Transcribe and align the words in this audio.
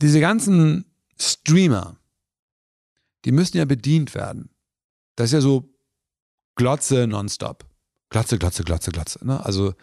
diese 0.00 0.20
ganzen 0.20 0.84
Streamer, 1.20 1.96
die 3.24 3.32
müssen 3.32 3.56
ja 3.56 3.64
bedient 3.64 4.14
werden. 4.14 4.50
Das 5.16 5.26
ist 5.26 5.32
ja 5.32 5.40
so 5.40 5.74
Glotze 6.54 7.06
nonstop. 7.06 7.66
Glotze, 8.10 8.38
Glotze, 8.38 8.64
Glotze, 8.64 8.90
Glotze. 8.90 9.26
Ne? 9.26 9.44
Also, 9.44 9.74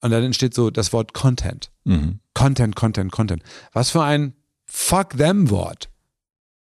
und 0.00 0.10
dann 0.10 0.22
entsteht 0.22 0.54
so 0.54 0.70
das 0.70 0.92
Wort 0.92 1.12
Content. 1.12 1.70
Mhm. 1.84 2.20
Content, 2.34 2.76
Content, 2.76 3.12
Content. 3.12 3.42
Was 3.72 3.90
für 3.90 4.02
ein 4.02 4.34
Fuck 4.66 5.16
them 5.16 5.50
Wort. 5.50 5.90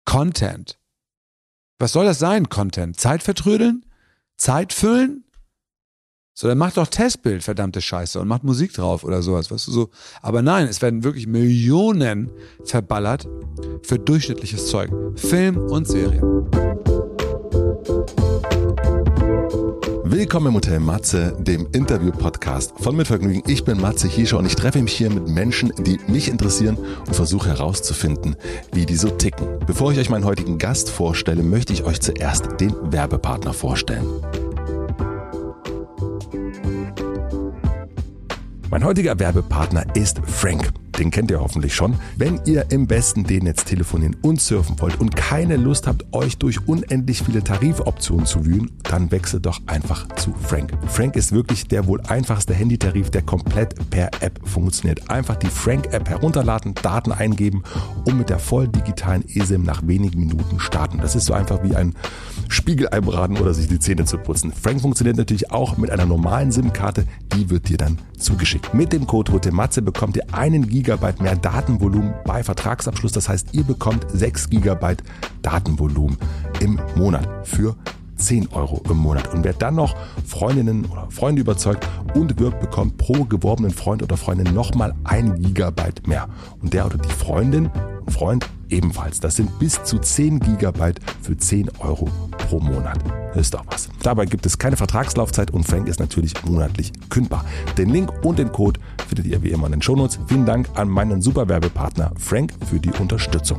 Content. 0.04 0.78
Was 1.78 1.92
soll 1.92 2.06
das 2.06 2.18
sein, 2.18 2.48
Content? 2.48 2.98
Zeit 2.98 3.22
vertrödeln? 3.22 3.84
Zeit 4.36 4.72
füllen? 4.72 5.24
So, 6.34 6.48
dann 6.48 6.56
macht 6.56 6.78
doch 6.78 6.86
Testbild, 6.86 7.42
verdammte 7.42 7.82
Scheiße, 7.82 8.18
und 8.18 8.26
macht 8.26 8.42
Musik 8.42 8.72
drauf 8.72 9.04
oder 9.04 9.20
sowas, 9.20 9.50
weißt 9.50 9.66
du 9.66 9.70
so. 9.70 9.90
Aber 10.22 10.40
nein, 10.40 10.66
es 10.66 10.80
werden 10.80 11.04
wirklich 11.04 11.26
Millionen 11.26 12.30
verballert 12.64 13.28
für 13.82 13.98
durchschnittliches 13.98 14.68
Zeug. 14.68 14.90
Film 15.14 15.58
und 15.58 15.86
Serien. 15.86 16.22
Willkommen 20.04 20.46
im 20.46 20.54
Hotel 20.54 20.80
Matze, 20.80 21.36
dem 21.38 21.68
Interview-Podcast 21.72 22.72
von 22.78 22.96
Mitvergnügen. 22.96 23.42
Ich 23.46 23.64
bin 23.64 23.78
Matze 23.78 24.08
Hiescher 24.08 24.38
und 24.38 24.46
ich 24.46 24.56
treffe 24.56 24.80
mich 24.80 24.94
hier 24.94 25.10
mit 25.10 25.28
Menschen, 25.28 25.70
die 25.80 25.98
mich 26.06 26.28
interessieren 26.28 26.78
und 27.06 27.14
versuche 27.14 27.50
herauszufinden, 27.50 28.36
wie 28.72 28.86
die 28.86 28.96
so 28.96 29.10
ticken. 29.10 29.58
Bevor 29.66 29.92
ich 29.92 29.98
euch 29.98 30.08
meinen 30.08 30.24
heutigen 30.24 30.56
Gast 30.56 30.88
vorstelle, 30.88 31.42
möchte 31.42 31.74
ich 31.74 31.84
euch 31.84 32.00
zuerst 32.00 32.58
den 32.58 32.74
Werbepartner 32.90 33.52
vorstellen. 33.52 34.06
Mein 38.72 38.84
heutiger 38.84 39.18
Werbepartner 39.18 39.84
ist 39.94 40.22
Frank. 40.24 40.72
Den 40.98 41.10
kennt 41.10 41.30
ihr 41.30 41.40
hoffentlich 41.40 41.74
schon. 41.74 41.94
Wenn 42.16 42.40
ihr 42.46 42.70
im 42.70 42.86
besten 42.86 43.22
D-Netz 43.22 43.64
telefonieren 43.64 44.16
und 44.22 44.40
surfen 44.40 44.80
wollt 44.80 44.98
und 44.98 45.14
keine 45.14 45.58
Lust 45.58 45.86
habt, 45.86 46.06
euch 46.14 46.38
durch 46.38 46.66
unendlich 46.66 47.22
viele 47.22 47.44
Tarifoptionen 47.44 48.24
zu 48.24 48.46
wühlen, 48.46 48.70
dann 48.84 49.10
wechselt 49.10 49.44
doch 49.44 49.60
einfach 49.66 50.08
zu 50.16 50.32
Frank. 50.32 50.72
Frank 50.86 51.16
ist 51.16 51.32
wirklich 51.32 51.68
der 51.68 51.86
wohl 51.86 52.00
einfachste 52.08 52.54
Handytarif, 52.54 53.10
der 53.10 53.20
komplett 53.20 53.90
per 53.90 54.10
App 54.20 54.40
funktioniert. 54.42 55.10
Einfach 55.10 55.36
die 55.36 55.48
Frank-App 55.48 56.08
herunterladen, 56.08 56.72
Daten 56.74 57.12
eingeben 57.12 57.64
und 58.06 58.16
mit 58.16 58.30
der 58.30 58.38
voll 58.38 58.68
digitalen 58.68 59.22
eSIM 59.28 59.64
nach 59.64 59.86
wenigen 59.86 60.20
Minuten 60.20 60.58
starten. 60.60 60.96
Das 60.96 61.14
ist 61.14 61.26
so 61.26 61.34
einfach 61.34 61.62
wie 61.62 61.76
ein 61.76 61.94
Spiegelei 62.48 63.00
braten 63.00 63.38
oder 63.38 63.54
sich 63.54 63.68
die 63.68 63.78
Zähne 63.78 64.04
zu 64.04 64.18
putzen. 64.18 64.52
Frank 64.52 64.80
funktioniert 64.80 65.16
natürlich 65.16 65.50
auch 65.50 65.76
mit 65.76 65.90
einer 65.90 66.06
normalen 66.06 66.52
SIM-Karte, 66.52 67.04
die 67.34 67.50
wird 67.50 67.68
dir 67.68 67.76
dann 67.76 67.98
zugeschickt. 68.18 68.74
Mit 68.74 68.92
dem 68.92 69.06
Code 69.06 69.32
Hotematze 69.32 69.82
bekommt 69.82 70.16
ihr 70.16 70.32
einen 70.32 70.68
Gigabyte 70.68 71.20
mehr 71.20 71.36
Datenvolumen 71.36 72.14
bei 72.24 72.42
Vertragsabschluss. 72.42 73.12
Das 73.12 73.28
heißt, 73.28 73.48
ihr 73.52 73.64
bekommt 73.64 74.06
6 74.12 74.50
Gigabyte 74.50 75.02
Datenvolumen 75.42 76.18
im 76.60 76.78
Monat 76.96 77.28
für 77.46 77.76
10 78.22 78.48
Euro 78.52 78.80
im 78.88 78.96
Monat. 78.96 79.32
Und 79.34 79.44
wer 79.44 79.52
dann 79.52 79.74
noch 79.74 79.94
Freundinnen 80.24 80.86
oder 80.86 81.08
Freunde 81.10 81.42
überzeugt 81.42 81.86
und 82.14 82.38
wirbt, 82.38 82.60
bekommt 82.60 82.96
pro 82.96 83.24
geworbenen 83.24 83.72
Freund 83.72 84.02
oder 84.02 84.16
Freundin 84.16 84.54
nochmal 84.54 84.94
ein 85.04 85.42
Gigabyte 85.42 86.06
mehr. 86.06 86.28
Und 86.60 86.72
der 86.72 86.86
oder 86.86 86.98
die 86.98 87.12
Freundin 87.12 87.68
und 88.06 88.12
Freund 88.12 88.46
ebenfalls. 88.68 89.20
Das 89.20 89.36
sind 89.36 89.58
bis 89.58 89.82
zu 89.84 89.98
10 89.98 90.40
Gigabyte 90.40 91.00
für 91.20 91.36
10 91.36 91.70
Euro 91.80 92.08
pro 92.48 92.60
Monat. 92.60 92.98
Das 93.34 93.42
ist 93.42 93.54
doch 93.54 93.64
was. 93.66 93.88
Dabei 94.02 94.26
gibt 94.26 94.46
es 94.46 94.58
keine 94.58 94.76
Vertragslaufzeit 94.76 95.50
und 95.50 95.64
Frank 95.64 95.88
ist 95.88 96.00
natürlich 96.00 96.34
monatlich 96.44 96.92
kündbar. 97.08 97.44
Den 97.76 97.90
Link 97.90 98.12
und 98.24 98.38
den 98.38 98.52
Code 98.52 98.80
findet 99.08 99.26
ihr 99.26 99.42
wie 99.42 99.50
immer 99.50 99.66
in 99.66 99.72
den 99.72 99.82
Shownotes. 99.82 100.18
Vielen 100.26 100.46
Dank 100.46 100.68
an 100.74 100.88
meinen 100.88 101.22
Superwerbepartner 101.22 102.12
Frank 102.18 102.52
für 102.68 102.80
die 102.80 102.92
Unterstützung. 102.92 103.58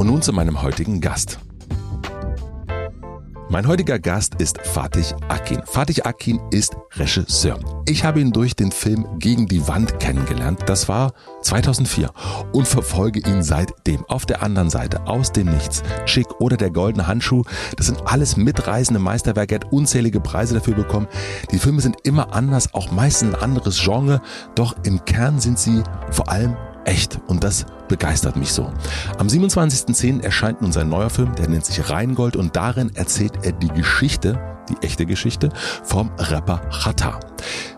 Und 0.00 0.06
nun 0.06 0.22
zu 0.22 0.32
meinem 0.32 0.62
heutigen 0.62 1.02
Gast. 1.02 1.38
Mein 3.50 3.68
heutiger 3.68 3.98
Gast 3.98 4.36
ist 4.36 4.58
Fatih 4.62 5.14
Akin. 5.28 5.60
Fatih 5.66 6.02
Akin 6.04 6.40
ist 6.50 6.74
Regisseur. 6.96 7.58
Ich 7.86 8.02
habe 8.02 8.22
ihn 8.22 8.32
durch 8.32 8.56
den 8.56 8.72
Film 8.72 9.06
Gegen 9.18 9.46
die 9.46 9.68
Wand 9.68 10.00
kennengelernt. 10.00 10.60
Das 10.64 10.88
war 10.88 11.12
2004 11.42 12.10
und 12.52 12.66
verfolge 12.66 13.20
ihn 13.20 13.42
seitdem. 13.42 14.06
Auf 14.06 14.24
der 14.24 14.42
anderen 14.42 14.70
Seite, 14.70 15.06
aus 15.06 15.32
dem 15.32 15.50
Nichts, 15.50 15.82
Schick 16.06 16.40
oder 16.40 16.56
der 16.56 16.70
goldene 16.70 17.06
Handschuh, 17.06 17.42
das 17.76 17.84
sind 17.84 18.00
alles 18.06 18.38
mitreißende 18.38 19.00
Meisterwerke. 19.00 19.56
Er 19.56 19.60
hat 19.60 19.70
unzählige 19.70 20.20
Preise 20.20 20.54
dafür 20.54 20.76
bekommen. 20.76 21.08
Die 21.52 21.58
Filme 21.58 21.82
sind 21.82 21.96
immer 22.04 22.32
anders, 22.32 22.72
auch 22.72 22.90
meistens 22.90 23.34
ein 23.34 23.42
anderes 23.42 23.78
Genre, 23.78 24.22
doch 24.54 24.76
im 24.84 25.04
Kern 25.04 25.40
sind 25.40 25.58
sie 25.58 25.82
vor 26.10 26.30
allem 26.30 26.56
echt 26.84 27.18
und 27.26 27.44
das 27.44 27.66
begeistert 27.88 28.36
mich 28.36 28.52
so. 28.52 28.72
Am 29.18 29.26
27.10. 29.26 30.22
erscheint 30.22 30.62
nun 30.62 30.72
sein 30.72 30.88
neuer 30.88 31.10
Film, 31.10 31.34
der 31.34 31.48
nennt 31.48 31.64
sich 31.64 31.90
Rheingold 31.90 32.36
und 32.36 32.56
darin 32.56 32.94
erzählt 32.94 33.32
er 33.42 33.52
die 33.52 33.68
Geschichte, 33.68 34.38
die 34.68 34.86
echte 34.86 35.06
Geschichte 35.06 35.50
vom 35.82 36.10
Rapper 36.18 36.60
Chata. 36.70 37.18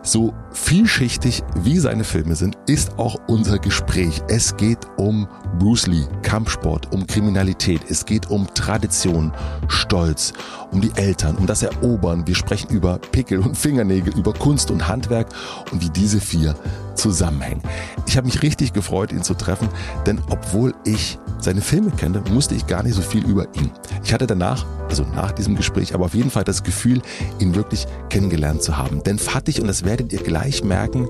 So 0.02 0.34
vielschichtig 0.52 1.42
wie 1.56 1.78
seine 1.78 2.04
Filme 2.04 2.36
sind, 2.36 2.56
ist 2.66 2.98
auch 2.98 3.16
unser 3.26 3.58
Gespräch. 3.58 4.22
Es 4.28 4.56
geht 4.56 4.78
um 4.96 5.28
Bruce 5.58 5.86
Lee, 5.86 6.06
Kampfsport, 6.22 6.92
um 6.92 7.06
Kriminalität, 7.06 7.82
es 7.88 8.04
geht 8.04 8.30
um 8.30 8.46
Tradition, 8.54 9.32
Stolz, 9.68 10.32
um 10.70 10.80
die 10.80 10.92
Eltern, 10.96 11.36
um 11.36 11.46
das 11.46 11.62
Erobern. 11.62 12.26
Wir 12.26 12.34
sprechen 12.34 12.70
über 12.70 12.98
Pickel 12.98 13.40
und 13.40 13.56
Fingernägel, 13.56 14.16
über 14.16 14.32
Kunst 14.32 14.70
und 14.70 14.88
Handwerk 14.88 15.28
und 15.70 15.82
wie 15.82 15.90
diese 15.90 16.20
vier 16.20 16.54
zusammenhängen. 16.94 17.62
Ich 18.06 18.16
habe 18.16 18.26
mich 18.26 18.42
richtig 18.42 18.72
gefreut, 18.72 19.12
ihn 19.12 19.22
zu 19.22 19.34
treffen, 19.34 19.68
denn 20.06 20.20
obwohl 20.30 20.74
ich 20.84 21.18
seine 21.40 21.60
Filme 21.60 21.90
kenne, 21.90 22.22
musste 22.30 22.54
ich 22.54 22.66
gar 22.66 22.82
nicht 22.82 22.94
so 22.94 23.02
viel 23.02 23.24
über 23.26 23.46
ihn. 23.54 23.70
Ich 24.04 24.12
hatte 24.12 24.26
danach, 24.26 24.64
also 24.88 25.04
nach 25.14 25.32
diesem 25.32 25.56
Gespräch, 25.56 25.94
aber 25.94 26.04
auf 26.04 26.14
jeden 26.14 26.30
Fall 26.30 26.44
das 26.44 26.62
Gefühl, 26.62 27.02
ihn 27.40 27.54
wirklich 27.54 27.86
kennengelernt 28.10 28.62
zu 28.62 28.76
haben. 28.76 29.02
Denn 29.02 29.18
Fatih, 29.18 29.60
und 29.60 29.66
das 29.66 29.84
werdet 29.84 30.12
ihr 30.12 30.22
gleich 30.22 30.41
merken, 30.64 31.08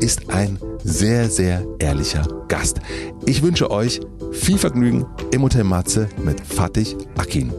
ist 0.00 0.30
ein 0.30 0.58
sehr, 0.82 1.28
sehr 1.28 1.66
ehrlicher 1.78 2.26
Gast. 2.48 2.80
Ich 3.26 3.42
wünsche 3.42 3.70
euch 3.70 4.00
viel 4.32 4.58
Vergnügen 4.58 5.06
im 5.30 5.42
Hotel 5.42 5.64
Matze 5.64 6.08
mit 6.22 6.40
Fatih 6.40 6.96
Akin. 7.16 7.52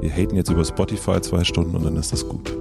Wir 0.00 0.10
haten 0.10 0.36
jetzt 0.36 0.50
über 0.50 0.64
Spotify 0.64 1.20
zwei 1.20 1.44
Stunden 1.44 1.76
und 1.76 1.84
dann 1.84 1.96
ist 1.96 2.12
das 2.12 2.26
gut. 2.26 2.56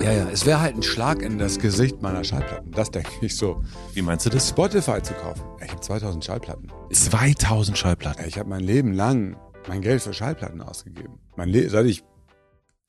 Ja, 0.00 0.12
ja, 0.12 0.28
es 0.32 0.46
wäre 0.46 0.60
halt 0.60 0.74
ein 0.74 0.82
Schlag 0.82 1.22
in 1.22 1.38
das 1.38 1.58
Gesicht 1.58 2.02
meiner 2.02 2.24
Schallplatten. 2.24 2.72
Das 2.72 2.90
denke 2.90 3.10
ich 3.20 3.36
so. 3.36 3.62
Wie 3.94 4.02
meinst 4.02 4.26
du 4.26 4.30
das? 4.30 4.48
Spotify 4.48 5.00
zu 5.02 5.12
kaufen. 5.14 5.42
Ich 5.64 5.70
habe 5.70 5.80
2000 5.80 6.24
Schallplatten. 6.24 6.68
2000 6.90 7.78
Schallplatten. 7.78 8.24
Ich 8.26 8.38
habe 8.38 8.48
mein 8.48 8.60
Leben 8.60 8.92
lang 8.92 9.36
mein 9.68 9.80
Geld 9.80 10.02
für 10.02 10.12
Schallplatten 10.12 10.60
ausgegeben. 10.60 11.18
Mein 11.36 11.48
Le 11.48 11.68
seit 11.68 11.86
ich 11.86 12.02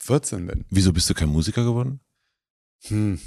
14 0.04 0.46
bin. 0.46 0.66
Wieso 0.70 0.94
bist 0.94 1.10
du 1.10 1.14
kein 1.14 1.30
Musiker 1.30 1.64
geworden? 1.64 2.00
Hm. 2.84 3.20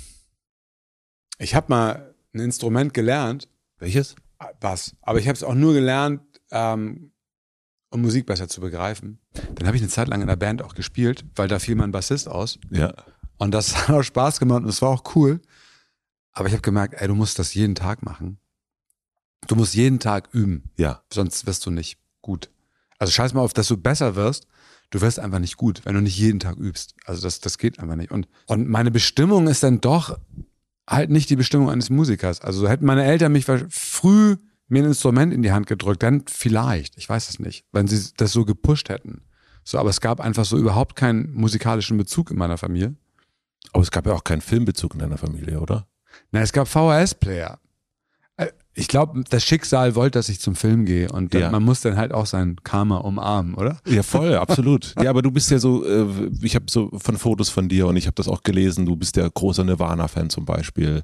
Ich 1.39 1.55
habe 1.55 1.67
mal 1.69 2.15
ein 2.35 2.41
Instrument 2.41 2.95
gelernt, 2.95 3.49
Welches? 3.79 4.15
Bass, 4.61 4.95
aber 5.03 5.19
ich 5.19 5.27
habe 5.29 5.37
es 5.37 5.43
auch 5.43 5.55
nur 5.55 5.73
gelernt, 5.73 6.21
ähm, 6.51 7.13
um 7.91 8.03
Musik 8.03 8.27
besser 8.27 8.49
zu 8.49 8.61
begreifen. 8.61 9.19
Dann 9.55 9.67
habe 9.67 9.77
ich 9.77 9.83
eine 9.83 9.91
Zeit 9.91 10.09
lang 10.09 10.21
in 10.21 10.27
der 10.29 10.37
Band 10.37 10.63
auch 10.63 10.75
gespielt, 10.75 11.25
weil 11.35 11.49
da 11.49 11.59
fiel 11.59 11.75
mein 11.75 11.93
Bassist 11.93 12.29
aus. 12.29 12.59
Ja. 12.71 12.93
Und 13.39 13.53
das 13.53 13.77
hat 13.89 13.95
auch 13.95 14.03
Spaß 14.03 14.39
gemacht 14.39 14.63
und 14.63 14.69
es 14.69 14.83
war 14.83 14.91
auch 14.91 15.15
cool. 15.15 15.41
Aber 16.33 16.49
ich 16.49 16.53
habe 16.53 16.63
gemerkt, 16.63 16.95
ey, 17.01 17.09
du 17.09 17.15
musst 17.15 17.39
das 17.39 17.55
jeden 17.55 17.75
Tag 17.75 18.03
machen. 18.03 18.39
Du 19.47 19.57
musst 19.57 19.75
jeden 19.75 20.01
Tag 20.01 20.29
üben, 20.33 20.65
Ja. 20.77 21.03
sonst 21.13 21.47
wirst 21.47 21.65
du 21.65 21.71
nicht 21.71 21.99
gut. 22.21 22.51
Also 22.99 23.13
scheiß 23.13 23.33
mal 23.35 23.41
auf, 23.43 23.53
dass 23.55 23.69
du 23.69 23.77
besser 23.77 24.17
wirst. 24.17 24.47
Du 24.91 25.01
wirst 25.01 25.19
einfach 25.19 25.39
nicht 25.39 25.57
gut, 25.57 25.83
wenn 25.85 25.95
du 25.95 26.01
nicht 26.01 26.17
jeden 26.17 26.41
Tag 26.41 26.57
übst. 26.57 26.95
Also 27.05 27.23
das, 27.23 27.41
das 27.41 27.59
geht 27.59 27.79
einfach 27.79 27.97
nicht. 27.97 28.11
Und, 28.11 28.29
und 28.47 28.69
meine 28.69 28.91
Bestimmung 28.91 29.49
ist 29.49 29.63
dann 29.63 29.81
doch 29.81 30.19
halt 30.89 31.11
nicht 31.11 31.29
die 31.31 31.37
Bestimmung 31.37 31.71
eines 31.71 31.91
Musikers. 31.91 32.41
Also 32.41 32.69
hätten 32.69 32.87
meine 32.87 33.05
Eltern 33.05 33.33
mich 33.33 33.45
früh 33.45 34.37
mir 34.69 34.83
ein 34.83 34.87
Instrument 34.87 35.33
in 35.33 35.43
die 35.43 35.53
Hand 35.53 35.67
gedrückt, 35.67 36.03
dann 36.03 36.25
vielleicht, 36.27 36.97
ich 36.97 37.09
weiß 37.09 37.29
es 37.29 37.39
nicht, 37.39 37.65
wenn 37.73 37.87
sie 37.87 38.13
das 38.17 38.33
so 38.33 38.45
gepusht 38.45 38.89
hätten. 38.89 39.23
So, 39.63 39.79
aber 39.79 39.91
es 39.91 40.01
gab 40.01 40.21
einfach 40.21 40.45
so 40.45 40.57
überhaupt 40.57 40.97
keinen 40.97 41.33
musikalischen 41.35 41.97
Bezug 41.97 42.31
in 42.31 42.39
meiner 42.39 42.59
Familie. 42.59 42.95
Aber 43.73 43.83
es 43.83 43.91
gab 43.91 44.07
ja 44.07 44.13
auch 44.13 44.25
keinen 44.25 44.41
Filmbezug 44.41 44.95
in 44.95 45.01
deiner 45.01 45.19
Familie, 45.19 45.61
oder? 45.61 45.89
Na, 46.31 46.41
es 46.41 46.53
gab 46.53 46.69
VHS-Player. 46.69 47.59
Ich 48.79 48.89
glaube, 48.89 49.25
das 49.31 49.43
Schicksal 49.43 49.95
wollte, 49.95 50.19
dass 50.19 50.29
ich 50.29 50.39
zum 50.39 50.55
Film 50.55 50.85
gehe 50.85 51.11
und 51.11 51.33
dann, 51.33 51.41
Ja. 51.41 51.51
man 51.51 51.63
muss 51.63 51.81
dann 51.81 51.97
halt 51.97 52.13
auch 52.13 52.27
sein 52.27 52.57
Karma 52.63 52.99
umarmen, 52.99 53.55
oder? 53.55 53.79
Ja, 53.87 54.03
voll, 54.03 54.35
absolut. 54.37 54.95
Ja, 55.03 55.09
aber 55.09 55.23
du 55.23 55.31
bist 55.31 55.51
ja 55.51 55.59
so, 55.59 55.83
äh, 55.87 56.07
ich 56.43 56.55
habe 56.55 56.67
so 56.69 56.91
von 56.99 57.17
Fotos 57.17 57.49
von 57.49 57.69
dir 57.71 57.87
und 57.87 57.97
ich 57.97 58.05
habe 58.07 58.15
das 58.15 58.29
auch 58.29 58.43
gelesen, 58.43 58.85
du 58.85 58.95
bist 58.95 59.17
ja 59.17 59.27
großer 59.33 59.65
Nirvana-Fan 59.65 60.29
zum 60.29 60.45
Beispiel. 60.45 61.03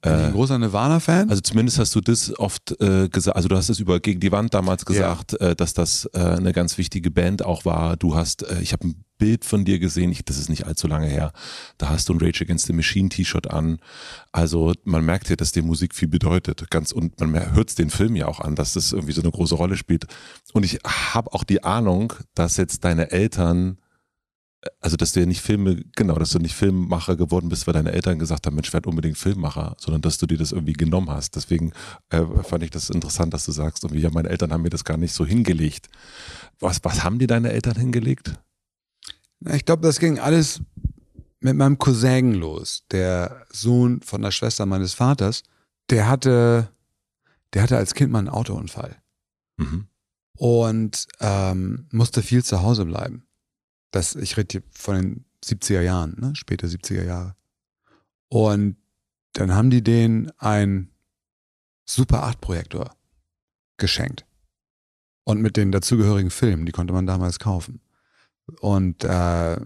Bin 0.00 0.12
ich 0.14 0.18
Äh, 0.18 0.24
ein 0.26 0.32
großer 0.32 0.58
Nirvana-Fan? 0.58 1.28
also 1.28 1.42
zumindest 1.42 1.78
hast 1.78 1.94
du 1.94 2.00
das 2.00 2.38
oft 2.38 2.74
äh, 2.80 3.08
gesagt, 3.10 3.36
also 3.36 3.48
du 3.48 3.56
hast 3.56 3.68
es 3.68 3.80
über 3.80 4.00
Gegen 4.00 4.20
die 4.20 4.32
Wand 4.32 4.54
damals 4.54 4.86
gesagt, 4.86 5.38
äh, 5.40 5.54
dass 5.54 5.74
das 5.74 6.08
äh, 6.14 6.18
eine 6.20 6.52
ganz 6.54 6.78
wichtige 6.78 7.10
Band 7.10 7.44
auch 7.44 7.66
war. 7.66 7.96
Du 7.98 8.14
hast, 8.14 8.44
äh, 8.44 8.60
ich 8.62 8.72
habe 8.72 8.88
ein 8.88 9.04
Bild 9.20 9.44
von 9.44 9.64
dir 9.64 9.78
gesehen, 9.78 10.10
ich, 10.10 10.24
das 10.24 10.38
ist 10.38 10.48
nicht 10.48 10.66
allzu 10.66 10.88
lange 10.88 11.06
her, 11.06 11.32
da 11.78 11.90
hast 11.90 12.08
du 12.08 12.14
ein 12.14 12.20
Rage 12.20 12.42
Against 12.42 12.66
the 12.66 12.72
Machine 12.72 13.08
T-Shirt 13.08 13.48
an. 13.48 13.78
Also 14.32 14.72
man 14.82 15.04
merkt 15.04 15.30
ja, 15.30 15.36
dass 15.36 15.52
dir 15.52 15.62
Musik 15.62 15.94
viel 15.94 16.08
bedeutet. 16.08 16.68
Ganz 16.70 16.90
und 16.90 17.20
man 17.20 17.54
hört 17.54 17.68
es 17.68 17.76
den 17.76 17.90
Film 17.90 18.16
ja 18.16 18.26
auch 18.26 18.40
an, 18.40 18.56
dass 18.56 18.72
das 18.72 18.90
irgendwie 18.90 19.12
so 19.12 19.22
eine 19.22 19.30
große 19.30 19.54
Rolle 19.54 19.76
spielt. 19.76 20.06
Und 20.52 20.64
ich 20.64 20.80
habe 20.84 21.32
auch 21.32 21.44
die 21.44 21.62
Ahnung, 21.62 22.12
dass 22.34 22.56
jetzt 22.56 22.84
deine 22.84 23.12
Eltern 23.12 23.78
also 24.80 24.96
dass 24.96 25.12
du 25.12 25.20
ja 25.20 25.26
nicht 25.26 25.40
Filme, 25.40 25.82
genau, 25.96 26.14
dass 26.16 26.30
du 26.30 26.38
nicht 26.38 26.54
Filmmacher 26.54 27.16
geworden 27.16 27.48
bist, 27.48 27.66
weil 27.66 27.74
deine 27.74 27.92
Eltern 27.92 28.18
gesagt 28.18 28.46
haben, 28.46 28.54
Mensch, 28.54 28.72
werd 28.72 28.86
unbedingt 28.86 29.16
Filmmacher, 29.16 29.74
sondern 29.78 30.02
dass 30.02 30.18
du 30.18 30.26
dir 30.26 30.36
das 30.36 30.52
irgendwie 30.52 30.74
genommen 30.74 31.10
hast. 31.10 31.36
Deswegen 31.36 31.72
äh, 32.10 32.22
fand 32.42 32.62
ich 32.62 32.70
das 32.70 32.90
interessant, 32.90 33.32
dass 33.32 33.46
du 33.46 33.52
sagst, 33.52 33.84
irgendwie, 33.84 34.02
ja, 34.02 34.10
meine 34.10 34.28
Eltern 34.28 34.52
haben 34.52 34.62
mir 34.62 34.70
das 34.70 34.84
gar 34.84 34.96
nicht 34.96 35.14
so 35.14 35.24
hingelegt. 35.24 35.88
Was, 36.58 36.84
was 36.84 37.04
haben 37.04 37.18
dir 37.18 37.26
deine 37.26 37.52
Eltern 37.52 37.76
hingelegt? 37.76 38.34
Ich 39.48 39.64
glaube, 39.64 39.82
das 39.82 39.98
ging 39.98 40.18
alles 40.18 40.60
mit 41.40 41.56
meinem 41.56 41.78
Cousin 41.78 42.34
los, 42.34 42.84
der 42.90 43.46
Sohn 43.50 44.02
von 44.02 44.22
der 44.22 44.30
Schwester 44.30 44.66
meines 44.66 44.92
Vaters. 44.94 45.42
Der 45.88 46.08
hatte, 46.08 46.70
der 47.54 47.62
hatte 47.62 47.76
als 47.76 47.94
Kind 47.94 48.12
mal 48.12 48.18
einen 48.18 48.28
Autounfall 48.28 48.96
mhm. 49.56 49.88
und 50.36 51.06
ähm, 51.20 51.88
musste 51.90 52.22
viel 52.22 52.44
zu 52.44 52.62
Hause 52.62 52.84
bleiben. 52.84 53.26
Das, 53.90 54.14
ich 54.14 54.36
rede 54.36 54.48
hier 54.52 54.62
von 54.72 54.94
den 54.94 55.24
70er 55.44 55.80
Jahren, 55.80 56.16
ne? 56.20 56.36
späte 56.36 56.66
70er 56.66 57.04
Jahre. 57.04 57.34
Und 58.28 58.76
dann 59.32 59.54
haben 59.54 59.70
die 59.70 59.82
denen 59.82 60.30
ein 60.38 60.90
Super 61.86 62.22
8 62.24 62.40
Projektor 62.40 62.94
geschenkt. 63.78 64.26
Und 65.24 65.40
mit 65.40 65.56
den 65.56 65.72
dazugehörigen 65.72 66.30
Filmen, 66.30 66.66
die 66.66 66.72
konnte 66.72 66.92
man 66.92 67.06
damals 67.06 67.38
kaufen. 67.38 67.80
Und 68.60 69.04
äh, 69.04 69.56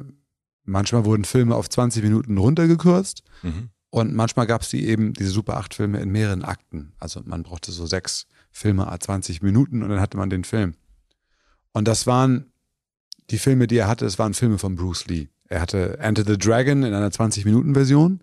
manchmal 0.64 1.04
wurden 1.04 1.24
Filme 1.24 1.54
auf 1.54 1.68
20 1.68 2.02
Minuten 2.02 2.38
runtergekürzt. 2.38 3.22
Mhm. 3.42 3.70
Und 3.90 4.14
manchmal 4.14 4.46
gab 4.46 4.62
es 4.62 4.70
die 4.70 4.88
eben, 4.88 5.12
diese 5.12 5.30
Super 5.30 5.56
8 5.56 5.74
Filme 5.74 6.00
in 6.00 6.10
mehreren 6.10 6.42
Akten. 6.42 6.92
Also 6.98 7.20
man 7.24 7.44
brauchte 7.44 7.70
so 7.70 7.86
sechs 7.86 8.26
Filme 8.50 8.90
a 8.90 8.98
20 8.98 9.42
Minuten 9.42 9.82
und 9.82 9.88
dann 9.88 10.00
hatte 10.00 10.16
man 10.16 10.30
den 10.30 10.44
Film. 10.44 10.74
Und 11.72 11.86
das 11.86 12.06
waren 12.06 12.52
die 13.30 13.38
Filme, 13.38 13.66
die 13.66 13.76
er 13.76 13.88
hatte, 13.88 14.04
es 14.04 14.18
waren 14.18 14.34
Filme 14.34 14.58
von 14.58 14.76
Bruce 14.76 15.06
Lee. 15.06 15.28
Er 15.48 15.60
hatte 15.60 15.98
Enter 15.98 16.24
the 16.24 16.38
Dragon 16.38 16.82
in 16.82 16.94
einer 16.94 17.10
20-Minuten-Version. 17.10 18.20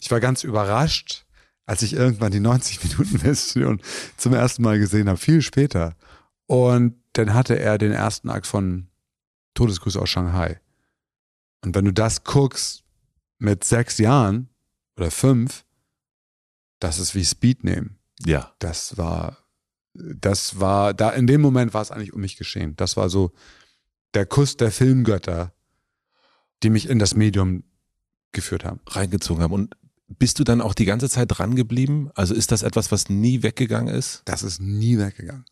Ich 0.00 0.10
war 0.10 0.20
ganz 0.20 0.42
überrascht, 0.42 1.24
als 1.66 1.82
ich 1.82 1.94
irgendwann 1.94 2.32
die 2.32 2.40
90-Minuten-Version 2.40 3.80
zum 4.16 4.34
ersten 4.34 4.62
Mal 4.62 4.78
gesehen 4.78 5.08
habe, 5.08 5.18
viel 5.18 5.42
später. 5.42 5.94
Und 6.46 6.96
dann 7.12 7.34
hatte 7.34 7.58
er 7.58 7.78
den 7.78 7.92
ersten 7.92 8.30
Akt 8.30 8.46
von 8.46 8.88
Todesgrüße 9.56 10.00
aus 10.00 10.08
Shanghai. 10.08 10.60
Und 11.64 11.74
wenn 11.74 11.84
du 11.84 11.92
das 11.92 12.22
guckst 12.24 12.84
mit 13.38 13.64
sechs 13.64 13.98
Jahren 13.98 14.48
oder 14.96 15.10
fünf, 15.10 15.64
das 16.78 16.98
ist 16.98 17.14
wie 17.14 17.24
Speed 17.24 17.64
nehmen. 17.64 17.98
Ja. 18.24 18.54
Das 18.58 18.96
war, 18.96 19.38
das 19.94 20.60
war, 20.60 20.94
da 20.94 21.10
in 21.10 21.26
dem 21.26 21.40
Moment 21.40 21.74
war 21.74 21.82
es 21.82 21.90
eigentlich 21.90 22.12
um 22.12 22.20
mich 22.20 22.36
geschehen. 22.36 22.76
Das 22.76 22.96
war 22.96 23.10
so 23.10 23.32
der 24.14 24.26
Kuss 24.26 24.56
der 24.56 24.70
Filmgötter, 24.70 25.52
die 26.62 26.70
mich 26.70 26.88
in 26.88 26.98
das 26.98 27.14
Medium 27.14 27.64
geführt 28.32 28.64
haben. 28.64 28.80
Reingezogen 28.86 29.42
haben. 29.42 29.52
Und 29.52 29.76
bist 30.08 30.38
du 30.38 30.44
dann 30.44 30.60
auch 30.60 30.74
die 30.74 30.84
ganze 30.84 31.08
Zeit 31.08 31.28
dran 31.30 31.56
geblieben? 31.56 32.10
Also 32.14 32.34
ist 32.34 32.52
das 32.52 32.62
etwas, 32.62 32.92
was 32.92 33.08
nie 33.08 33.42
weggegangen 33.42 33.92
ist? 33.94 34.22
Das 34.24 34.42
ist 34.42 34.60
nie 34.60 34.98
weggegangen. 34.98 35.44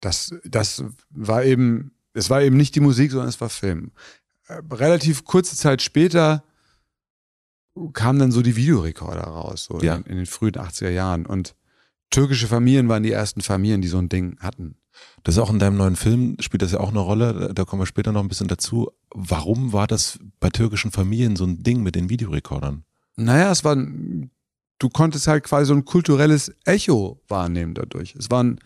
Das, 0.00 0.34
das 0.44 0.84
war 1.10 1.44
eben, 1.44 1.95
es 2.16 2.30
war 2.30 2.42
eben 2.42 2.56
nicht 2.56 2.74
die 2.74 2.80
Musik, 2.80 3.10
sondern 3.10 3.28
es 3.28 3.40
war 3.40 3.48
Film. 3.48 3.92
Äh, 4.48 4.60
relativ 4.70 5.24
kurze 5.24 5.56
Zeit 5.56 5.82
später 5.82 6.42
kamen 7.92 8.18
dann 8.18 8.32
so 8.32 8.40
die 8.40 8.56
Videorekorder 8.56 9.22
raus, 9.22 9.64
so 9.64 9.80
ja. 9.80 9.96
in, 9.96 10.04
in 10.04 10.16
den 10.16 10.26
frühen 10.26 10.54
80er 10.54 10.90
Jahren. 10.90 11.26
Und 11.26 11.54
türkische 12.10 12.46
Familien 12.46 12.88
waren 12.88 13.02
die 13.02 13.12
ersten 13.12 13.42
Familien, 13.42 13.82
die 13.82 13.88
so 13.88 13.98
ein 13.98 14.08
Ding 14.08 14.38
hatten. 14.40 14.76
Das 15.24 15.34
ist 15.34 15.40
auch 15.40 15.50
in 15.50 15.58
deinem 15.58 15.76
neuen 15.76 15.96
Film, 15.96 16.36
spielt 16.40 16.62
das 16.62 16.72
ja 16.72 16.80
auch 16.80 16.88
eine 16.88 17.00
Rolle, 17.00 17.52
da 17.52 17.64
kommen 17.64 17.82
wir 17.82 17.86
später 17.86 18.12
noch 18.12 18.22
ein 18.22 18.28
bisschen 18.28 18.48
dazu. 18.48 18.90
Warum 19.10 19.74
war 19.74 19.86
das 19.86 20.18
bei 20.40 20.48
türkischen 20.48 20.90
Familien 20.90 21.36
so 21.36 21.44
ein 21.44 21.62
Ding 21.62 21.82
mit 21.82 21.94
den 21.94 22.08
Videorekordern? 22.08 22.84
Naja, 23.16 23.50
es 23.50 23.62
war, 23.62 23.76
du 23.76 24.88
konntest 24.88 25.26
halt 25.26 25.44
quasi 25.44 25.66
so 25.66 25.74
ein 25.74 25.84
kulturelles 25.84 26.54
Echo 26.64 27.20
wahrnehmen 27.28 27.74
dadurch. 27.74 28.14
Es 28.14 28.30
war 28.30 28.42
ein 28.42 28.58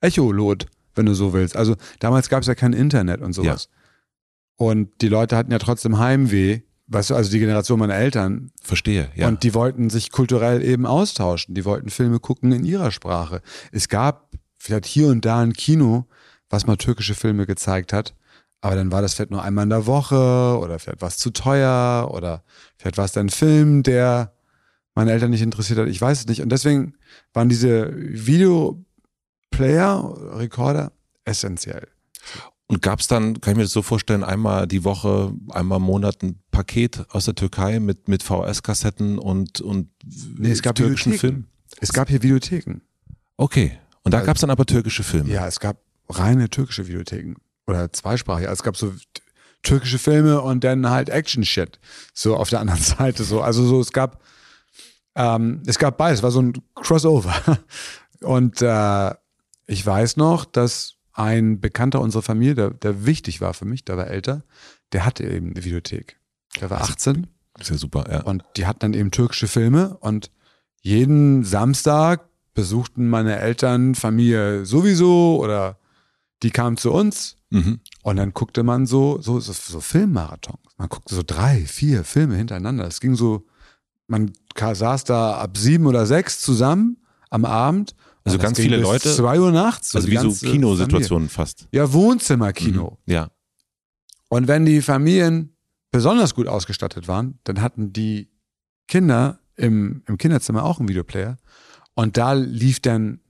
Echolot, 0.00 0.66
wenn 0.98 1.06
du 1.06 1.14
so 1.14 1.32
willst. 1.32 1.56
Also 1.56 1.76
damals 2.00 2.28
gab 2.28 2.42
es 2.42 2.46
ja 2.46 2.54
kein 2.54 2.74
Internet 2.74 3.22
und 3.22 3.32
sowas. 3.32 3.68
Ja. 3.70 4.66
Und 4.66 5.00
die 5.00 5.08
Leute 5.08 5.36
hatten 5.36 5.52
ja 5.52 5.58
trotzdem 5.58 5.98
Heimweh 5.98 6.60
weißt 6.88 7.10
du, 7.10 7.14
also 7.14 7.30
die 7.30 7.38
Generation 7.38 7.78
meiner 7.78 7.94
Eltern. 7.94 8.50
Verstehe, 8.62 9.10
ja. 9.14 9.28
Und 9.28 9.42
die 9.42 9.54
wollten 9.54 9.90
sich 9.90 10.10
kulturell 10.10 10.62
eben 10.62 10.86
austauschen. 10.86 11.54
Die 11.54 11.64
wollten 11.64 11.90
Filme 11.90 12.18
gucken 12.18 12.50
in 12.52 12.64
ihrer 12.64 12.90
Sprache. 12.90 13.42
Es 13.72 13.88
gab 13.88 14.32
vielleicht 14.56 14.86
hier 14.86 15.08
und 15.08 15.24
da 15.24 15.40
ein 15.40 15.52
Kino, 15.52 16.06
was 16.48 16.66
mal 16.66 16.76
türkische 16.76 17.14
Filme 17.14 17.46
gezeigt 17.46 17.92
hat. 17.92 18.14
Aber 18.60 18.74
dann 18.74 18.90
war 18.90 19.02
das 19.02 19.14
vielleicht 19.14 19.30
nur 19.30 19.42
einmal 19.42 19.64
in 19.64 19.70
der 19.70 19.86
Woche 19.86 20.58
oder 20.60 20.78
vielleicht 20.78 21.00
war 21.00 21.08
es 21.08 21.18
zu 21.18 21.30
teuer 21.30 22.10
oder 22.10 22.42
vielleicht 22.76 22.96
war 22.96 23.04
es 23.04 23.12
dann 23.12 23.26
ein 23.26 23.30
Film, 23.30 23.84
der 23.84 24.32
meine 24.94 25.12
Eltern 25.12 25.30
nicht 25.30 25.42
interessiert 25.42 25.78
hat. 25.78 25.86
Ich 25.86 26.00
weiß 26.00 26.20
es 26.20 26.26
nicht. 26.26 26.42
Und 26.42 26.48
deswegen 26.48 26.94
waren 27.32 27.48
diese 27.48 27.86
Videoplayer, 29.52 30.38
Rekorder 30.38 30.92
essentiell. 31.24 31.88
Und 32.66 32.82
gab 32.82 33.00
es 33.00 33.06
dann, 33.06 33.40
kann 33.40 33.52
ich 33.52 33.56
mir 33.56 33.62
das 33.62 33.72
so 33.72 33.80
vorstellen, 33.80 34.22
einmal 34.22 34.66
die 34.66 34.84
Woche, 34.84 35.32
einmal 35.50 35.78
im 35.78 35.84
Monat 35.84 36.22
ein 36.22 36.38
Paket 36.50 37.06
aus 37.10 37.24
der 37.24 37.34
Türkei 37.34 37.80
mit, 37.80 38.08
mit 38.08 38.22
VHS-Kassetten 38.22 39.18
und, 39.18 39.60
und 39.62 39.88
nee, 40.36 40.50
es 40.50 40.60
gab 40.60 40.76
türkischen 40.76 41.14
Filmen? 41.14 41.48
Es 41.80 41.92
gab 41.92 42.08
hier 42.08 42.22
Videotheken. 42.22 42.82
Okay. 43.38 43.78
Und 44.02 44.12
da 44.12 44.18
also, 44.18 44.26
gab 44.26 44.36
es 44.36 44.40
dann 44.42 44.50
aber 44.50 44.66
türkische 44.66 45.02
Filme. 45.02 45.30
Ja, 45.30 45.46
es 45.46 45.60
gab 45.60 45.78
reine 46.10 46.50
türkische 46.50 46.86
Videotheken. 46.86 47.36
Oder 47.66 47.90
zweisprachig. 47.92 48.48
Also 48.48 48.60
es 48.60 48.62
gab 48.62 48.76
so 48.76 48.92
türkische 49.62 49.98
Filme 49.98 50.42
und 50.42 50.62
dann 50.64 50.90
halt 50.90 51.08
Action-Shit. 51.08 51.78
So 52.12 52.36
auf 52.36 52.50
der 52.50 52.60
anderen 52.60 52.80
Seite 52.82 53.24
so. 53.24 53.40
Also 53.40 53.64
so, 53.66 53.80
es 53.80 53.92
gab, 53.92 54.22
ähm, 55.14 55.62
es 55.66 55.78
gab 55.78 55.96
beides, 55.96 56.18
es 56.18 56.22
war 56.22 56.30
so 56.32 56.42
ein 56.42 56.52
Crossover. 56.74 57.58
Und 58.20 58.62
äh, 58.62 59.14
ich 59.68 59.84
weiß 59.86 60.16
noch, 60.16 60.44
dass 60.44 60.94
ein 61.12 61.60
Bekannter 61.60 62.00
unserer 62.00 62.22
Familie, 62.22 62.54
der, 62.54 62.70
der 62.70 63.06
wichtig 63.06 63.40
war 63.40 63.54
für 63.54 63.66
mich, 63.66 63.84
der 63.84 63.96
war 63.96 64.08
älter, 64.08 64.42
der 64.92 65.04
hatte 65.04 65.24
eben 65.24 65.50
eine 65.50 65.64
Videothek. 65.64 66.18
Der 66.60 66.70
war 66.70 66.80
18. 66.80 67.26
Das 67.54 67.66
ist 67.66 67.70
ja 67.70 67.76
super, 67.76 68.06
ja. 68.10 68.22
Und 68.22 68.44
die 68.56 68.66
hatten 68.66 68.80
dann 68.80 68.94
eben 68.94 69.10
türkische 69.10 69.46
Filme 69.46 69.96
und 69.98 70.30
jeden 70.80 71.44
Samstag 71.44 72.28
besuchten 72.54 73.08
meine 73.08 73.38
Eltern 73.38 73.94
Familie 73.94 74.64
sowieso 74.64 75.38
oder 75.40 75.78
die 76.42 76.50
kamen 76.50 76.76
zu 76.76 76.92
uns 76.92 77.36
mhm. 77.50 77.80
und 78.02 78.16
dann 78.16 78.32
guckte 78.32 78.62
man 78.62 78.86
so, 78.86 79.20
so, 79.20 79.38
so, 79.40 79.52
so 79.52 79.80
Filmmarathons. 79.80 80.58
Man 80.78 80.88
guckte 80.88 81.14
so 81.14 81.22
drei, 81.26 81.66
vier 81.66 82.04
Filme 82.04 82.36
hintereinander. 82.36 82.86
Es 82.86 83.00
ging 83.00 83.16
so, 83.16 83.46
man 84.06 84.32
saß 84.56 85.04
da 85.04 85.38
ab 85.38 85.58
sieben 85.58 85.86
oder 85.86 86.06
sechs 86.06 86.40
zusammen 86.40 86.98
am 87.28 87.44
Abend 87.44 87.94
also 88.32 88.42
ganz 88.42 88.58
viele 88.58 88.76
Leute. 88.76 89.14
Zwei 89.14 89.40
Uhr 89.40 89.52
nachts. 89.52 89.94
Also 89.94 90.08
wie 90.08 90.16
so 90.16 90.30
Kinosituationen 90.30 91.28
fast. 91.28 91.68
Ja, 91.72 91.92
Wohnzimmerkino. 91.92 92.98
Mhm. 93.04 93.12
Ja. 93.12 93.30
Und 94.28 94.48
wenn 94.48 94.64
die 94.64 94.82
Familien 94.82 95.56
besonders 95.90 96.34
gut 96.34 96.46
ausgestattet 96.46 97.08
waren, 97.08 97.38
dann 97.44 97.60
hatten 97.60 97.92
die 97.92 98.30
Kinder 98.86 99.40
im, 99.56 100.02
im 100.06 100.18
Kinderzimmer 100.18 100.64
auch 100.64 100.78
einen 100.78 100.88
Videoplayer. 100.88 101.38
Und 101.94 102.16
da 102.16 102.32
lief 102.32 102.80
dann 102.80 103.20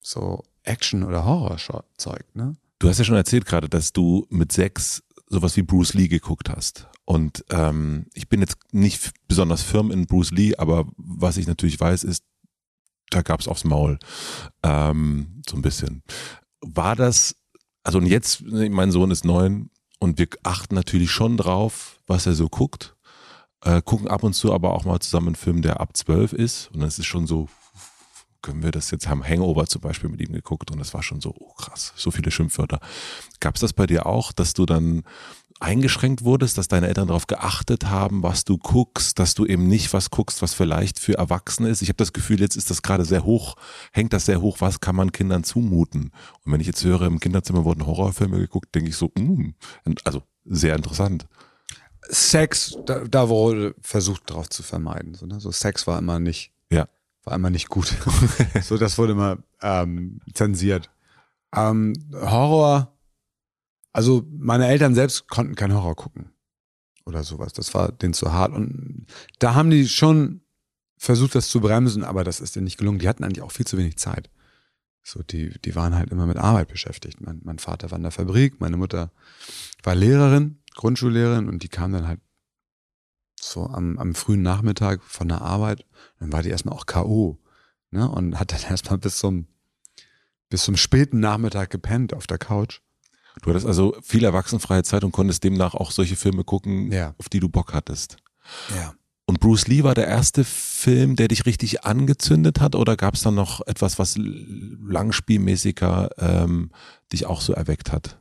so 0.00 0.42
Action- 0.62 1.04
oder 1.04 1.24
Horror-Zeug, 1.24 2.24
ne? 2.34 2.56
Du 2.78 2.88
hast 2.88 2.98
ja 2.98 3.04
schon 3.04 3.16
erzählt 3.16 3.44
gerade, 3.44 3.68
dass 3.68 3.92
du 3.92 4.26
mit 4.30 4.52
sechs 4.52 5.02
sowas 5.28 5.56
wie 5.56 5.62
Bruce 5.62 5.94
Lee 5.94 6.08
geguckt 6.08 6.50
hast. 6.50 6.88
Und 7.04 7.44
ähm, 7.50 8.06
ich 8.14 8.28
bin 8.28 8.40
jetzt 8.40 8.56
nicht 8.72 9.12
besonders 9.28 9.62
firm 9.62 9.90
in 9.90 10.06
Bruce 10.06 10.32
Lee, 10.32 10.56
aber 10.56 10.86
was 10.96 11.36
ich 11.36 11.46
natürlich 11.46 11.78
weiß, 11.78 12.04
ist, 12.04 12.24
da 13.10 13.22
gab 13.22 13.40
es 13.40 13.48
aufs 13.48 13.64
Maul. 13.64 13.98
Ähm, 14.62 15.42
so 15.48 15.56
ein 15.56 15.62
bisschen. 15.62 16.02
War 16.60 16.96
das, 16.96 17.36
also 17.82 17.98
und 17.98 18.06
jetzt, 18.06 18.42
mein 18.42 18.92
Sohn 18.92 19.10
ist 19.10 19.24
neun 19.24 19.70
und 19.98 20.18
wir 20.18 20.28
achten 20.42 20.74
natürlich 20.74 21.10
schon 21.10 21.36
drauf, 21.36 22.00
was 22.06 22.26
er 22.26 22.34
so 22.34 22.48
guckt. 22.48 22.96
Äh, 23.62 23.82
gucken 23.82 24.08
ab 24.08 24.22
und 24.22 24.32
zu 24.32 24.54
aber 24.54 24.72
auch 24.72 24.84
mal 24.84 25.00
zusammen 25.00 25.28
einen 25.28 25.36
Film, 25.36 25.60
der 25.60 25.80
ab 25.80 25.96
zwölf 25.96 26.32
ist. 26.32 26.70
Und 26.72 26.80
dann 26.80 26.88
ist 26.88 26.98
es 26.98 27.06
schon 27.06 27.26
so, 27.26 27.48
können 28.42 28.62
wir 28.62 28.70
das 28.70 28.90
jetzt 28.90 29.08
haben 29.08 29.22
Hangover 29.22 29.66
zum 29.66 29.82
Beispiel 29.82 30.08
mit 30.08 30.20
ihm 30.20 30.32
geguckt 30.32 30.70
und 30.70 30.78
das 30.78 30.94
war 30.94 31.02
schon 31.02 31.20
so 31.20 31.34
oh 31.38 31.52
krass, 31.54 31.92
so 31.96 32.10
viele 32.10 32.30
Schimpfwörter. 32.30 32.80
Gab 33.38 33.56
es 33.56 33.60
das 33.60 33.74
bei 33.74 33.86
dir 33.86 34.06
auch, 34.06 34.32
dass 34.32 34.54
du 34.54 34.64
dann 34.64 35.02
eingeschränkt 35.60 36.24
wurdest, 36.24 36.58
dass 36.58 36.68
deine 36.68 36.88
Eltern 36.88 37.08
darauf 37.08 37.26
geachtet 37.26 37.86
haben, 37.86 38.22
was 38.22 38.44
du 38.44 38.58
guckst, 38.58 39.18
dass 39.18 39.34
du 39.34 39.44
eben 39.46 39.66
nicht 39.68 39.92
was 39.92 40.10
guckst, 40.10 40.42
was 40.42 40.54
vielleicht 40.54 40.98
für 40.98 41.18
Erwachsene 41.18 41.68
ist. 41.68 41.82
Ich 41.82 41.88
habe 41.88 41.96
das 41.98 42.12
Gefühl, 42.12 42.40
jetzt 42.40 42.56
ist 42.56 42.70
das 42.70 42.82
gerade 42.82 43.04
sehr 43.04 43.24
hoch, 43.24 43.56
hängt 43.92 44.12
das 44.12 44.26
sehr 44.26 44.40
hoch, 44.40 44.56
was 44.60 44.80
kann 44.80 44.96
man 44.96 45.12
Kindern 45.12 45.44
zumuten? 45.44 46.12
Und 46.44 46.52
wenn 46.52 46.60
ich 46.60 46.66
jetzt 46.66 46.82
höre, 46.84 47.02
im 47.02 47.20
Kinderzimmer 47.20 47.64
wurden 47.64 47.86
Horrorfilme 47.86 48.38
geguckt, 48.38 48.74
denke 48.74 48.88
ich 48.90 48.96
so, 48.96 49.12
mm, 49.18 49.50
also 50.04 50.22
sehr 50.44 50.74
interessant. 50.74 51.26
Sex, 52.08 52.76
da, 52.86 53.00
da 53.04 53.28
wurde 53.28 53.74
versucht 53.82 54.30
drauf 54.30 54.48
zu 54.48 54.62
vermeiden. 54.62 55.14
So, 55.14 55.26
ne? 55.26 55.38
so 55.40 55.52
Sex 55.52 55.86
war 55.86 55.98
immer 55.98 56.18
nicht, 56.18 56.52
Ja. 56.72 56.88
war 57.24 57.34
immer 57.34 57.50
nicht 57.50 57.68
gut. 57.68 57.94
so, 58.62 58.78
das 58.78 58.96
wurde 58.98 59.12
immer 59.12 59.38
ähm, 59.62 60.20
zensiert. 60.32 60.90
Ähm, 61.54 61.92
Horror, 62.14 62.92
also 63.92 64.26
meine 64.30 64.68
Eltern 64.68 64.94
selbst 64.94 65.28
konnten 65.28 65.54
keinen 65.54 65.74
Horror 65.74 65.96
gucken 65.96 66.32
oder 67.04 67.24
sowas. 67.24 67.52
Das 67.52 67.74
war 67.74 67.92
denen 67.92 68.14
zu 68.14 68.32
hart. 68.32 68.52
Und 68.52 69.06
da 69.38 69.54
haben 69.54 69.70
die 69.70 69.88
schon 69.88 70.42
versucht, 70.96 71.34
das 71.34 71.48
zu 71.48 71.60
bremsen, 71.60 72.04
aber 72.04 72.24
das 72.24 72.40
ist 72.40 72.56
denen 72.56 72.64
nicht 72.64 72.78
gelungen. 72.78 72.98
Die 72.98 73.08
hatten 73.08 73.24
eigentlich 73.24 73.42
auch 73.42 73.52
viel 73.52 73.66
zu 73.66 73.78
wenig 73.78 73.96
Zeit. 73.96 74.30
So, 75.02 75.22
die, 75.22 75.58
die 75.64 75.74
waren 75.74 75.94
halt 75.94 76.10
immer 76.10 76.26
mit 76.26 76.36
Arbeit 76.36 76.68
beschäftigt. 76.68 77.20
Mein, 77.20 77.40
mein 77.42 77.58
Vater 77.58 77.90
war 77.90 77.96
in 77.96 78.02
der 78.02 78.12
Fabrik, 78.12 78.60
meine 78.60 78.76
Mutter 78.76 79.10
war 79.82 79.94
Lehrerin, 79.94 80.60
Grundschullehrerin 80.74 81.48
und 81.48 81.62
die 81.62 81.68
kam 81.68 81.92
dann 81.92 82.06
halt 82.06 82.20
so 83.40 83.66
am, 83.66 83.98
am 83.98 84.14
frühen 84.14 84.42
Nachmittag 84.42 85.02
von 85.02 85.28
der 85.28 85.40
Arbeit. 85.40 85.86
Dann 86.18 86.32
war 86.32 86.42
die 86.42 86.50
erstmal 86.50 86.74
auch 86.74 86.86
K.O. 86.86 87.38
Ne? 87.90 88.08
Und 88.08 88.38
hat 88.38 88.52
dann 88.52 88.62
erstmal 88.70 88.98
bis 88.98 89.18
zum, 89.18 89.46
bis 90.48 90.64
zum 90.64 90.76
späten 90.76 91.20
Nachmittag 91.20 91.70
gepennt 91.70 92.14
auf 92.14 92.26
der 92.26 92.38
Couch. 92.38 92.80
Du 93.42 93.50
hattest 93.50 93.66
also 93.66 93.96
viel 94.02 94.24
erwachsenfreie 94.24 94.82
Zeit 94.82 95.04
und 95.04 95.12
konntest 95.12 95.44
demnach 95.44 95.74
auch 95.74 95.90
solche 95.90 96.16
Filme 96.16 96.44
gucken, 96.44 96.90
Ja. 96.92 97.14
auf 97.18 97.28
die 97.28 97.40
du 97.40 97.48
Bock 97.48 97.72
hattest. 97.72 98.16
Ja. 98.74 98.94
Und 99.26 99.38
Bruce 99.38 99.68
Lee 99.68 99.84
war 99.84 99.94
der 99.94 100.08
erste 100.08 100.42
Film, 100.44 101.14
der 101.14 101.28
dich 101.28 101.46
richtig 101.46 101.84
angezündet 101.84 102.60
hat 102.60 102.74
oder 102.74 102.96
gab 102.96 103.14
es 103.14 103.22
dann 103.22 103.36
noch 103.36 103.64
etwas, 103.66 103.98
was 104.00 104.16
langspielmäßiger 104.18 106.10
ähm, 106.18 106.70
dich 107.12 107.26
auch 107.26 107.40
so 107.40 107.52
erweckt 107.52 107.92
hat? 107.92 108.18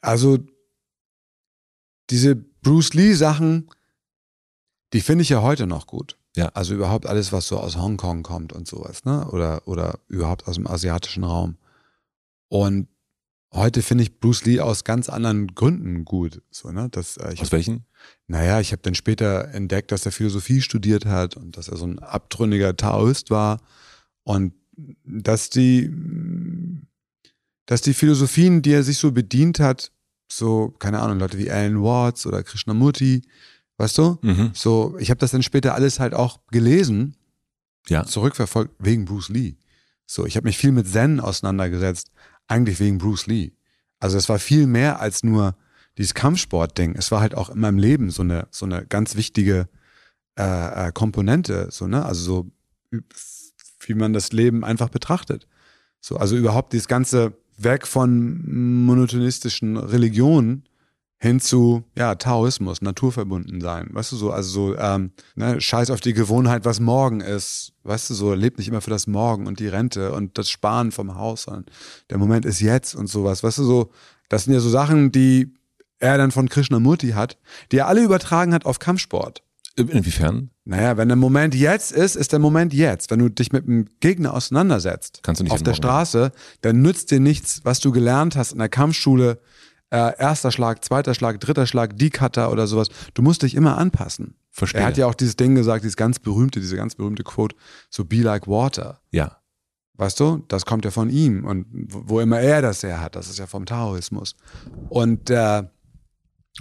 Also 0.00 0.38
diese 2.10 2.36
Bruce 2.36 2.94
Lee 2.94 3.12
Sachen, 3.12 3.68
die 4.94 5.00
finde 5.02 5.22
ich 5.22 5.28
ja 5.28 5.42
heute 5.42 5.66
noch 5.66 5.86
gut. 5.86 6.16
Ja. 6.36 6.46
Also 6.54 6.74
überhaupt 6.74 7.06
alles, 7.06 7.32
was 7.32 7.48
so 7.48 7.58
aus 7.58 7.76
Hongkong 7.76 8.22
kommt 8.22 8.52
und 8.52 8.66
sowas, 8.66 9.04
ne? 9.04 9.28
Oder, 9.30 9.66
oder 9.66 9.98
überhaupt 10.08 10.46
aus 10.46 10.54
dem 10.54 10.66
asiatischen 10.66 11.24
Raum. 11.24 11.56
Und 12.48 12.88
heute 13.52 13.82
finde 13.82 14.04
ich 14.04 14.20
Bruce 14.20 14.44
Lee 14.44 14.60
aus 14.60 14.84
ganz 14.84 15.08
anderen 15.08 15.48
Gründen 15.54 16.04
gut. 16.04 16.42
So, 16.50 16.70
ne? 16.70 16.88
Das, 16.90 17.16
äh, 17.16 17.34
Aus 17.38 17.52
welchen? 17.52 17.84
Naja, 18.26 18.60
ich 18.60 18.72
habe 18.72 18.82
dann 18.82 18.94
später 18.94 19.48
entdeckt, 19.48 19.90
dass 19.92 20.06
er 20.06 20.12
Philosophie 20.12 20.60
studiert 20.60 21.06
hat 21.06 21.36
und 21.36 21.56
dass 21.56 21.68
er 21.68 21.76
so 21.76 21.86
ein 21.86 21.98
abtrünniger 21.98 22.76
Taoist 22.76 23.30
war 23.30 23.60
und 24.24 24.52
dass 25.04 25.50
die, 25.50 25.90
dass 27.66 27.80
die 27.82 27.94
Philosophien, 27.94 28.62
die 28.62 28.72
er 28.72 28.82
sich 28.84 28.98
so 28.98 29.12
bedient 29.12 29.60
hat, 29.60 29.92
so, 30.30 30.68
keine 30.78 31.00
Ahnung, 31.00 31.18
Leute 31.18 31.38
wie 31.38 31.50
Alan 31.50 31.82
Watts 31.82 32.26
oder 32.26 32.42
Krishnamurti, 32.42 33.22
weißt 33.78 33.98
du? 33.98 34.18
Mhm. 34.22 34.50
So, 34.54 34.96
ich 34.98 35.10
habe 35.10 35.18
das 35.18 35.30
dann 35.30 35.42
später 35.42 35.74
alles 35.74 35.98
halt 36.00 36.14
auch 36.14 36.40
gelesen, 36.50 37.16
Ja. 37.88 38.04
zurückverfolgt 38.04 38.74
wegen 38.78 39.06
Bruce 39.06 39.30
Lee. 39.30 39.56
So, 40.06 40.26
ich 40.26 40.36
habe 40.36 40.46
mich 40.46 40.58
viel 40.58 40.72
mit 40.72 40.86
Zen 40.86 41.18
auseinandergesetzt, 41.20 42.10
eigentlich 42.48 42.80
wegen 42.80 42.98
Bruce 42.98 43.26
Lee. 43.26 43.52
Also 44.00 44.18
es 44.18 44.28
war 44.28 44.38
viel 44.38 44.66
mehr 44.66 45.00
als 45.00 45.22
nur 45.22 45.56
dieses 45.96 46.14
Kampfsport-Ding. 46.14 46.94
Es 46.96 47.10
war 47.10 47.20
halt 47.20 47.34
auch 47.34 47.50
in 47.50 47.60
meinem 47.60 47.78
Leben 47.78 48.10
so 48.10 48.22
eine 48.22 48.48
so 48.50 48.66
eine 48.66 48.86
ganz 48.86 49.16
wichtige 49.16 49.68
äh, 50.38 50.88
äh, 50.88 50.92
Komponente, 50.92 51.68
so 51.70 51.86
ne, 51.86 52.04
also 52.04 52.22
so 52.22 52.50
wie 53.80 53.94
man 53.94 54.12
das 54.12 54.32
Leben 54.32 54.64
einfach 54.64 54.88
betrachtet. 54.88 55.46
So, 56.00 56.16
also 56.16 56.36
überhaupt 56.36 56.72
dieses 56.72 56.88
ganze 56.88 57.34
weg 57.56 57.86
von 57.86 58.84
monotonistischen 58.84 59.76
Religionen 59.76 60.64
hin 61.18 61.40
zu 61.40 61.84
ja 61.96 62.14
Taoismus, 62.14 62.80
naturverbunden 62.80 63.60
sein, 63.60 63.88
weißt 63.90 64.12
du 64.12 64.16
so, 64.16 64.30
also 64.30 64.50
so 64.50 64.76
ähm, 64.78 65.10
ne, 65.34 65.60
Scheiß 65.60 65.90
auf 65.90 66.00
die 66.00 66.12
Gewohnheit, 66.12 66.64
was 66.64 66.78
morgen 66.78 67.20
ist, 67.20 67.72
weißt 67.82 68.10
du 68.10 68.14
so, 68.14 68.34
lebt 68.34 68.58
nicht 68.58 68.68
immer 68.68 68.80
für 68.80 68.90
das 68.90 69.06
Morgen 69.06 69.46
und 69.46 69.58
die 69.58 69.68
Rente 69.68 70.12
und 70.12 70.38
das 70.38 70.48
Sparen 70.48 70.92
vom 70.92 71.16
Haus, 71.16 71.42
sondern 71.42 71.66
der 72.10 72.18
Moment 72.18 72.44
ist 72.44 72.60
jetzt 72.60 72.94
und 72.94 73.08
sowas, 73.08 73.42
weißt 73.42 73.58
du 73.58 73.64
so, 73.64 73.90
das 74.28 74.44
sind 74.44 74.54
ja 74.54 74.60
so 74.60 74.70
Sachen, 74.70 75.10
die 75.10 75.52
er 75.98 76.18
dann 76.18 76.30
von 76.30 76.48
Krishnamurti 76.48 77.10
hat, 77.10 77.36
die 77.72 77.78
er 77.78 77.88
alle 77.88 78.02
übertragen 78.02 78.54
hat 78.54 78.64
auf 78.64 78.78
Kampfsport. 78.78 79.42
Inwiefern? 79.76 80.50
Naja, 80.64 80.96
wenn 80.96 81.08
der 81.08 81.16
Moment 81.16 81.54
jetzt 81.54 81.92
ist, 81.92 82.16
ist 82.16 82.32
der 82.32 82.40
Moment 82.40 82.74
jetzt. 82.74 83.10
Wenn 83.10 83.20
du 83.20 83.28
dich 83.28 83.52
mit 83.52 83.66
einem 83.66 83.86
Gegner 84.00 84.34
auseinandersetzt, 84.34 85.20
Kannst 85.22 85.40
du 85.40 85.44
nicht 85.44 85.52
auf 85.52 85.62
der. 85.62 85.74
Straße, 85.74 86.32
dann 86.62 86.82
nützt 86.82 87.10
dir 87.12 87.20
nichts, 87.20 87.60
was 87.62 87.78
du 87.78 87.92
gelernt 87.92 88.36
hast 88.36 88.52
in 88.52 88.58
der 88.58 88.68
Kampfschule, 88.68 89.38
äh, 89.90 90.18
erster 90.18 90.52
Schlag, 90.52 90.84
zweiter 90.84 91.14
Schlag, 91.14 91.40
dritter 91.40 91.66
Schlag, 91.66 91.96
die 91.96 92.10
Cutter 92.10 92.52
oder 92.52 92.66
sowas. 92.66 92.88
Du 93.14 93.22
musst 93.22 93.42
dich 93.42 93.54
immer 93.54 93.78
anpassen. 93.78 94.34
Verstehe. 94.50 94.80
Er 94.80 94.86
hat 94.88 94.96
ja 94.96 95.06
auch 95.06 95.14
dieses 95.14 95.36
Ding 95.36 95.54
gesagt, 95.54 95.84
dieses 95.84 95.96
ganz 95.96 96.18
berühmte, 96.18 96.60
diese 96.60 96.76
ganz 96.76 96.94
berühmte 96.94 97.22
Quote, 97.22 97.56
so 97.90 98.04
be 98.04 98.22
like 98.22 98.46
water. 98.46 99.00
ja. 99.10 99.38
Weißt 100.00 100.20
du, 100.20 100.44
das 100.46 100.64
kommt 100.64 100.84
ja 100.84 100.92
von 100.92 101.10
ihm 101.10 101.44
und 101.44 101.66
wo 101.88 102.20
immer 102.20 102.38
er 102.38 102.62
das 102.62 102.84
her 102.84 103.00
hat, 103.00 103.16
das 103.16 103.28
ist 103.28 103.40
ja 103.40 103.48
vom 103.48 103.66
Taoismus. 103.66 104.36
Und, 104.88 105.28
äh, 105.28 105.64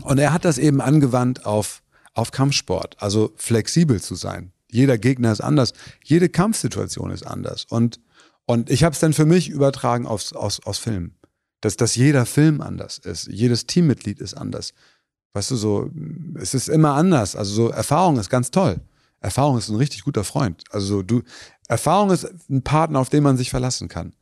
und 0.01 0.17
er 0.17 0.33
hat 0.33 0.43
das 0.43 0.57
eben 0.57 0.81
angewandt 0.81 1.45
auf, 1.45 1.83
auf 2.15 2.31
Kampfsport, 2.31 2.95
also 2.99 3.33
flexibel 3.35 4.01
zu 4.01 4.15
sein. 4.15 4.53
Jeder 4.71 4.97
Gegner 4.97 5.31
ist 5.31 5.41
anders, 5.41 5.73
jede 6.03 6.29
Kampfsituation 6.29 7.11
ist 7.11 7.27
anders. 7.27 7.65
Und, 7.69 7.99
und 8.47 8.71
ich 8.71 8.83
habe 8.83 8.93
es 8.93 8.99
dann 8.99 9.13
für 9.13 9.25
mich 9.25 9.49
übertragen 9.49 10.07
aufs, 10.07 10.33
aufs, 10.33 10.59
aufs 10.61 10.79
Film. 10.79 11.13
Dass, 11.61 11.75
dass 11.75 11.95
jeder 11.95 12.25
Film 12.25 12.61
anders 12.61 12.97
ist, 12.99 13.27
jedes 13.27 13.65
Teammitglied 13.65 14.19
ist 14.19 14.35
anders. 14.35 14.73
Weißt 15.33 15.51
du, 15.51 15.55
so, 15.55 15.91
es 16.35 16.53
ist 16.53 16.69
immer 16.69 16.93
anders. 16.93 17.35
Also 17.35 17.53
so 17.53 17.69
Erfahrung 17.69 18.19
ist 18.19 18.29
ganz 18.29 18.51
toll. 18.51 18.81
Erfahrung 19.19 19.57
ist 19.57 19.69
ein 19.69 19.75
richtig 19.75 20.03
guter 20.03 20.23
Freund. 20.23 20.63
Also 20.69 20.87
so, 20.87 21.03
du, 21.03 21.23
Erfahrung 21.67 22.11
ist 22.11 22.27
ein 22.49 22.63
Partner, 22.63 22.99
auf 22.99 23.09
den 23.09 23.23
man 23.23 23.37
sich 23.37 23.49
verlassen 23.49 23.87
kann. 23.87 24.13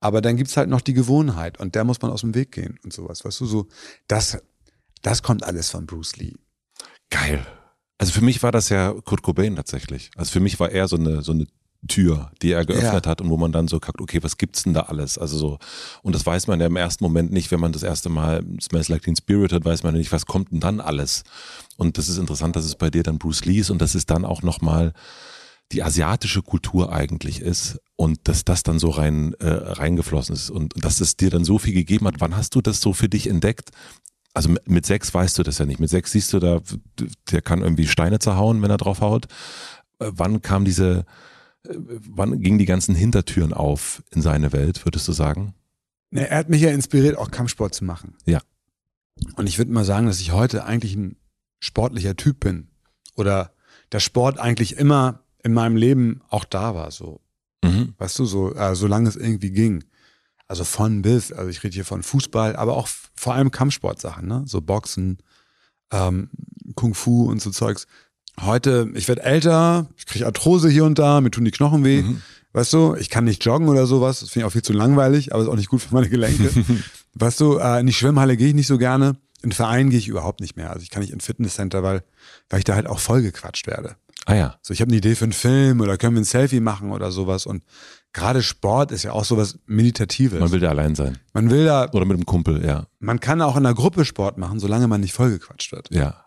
Aber 0.00 0.20
dann 0.20 0.36
gibt's 0.36 0.56
halt 0.56 0.68
noch 0.68 0.80
die 0.80 0.92
Gewohnheit 0.92 1.58
und 1.58 1.74
der 1.74 1.84
muss 1.84 2.02
man 2.02 2.10
aus 2.10 2.20
dem 2.20 2.34
Weg 2.34 2.52
gehen 2.52 2.78
und 2.84 2.92
sowas. 2.92 3.24
Weißt 3.24 3.40
du, 3.40 3.46
so, 3.46 3.66
das, 4.08 4.38
das 5.02 5.22
kommt 5.22 5.42
alles 5.42 5.70
von 5.70 5.86
Bruce 5.86 6.16
Lee. 6.16 6.34
Geil. 7.10 7.44
Also 7.98 8.12
für 8.12 8.20
mich 8.20 8.42
war 8.42 8.52
das 8.52 8.68
ja 8.68 8.92
Kurt 9.04 9.22
Cobain 9.22 9.56
tatsächlich. 9.56 10.10
Also 10.16 10.32
für 10.32 10.40
mich 10.40 10.60
war 10.60 10.70
er 10.70 10.86
so 10.86 10.96
eine, 10.96 11.22
so 11.22 11.32
eine 11.32 11.46
Tür, 11.88 12.30
die 12.42 12.52
er 12.52 12.64
geöffnet 12.64 13.04
Ja. 13.06 13.10
hat 13.10 13.20
und 13.20 13.28
wo 13.30 13.36
man 13.36 13.52
dann 13.52 13.68
so 13.68 13.80
guckt, 13.80 14.00
okay, 14.00 14.22
was 14.22 14.36
gibt's 14.38 14.62
denn 14.64 14.74
da 14.74 14.82
alles? 14.82 15.18
Also 15.18 15.38
so, 15.38 15.58
und 16.02 16.14
das 16.14 16.24
weiß 16.26 16.46
man 16.46 16.60
ja 16.60 16.66
im 16.66 16.76
ersten 16.76 17.04
Moment 17.04 17.32
nicht, 17.32 17.50
wenn 17.50 17.60
man 17.60 17.72
das 17.72 17.82
erste 17.82 18.08
Mal 18.08 18.44
Smells 18.60 18.88
Like 18.88 19.02
Teen 19.02 19.16
Spirit 19.16 19.52
hat, 19.52 19.64
weiß 19.64 19.82
man 19.82 19.94
ja 19.94 19.98
nicht, 19.98 20.12
was 20.12 20.26
kommt 20.26 20.52
denn 20.52 20.60
dann 20.60 20.80
alles? 20.80 21.22
Und 21.76 21.98
das 21.98 22.08
ist 22.08 22.18
interessant, 22.18 22.56
dass 22.56 22.64
es 22.64 22.74
bei 22.76 22.90
dir 22.90 23.02
dann 23.02 23.18
Bruce 23.18 23.44
Lee 23.44 23.58
ist 23.58 23.70
und 23.70 23.80
dass 23.82 23.94
es 23.94 24.06
dann 24.06 24.24
auch 24.24 24.42
nochmal 24.42 24.92
die 25.72 25.82
asiatische 25.82 26.42
Kultur 26.42 26.92
eigentlich 26.92 27.40
ist 27.40 27.80
und 27.96 28.20
dass 28.28 28.44
das 28.44 28.62
dann 28.62 28.78
so 28.78 28.90
rein 28.90 29.34
äh, 29.40 29.48
reingeflossen 29.48 30.34
ist 30.34 30.48
und, 30.50 30.72
dass 30.84 31.00
es 31.00 31.16
dir 31.16 31.28
dann 31.30 31.44
so 31.44 31.58
viel 31.58 31.72
gegeben 31.74 32.06
hat. 32.06 32.20
Wann 32.20 32.36
hast 32.36 32.54
du 32.54 32.60
das 32.60 32.80
so 32.80 32.92
für 32.92 33.08
dich 33.08 33.26
entdeckt? 33.26 33.70
Also 34.32 34.54
mit- 34.66 34.86
sechs 34.86 35.12
weißt 35.12 35.36
du 35.38 35.42
das 35.42 35.58
ja 35.58 35.66
nicht. 35.66 35.80
Mit 35.80 35.90
sechs 35.90 36.12
siehst 36.12 36.32
du 36.32 36.38
da, 36.38 36.60
der 37.32 37.42
kann 37.42 37.62
irgendwie 37.62 37.86
Steine 37.88 38.18
zerhauen, 38.20 38.62
wenn 38.62 38.70
er 38.70 38.76
drauf 38.76 39.00
haut. 39.00 39.26
Äh, 39.98 40.10
Wann 40.14 40.40
kam 40.40 40.64
diese, 40.64 41.04
wann 41.68 42.40
gingen 42.40 42.58
die 42.58 42.66
ganzen 42.66 42.94
Hintertüren 42.94 43.52
auf 43.52 44.02
in 44.10 44.22
seine 44.22 44.52
Welt, 44.52 44.84
würdest 44.84 45.06
du 45.08 45.12
sagen? 45.12 45.54
Ne, 46.10 46.28
Er 46.28 46.38
hat 46.38 46.48
mich 46.48 46.62
ja 46.62 46.70
inspiriert, 46.70 47.16
auch 47.16 47.30
Kampfsport 47.30 47.74
zu 47.74 47.84
machen. 47.84 48.14
Ja. 48.24 48.40
Und 49.36 49.48
ich 49.48 49.58
würde 49.58 49.72
mal 49.72 49.84
sagen, 49.84 50.06
dass 50.06 50.20
ich 50.20 50.32
heute 50.32 50.64
eigentlich 50.64 50.94
ein 50.94 51.16
sportlicher 51.58 52.16
Typ 52.16 52.40
bin. 52.40 52.68
Oder 53.16 53.52
der 53.92 54.00
Sport 54.00 54.38
eigentlich 54.38 54.76
immer 54.76 55.20
in 55.42 55.52
meinem 55.54 55.76
Leben 55.76 56.20
auch 56.28 56.44
da 56.44 56.74
war, 56.74 56.90
so. 56.90 57.20
Mhm. 57.62 57.94
Weißt 57.98 58.18
du, 58.18 58.24
so, 58.24 58.54
äh, 58.54 58.74
solange 58.74 59.08
es 59.08 59.16
irgendwie 59.16 59.50
ging. 59.50 59.84
Also 60.48 60.64
von 60.64 61.02
bis, 61.02 61.32
also 61.32 61.48
ich 61.50 61.62
rede 61.64 61.74
hier 61.74 61.84
von 61.84 62.02
Fußball, 62.02 62.56
aber 62.56 62.76
auch 62.76 62.88
vor 63.14 63.34
allem 63.34 63.50
Kampfsportsachen, 63.50 64.28
ne? 64.28 64.44
So 64.46 64.60
Boxen, 64.60 65.18
ähm, 65.90 66.30
Kung 66.74 66.94
Fu 66.94 67.28
und 67.30 67.40
so 67.40 67.50
Zeugs. 67.50 67.86
Heute, 68.40 68.90
ich 68.94 69.08
werde 69.08 69.22
älter, 69.22 69.86
ich 69.96 70.06
kriege 70.06 70.26
Arthrose 70.26 70.68
hier 70.68 70.84
und 70.84 70.98
da, 70.98 71.20
mir 71.20 71.30
tun 71.30 71.44
die 71.44 71.50
Knochen 71.50 71.84
weh. 71.84 72.02
Mhm. 72.02 72.22
Weißt 72.52 72.72
du, 72.72 72.94
ich 72.94 73.10
kann 73.10 73.24
nicht 73.24 73.44
joggen 73.44 73.68
oder 73.68 73.86
sowas, 73.86 74.20
das 74.20 74.30
finde 74.30 74.44
ich 74.44 74.48
auch 74.48 74.52
viel 74.52 74.62
zu 74.62 74.72
langweilig, 74.72 75.32
aber 75.34 75.42
ist 75.42 75.48
auch 75.48 75.56
nicht 75.56 75.68
gut 75.68 75.82
für 75.82 75.94
meine 75.94 76.08
Gelenke. 76.08 76.50
weißt 77.14 77.40
du, 77.40 77.58
äh, 77.58 77.80
in 77.80 77.86
die 77.86 77.92
Schwimmhalle 77.92 78.36
gehe 78.36 78.48
ich 78.48 78.54
nicht 78.54 78.66
so 78.66 78.78
gerne, 78.78 79.16
in 79.42 79.50
den 79.50 79.52
Verein 79.52 79.90
gehe 79.90 79.98
ich 79.98 80.08
überhaupt 80.08 80.40
nicht 80.40 80.56
mehr. 80.56 80.70
Also 80.70 80.82
ich 80.82 80.90
kann 80.90 81.02
nicht 81.02 81.12
ins 81.12 81.26
Fitnesscenter, 81.26 81.82
weil, 81.82 82.02
weil 82.48 82.60
ich 82.60 82.64
da 82.64 82.74
halt 82.74 82.86
auch 82.86 82.98
vollgequatscht 82.98 83.66
werde. 83.66 83.96
Ah 84.26 84.34
ja. 84.34 84.56
So, 84.62 84.74
ich 84.74 84.80
habe 84.80 84.88
eine 84.88 84.96
Idee 84.96 85.14
für 85.14 85.24
einen 85.24 85.32
Film 85.32 85.80
oder 85.80 85.96
können 85.96 86.16
wir 86.16 86.20
ein 86.20 86.24
Selfie 86.24 86.60
machen 86.60 86.90
oder 86.90 87.12
sowas. 87.12 87.46
Und 87.46 87.62
gerade 88.12 88.42
Sport 88.42 88.90
ist 88.90 89.04
ja 89.04 89.12
auch 89.12 89.24
sowas 89.24 89.58
Meditatives. 89.66 90.40
Man 90.40 90.50
will 90.50 90.60
da 90.60 90.70
allein 90.70 90.94
sein. 90.94 91.18
man 91.32 91.48
will 91.50 91.64
da, 91.64 91.90
Oder 91.92 92.06
mit 92.06 92.16
einem 92.16 92.26
Kumpel, 92.26 92.66
ja. 92.66 92.86
man 92.98 93.20
kann 93.20 93.40
auch 93.40 93.56
in 93.56 93.64
einer 93.64 93.74
Gruppe 93.74 94.04
Sport 94.04 94.36
machen, 94.36 94.58
solange 94.58 94.88
man 94.88 95.00
nicht 95.00 95.12
vollgequatscht 95.12 95.72
wird. 95.72 95.94
Ja. 95.94 96.24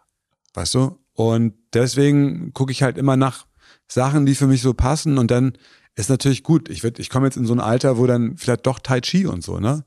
Weißt 0.54 0.76
du? 0.76 0.98
Und 1.20 1.54
deswegen 1.74 2.54
gucke 2.54 2.72
ich 2.72 2.82
halt 2.82 2.98
immer 2.98 3.18
nach 3.18 3.46
Sachen, 3.90 4.26
die 4.26 4.36
für 4.36 4.48
mich 4.48 4.62
so 4.62 4.74
passen. 4.74 5.18
Und 5.18 5.32
dann 5.32 5.52
ist 5.96 6.10
natürlich 6.10 6.44
gut. 6.44 6.70
Ich, 6.70 6.82
werd- 6.82 6.98
ich 6.98 7.10
komme 7.10 7.28
jetzt 7.28 7.36
in 7.36 7.46
so 7.46 7.52
ein 7.52 7.60
Alter, 7.60 7.98
wo 7.98 8.08
dann 8.08 8.38
vielleicht 8.38 8.66
doch 8.66 8.80
Tai 8.80 9.02
Chi 9.02 9.26
und 9.26 9.44
so, 9.44 9.60
ne? 9.60 9.84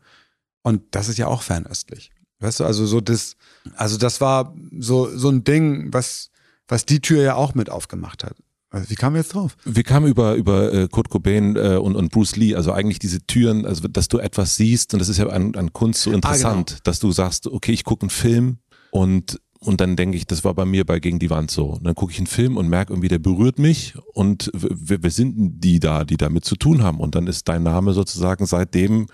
Und 0.60 0.82
das 0.90 1.08
ist 1.08 1.16
ja 1.16 1.28
auch 1.28 1.40
fernöstlich. 1.40 2.10
Weißt 2.40 2.60
du, 2.60 2.64
also 2.64 2.84
so 2.84 3.00
das, 3.00 3.36
also 3.76 3.96
das 3.96 4.20
war 4.20 4.54
so, 4.78 5.16
so 5.16 5.30
ein 5.30 5.42
Ding, 5.42 5.90
was, 5.90 6.28
was 6.68 6.84
die 6.84 7.00
Tür 7.00 7.22
ja 7.22 7.34
auch 7.34 7.54
mit 7.54 7.70
aufgemacht 7.70 8.24
hat. 8.24 8.36
Also 8.68 8.90
wie 8.90 8.94
kamen 8.94 9.14
wir 9.14 9.22
jetzt 9.22 9.32
drauf? 9.32 9.56
Wir 9.64 9.84
kamen 9.84 10.08
über, 10.08 10.34
über 10.34 10.70
äh, 10.70 10.88
Kurt 10.88 11.08
Cobain 11.08 11.56
äh, 11.56 11.76
und, 11.76 11.96
und 11.96 12.12
Bruce 12.12 12.36
Lee, 12.36 12.54
also 12.54 12.72
eigentlich 12.72 12.98
diese 12.98 13.26
Türen, 13.26 13.64
also 13.64 13.88
dass 13.88 14.08
du 14.08 14.18
etwas 14.18 14.56
siehst 14.56 14.92
und 14.92 15.00
das 15.00 15.08
ist 15.08 15.16
ja 15.16 15.28
an, 15.28 15.54
an 15.54 15.72
Kunst 15.72 16.02
so 16.02 16.12
interessant, 16.12 16.72
ah, 16.72 16.74
genau. 16.74 16.80
dass 16.84 16.98
du 16.98 17.10
sagst, 17.10 17.46
okay, 17.46 17.72
ich 17.72 17.84
gucke 17.84 18.02
einen 18.02 18.10
Film 18.10 18.58
und 18.90 19.40
und 19.64 19.80
dann 19.80 19.96
denke 19.96 20.16
ich, 20.16 20.26
das 20.26 20.44
war 20.44 20.54
bei 20.54 20.64
mir 20.64 20.84
bei 20.84 20.98
Gegen 20.98 21.18
die 21.18 21.30
Wand 21.30 21.50
so. 21.50 21.66
Und 21.66 21.84
dann 21.84 21.94
gucke 21.94 22.12
ich 22.12 22.18
einen 22.18 22.26
Film 22.26 22.56
und 22.56 22.68
merke 22.68 22.92
irgendwie, 22.92 23.08
der 23.08 23.20
berührt 23.20 23.58
mich 23.58 23.94
und 24.12 24.50
wer, 24.52 25.02
wer 25.02 25.10
sind 25.10 25.60
die 25.60 25.78
da, 25.78 26.04
die 26.04 26.16
damit 26.16 26.44
zu 26.44 26.56
tun 26.56 26.82
haben? 26.82 26.98
Und 26.98 27.14
dann 27.14 27.26
ist 27.28 27.48
dein 27.48 27.62
Name 27.62 27.92
sozusagen 27.92 28.46
seitdem 28.46 29.06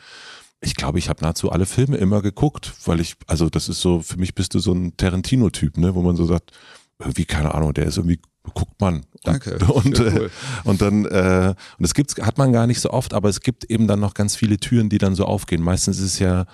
ich 0.61 0.75
glaube, 0.75 0.99
ich 0.99 1.09
habe 1.09 1.23
nahezu 1.23 1.53
alle 1.53 1.67
Filme 1.67 1.99
immer 1.99 2.21
geguckt, 2.21 2.73
weil 2.85 2.99
ich, 3.01 3.15
also 3.27 3.49
das 3.49 3.69
ist 3.69 3.81
so, 3.81 4.01
für 4.01 4.17
mich 4.17 4.35
bist 4.35 4.55
du 4.55 4.59
so 4.59 4.73
ein 4.73 4.97
Tarantino-Typ, 4.97 5.77
ne, 5.77 5.95
wo 5.95 6.03
man 6.03 6.17
so 6.17 6.25
sagt, 6.25 6.51
irgendwie, 6.99 7.27
keine 7.27 7.55
Ahnung, 7.55 7.75
der 7.75 7.87
ist 7.87 7.97
irgendwie, 7.97 8.21
guckt 8.55 8.81
man. 8.81 9.07
Danke. 9.23 9.59
Und, 9.67 9.71
und, 9.71 10.01
cool. 10.01 10.31
äh, 10.65 10.69
und 10.69 10.83
dann, 10.83 11.05
äh, 11.05 11.55
und 11.79 11.85
es 11.85 11.95
gibt's, 11.95 12.17
hat 12.21 12.39
man 12.39 12.53
gar 12.53 12.67
nicht 12.67 12.81
so 12.81 12.91
oft, 12.91 13.15
aber 13.15 13.29
es 13.29 13.41
gibt 13.41 13.71
eben 13.71 13.87
dann 13.87 14.01
noch 14.01 14.15
ganz 14.15 14.35
viele 14.35 14.59
Türen, 14.59 14.89
die 14.89 14.99
dann 14.99 15.15
so 15.15 15.27
aufgehen. 15.27 15.63
Meistens 15.63 15.99
ist 15.99 16.15
es 16.15 16.19
ja 16.19 16.47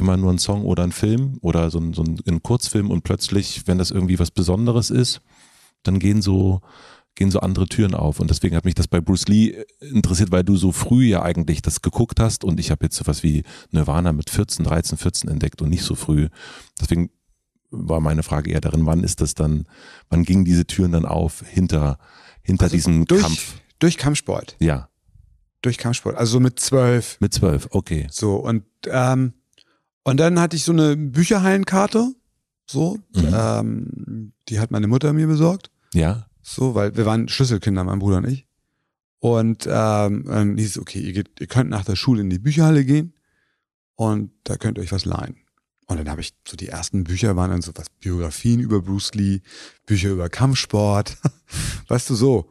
immer 0.00 0.16
nur 0.16 0.32
ein 0.32 0.38
Song 0.38 0.64
oder 0.64 0.82
ein 0.82 0.92
Film 0.92 1.38
oder 1.40 1.70
so 1.70 1.78
ein, 1.78 1.92
so 1.92 2.02
ein, 2.02 2.18
ein 2.26 2.42
Kurzfilm 2.42 2.90
und 2.90 3.02
plötzlich, 3.02 3.66
wenn 3.66 3.78
das 3.78 3.90
irgendwie 3.90 4.18
was 4.18 4.30
Besonderes 4.30 4.90
ist, 4.90 5.20
dann 5.82 5.98
gehen 5.98 6.22
so, 6.22 6.60
gehen 7.14 7.30
so 7.30 7.40
andere 7.40 7.66
Türen 7.66 7.94
auf. 7.94 8.20
Und 8.20 8.30
deswegen 8.30 8.56
hat 8.56 8.64
mich 8.64 8.74
das 8.74 8.88
bei 8.88 9.00
Bruce 9.00 9.28
Lee 9.28 9.50
äh, 9.50 9.64
interessiert, 9.80 10.30
weil 10.30 10.44
du 10.44 10.56
so 10.56 10.72
früh 10.72 11.04
ja 11.04 11.22
eigentlich 11.22 11.62
das 11.62 11.82
geguckt 11.82 12.20
hast 12.20 12.44
und 12.44 12.58
ich 12.58 12.70
habe 12.70 12.84
jetzt 12.86 12.96
sowas 12.96 13.22
wie 13.22 13.44
Nirvana 13.70 14.12
mit 14.12 14.30
14, 14.30 14.64
13, 14.64 14.98
14 14.98 15.30
entdeckt 15.30 15.62
und 15.62 15.68
nicht 15.68 15.84
so 15.84 15.94
früh. 15.94 16.28
Deswegen 16.80 17.10
war 17.70 18.00
meine 18.00 18.22
Frage 18.22 18.50
eher 18.50 18.60
darin, 18.60 18.86
wann 18.86 19.04
ist 19.04 19.20
das 19.20 19.34
dann, 19.34 19.66
wann 20.08 20.24
gingen 20.24 20.44
diese 20.44 20.66
Türen 20.66 20.92
dann 20.92 21.06
auf 21.06 21.44
hinter, 21.46 21.98
hinter 22.42 22.64
also 22.64 22.76
diesem 22.76 23.04
durch, 23.04 23.22
Kampf? 23.22 23.54
Durch 23.78 23.96
Kampfsport. 23.96 24.56
Ja. 24.58 24.88
Durch 25.62 25.78
Kampfsport. 25.78 26.16
Also 26.16 26.40
mit 26.40 26.58
zwölf. 26.58 27.18
Mit 27.20 27.34
zwölf, 27.34 27.68
okay. 27.70 28.06
So, 28.10 28.36
und, 28.36 28.64
ähm, 28.86 29.34
und 30.10 30.16
dann 30.16 30.40
hatte 30.40 30.56
ich 30.56 30.64
so 30.64 30.72
eine 30.72 30.96
Bücherhallenkarte. 30.96 32.12
So, 32.66 32.98
mhm. 33.14 33.28
ähm, 33.32 34.32
die 34.48 34.58
hat 34.58 34.72
meine 34.72 34.88
Mutter 34.88 35.12
mir 35.12 35.28
besorgt. 35.28 35.70
Ja. 35.94 36.26
So, 36.42 36.74
weil 36.74 36.96
wir 36.96 37.06
waren 37.06 37.28
Schlüsselkinder, 37.28 37.84
mein 37.84 38.00
Bruder 38.00 38.16
und 38.16 38.26
ich. 38.26 38.44
Und 39.20 39.68
ähm, 39.70 40.24
dann 40.26 40.56
hieß 40.58 40.70
es, 40.70 40.78
okay, 40.78 40.98
ihr, 40.98 41.12
geht, 41.12 41.38
ihr 41.38 41.46
könnt 41.46 41.70
nach 41.70 41.84
der 41.84 41.94
Schule 41.94 42.22
in 42.22 42.30
die 42.30 42.40
Bücherhalle 42.40 42.84
gehen 42.84 43.14
und 43.94 44.32
da 44.42 44.56
könnt 44.56 44.78
ihr 44.78 44.82
euch 44.82 44.90
was 44.90 45.04
leihen. 45.04 45.36
Und 45.86 45.98
dann 45.98 46.10
habe 46.10 46.22
ich 46.22 46.32
so 46.44 46.56
die 46.56 46.68
ersten 46.68 47.04
Bücher 47.04 47.36
waren 47.36 47.52
dann 47.52 47.62
so 47.62 47.70
was 47.76 47.88
Biografien 48.00 48.58
über 48.58 48.82
Bruce 48.82 49.14
Lee, 49.14 49.42
Bücher 49.86 50.10
über 50.10 50.28
Kampfsport, 50.28 51.18
weißt 51.88 52.10
du 52.10 52.16
so. 52.16 52.50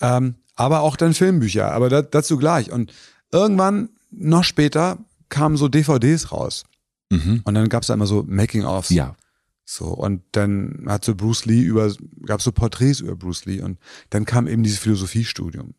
Ähm, 0.00 0.34
aber 0.56 0.80
auch 0.80 0.96
dann 0.96 1.14
Filmbücher, 1.14 1.70
aber 1.70 1.88
da, 1.88 2.02
dazu 2.02 2.36
gleich. 2.36 2.72
Und 2.72 2.92
irgendwann, 3.30 3.90
noch 4.10 4.42
später, 4.42 4.98
kamen 5.28 5.56
so 5.56 5.68
DVDs 5.68 6.32
raus. 6.32 6.64
Mhm. 7.10 7.42
Und 7.44 7.54
dann 7.54 7.68
gab 7.68 7.82
es 7.82 7.88
da 7.88 7.94
immer 7.94 8.06
so 8.06 8.24
Making-ofs. 8.26 8.90
Ja. 8.90 9.16
So, 9.64 9.86
und 9.86 10.22
dann 10.32 10.84
hat 10.86 11.04
so 11.04 11.14
Bruce 11.14 11.44
Lee 11.44 11.60
über, 11.60 11.92
gab 12.24 12.40
so 12.40 12.52
Porträts 12.52 13.00
über 13.00 13.16
Bruce 13.16 13.46
Lee 13.46 13.60
und 13.60 13.78
dann 14.10 14.24
kam 14.24 14.46
eben 14.46 14.62
dieses 14.62 14.78
Philosophiestudium. 14.78 15.74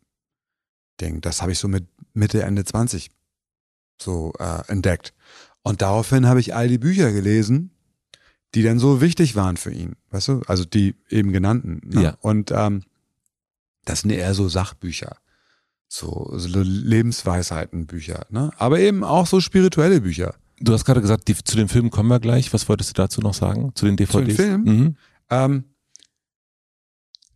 Ding, 1.00 1.20
das 1.20 1.40
habe 1.40 1.52
ich 1.52 1.58
so 1.58 1.68
mit 1.68 1.86
Mitte, 2.12 2.42
Ende 2.42 2.64
20 2.64 3.10
so 4.00 4.32
äh, 4.38 4.62
entdeckt. 4.68 5.14
Und 5.62 5.82
daraufhin 5.82 6.26
habe 6.26 6.40
ich 6.40 6.54
all 6.54 6.68
die 6.68 6.78
Bücher 6.78 7.12
gelesen, 7.12 7.70
die 8.54 8.62
dann 8.62 8.78
so 8.78 9.00
wichtig 9.00 9.36
waren 9.36 9.56
für 9.56 9.72
ihn, 9.72 9.96
weißt 10.10 10.28
du? 10.28 10.42
Also 10.46 10.64
die 10.64 10.94
eben 11.08 11.32
genannten. 11.32 11.80
Ne? 11.84 12.02
Ja. 12.02 12.16
Und 12.20 12.50
ähm, 12.50 12.82
das 13.84 14.00
sind 14.00 14.10
eher 14.10 14.34
so 14.34 14.48
Sachbücher, 14.48 15.16
so, 15.88 16.32
so 16.34 16.60
Lebensweisheitenbücher, 16.62 18.26
ne? 18.30 18.50
Aber 18.56 18.80
eben 18.80 19.04
auch 19.04 19.26
so 19.26 19.40
spirituelle 19.40 20.00
Bücher. 20.00 20.34
Du 20.60 20.72
hast 20.72 20.84
gerade 20.84 21.00
gesagt, 21.00 21.28
die, 21.28 21.34
zu 21.34 21.56
den 21.56 21.68
Filmen 21.68 21.90
kommen 21.90 22.08
wir 22.08 22.20
gleich. 22.20 22.52
Was 22.52 22.68
wolltest 22.68 22.90
du 22.90 22.94
dazu 22.94 23.20
noch 23.20 23.34
sagen? 23.34 23.72
Zu 23.74 23.86
den 23.86 23.96
DVDs? 23.96 24.12
Zu 24.12 24.24
den 24.24 24.36
Filmen? 24.36 24.64
Mhm. 24.64 24.96
Ähm, 25.30 25.64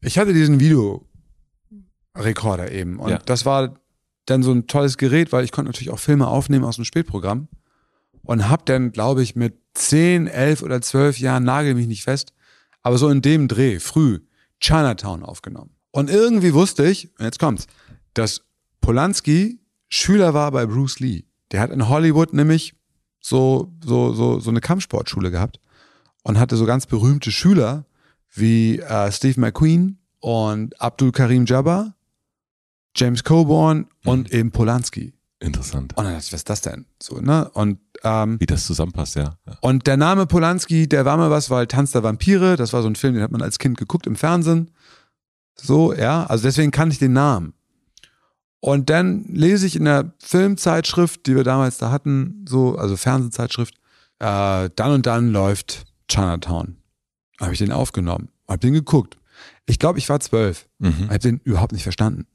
ich 0.01 0.19
hatte 0.19 0.33
diesen 0.33 0.59
Videorekorder 0.61 2.73
eben 2.73 2.99
und 2.99 3.11
ja. 3.11 3.19
das 3.19 3.47
war 3.47 3.75
dann 4.27 4.43
so 4.43 4.53
ein 4.53 4.67
tolles 4.67 4.99
Gerät, 4.99 5.33
weil 5.33 5.45
ich 5.45 5.53
konnte 5.53 5.71
natürlich 5.71 5.91
auch 5.91 5.99
Filme 5.99 6.27
aufnehmen 6.27 6.65
aus 6.65 6.77
dem 6.77 6.85
Spätprogramm 6.85 7.49
und 8.23 8.49
hab 8.49 8.67
dann, 8.67 8.93
glaube 8.93 9.23
ich, 9.23 9.37
mit 9.37 9.55
10, 9.75 10.27
11 10.27 10.63
oder 10.63 10.81
12 10.81 11.19
Jahren, 11.19 11.45
nagel 11.45 11.75
mich 11.75 11.87
nicht 11.87 12.05
fest, 12.05 12.33
aber 12.83 12.99
so 12.99 13.09
in 13.09 13.23
dem 13.23 13.49
Dreh, 13.49 13.79
früh, 13.79 14.21
Chinatown 14.61 15.23
aufgenommen. 15.23 15.71
Und 15.91 16.11
irgendwie 16.11 16.55
wusste 16.55 16.87
ich, 16.87 17.11
jetzt 17.19 17.39
kommt's, 17.39 17.67
dass 18.15 18.43
Polanski 18.81 19.61
Schüler 19.89 20.35
war 20.35 20.51
bei 20.51 20.67
Bruce 20.67 21.01
Lee. 21.01 21.25
Der 21.51 21.61
hat 21.61 21.71
in 21.71 21.89
Hollywood 21.89 22.33
nämlich 22.33 22.75
so, 23.23 23.73
so, 23.83 24.13
so, 24.13 24.41
so 24.41 24.51
eine 24.51 24.61
Kampfsportschule 24.61 25.31
gehabt 25.31 25.61
und 26.25 26.39
hatte 26.39 26.57
so 26.57 26.67
ganz 26.67 26.85
berühmte 26.85 27.31
Schüler 27.31 27.87
wie 28.35 28.81
äh, 28.81 29.11
Steve 29.11 29.41
McQueen 29.41 29.99
und 30.21 30.79
Abdul 30.81 31.13
Karim 31.13 31.47
Jabbar, 31.47 31.95
James 32.95 33.25
Coburn 33.25 33.87
und 34.05 34.31
mhm. 34.31 34.39
eben 34.39 34.51
Polanski. 34.51 35.15
Interessant. 35.39 35.97
Und 35.97 36.05
dann 36.05 36.15
dachte 36.15 36.27
ich, 36.27 36.33
was 36.33 36.41
ist 36.41 36.51
das 36.51 36.61
denn? 36.61 36.87
So, 37.03 37.21
ne? 37.21 37.49
Und 37.51 37.79
ähm, 38.05 38.39
wie 38.39 38.47
das 38.47 38.65
zusammenpasst, 38.67 39.17
ja. 39.17 39.37
ja. 39.47 39.59
Und 39.61 39.87
der 39.87 39.97
Name 39.97 40.27
Polanski, 40.27 40.89
der 40.89 41.05
war 41.05 41.17
mal 41.17 41.31
was, 41.31 41.51
weil 41.51 41.67
Tanz 41.67 41.93
der 41.93 42.03
Vampire, 42.03 42.57
das 42.57 42.73
war 42.73 42.83
so 42.83 42.89
ein 42.89 42.95
Film, 42.95 43.15
den 43.15 43.23
hat 43.23 43.33
man 43.33 43.43
als 43.43 43.59
Kind 43.59 43.77
geguckt 43.77 44.07
im 44.07 44.15
Fernsehen. 44.15 44.71
So, 45.55 45.93
ja, 45.93 46.25
also 46.27 46.45
deswegen 46.45 46.71
kannte 46.71 46.93
ich 46.93 46.99
den 46.99 47.13
Namen. 47.13 47.55
Und 48.65 48.91
dann 48.91 49.25
lese 49.25 49.67
ich 49.67 49.75
in 49.75 49.87
der 49.87 50.13
Filmzeitschrift, 50.21 51.27
die 51.27 51.35
wir 51.35 51.43
damals 51.43 51.79
da 51.79 51.91
hatten, 51.91 52.45
so, 52.49 52.77
also 52.77 52.97
Fernsehzeitschrift, 52.97 53.75
äh, 54.21 54.71
dann 54.77 54.93
und 54.93 55.05
dann 55.05 55.33
läuft 55.33 55.85
Chinatown. 56.09 56.77
Habe 57.41 57.53
ich 57.53 57.59
den 57.59 57.73
aufgenommen, 57.73 58.29
habe 58.47 58.61
den 58.61 58.73
geguckt. 58.73 59.19
Ich 59.67 59.81
glaube, 59.81 59.99
ich 59.99 60.09
war 60.09 60.21
zwölf. 60.21 60.69
Mhm. 60.79 61.09
Habe 61.09 61.19
den 61.19 61.41
überhaupt 61.43 61.73
nicht 61.73 61.83
verstanden. 61.83 62.29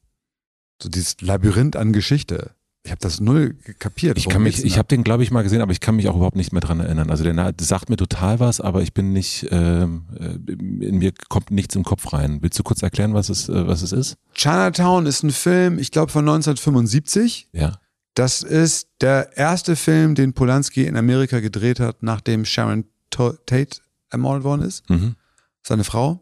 So 0.83 0.89
dieses 0.89 1.21
Labyrinth 1.21 1.77
an 1.77 1.93
Geschichte. 1.93 2.51
Ich 2.83 2.91
habe 2.91 3.01
das 3.01 3.19
null 3.19 3.55
kapiert. 3.79 4.17
Ich 4.17 4.29
kann 4.29 4.43
mich, 4.43 4.63
ich 4.63 4.77
habe 4.77 4.87
den, 4.87 5.03
glaube 5.03 5.21
ich, 5.21 5.29
mal 5.29 5.41
gesehen, 5.41 5.61
aber 5.61 5.73
ich 5.73 5.81
kann 5.81 5.97
mich 5.97 6.07
auch 6.07 6.15
überhaupt 6.15 6.37
nicht 6.37 6.53
mehr 6.53 6.61
dran 6.61 6.79
erinnern. 6.79 7.09
Also 7.09 7.25
der 7.25 7.53
sagt 7.59 7.89
mir 7.89 7.97
total 7.97 8.39
was, 8.39 8.61
aber 8.61 8.81
ich 8.81 8.93
bin 8.93 9.11
nicht, 9.11 9.45
ähm, 9.51 10.05
äh, 10.17 10.53
in 10.85 10.97
mir 10.99 11.11
kommt 11.27 11.51
nichts 11.51 11.75
im 11.75 11.83
Kopf 11.83 12.13
rein. 12.13 12.41
Willst 12.41 12.57
du 12.57 12.63
kurz 12.63 12.81
erklären, 12.81 13.13
was 13.13 13.27
es, 13.27 13.49
äh, 13.49 13.67
was 13.67 13.81
es 13.81 13.91
ist? 13.91 14.15
Chinatown 14.33 15.05
ist 15.05 15.21
ein 15.23 15.31
Film, 15.31 15.79
ich 15.79 15.91
glaube 15.91 16.13
von 16.13 16.21
1975. 16.21 17.49
Ja. 17.51 17.77
Das 18.13 18.41
ist 18.41 18.87
der 19.01 19.35
erste 19.37 19.75
Film, 19.75 20.15
den 20.15 20.33
Polanski 20.33 20.85
in 20.85 20.95
Amerika 20.95 21.39
gedreht 21.41 21.79
hat, 21.79 22.03
nachdem 22.03 22.45
Sharon 22.45 22.85
Tate 23.09 23.81
ermordet 24.09 24.43
worden 24.43 24.61
ist. 24.61 24.89
Mhm. 24.89 25.15
Seine 25.61 25.83
Frau. 25.83 26.21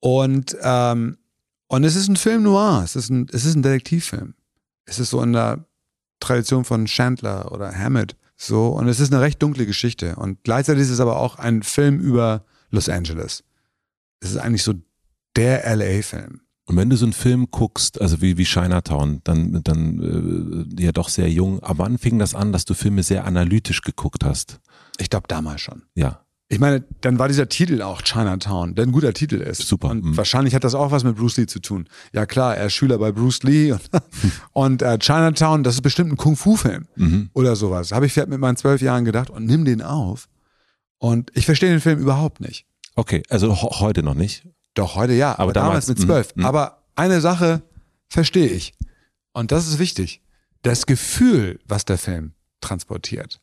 Und, 0.00 0.56
ähm, 0.62 1.18
und 1.66 1.84
es 1.84 1.96
ist 1.96 2.08
ein 2.08 2.16
Film 2.16 2.42
noir. 2.42 2.82
Es 2.84 2.94
ist 2.94 3.10
ein, 3.10 3.26
es 3.32 3.44
ist 3.44 3.54
ein 3.54 3.62
Detektivfilm. 3.62 4.34
Es 4.84 4.98
ist 4.98 5.10
so 5.10 5.22
in 5.22 5.32
der 5.32 5.64
Tradition 6.20 6.64
von 6.64 6.86
Chandler 6.86 7.52
oder 7.52 7.72
Hammett. 7.72 8.16
So, 8.36 8.68
und 8.68 8.88
es 8.88 9.00
ist 9.00 9.12
eine 9.12 9.22
recht 9.22 9.42
dunkle 9.42 9.66
Geschichte. 9.66 10.16
Und 10.16 10.42
gleichzeitig 10.44 10.82
ist 10.82 10.90
es 10.90 11.00
aber 11.00 11.18
auch 11.18 11.36
ein 11.36 11.62
Film 11.62 11.98
über 12.00 12.44
Los 12.70 12.88
Angeles. 12.88 13.42
Es 14.20 14.30
ist 14.30 14.36
eigentlich 14.36 14.62
so 14.62 14.74
der 15.36 15.64
LA-Film. 15.76 16.40
Und 16.66 16.76
wenn 16.76 16.90
du 16.90 16.96
so 16.96 17.06
einen 17.06 17.14
Film 17.14 17.48
guckst, 17.50 18.00
also 18.00 18.20
wie, 18.20 18.36
wie 18.36 18.44
Chinatown, 18.44 19.22
dann, 19.24 19.62
dann 19.64 20.76
äh, 20.78 20.82
ja 20.82 20.92
doch 20.92 21.08
sehr 21.08 21.30
jung, 21.30 21.62
aber 21.62 21.84
wann 21.84 21.96
fing 21.96 22.18
das 22.18 22.34
an, 22.34 22.52
dass 22.52 22.66
du 22.66 22.74
Filme 22.74 23.02
sehr 23.02 23.24
analytisch 23.24 23.80
geguckt 23.80 24.22
hast? 24.22 24.60
Ich 24.98 25.08
glaube 25.08 25.28
damals 25.28 25.62
schon. 25.62 25.84
Ja. 25.94 26.26
Ich 26.50 26.58
meine, 26.58 26.82
dann 27.02 27.18
war 27.18 27.28
dieser 27.28 27.50
Titel 27.50 27.82
auch 27.82 28.00
Chinatown, 28.00 28.74
der 28.74 28.86
ein 28.86 28.92
guter 28.92 29.12
Titel 29.12 29.36
ist. 29.36 29.68
Super. 29.68 29.90
Und 29.90 30.02
mhm. 30.02 30.16
wahrscheinlich 30.16 30.54
hat 30.54 30.64
das 30.64 30.74
auch 30.74 30.90
was 30.90 31.04
mit 31.04 31.16
Bruce 31.16 31.36
Lee 31.36 31.46
zu 31.46 31.60
tun. 31.60 31.86
Ja 32.14 32.24
klar, 32.24 32.56
er 32.56 32.66
ist 32.66 32.72
Schüler 32.72 32.96
bei 32.98 33.12
Bruce 33.12 33.42
Lee 33.42 33.72
und, 33.72 33.82
und 34.52 34.82
äh, 34.82 34.98
Chinatown, 34.98 35.62
das 35.62 35.74
ist 35.74 35.82
bestimmt 35.82 36.12
ein 36.12 36.16
Kung-Fu-Film 36.16 36.86
mhm. 36.96 37.30
oder 37.34 37.54
sowas. 37.54 37.92
Habe 37.92 38.06
ich 38.06 38.14
vielleicht 38.14 38.30
mit 38.30 38.40
meinen 38.40 38.56
zwölf 38.56 38.80
Jahren 38.80 39.04
gedacht 39.04 39.28
und 39.28 39.44
nimm 39.44 39.66
den 39.66 39.82
auf. 39.82 40.28
Und 40.96 41.30
ich 41.34 41.44
verstehe 41.44 41.68
den 41.68 41.80
Film 41.80 42.00
überhaupt 42.00 42.40
nicht. 42.40 42.66
Okay, 42.96 43.22
also 43.28 43.54
heute 43.62 44.02
noch 44.02 44.14
nicht. 44.14 44.48
Doch, 44.72 44.96
heute 44.96 45.12
ja, 45.12 45.32
aber, 45.32 45.42
aber 45.42 45.52
damals, 45.52 45.86
damals, 45.86 45.88
mit 45.88 46.00
zwölf. 46.00 46.34
Mhm. 46.34 46.46
Aber 46.46 46.82
eine 46.96 47.20
Sache 47.20 47.62
verstehe 48.08 48.48
ich. 48.48 48.72
Und 49.32 49.52
das 49.52 49.68
ist 49.68 49.78
wichtig. 49.78 50.22
Das 50.62 50.86
Gefühl, 50.86 51.60
was 51.66 51.84
der 51.84 51.98
Film 51.98 52.32
transportiert. 52.60 53.40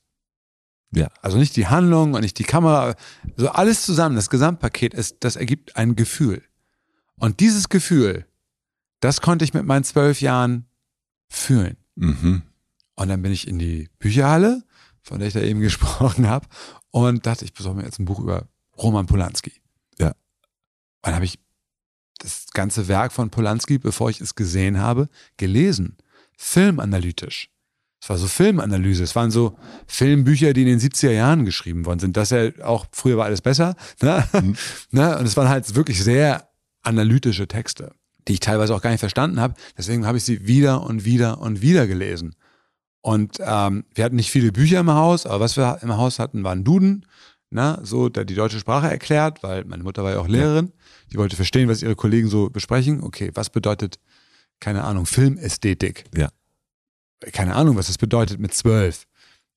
Ja. 0.92 1.10
Also 1.22 1.38
nicht 1.38 1.56
die 1.56 1.68
Handlung 1.68 2.14
und 2.14 2.22
nicht 2.22 2.40
die 2.40 2.44
Kamera, 2.44 2.96
so 3.36 3.50
alles 3.50 3.86
zusammen, 3.86 4.16
das 4.16 4.30
Gesamtpaket 4.30 4.94
ist, 4.94 5.18
das 5.22 5.36
ergibt 5.36 5.76
ein 5.76 5.96
Gefühl. 5.96 6.42
Und 7.18 7.40
dieses 7.40 7.70
Gefühl, 7.70 8.26
das 9.00 9.22
konnte 9.22 9.46
ich 9.46 9.54
mit 9.54 9.66
meinen 9.66 9.84
zwölf 9.84 10.22
Jahren 10.22 10.66
fühlen. 11.28 11.78
Mhm. 11.96 12.44
Und 12.96 13.10
dann 13.10 13.22
bin 13.22 13.32
ich 13.32 13.48
in 13.48 13.60
die 13.60 13.90
Bücherhalle, 14.00 14.64
von 15.02 15.20
der 15.20 15.28
ich 15.28 15.34
da 15.34 15.42
eben 15.42 15.60
gesprochen 15.62 16.28
habe, 16.28 16.48
und 16.92 17.26
dachte, 17.26 17.46
ich 17.46 17.54
besorge 17.54 17.80
mir 17.80 17.86
jetzt 17.86 18.00
ein 18.00 18.06
Buch 18.06 18.20
über 18.20 18.48
Roman 18.78 19.06
Polanski. 19.06 19.52
Ja. 20.00 20.10
Und 20.10 20.16
dann 21.02 21.16
habe 21.16 21.26
ich 21.26 21.40
das 22.20 22.48
ganze 22.54 22.88
Werk 22.88 23.12
von 23.12 23.30
Polanski, 23.30 23.78
bevor 23.78 24.10
ich 24.10 24.22
es 24.22 24.36
gesehen 24.36 24.80
habe, 24.80 25.10
gelesen. 25.38 25.98
Filmanalytisch. 26.38 27.50
Es 28.02 28.10
war 28.10 28.18
so 28.18 28.28
Filmanalyse. 28.28 29.04
Es 29.04 29.16
waren 29.16 29.32
so 29.32 29.58
Filmbücher, 29.88 30.54
die 30.54 30.62
in 30.62 30.68
den 30.68 30.80
70er 30.80 31.12
Jahren 31.12 31.46
geschrieben 31.46 31.86
worden 31.86 32.00
sind. 32.00 32.18
Das 32.18 32.30
ja 32.30 32.52
auch, 32.64 32.86
früher 32.92 33.18
war 33.18 33.26
alles 33.26 33.42
besser. 33.42 33.76
Ne? 34.02 34.24
Mhm. 34.34 34.56
ne? 34.92 35.18
Und 35.18 35.26
es 35.26 35.36
waren 35.38 35.50
halt 35.50 35.74
wirklich 35.76 36.04
sehr 36.04 36.50
analytische 36.84 37.48
Texte, 37.48 37.94
die 38.28 38.34
ich 38.34 38.40
teilweise 38.42 38.76
auch 38.76 38.82
gar 38.82 38.92
nicht 38.92 39.00
verstanden 39.00 39.40
habe. 39.40 39.56
Deswegen 39.78 40.06
habe 40.06 40.18
ich 40.18 40.24
sie 40.24 40.46
wieder 40.48 40.84
und 40.84 41.04
wieder 41.06 41.40
und 41.40 41.62
wieder 41.62 41.88
gelesen. 41.88 42.36
Und 43.02 43.38
ähm, 43.40 43.86
wir 43.94 44.04
hatten 44.04 44.16
nicht 44.16 44.32
viele 44.32 44.52
Bücher 44.52 44.80
im 44.80 44.92
Haus, 44.92 45.26
aber 45.26 45.40
was 45.40 45.58
wir 45.58 45.80
im 45.82 45.96
Haus 45.96 46.20
hatten, 46.20 46.44
waren 46.44 46.64
Duden, 46.64 47.06
ne? 47.50 47.80
so 47.84 48.10
der 48.10 48.26
die 48.26 48.36
deutsche 48.36 48.60
Sprache 48.60 48.90
erklärt, 48.90 49.42
weil 49.44 49.64
meine 49.66 49.84
Mutter 49.84 50.04
war 50.04 50.12
ja 50.12 50.20
auch 50.20 50.28
Lehrerin. 50.28 50.74
Die 51.12 51.18
wollte 51.18 51.36
verstehen, 51.36 51.70
was 51.70 51.82
ihre 51.82 51.96
Kollegen 51.96 52.30
so 52.30 52.50
besprechen. 52.50 53.04
Okay, 53.04 53.32
was 53.34 53.50
bedeutet, 53.50 54.00
keine 54.60 54.84
Ahnung, 54.84 55.06
Filmästhetik? 55.06 56.06
Ja 56.16 56.30
keine 57.32 57.56
Ahnung, 57.56 57.78
was 57.78 57.88
das 57.88 57.98
bedeutet 57.98 58.40
mit 58.40 58.54
zwölf. 58.54 59.08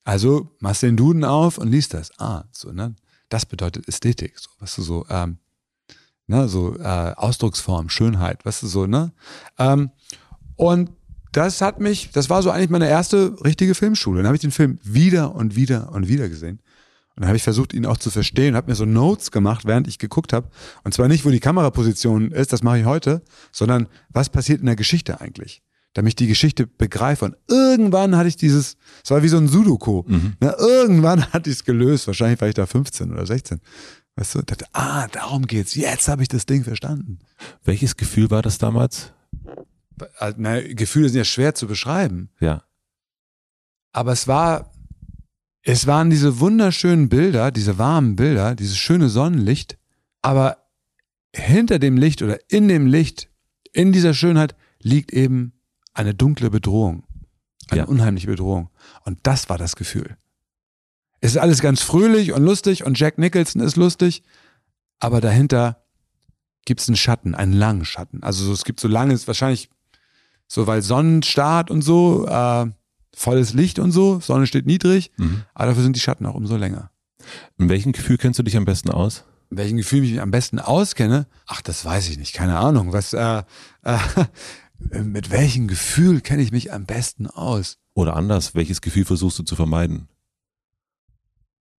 Also 0.04 0.56
machst 0.60 0.82
den 0.82 0.96
Duden 0.96 1.24
auf 1.24 1.58
und 1.58 1.68
liest 1.68 1.94
das. 1.94 2.10
Ah, 2.18 2.44
so, 2.52 2.72
ne? 2.72 2.94
Das 3.28 3.44
bedeutet 3.44 3.86
Ästhetik, 3.88 4.38
so, 4.38 4.48
was 4.58 4.74
du 4.74 4.82
so, 4.82 5.04
ähm, 5.10 5.38
ne, 6.26 6.48
so 6.48 6.76
äh, 6.78 7.12
Ausdrucksform, 7.14 7.90
Schönheit, 7.90 8.44
was 8.44 8.60
du 8.60 8.66
so, 8.68 8.86
ne? 8.86 9.12
Ähm, 9.58 9.90
und 10.56 10.90
das 11.32 11.60
hat 11.60 11.78
mich, 11.78 12.10
das 12.10 12.30
war 12.30 12.42
so 12.42 12.50
eigentlich 12.50 12.70
meine 12.70 12.88
erste 12.88 13.36
richtige 13.44 13.74
Filmschule. 13.74 14.18
Dann 14.18 14.26
habe 14.26 14.36
ich 14.36 14.40
den 14.40 14.50
Film 14.50 14.78
wieder 14.82 15.34
und 15.34 15.56
wieder 15.56 15.92
und 15.92 16.08
wieder 16.08 16.28
gesehen. 16.30 16.60
Und 17.14 17.22
dann 17.22 17.26
habe 17.26 17.36
ich 17.36 17.42
versucht, 17.42 17.74
ihn 17.74 17.84
auch 17.84 17.98
zu 17.98 18.10
verstehen, 18.10 18.56
habe 18.56 18.70
mir 18.70 18.76
so 18.76 18.86
Notes 18.86 19.30
gemacht, 19.30 19.66
während 19.66 19.88
ich 19.88 19.98
geguckt 19.98 20.32
habe. 20.32 20.48
Und 20.84 20.94
zwar 20.94 21.08
nicht, 21.08 21.26
wo 21.26 21.30
die 21.30 21.40
Kameraposition 21.40 22.30
ist, 22.30 22.52
das 22.52 22.62
mache 22.62 22.78
ich 22.78 22.84
heute, 22.86 23.22
sondern 23.52 23.88
was 24.08 24.30
passiert 24.30 24.60
in 24.60 24.66
der 24.66 24.76
Geschichte 24.76 25.20
eigentlich 25.20 25.62
damit 25.98 26.12
ich 26.12 26.16
die 26.16 26.26
Geschichte 26.28 26.68
begreife. 26.68 27.24
Und 27.24 27.36
irgendwann 27.48 28.16
hatte 28.16 28.28
ich 28.28 28.36
dieses, 28.36 28.76
es 29.02 29.10
war 29.10 29.24
wie 29.24 29.28
so 29.28 29.36
ein 29.36 29.48
Sudoku. 29.48 30.04
Mhm. 30.06 30.34
Na, 30.38 30.56
irgendwann 30.56 31.26
hatte 31.32 31.50
ich 31.50 31.56
es 31.56 31.64
gelöst. 31.64 32.06
Wahrscheinlich 32.06 32.40
war 32.40 32.46
ich 32.46 32.54
da 32.54 32.66
15 32.66 33.10
oder 33.10 33.26
16. 33.26 33.60
Weißt 34.14 34.36
du, 34.36 34.42
dachte, 34.42 34.66
ah, 34.74 35.08
darum 35.08 35.48
geht's. 35.48 35.74
Jetzt 35.74 36.06
habe 36.06 36.22
ich 36.22 36.28
das 36.28 36.46
Ding 36.46 36.62
verstanden. 36.62 37.18
Welches 37.64 37.96
Gefühl 37.96 38.30
war 38.30 38.42
das 38.42 38.58
damals? 38.58 39.12
Na, 40.36 40.60
Gefühle 40.60 41.08
sind 41.08 41.18
ja 41.18 41.24
schwer 41.24 41.56
zu 41.56 41.66
beschreiben. 41.66 42.30
Ja. 42.38 42.62
Aber 43.90 44.12
es 44.12 44.28
war, 44.28 44.70
es 45.62 45.88
waren 45.88 46.10
diese 46.10 46.38
wunderschönen 46.38 47.08
Bilder, 47.08 47.50
diese 47.50 47.76
warmen 47.76 48.14
Bilder, 48.14 48.54
dieses 48.54 48.78
schöne 48.78 49.08
Sonnenlicht. 49.08 49.78
Aber 50.22 50.58
hinter 51.34 51.80
dem 51.80 51.96
Licht 51.96 52.22
oder 52.22 52.38
in 52.48 52.68
dem 52.68 52.86
Licht, 52.86 53.28
in 53.72 53.90
dieser 53.90 54.14
Schönheit 54.14 54.54
liegt 54.80 55.12
eben 55.12 55.57
eine 55.98 56.14
dunkle 56.14 56.48
Bedrohung. 56.48 57.02
Eine 57.68 57.80
ja. 57.80 57.86
unheimliche 57.86 58.28
Bedrohung. 58.28 58.70
Und 59.04 59.18
das 59.24 59.48
war 59.48 59.58
das 59.58 59.76
Gefühl. 59.76 60.16
Es 61.20 61.32
ist 61.32 61.38
alles 61.38 61.60
ganz 61.60 61.82
fröhlich 61.82 62.32
und 62.32 62.42
lustig 62.44 62.86
und 62.86 62.98
Jack 62.98 63.18
Nicholson 63.18 63.60
ist 63.60 63.76
lustig, 63.76 64.22
aber 65.00 65.20
dahinter 65.20 65.82
gibt 66.64 66.80
es 66.80 66.88
einen 66.88 66.96
Schatten, 66.96 67.34
einen 67.34 67.52
langen 67.52 67.84
Schatten. 67.84 68.22
Also 68.22 68.44
so, 68.44 68.52
es 68.52 68.64
gibt 68.64 68.78
so 68.78 68.86
langes, 68.86 69.26
wahrscheinlich 69.26 69.68
so, 70.46 70.68
weil 70.68 70.82
Sonnenstart 70.82 71.70
und 71.70 71.82
so, 71.82 72.26
äh, 72.28 72.66
volles 73.14 73.52
Licht 73.52 73.80
und 73.80 73.90
so, 73.90 74.20
Sonne 74.20 74.46
steht 74.46 74.66
niedrig, 74.66 75.10
mhm. 75.16 75.42
aber 75.52 75.66
dafür 75.66 75.82
sind 75.82 75.96
die 75.96 76.00
Schatten 76.00 76.26
auch 76.26 76.34
umso 76.34 76.56
länger. 76.56 76.90
In 77.58 77.68
welchem 77.68 77.92
Gefühl 77.92 78.16
kennst 78.16 78.38
du 78.38 78.44
dich 78.44 78.56
am 78.56 78.64
besten 78.64 78.90
aus? 78.90 79.24
In 79.50 79.56
welchem 79.56 79.76
Gefühl 79.78 80.04
ich 80.04 80.12
mich 80.12 80.20
am 80.20 80.30
besten 80.30 80.60
auskenne? 80.60 81.26
Ach, 81.46 81.60
das 81.60 81.84
weiß 81.84 82.08
ich 82.10 82.18
nicht, 82.18 82.34
keine 82.34 82.58
Ahnung. 82.58 82.92
Was, 82.92 83.12
äh, 83.14 83.42
äh, 83.82 83.98
mit 84.78 85.30
welchem 85.30 85.68
Gefühl 85.68 86.20
kenne 86.20 86.42
ich 86.42 86.52
mich 86.52 86.72
am 86.72 86.86
besten 86.86 87.26
aus? 87.26 87.78
Oder 87.94 88.16
anders, 88.16 88.54
welches 88.54 88.80
Gefühl 88.80 89.04
versuchst 89.04 89.38
du 89.38 89.42
zu 89.42 89.56
vermeiden? 89.56 90.08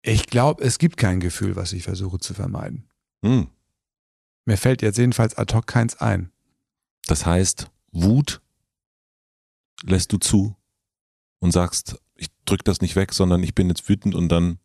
Ich 0.03 0.27
glaube, 0.27 0.65
es 0.65 0.79
gibt 0.79 0.97
kein 0.97 1.21
Gefühl, 1.21 1.57
was 1.57 1.73
ich 1.73 1.85
versuche 1.85 2.19
zu 2.19 2.35
vermeiden. 2.35 2.89
Hm. 3.25 3.49
Mir 4.45 4.57
fällt 4.57 4.83
jetzt 4.83 4.99
jedenfalls 4.99 5.37
ad 5.37 5.55
hoc 5.55 5.67
keins 5.67 5.97
ein. 5.97 6.31
Das 7.07 7.27
heißt, 7.27 7.71
Wut 7.93 8.41
lässt 9.85 10.13
du 10.13 10.19
zu 10.19 10.57
und 11.39 11.53
sagst, 11.53 12.01
ich 12.15 12.29
drück 12.45 12.65
das 12.65 12.81
nicht 12.81 12.97
weg, 12.97 13.13
sondern 13.13 13.43
ich 13.43 13.55
bin 13.55 13.69
jetzt 13.69 13.89
wütend 13.89 14.15
und 14.15 14.29
dann. 14.29 14.59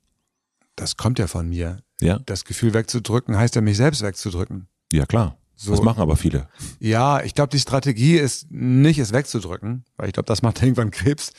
Das 0.76 0.98
kommt 0.98 1.20
ja 1.20 1.28
von 1.28 1.50
mir. 1.50 1.84
Ja. 2.02 2.20
Das 2.20 2.46
Gefühl 2.46 2.74
wegzudrücken 2.74 3.38
heißt 3.38 3.56
ja, 3.56 3.62
mich 3.62 3.78
selbst 3.78 4.02
wegzudrücken. 4.02 4.68
Ja, 4.92 5.06
klar. 5.06 5.38
So, 5.56 5.72
das 5.72 5.82
machen 5.82 6.02
aber 6.02 6.16
viele. 6.16 6.50
Ja, 6.80 7.24
ich 7.24 7.36
glaube, 7.36 7.50
die 7.50 7.60
Strategie 7.60 8.18
ist 8.18 8.52
nicht, 8.52 9.00
es 9.00 9.14
wegzudrücken, 9.14 9.86
weil 9.98 10.08
ich 10.08 10.14
glaube, 10.14 10.28
das 10.28 10.42
macht 10.42 10.62
irgendwann 10.62 10.92
Krebs. 10.92 11.32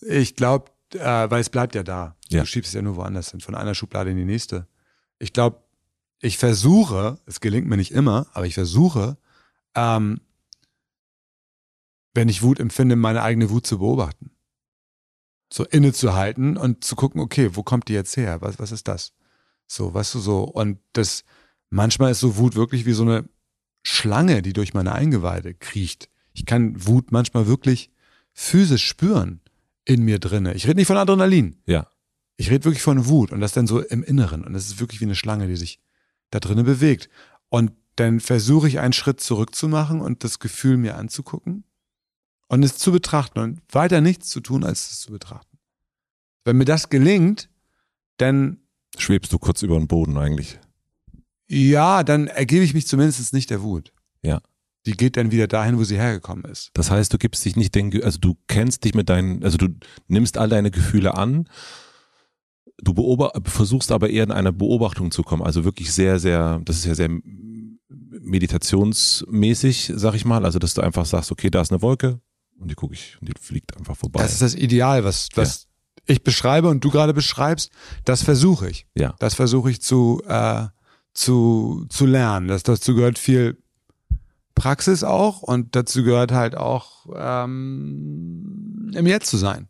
Ich 0.00 0.36
glaube, 0.36 0.70
äh, 0.94 1.30
weil 1.30 1.40
es 1.40 1.50
bleibt 1.50 1.74
ja 1.74 1.82
da. 1.82 2.16
Ja. 2.28 2.40
Du 2.40 2.46
schiebst 2.46 2.68
es 2.68 2.74
ja 2.74 2.82
nur 2.82 2.96
woanders 2.96 3.30
hin, 3.30 3.40
von 3.40 3.54
einer 3.54 3.74
Schublade 3.74 4.10
in 4.10 4.16
die 4.16 4.24
nächste. 4.24 4.66
Ich 5.18 5.32
glaube, 5.32 5.62
ich 6.20 6.38
versuche, 6.38 7.18
es 7.26 7.40
gelingt 7.40 7.66
mir 7.66 7.76
nicht 7.76 7.92
immer, 7.92 8.26
aber 8.32 8.46
ich 8.46 8.54
versuche, 8.54 9.16
ähm, 9.74 10.20
wenn 12.14 12.28
ich 12.28 12.42
Wut 12.42 12.60
empfinde, 12.60 12.96
meine 12.96 13.22
eigene 13.22 13.50
Wut 13.50 13.66
zu 13.66 13.78
beobachten. 13.78 14.30
So 15.52 15.64
innezuhalten 15.64 16.56
und 16.56 16.84
zu 16.84 16.96
gucken, 16.96 17.20
okay, 17.20 17.50
wo 17.54 17.62
kommt 17.62 17.88
die 17.88 17.92
jetzt 17.92 18.16
her? 18.16 18.40
Was, 18.40 18.58
was 18.58 18.72
ist 18.72 18.88
das? 18.88 19.12
So, 19.66 19.92
weißt 19.92 20.14
du, 20.14 20.18
so. 20.18 20.44
Und 20.44 20.78
das, 20.92 21.24
manchmal 21.70 22.12
ist 22.12 22.20
so 22.20 22.36
Wut 22.36 22.54
wirklich 22.54 22.86
wie 22.86 22.92
so 22.92 23.02
eine 23.02 23.28
Schlange, 23.82 24.42
die 24.42 24.52
durch 24.52 24.74
meine 24.74 24.92
Eingeweide 24.92 25.54
kriecht. 25.54 26.08
Ich 26.32 26.46
kann 26.46 26.86
Wut 26.86 27.12
manchmal 27.12 27.46
wirklich 27.46 27.90
physisch 28.32 28.86
spüren 28.86 29.40
in 29.84 30.04
mir 30.04 30.18
drinne. 30.18 30.54
Ich 30.54 30.66
rede 30.66 30.76
nicht 30.76 30.86
von 30.86 30.96
Adrenalin. 30.96 31.56
Ja. 31.66 31.88
Ich 32.36 32.50
rede 32.50 32.64
wirklich 32.64 32.82
von 32.82 33.06
Wut 33.06 33.32
und 33.32 33.40
das 33.40 33.52
dann 33.52 33.66
so 33.66 33.80
im 33.80 34.02
Inneren. 34.02 34.44
Und 34.44 34.52
das 34.52 34.66
ist 34.66 34.80
wirklich 34.80 35.00
wie 35.00 35.04
eine 35.04 35.14
Schlange, 35.14 35.46
die 35.46 35.56
sich 35.56 35.80
da 36.30 36.40
drinnen 36.40 36.64
bewegt. 36.64 37.08
Und 37.48 37.72
dann 37.96 38.20
versuche 38.20 38.68
ich 38.68 38.78
einen 38.78 38.92
Schritt 38.92 39.20
zurück 39.20 39.54
zu 39.54 39.68
machen 39.68 40.00
und 40.00 40.24
das 40.24 40.38
Gefühl 40.38 40.76
mir 40.76 40.96
anzugucken 40.96 41.64
und 42.48 42.62
es 42.62 42.78
zu 42.78 42.92
betrachten 42.92 43.38
und 43.38 43.60
weiter 43.70 44.00
nichts 44.00 44.28
zu 44.28 44.40
tun, 44.40 44.64
als 44.64 44.90
es 44.90 45.00
zu 45.00 45.12
betrachten. 45.12 45.58
Wenn 46.44 46.56
mir 46.56 46.64
das 46.64 46.88
gelingt, 46.88 47.48
dann 48.16 48.58
schwebst 48.98 49.32
du 49.32 49.38
kurz 49.38 49.62
über 49.62 49.78
den 49.78 49.88
Boden 49.88 50.16
eigentlich. 50.16 50.58
Ja, 51.52 52.02
dann 52.02 52.28
ergebe 52.28 52.64
ich 52.64 52.72
mich 52.72 52.86
zumindest 52.86 53.34
nicht 53.34 53.50
der 53.50 53.62
Wut. 53.62 53.92
Ja. 54.22 54.40
Die 54.86 54.92
geht 54.92 55.16
dann 55.16 55.30
wieder 55.30 55.46
dahin, 55.46 55.78
wo 55.78 55.84
sie 55.84 55.96
hergekommen 55.96 56.44
ist. 56.46 56.70
Das 56.74 56.90
heißt, 56.90 57.12
du 57.12 57.18
gibst 57.18 57.44
dich 57.44 57.56
nicht 57.56 57.74
den, 57.74 58.02
also 58.02 58.18
du 58.18 58.36
kennst 58.48 58.84
dich 58.84 58.94
mit 58.94 59.10
deinen, 59.10 59.44
also 59.44 59.58
du 59.58 59.68
nimmst 60.08 60.38
all 60.38 60.48
deine 60.48 60.70
Gefühle 60.70 61.14
an, 61.14 61.48
du 62.82 62.94
beobacht, 62.94 63.34
versuchst 63.44 63.92
aber 63.92 64.08
eher 64.08 64.24
in 64.24 64.32
eine 64.32 64.52
Beobachtung 64.52 65.10
zu 65.10 65.22
kommen. 65.22 65.42
Also 65.42 65.64
wirklich 65.64 65.92
sehr, 65.92 66.18
sehr, 66.18 66.60
das 66.64 66.76
ist 66.76 66.86
ja 66.86 66.94
sehr 66.94 67.10
meditationsmäßig, 67.88 69.92
sag 69.94 70.14
ich 70.14 70.24
mal. 70.24 70.46
Also, 70.46 70.58
dass 70.58 70.74
du 70.74 70.80
einfach 70.80 71.04
sagst, 71.04 71.30
okay, 71.30 71.50
da 71.50 71.60
ist 71.60 71.70
eine 71.70 71.82
Wolke 71.82 72.20
und 72.58 72.70
die 72.70 72.74
gucke 72.74 72.94
ich 72.94 73.18
und 73.20 73.28
die 73.28 73.34
fliegt 73.38 73.76
einfach 73.76 73.96
vorbei. 73.96 74.22
Das 74.22 74.32
ist 74.32 74.42
das 74.42 74.54
Ideal, 74.54 75.04
was, 75.04 75.28
was 75.34 75.68
ja. 75.98 76.14
ich 76.14 76.24
beschreibe 76.24 76.68
und 76.68 76.82
du 76.82 76.90
gerade 76.90 77.12
beschreibst. 77.12 77.70
Das 78.04 78.22
versuche 78.22 78.70
ich. 78.70 78.86
Ja. 78.94 79.14
Das 79.18 79.34
versuche 79.34 79.70
ich 79.70 79.82
zu, 79.82 80.22
äh, 80.26 80.66
zu, 81.14 81.86
zu 81.88 82.06
lernen. 82.06 82.48
Das, 82.48 82.62
dazu 82.62 82.94
gehört 82.94 83.18
viel 83.18 83.62
Praxis 84.54 85.04
auch 85.04 85.42
und 85.42 85.76
dazu 85.76 86.02
gehört 86.02 86.32
halt 86.32 86.56
auch 86.56 87.06
ähm, 87.14 88.90
im 88.94 89.06
Jetzt 89.06 89.30
zu 89.30 89.36
sein. 89.36 89.68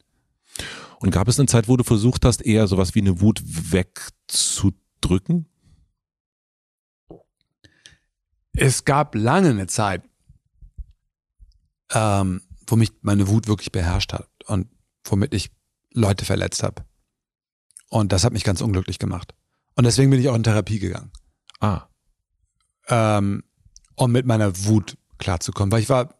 Und 1.01 1.11
gab 1.11 1.29
es 1.29 1.39
eine 1.39 1.49
Zeit, 1.49 1.69
wo 1.69 1.77
du 1.77 1.85
versucht 1.85 2.25
hast, 2.25 2.45
eher 2.45 2.69
sowas 2.69 2.95
wie 2.95 3.01
eine 3.01 3.21
Wut 3.21 3.43
wegzudrücken? 3.45 5.47
Es 8.55 8.85
gab 8.85 9.15
lange 9.15 9.51
eine 9.51 9.67
Zeit, 9.67 10.03
ähm, 11.93 12.43
wo 12.67 12.77
mich 12.77 12.93
meine 13.01 13.29
Wut 13.29 13.49
wirklich 13.49 13.73
beherrscht 13.73 14.13
hat 14.13 14.29
und 14.47 14.69
womit 15.05 15.35
ich 15.35 15.51
Leute 15.93 16.25
verletzt 16.25 16.63
habe. 16.63 16.85
Und 17.89 18.13
das 18.13 18.25
hat 18.25 18.33
mich 18.33 18.45
ganz 18.45 18.61
unglücklich 18.61 18.99
gemacht. 18.99 19.35
Und 19.75 19.85
deswegen 19.85 20.11
bin 20.11 20.21
ich 20.21 20.29
auch 20.29 20.35
in 20.35 20.43
Therapie 20.43 20.79
gegangen. 20.79 21.11
Ah. 21.63 21.89
Ähm, 22.89 23.45
um 23.95 24.13
mit 24.13 24.27
meiner 24.27 24.65
Wut 24.65 24.99
klarzukommen, 25.19 25.71
weil 25.71 25.81
ich 25.81 25.89
war 25.89 26.15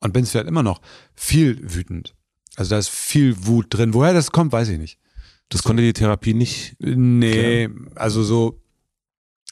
und 0.00 0.12
bin 0.12 0.22
es 0.22 0.30
vielleicht 0.30 0.46
immer 0.46 0.62
noch 0.62 0.80
viel 1.14 1.74
wütend. 1.74 2.14
Also 2.56 2.70
da 2.70 2.78
ist 2.78 2.90
viel 2.90 3.46
Wut 3.46 3.66
drin. 3.70 3.94
Woher 3.94 4.12
das 4.12 4.30
kommt, 4.30 4.52
weiß 4.52 4.68
ich 4.68 4.78
nicht. 4.78 4.98
Das 5.48 5.62
konnte 5.62 5.82
die 5.82 5.92
Therapie 5.92 6.34
nicht. 6.34 6.76
Nee, 6.78 7.32
klären. 7.32 7.90
also 7.96 8.22
so, 8.22 8.60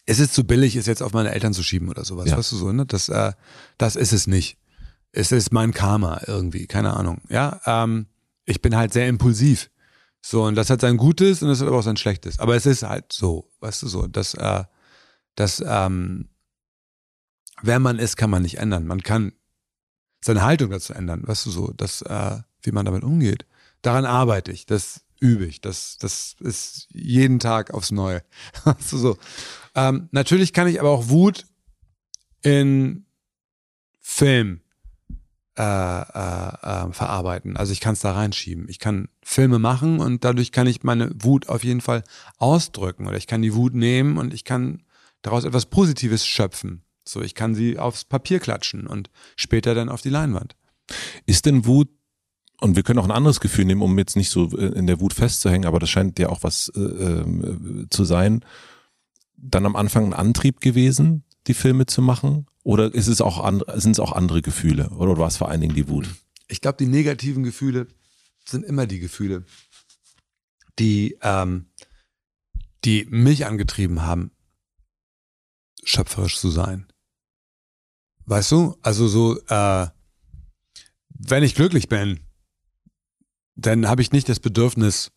es 0.06 0.20
ist 0.20 0.34
zu 0.34 0.44
billig, 0.44 0.76
es 0.76 0.86
jetzt 0.86 1.02
auf 1.02 1.12
meine 1.12 1.32
Eltern 1.32 1.52
zu 1.52 1.62
schieben 1.62 1.88
oder 1.88 2.04
sowas. 2.04 2.30
Ja. 2.30 2.36
Weißt 2.36 2.52
du 2.52 2.56
so, 2.56 2.72
ne? 2.72 2.86
Das, 2.86 3.08
äh, 3.08 3.32
das 3.78 3.96
ist 3.96 4.12
es 4.12 4.26
nicht. 4.26 4.58
Es 5.10 5.32
ist 5.32 5.52
mein 5.52 5.72
Karma 5.72 6.20
irgendwie, 6.26 6.66
keine 6.66 6.96
Ahnung. 6.96 7.20
Ja, 7.28 7.60
ähm, 7.66 8.06
ich 8.44 8.62
bin 8.62 8.76
halt 8.76 8.92
sehr 8.92 9.08
impulsiv. 9.08 9.70
So, 10.20 10.44
und 10.44 10.54
das 10.54 10.70
hat 10.70 10.80
sein 10.80 10.96
Gutes 10.96 11.42
und 11.42 11.48
das 11.48 11.60
hat 11.60 11.66
aber 11.66 11.78
auch 11.78 11.82
sein 11.82 11.96
Schlechtes. 11.96 12.38
Aber 12.38 12.54
es 12.54 12.66
ist 12.66 12.84
halt 12.84 13.12
so, 13.12 13.50
weißt 13.60 13.82
du 13.82 13.88
so, 13.88 14.06
dass, 14.06 14.34
äh, 14.34 14.64
dass 15.34 15.62
ähm, 15.66 16.28
wer 17.62 17.78
man 17.78 17.98
ist, 17.98 18.16
kann 18.16 18.30
man 18.30 18.42
nicht 18.42 18.58
ändern. 18.58 18.86
Man 18.86 19.02
kann 19.02 19.32
seine 20.24 20.42
Haltung 20.42 20.70
dazu 20.70 20.92
ändern, 20.92 21.26
weißt 21.26 21.46
du 21.46 21.50
so, 21.50 21.72
dass, 21.72 22.02
äh, 22.02 22.38
wie 22.62 22.72
man 22.72 22.86
damit 22.86 23.04
umgeht. 23.04 23.46
Daran 23.82 24.04
arbeite 24.04 24.52
ich, 24.52 24.66
das 24.66 25.02
übe 25.20 25.46
ich, 25.46 25.60
das, 25.60 25.98
das 25.98 26.36
ist 26.40 26.88
jeden 26.92 27.38
Tag 27.38 27.72
aufs 27.72 27.90
Neue. 27.90 28.22
weißt 28.64 28.92
du 28.92 28.98
so. 28.98 29.18
Ähm, 29.74 30.08
natürlich 30.12 30.52
kann 30.52 30.68
ich 30.68 30.80
aber 30.80 30.90
auch 30.90 31.08
Wut 31.08 31.46
in 32.42 33.06
Film 34.00 34.60
äh, 35.58 35.62
äh, 35.62 36.84
äh, 36.86 36.92
verarbeiten. 36.92 37.56
Also 37.56 37.72
ich 37.72 37.80
kann 37.80 37.92
es 37.92 38.00
da 38.00 38.12
reinschieben. 38.12 38.68
Ich 38.68 38.78
kann 38.78 39.08
Filme 39.22 39.58
machen 39.58 40.00
und 40.00 40.24
dadurch 40.24 40.50
kann 40.50 40.66
ich 40.66 40.82
meine 40.82 41.10
Wut 41.14 41.48
auf 41.48 41.62
jeden 41.62 41.80
Fall 41.80 42.04
ausdrücken. 42.38 43.06
Oder 43.06 43.16
ich 43.16 43.26
kann 43.26 43.42
die 43.42 43.54
Wut 43.54 43.74
nehmen 43.74 44.18
und 44.18 44.34
ich 44.34 44.44
kann 44.44 44.82
daraus 45.22 45.44
etwas 45.44 45.66
Positives 45.66 46.26
schöpfen. 46.26 46.82
So, 47.04 47.20
ich 47.20 47.34
kann 47.34 47.54
sie 47.54 47.78
aufs 47.78 48.04
Papier 48.04 48.38
klatschen 48.38 48.86
und 48.86 49.10
später 49.36 49.74
dann 49.74 49.88
auf 49.88 50.02
die 50.02 50.10
Leinwand. 50.10 50.56
Ist 51.26 51.46
denn 51.46 51.64
Wut 51.66 51.88
und 52.60 52.76
wir 52.76 52.84
können 52.84 53.00
auch 53.00 53.04
ein 53.04 53.10
anderes 53.10 53.40
Gefühl 53.40 53.64
nehmen, 53.64 53.82
um 53.82 53.98
jetzt 53.98 54.14
nicht 54.14 54.30
so 54.30 54.56
äh, 54.56 54.66
in 54.66 54.86
der 54.86 55.00
Wut 55.00 55.14
festzuhängen, 55.14 55.66
aber 55.66 55.80
das 55.80 55.90
scheint 55.90 56.18
ja 56.18 56.28
auch 56.28 56.42
was 56.42 56.70
äh, 56.76 56.80
äh, 56.80 57.86
zu 57.90 58.04
sein. 58.04 58.44
Dann 59.36 59.66
am 59.66 59.74
Anfang 59.74 60.06
ein 60.06 60.12
Antrieb 60.12 60.60
gewesen, 60.60 61.24
die 61.48 61.54
Filme 61.54 61.86
zu 61.86 62.02
machen? 62.02 62.46
Oder 62.62 62.94
ist 62.94 63.08
es 63.08 63.20
auch 63.20 63.44
sind 63.74 63.92
es 63.92 64.00
auch 64.00 64.12
andere 64.12 64.42
Gefühle? 64.42 64.90
Oder 64.90 65.18
war 65.18 65.26
es 65.26 65.36
vor 65.36 65.48
allen 65.48 65.60
Dingen 65.60 65.74
die 65.74 65.88
Wut? 65.88 66.08
Ich 66.48 66.60
glaube, 66.60 66.78
die 66.78 66.86
negativen 66.86 67.42
Gefühle 67.42 67.88
sind 68.44 68.64
immer 68.64 68.86
die 68.86 69.00
Gefühle, 69.00 69.44
die, 70.78 71.18
ähm, 71.22 71.66
die 72.84 73.06
mich 73.10 73.46
angetrieben 73.46 74.02
haben, 74.02 74.30
schöpferisch 75.82 76.38
zu 76.38 76.50
sein. 76.50 76.86
Weißt 78.26 78.52
du? 78.52 78.76
Also 78.82 79.08
so, 79.08 79.40
äh, 79.48 79.88
wenn 81.08 81.42
ich 81.42 81.54
glücklich 81.54 81.88
bin, 81.88 82.20
dann 83.54 83.88
habe 83.88 84.02
ich 84.02 84.12
nicht 84.12 84.28
das 84.28 84.40
Bedürfnis, 84.40 85.12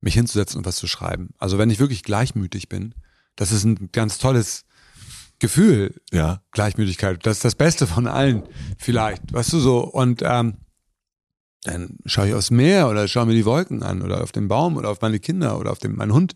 mich 0.00 0.14
hinzusetzen 0.14 0.58
und 0.58 0.66
was 0.66 0.76
zu 0.76 0.86
schreiben. 0.86 1.30
Also 1.38 1.58
wenn 1.58 1.70
ich 1.70 1.78
wirklich 1.78 2.02
gleichmütig 2.02 2.68
bin, 2.68 2.94
das 3.34 3.52
ist 3.52 3.64
ein 3.64 3.90
ganz 3.92 4.18
tolles 4.18 4.64
Gefühl, 5.38 6.00
ja. 6.12 6.42
Gleichmütigkeit. 6.52 7.24
Das 7.26 7.38
ist 7.38 7.44
das 7.44 7.54
Beste 7.54 7.86
von 7.86 8.06
allen, 8.06 8.42
vielleicht. 8.78 9.32
Weißt 9.32 9.52
du 9.52 9.58
so? 9.58 9.80
Und 9.80 10.22
ähm, 10.22 10.58
dann 11.62 11.98
schaue 12.06 12.28
ich 12.28 12.34
aufs 12.34 12.50
Meer 12.50 12.88
oder 12.88 13.06
schaue 13.08 13.26
mir 13.26 13.34
die 13.34 13.44
Wolken 13.44 13.82
an 13.82 14.02
oder 14.02 14.22
auf 14.22 14.32
den 14.32 14.48
Baum 14.48 14.76
oder 14.76 14.88
auf 14.88 15.00
meine 15.00 15.20
Kinder 15.20 15.58
oder 15.58 15.72
auf 15.72 15.78
den, 15.78 15.96
meinen 15.96 16.12
Hund 16.12 16.34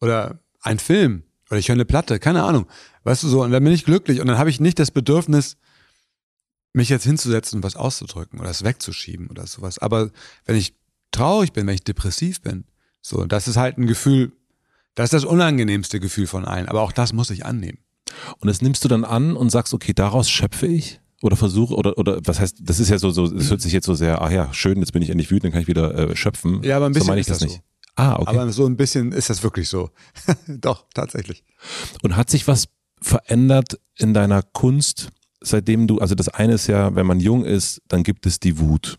oder 0.00 0.40
ein 0.60 0.78
Film 0.78 1.24
oder 1.50 1.58
ich 1.58 1.68
höre 1.68 1.74
eine 1.74 1.84
Platte, 1.84 2.18
keine 2.18 2.44
Ahnung. 2.44 2.66
Weißt 3.04 3.22
du 3.22 3.28
so? 3.28 3.42
Und 3.42 3.50
dann 3.52 3.64
bin 3.64 3.72
ich 3.72 3.84
glücklich 3.84 4.20
und 4.20 4.26
dann 4.26 4.38
habe 4.38 4.50
ich 4.50 4.60
nicht 4.60 4.78
das 4.78 4.90
Bedürfnis, 4.90 5.56
mich 6.74 6.88
jetzt 6.88 7.04
hinzusetzen 7.04 7.58
und 7.58 7.62
was 7.62 7.76
auszudrücken 7.76 8.38
oder 8.40 8.50
es 8.50 8.64
wegzuschieben 8.64 9.28
oder 9.28 9.46
sowas. 9.46 9.78
Aber 9.78 10.10
wenn 10.44 10.56
ich 10.56 10.74
traurig 11.10 11.52
bin, 11.52 11.66
wenn 11.66 11.74
ich 11.74 11.84
depressiv 11.84 12.42
bin, 12.42 12.64
so, 13.00 13.24
das 13.24 13.48
ist 13.48 13.56
halt 13.56 13.78
ein 13.78 13.86
Gefühl, 13.86 14.32
das 14.94 15.04
ist 15.04 15.14
das 15.14 15.24
unangenehmste 15.24 16.00
Gefühl 16.00 16.26
von 16.26 16.44
allen. 16.44 16.68
Aber 16.68 16.82
auch 16.82 16.92
das 16.92 17.12
muss 17.12 17.30
ich 17.30 17.46
annehmen. 17.46 17.78
Und 18.38 18.48
das 18.48 18.62
nimmst 18.62 18.84
du 18.84 18.88
dann 18.88 19.04
an 19.04 19.36
und 19.36 19.50
sagst, 19.50 19.72
okay, 19.72 19.92
daraus 19.92 20.30
schöpfe 20.30 20.66
ich? 20.66 21.00
Oder 21.20 21.36
versuche, 21.36 21.74
oder, 21.74 21.98
oder 21.98 22.20
was 22.24 22.38
heißt, 22.38 22.58
das 22.62 22.78
ist 22.78 22.90
ja 22.90 22.98
so, 22.98 23.10
so, 23.10 23.24
es 23.24 23.50
hört 23.50 23.60
sich 23.60 23.72
jetzt 23.72 23.86
so 23.86 23.94
sehr, 23.94 24.22
ach 24.22 24.30
ja, 24.30 24.52
schön, 24.52 24.78
jetzt 24.78 24.92
bin 24.92 25.02
ich 25.02 25.10
endlich 25.10 25.30
wütend, 25.30 25.46
dann 25.46 25.52
kann 25.52 25.62
ich 25.62 25.68
wieder 25.68 26.10
äh, 26.10 26.16
schöpfen. 26.16 26.62
Ja, 26.62 26.76
aber 26.76 26.86
ein 26.86 26.92
bisschen 26.92 27.06
so 27.06 27.10
meine 27.10 27.20
ich 27.20 27.26
das, 27.26 27.38
das 27.38 27.48
nicht. 27.48 27.56
So. 27.56 27.77
Ah, 27.98 28.14
okay. 28.16 28.30
Aber 28.30 28.52
so 28.52 28.64
ein 28.64 28.76
bisschen 28.76 29.10
ist 29.10 29.28
das 29.28 29.42
wirklich 29.42 29.68
so. 29.68 29.90
Doch, 30.46 30.84
tatsächlich. 30.94 31.42
Und 32.02 32.14
hat 32.14 32.30
sich 32.30 32.46
was 32.46 32.66
verändert 33.02 33.80
in 33.96 34.14
deiner 34.14 34.42
Kunst, 34.42 35.08
seitdem 35.40 35.88
du, 35.88 35.98
also 35.98 36.14
das 36.14 36.28
eine 36.28 36.54
ist 36.54 36.68
ja, 36.68 36.94
wenn 36.94 37.06
man 37.06 37.18
jung 37.18 37.44
ist, 37.44 37.82
dann 37.88 38.04
gibt 38.04 38.24
es 38.24 38.38
die 38.38 38.60
Wut. 38.60 38.98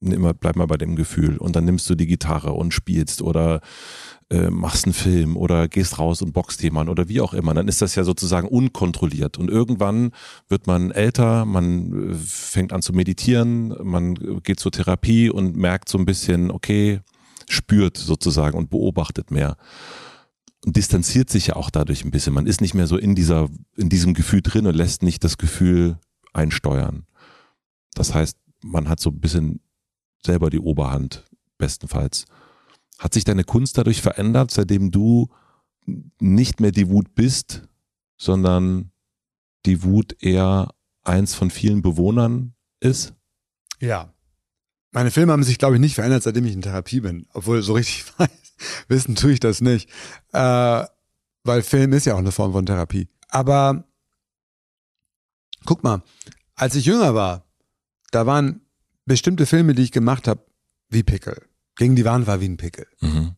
Immer, 0.00 0.34
bleib 0.34 0.54
mal 0.54 0.68
bei 0.68 0.76
dem 0.76 0.94
Gefühl. 0.94 1.36
Und 1.36 1.56
dann 1.56 1.64
nimmst 1.64 1.90
du 1.90 1.96
die 1.96 2.06
Gitarre 2.06 2.52
und 2.52 2.72
spielst 2.72 3.22
oder 3.22 3.60
äh, 4.30 4.50
machst 4.50 4.84
einen 4.84 4.92
Film 4.92 5.36
oder 5.36 5.66
gehst 5.66 5.98
raus 5.98 6.22
und 6.22 6.32
boxt 6.32 6.62
jemanden 6.62 6.92
oder 6.92 7.08
wie 7.08 7.20
auch 7.20 7.34
immer, 7.34 7.54
dann 7.54 7.66
ist 7.66 7.82
das 7.82 7.96
ja 7.96 8.04
sozusagen 8.04 8.46
unkontrolliert. 8.46 9.36
Und 9.36 9.50
irgendwann 9.50 10.12
wird 10.48 10.68
man 10.68 10.92
älter, 10.92 11.44
man 11.44 12.12
äh, 12.12 12.14
fängt 12.14 12.72
an 12.72 12.82
zu 12.82 12.92
meditieren, 12.92 13.74
man 13.82 14.14
geht 14.44 14.60
zur 14.60 14.70
Therapie 14.70 15.28
und 15.28 15.56
merkt 15.56 15.88
so 15.88 15.98
ein 15.98 16.06
bisschen, 16.06 16.52
okay, 16.52 17.00
spürt 17.48 17.96
sozusagen 17.96 18.56
und 18.56 18.70
beobachtet 18.70 19.30
mehr. 19.30 19.56
Und 20.64 20.76
distanziert 20.76 21.30
sich 21.30 21.48
ja 21.48 21.56
auch 21.56 21.70
dadurch 21.70 22.04
ein 22.04 22.10
bisschen. 22.10 22.34
Man 22.34 22.46
ist 22.46 22.60
nicht 22.60 22.74
mehr 22.74 22.86
so 22.86 22.96
in 22.96 23.14
dieser, 23.14 23.48
in 23.76 23.88
diesem 23.88 24.14
Gefühl 24.14 24.42
drin 24.42 24.66
und 24.66 24.74
lässt 24.74 25.02
nicht 25.02 25.22
das 25.22 25.38
Gefühl 25.38 25.98
einsteuern. 26.32 27.06
Das 27.94 28.14
heißt, 28.14 28.36
man 28.62 28.88
hat 28.88 29.00
so 29.00 29.10
ein 29.10 29.20
bisschen 29.20 29.60
selber 30.24 30.50
die 30.50 30.58
Oberhand, 30.58 31.24
bestenfalls. 31.58 32.24
Hat 32.98 33.14
sich 33.14 33.24
deine 33.24 33.44
Kunst 33.44 33.78
dadurch 33.78 34.02
verändert, 34.02 34.50
seitdem 34.50 34.90
du 34.90 35.28
nicht 36.20 36.60
mehr 36.60 36.72
die 36.72 36.88
Wut 36.88 37.14
bist, 37.14 37.62
sondern 38.16 38.90
die 39.64 39.82
Wut 39.84 40.16
eher 40.20 40.74
eins 41.02 41.34
von 41.34 41.50
vielen 41.50 41.82
Bewohnern 41.82 42.54
ist? 42.80 43.14
Ja. 43.80 44.12
Meine 44.98 45.12
Filme 45.12 45.30
haben 45.30 45.44
sich, 45.44 45.58
glaube 45.58 45.76
ich, 45.76 45.80
nicht 45.80 45.94
verändert, 45.94 46.24
seitdem 46.24 46.44
ich 46.44 46.54
in 46.54 46.60
Therapie 46.60 46.98
bin. 46.98 47.28
Obwohl, 47.32 47.62
so 47.62 47.74
richtig 47.74 48.04
weiß, 48.18 48.28
wissen 48.88 49.14
tue 49.14 49.30
ich 49.30 49.38
das 49.38 49.60
nicht. 49.60 49.88
Äh, 50.32 50.84
weil 51.44 51.62
Film 51.62 51.92
ist 51.92 52.04
ja 52.04 52.14
auch 52.14 52.18
eine 52.18 52.32
Form 52.32 52.50
von 52.50 52.66
Therapie. 52.66 53.06
Aber 53.28 53.84
guck 55.64 55.84
mal, 55.84 56.02
als 56.56 56.74
ich 56.74 56.84
jünger 56.84 57.14
war, 57.14 57.46
da 58.10 58.26
waren 58.26 58.62
bestimmte 59.04 59.46
Filme, 59.46 59.76
die 59.76 59.84
ich 59.84 59.92
gemacht 59.92 60.26
habe, 60.26 60.44
wie 60.88 61.04
Pickel. 61.04 61.46
Gegen 61.76 61.94
die 61.94 62.04
Wand 62.04 62.26
war 62.26 62.40
wie 62.40 62.48
ein 62.48 62.56
Pickel. 62.56 62.88
Mhm. 62.98 63.36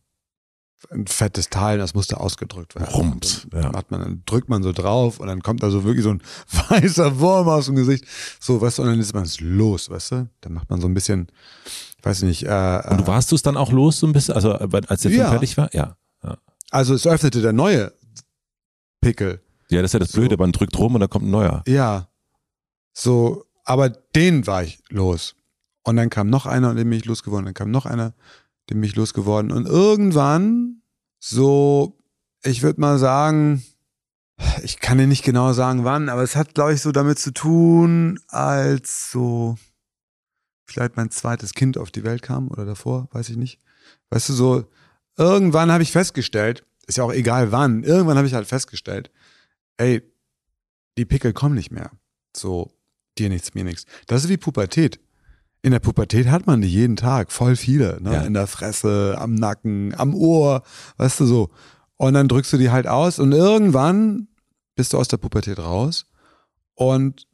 Ein 0.89 1.05
fettes 1.05 1.49
Teil, 1.49 1.77
das 1.77 1.93
musste 1.93 2.19
ausgedrückt 2.19 2.75
werden. 2.75 2.93
Rums, 2.93 3.47
ja. 3.53 3.71
Hat 3.73 3.91
man, 3.91 4.01
dann 4.01 4.23
drückt 4.25 4.49
man 4.49 4.63
so 4.63 4.71
drauf 4.71 5.19
und 5.19 5.27
dann 5.27 5.41
kommt 5.43 5.61
da 5.61 5.69
so 5.69 5.83
wirklich 5.83 6.03
so 6.03 6.09
ein 6.09 6.21
weißer 6.69 7.19
Wurm 7.19 7.47
aus 7.47 7.67
dem 7.67 7.75
Gesicht. 7.75 8.05
So, 8.39 8.59
weißt 8.59 8.79
du, 8.79 8.81
und 8.81 8.89
dann 8.89 8.99
ist 8.99 9.13
man 9.13 9.23
es 9.23 9.39
los, 9.39 9.89
weißt 9.89 10.11
du? 10.11 10.29
Dann 10.41 10.53
macht 10.53 10.69
man 10.69 10.81
so 10.81 10.87
ein 10.87 10.93
bisschen, 10.93 11.27
ich 11.97 12.05
weiß 12.05 12.23
nicht. 12.23 12.43
Äh, 12.43 12.81
und 12.89 13.01
du 13.01 13.07
warst 13.07 13.31
du 13.31 13.35
es 13.35 13.43
dann 13.43 13.57
auch 13.57 13.71
los 13.71 13.99
so 13.99 14.07
ein 14.07 14.13
bisschen, 14.13 14.33
also 14.33 14.53
als 14.53 15.01
der 15.01 15.11
Film 15.11 15.21
ja. 15.21 15.29
fertig 15.29 15.55
war? 15.55 15.73
Ja. 15.73 15.97
ja. 16.23 16.37
Also 16.71 16.95
es 16.95 17.05
öffnete 17.05 17.41
der 17.41 17.53
neue 17.53 17.93
Pickel. 19.01 19.41
Ja, 19.69 19.81
das 19.81 19.89
ist 19.89 19.93
ja 19.93 19.99
das 19.99 20.11
Blöde, 20.11 20.35
so. 20.35 20.41
man 20.41 20.51
drückt 20.51 20.77
rum 20.77 20.95
und 20.95 21.01
dann 21.01 21.09
kommt 21.09 21.25
ein 21.25 21.31
neuer. 21.31 21.63
Ja. 21.67 22.09
So, 22.93 23.45
aber 23.63 23.89
den 23.89 24.47
war 24.47 24.63
ich 24.63 24.79
los. 24.89 25.35
Und 25.83 25.95
dann 25.95 26.09
kam 26.09 26.29
noch 26.29 26.45
einer, 26.45 26.73
den 26.75 26.89
bin 26.89 26.99
ich 26.99 27.05
losgeworden. 27.05 27.45
Dann 27.45 27.53
kam 27.53 27.71
noch 27.71 27.85
einer, 27.85 28.13
den 28.71 28.79
bin 28.79 28.89
ich 28.89 28.95
losgeworden. 28.95 29.51
Und 29.51 29.67
irgendwann, 29.67 30.81
so, 31.19 31.99
ich 32.43 32.63
würde 32.63 32.79
mal 32.79 32.97
sagen, 32.97 33.63
ich 34.63 34.79
kann 34.79 34.97
dir 34.97 35.07
nicht 35.07 35.23
genau 35.23 35.53
sagen, 35.53 35.83
wann, 35.83 36.09
aber 36.09 36.23
es 36.23 36.35
hat, 36.35 36.55
glaube 36.55 36.73
ich, 36.73 36.81
so 36.81 36.91
damit 36.91 37.19
zu 37.19 37.31
tun, 37.31 38.19
als 38.27 39.11
so 39.11 39.57
vielleicht 40.65 40.95
mein 40.95 41.11
zweites 41.11 41.53
Kind 41.53 41.77
auf 41.77 41.91
die 41.91 42.03
Welt 42.03 42.21
kam 42.21 42.49
oder 42.49 42.65
davor, 42.65 43.09
weiß 43.11 43.29
ich 43.29 43.37
nicht. 43.37 43.59
Weißt 44.09 44.29
du, 44.29 44.33
so, 44.33 44.65
irgendwann 45.17 45.71
habe 45.71 45.83
ich 45.83 45.91
festgestellt, 45.91 46.65
ist 46.87 46.97
ja 46.97 47.03
auch 47.03 47.13
egal 47.13 47.51
wann, 47.51 47.83
irgendwann 47.83 48.17
habe 48.17 48.27
ich 48.27 48.33
halt 48.33 48.47
festgestellt, 48.47 49.11
ey, 49.77 50.01
die 50.97 51.05
Pickel 51.05 51.33
kommen 51.33 51.55
nicht 51.55 51.71
mehr. 51.71 51.91
So, 52.35 52.71
dir 53.17 53.29
nichts, 53.29 53.53
mir 53.53 53.65
nichts. 53.65 53.85
Das 54.07 54.23
ist 54.23 54.29
wie 54.29 54.37
Pubertät. 54.37 54.99
In 55.63 55.71
der 55.71 55.79
Pubertät 55.79 56.27
hat 56.27 56.47
man 56.47 56.61
die 56.61 56.67
jeden 56.67 56.95
Tag, 56.95 57.31
voll 57.31 57.55
viele, 57.55 58.01
ne? 58.01 58.13
Ja. 58.13 58.21
In 58.21 58.33
der 58.33 58.47
Fresse, 58.47 59.15
am 59.19 59.35
Nacken, 59.35 59.93
am 59.95 60.15
Ohr, 60.15 60.63
weißt 60.97 61.19
du 61.19 61.25
so. 61.25 61.49
Und 61.97 62.15
dann 62.15 62.27
drückst 62.27 62.53
du 62.53 62.57
die 62.57 62.71
halt 62.71 62.87
aus 62.87 63.19
und 63.19 63.31
irgendwann 63.31 64.27
bist 64.75 64.93
du 64.93 64.97
aus 64.97 65.07
der 65.07 65.17
Pubertät 65.17 65.59
raus 65.59 66.07
und 66.73 67.27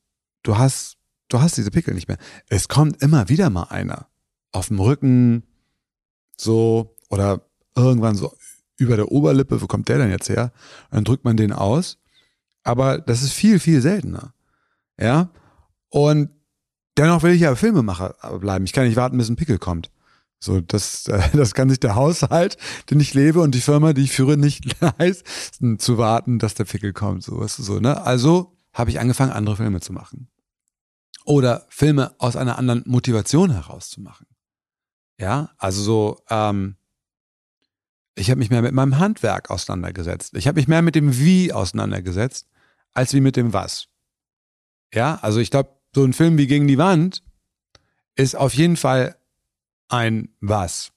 du 0.44 0.58
hast, 0.58 0.98
du 1.30 1.40
hast 1.40 1.56
diese 1.56 1.72
Pickel 1.72 1.94
nicht 1.94 2.10
mehr. 2.10 2.18
Es 2.50 2.68
kommt 2.68 3.02
immer 3.02 3.30
wieder 3.30 3.50
mal 3.50 3.68
einer 3.70 4.08
auf 4.52 4.68
dem 4.68 4.80
Rücken, 4.80 5.44
so, 6.36 6.96
oder 7.10 7.42
irgendwann 7.76 8.16
so 8.16 8.34
über 8.78 8.96
der 8.96 9.12
Oberlippe, 9.12 9.62
wo 9.62 9.68
kommt 9.68 9.90
der 9.90 9.98
denn 9.98 10.12
jetzt 10.12 10.30
her? 10.30 10.52
Dann 10.92 11.04
drückt 11.04 11.24
man 11.24 11.38
den 11.38 11.52
aus. 11.52 11.98
Aber 12.63 13.00
das 13.00 13.24
ist 13.24 13.34
viel, 13.34 13.60
viel 13.60 13.82
seltener. 13.82 14.34
Ja. 15.00 15.30
Und 15.90 16.30
Dennoch 16.97 17.23
will 17.23 17.33
ich 17.33 17.41
ja 17.41 17.55
Filmemacher 17.55 18.15
bleiben. 18.39 18.65
Ich 18.65 18.73
kann 18.73 18.88
nicht 18.88 18.95
warten, 18.95 19.17
bis 19.17 19.29
ein 19.29 19.36
Pickel 19.36 19.60
kommt. 19.60 19.91
So, 20.39 20.62
das, 20.62 21.03
das 21.33 21.53
kann 21.53 21.69
sich 21.69 21.79
der 21.79 21.95
Haushalt, 21.95 22.57
den 22.89 22.99
ich 22.99 23.13
lebe 23.13 23.41
und 23.41 23.53
die 23.53 23.62
Firma, 23.62 23.93
die 23.93 24.03
ich 24.03 24.12
führe, 24.12 24.38
nicht 24.38 24.75
leisten, 24.97 25.79
zu 25.79 25.97
warten, 25.97 26.39
dass 26.39 26.55
der 26.55 26.65
Pickel 26.65 26.93
kommt. 26.93 27.23
So, 27.23 27.39
weißt 27.39 27.60
du, 27.60 27.63
so, 27.63 27.79
ne? 27.79 28.01
Also 28.01 28.55
habe 28.73 28.89
ich 28.89 28.99
angefangen, 28.99 29.31
andere 29.31 29.55
Filme 29.55 29.79
zu 29.79 29.93
machen. 29.93 30.29
Oder 31.25 31.65
Filme 31.69 32.15
aus 32.19 32.36
einer 32.36 32.57
anderen 32.57 32.83
Motivation 32.86 33.51
heraus 33.51 33.89
zu 33.89 34.01
machen. 34.01 34.27
Ja, 35.19 35.51
also 35.57 35.81
so, 35.81 36.23
ähm, 36.29 36.77
ich 38.15 38.29
habe 38.29 38.39
mich 38.39 38.49
mehr 38.49 38.62
mit 38.62 38.73
meinem 38.73 38.97
Handwerk 38.97 39.49
auseinandergesetzt. 39.49 40.36
Ich 40.36 40.47
habe 40.47 40.60
mich 40.60 40.67
mehr 40.67 40.81
mit 40.81 40.95
dem 40.95 41.17
Wie 41.17 41.51
auseinandergesetzt, 41.51 42.47
als 42.93 43.13
wie 43.13 43.21
mit 43.21 43.36
dem 43.36 43.53
Was. 43.53 43.88
Ja, 44.93 45.19
also 45.21 45.39
ich 45.39 45.51
glaube, 45.51 45.77
so 45.97 46.03
ein 46.03 46.13
Film 46.13 46.38
wie 46.38 46.45
Gegen 46.45 46.67
die 46.67 46.77
Wand 46.77 47.23
ist 48.15 48.36
auf 48.36 48.53
jeden 48.53 48.77
Fall 48.77 49.15
ein 49.89 50.29
Was. 50.41 50.91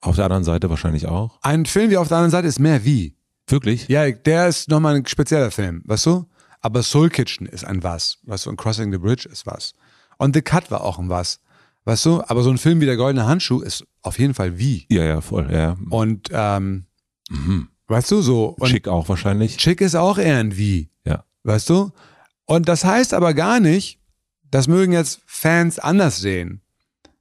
Auf 0.00 0.16
der 0.16 0.24
anderen 0.24 0.44
Seite 0.44 0.70
wahrscheinlich 0.70 1.06
auch. 1.06 1.38
Ein 1.42 1.66
Film 1.66 1.90
wie 1.90 1.98
auf 1.98 2.08
der 2.08 2.16
anderen 2.16 2.30
Seite 2.30 2.48
ist 2.48 2.58
mehr 2.58 2.82
wie. 2.86 3.14
Wirklich? 3.46 3.86
Ja, 3.88 4.10
der 4.10 4.48
ist 4.48 4.70
nochmal 4.70 4.94
ein 4.96 5.04
spezieller 5.06 5.50
Film, 5.50 5.82
weißt 5.84 6.06
du? 6.06 6.24
Aber 6.62 6.82
Soul 6.82 7.10
Kitchen 7.10 7.46
ist 7.46 7.64
ein 7.66 7.82
Was, 7.82 8.16
weißt 8.22 8.46
du? 8.46 8.50
Und 8.50 8.56
Crossing 8.56 8.90
the 8.92 8.96
Bridge 8.98 9.28
ist 9.30 9.44
was. 9.44 9.74
Und 10.16 10.34
The 10.34 10.40
Cut 10.40 10.70
war 10.70 10.84
auch 10.84 10.98
ein 10.98 11.10
Was, 11.10 11.40
weißt 11.84 12.06
du? 12.06 12.22
Aber 12.26 12.42
so 12.42 12.48
ein 12.50 12.56
Film 12.56 12.80
wie 12.80 12.86
Der 12.86 12.96
Goldene 12.96 13.26
Handschuh 13.26 13.60
ist 13.60 13.84
auf 14.00 14.18
jeden 14.18 14.32
Fall 14.32 14.58
wie. 14.58 14.86
Ja, 14.88 15.04
ja, 15.04 15.20
voll, 15.20 15.52
ja. 15.52 15.76
Und, 15.90 16.28
ähm, 16.32 16.86
Mhm. 17.28 17.68
weißt 17.88 18.10
du, 18.10 18.22
so. 18.22 18.56
Und 18.58 18.68
Schick 18.70 18.88
auch 18.88 19.06
wahrscheinlich. 19.10 19.58
Chick 19.58 19.82
ist 19.82 19.96
auch 19.96 20.16
eher 20.16 20.38
ein 20.38 20.56
Wie. 20.56 20.88
Ja. 21.04 21.24
Weißt 21.42 21.68
du? 21.68 21.90
Und 22.46 22.68
das 22.68 22.84
heißt 22.86 23.12
aber 23.12 23.34
gar 23.34 23.60
nicht, 23.60 23.99
das 24.50 24.68
mögen 24.68 24.92
jetzt 24.92 25.20
Fans 25.26 25.78
anders 25.78 26.20
sehen. 26.20 26.60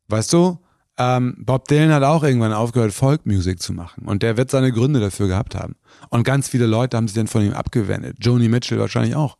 Weißt 0.08 0.34
du? 0.34 0.60
Ähm, 0.98 1.36
Bob 1.40 1.68
Dylan 1.70 1.94
hat 1.94 2.04
auch 2.04 2.24
irgendwann 2.24 2.52
aufgehört, 2.52 2.92
Folkmusik 2.92 3.62
zu 3.62 3.72
machen. 3.72 4.06
Und 4.06 4.22
der 4.22 4.36
wird 4.36 4.52
seine 4.52 4.74
Gründe 4.74 5.00
dafür 5.00 5.28
gehabt 5.28 5.56
haben. 5.56 5.76
Und 6.10 6.24
ganz 6.24 6.50
viele 6.50 6.66
Leute 6.66 6.98
haben 6.98 7.08
sich 7.08 7.16
dann 7.16 7.28
von 7.28 7.42
ihm 7.42 7.54
abgewendet. 7.54 8.18
Joni 8.20 8.50
Mitchell 8.50 8.80
wahrscheinlich 8.80 9.16
auch. 9.16 9.38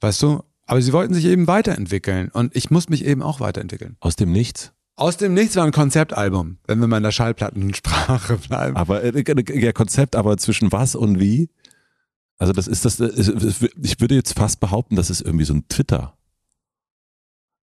Weißt 0.00 0.22
du? 0.22 0.42
Aber 0.66 0.82
sie 0.82 0.92
wollten 0.92 1.14
sich 1.14 1.24
eben 1.24 1.46
weiterentwickeln. 1.46 2.28
Und 2.30 2.54
ich 2.54 2.70
muss 2.70 2.90
mich 2.90 3.04
eben 3.04 3.22
auch 3.22 3.40
weiterentwickeln. 3.40 3.96
Aus 4.00 4.16
dem 4.16 4.30
Nichts. 4.30 4.72
Aus 4.94 5.16
dem 5.16 5.32
Nichts 5.32 5.56
war 5.56 5.64
ein 5.64 5.72
Konzeptalbum, 5.72 6.58
wenn 6.66 6.78
wir 6.78 6.86
mal 6.86 6.98
in 6.98 7.02
der 7.02 7.10
Schallplattensprache 7.10 8.36
bleiben. 8.48 8.76
Aber 8.76 9.02
äh, 9.02 9.24
ja, 9.58 9.72
Konzept, 9.72 10.14
aber 10.14 10.36
zwischen 10.36 10.70
was 10.72 10.94
und 10.94 11.18
wie? 11.18 11.48
Also 12.36 12.52
das 12.52 12.68
ist 12.68 12.84
das, 12.84 13.00
äh, 13.00 13.10
ich 13.82 14.00
würde 14.00 14.14
jetzt 14.14 14.34
fast 14.34 14.60
behaupten, 14.60 14.96
das 14.96 15.08
ist 15.08 15.22
irgendwie 15.22 15.46
so 15.46 15.54
ein 15.54 15.66
Twitter. 15.68 16.18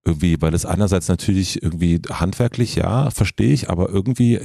Irgendwie, 0.07 0.41
weil 0.41 0.51
das 0.51 0.65
einerseits 0.65 1.09
natürlich 1.09 1.61
irgendwie 1.61 2.01
handwerklich, 2.09 2.75
ja, 2.75 3.09
verstehe 3.11 3.51
ich, 3.51 3.69
aber 3.69 3.89
irgendwie 3.89 4.39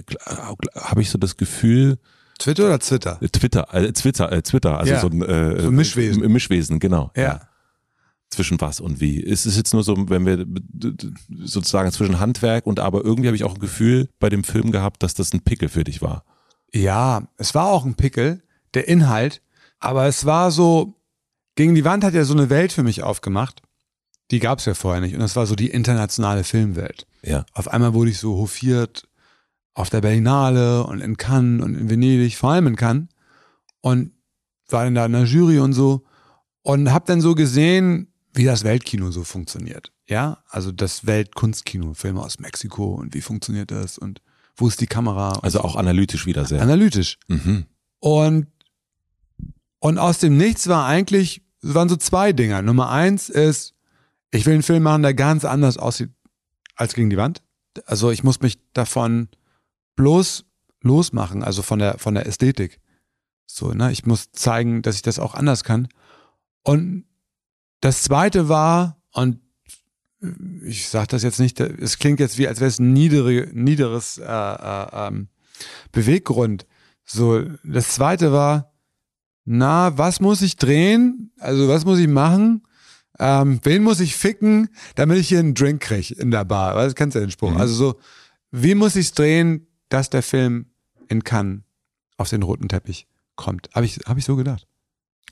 habe 0.74 1.00
ich 1.02 1.08
so 1.10 1.18
das 1.18 1.36
Gefühl, 1.36 1.98
Twitter 2.38 2.64
oder 2.66 2.80
Twitter? 2.80 3.20
Twitter, 3.30 3.72
äh, 3.72 3.92
Twitter, 3.92 4.32
äh, 4.32 4.42
Twitter, 4.42 4.78
also 4.78 4.92
Ja. 4.92 5.00
so 5.00 5.06
ein 5.06 5.22
äh, 5.22 5.60
So 5.62 5.68
ein 5.68 5.74
Mischwesen. 5.74 6.32
Mischwesen, 6.32 6.80
genau. 6.80 7.12
Ja. 7.16 7.42
Zwischen 8.30 8.60
was 8.60 8.80
und 8.80 9.00
wie. 9.00 9.20
Ist 9.20 9.46
es 9.46 9.56
jetzt 9.56 9.72
nur 9.72 9.84
so, 9.84 9.94
wenn 10.08 10.26
wir 10.26 10.44
sozusagen 11.44 11.92
zwischen 11.92 12.18
Handwerk 12.18 12.66
und 12.66 12.80
aber 12.80 13.04
irgendwie 13.04 13.28
habe 13.28 13.36
ich 13.36 13.44
auch 13.44 13.54
ein 13.54 13.60
Gefühl 13.60 14.08
bei 14.18 14.28
dem 14.30 14.42
Film 14.42 14.72
gehabt, 14.72 15.02
dass 15.04 15.14
das 15.14 15.32
ein 15.32 15.42
Pickel 15.44 15.68
für 15.68 15.84
dich 15.84 16.02
war. 16.02 16.24
Ja, 16.72 17.28
es 17.36 17.54
war 17.54 17.66
auch 17.66 17.84
ein 17.84 17.94
Pickel, 17.94 18.42
der 18.74 18.88
Inhalt, 18.88 19.42
aber 19.78 20.06
es 20.06 20.24
war 20.24 20.50
so, 20.50 20.94
gegen 21.54 21.74
die 21.74 21.84
Wand 21.84 22.02
hat 22.02 22.14
ja 22.14 22.24
so 22.24 22.32
eine 22.34 22.48
Welt 22.50 22.72
für 22.72 22.82
mich 22.82 23.02
aufgemacht, 23.02 23.62
die 24.32 24.40
gab 24.40 24.58
es 24.58 24.64
ja 24.64 24.74
vorher 24.74 25.00
nicht 25.00 25.14
und 25.14 25.20
das 25.20 25.36
war 25.36 25.46
so 25.46 25.54
die 25.54 25.70
internationale 25.70 26.42
Filmwelt. 26.42 27.06
Ja. 27.22 27.44
Auf 27.52 27.68
einmal 27.68 27.94
wurde 27.94 28.10
ich 28.10 28.18
so 28.18 28.36
hofiert 28.36 29.06
auf 29.74 29.90
der 29.90 30.00
Berlinale 30.00 30.84
und 30.84 31.00
in 31.00 31.16
Cannes 31.16 31.62
und 31.62 31.74
in 31.74 31.90
Venedig, 31.90 32.36
vor 32.36 32.50
allem 32.50 32.66
in 32.66 32.76
Cannes 32.76 33.08
und 33.80 34.12
war 34.68 34.84
dann 34.84 34.94
da 34.94 35.06
in 35.06 35.12
der 35.12 35.24
Jury 35.24 35.58
und 35.58 35.74
so 35.74 36.04
und 36.62 36.92
hab 36.92 37.06
dann 37.06 37.20
so 37.20 37.34
gesehen, 37.34 38.08
wie 38.32 38.44
das 38.44 38.64
Weltkino 38.64 39.10
so 39.10 39.22
funktioniert. 39.22 39.92
Ja, 40.06 40.42
also 40.48 40.72
das 40.72 41.06
Weltkunstkino, 41.06 41.94
Filme 41.94 42.22
aus 42.22 42.38
Mexiko 42.38 42.94
und 42.94 43.14
wie 43.14 43.20
funktioniert 43.20 43.70
das 43.70 43.98
und 43.98 44.22
wo 44.56 44.68
ist 44.68 44.80
die 44.80 44.86
Kamera? 44.86 45.38
Also 45.42 45.58
so. 45.58 45.64
auch 45.64 45.76
analytisch 45.76 46.26
wieder 46.26 46.44
sehr. 46.46 46.62
analytisch. 46.62 47.18
Mhm. 47.28 47.66
Und, 47.98 48.46
und 49.78 49.98
aus 49.98 50.18
dem 50.18 50.36
Nichts 50.36 50.68
war 50.68 50.86
eigentlich, 50.86 51.42
es 51.62 51.74
waren 51.74 51.88
so 51.88 51.96
zwei 51.96 52.32
Dinger. 52.32 52.62
Nummer 52.62 52.90
eins 52.90 53.28
ist, 53.28 53.74
ich 54.32 54.46
will 54.46 54.54
einen 54.54 54.62
Film 54.62 54.82
machen, 54.82 55.02
der 55.02 55.14
ganz 55.14 55.44
anders 55.44 55.76
aussieht 55.76 56.10
als 56.74 56.94
gegen 56.94 57.10
die 57.10 57.16
Wand. 57.16 57.42
Also 57.86 58.10
ich 58.10 58.24
muss 58.24 58.40
mich 58.40 58.58
davon 58.72 59.28
bloß 59.94 60.44
losmachen, 60.80 61.44
also 61.44 61.62
von 61.62 61.78
der, 61.78 61.98
von 61.98 62.14
der 62.14 62.26
Ästhetik. 62.26 62.80
So, 63.46 63.72
ne? 63.72 63.92
Ich 63.92 64.06
muss 64.06 64.32
zeigen, 64.32 64.82
dass 64.82 64.96
ich 64.96 65.02
das 65.02 65.18
auch 65.18 65.34
anders 65.34 65.64
kann. 65.64 65.88
Und 66.62 67.04
das 67.80 68.02
zweite 68.02 68.48
war, 68.48 69.00
und 69.12 69.38
ich 70.64 70.88
sage 70.88 71.08
das 71.08 71.22
jetzt 71.22 71.40
nicht, 71.40 71.60
es 71.60 71.98
klingt 71.98 72.20
jetzt 72.20 72.38
wie, 72.38 72.48
als 72.48 72.60
wäre 72.60 72.68
es 72.68 72.78
ein 72.78 72.92
niedere, 72.92 73.48
niederes 73.52 74.18
äh, 74.18 74.24
äh, 74.24 74.86
ähm, 75.08 75.28
Beweggrund. 75.90 76.66
So, 77.04 77.42
das 77.64 77.90
zweite 77.90 78.32
war, 78.32 78.72
na, 79.44 79.98
was 79.98 80.20
muss 80.20 80.40
ich 80.40 80.56
drehen? 80.56 81.32
Also, 81.38 81.68
was 81.68 81.84
muss 81.84 81.98
ich 81.98 82.08
machen? 82.08 82.62
Ähm, 83.22 83.60
wen 83.62 83.82
muss 83.82 84.00
ich 84.00 84.16
ficken, 84.16 84.68
damit 84.96 85.18
ich 85.18 85.28
hier 85.28 85.38
einen 85.38 85.54
Drink 85.54 85.80
kriege 85.80 86.14
in 86.14 86.30
der 86.30 86.44
Bar? 86.44 86.74
Was 86.74 86.94
kennst 86.94 87.14
du 87.14 87.20
den 87.20 87.30
Spruch? 87.30 87.52
Mhm. 87.52 87.56
Also 87.58 87.74
so, 87.74 88.00
wie 88.50 88.74
muss 88.74 88.96
ich 88.96 89.06
es 89.06 89.12
drehen, 89.12 89.68
dass 89.88 90.10
der 90.10 90.22
Film 90.22 90.66
in 91.08 91.22
Cannes 91.22 91.62
auf 92.16 92.28
den 92.28 92.42
roten 92.42 92.68
Teppich 92.68 93.06
kommt? 93.36 93.68
Habe 93.74 93.86
ich, 93.86 94.00
hab 94.06 94.18
ich 94.18 94.24
so 94.24 94.34
gedacht. 94.34 94.66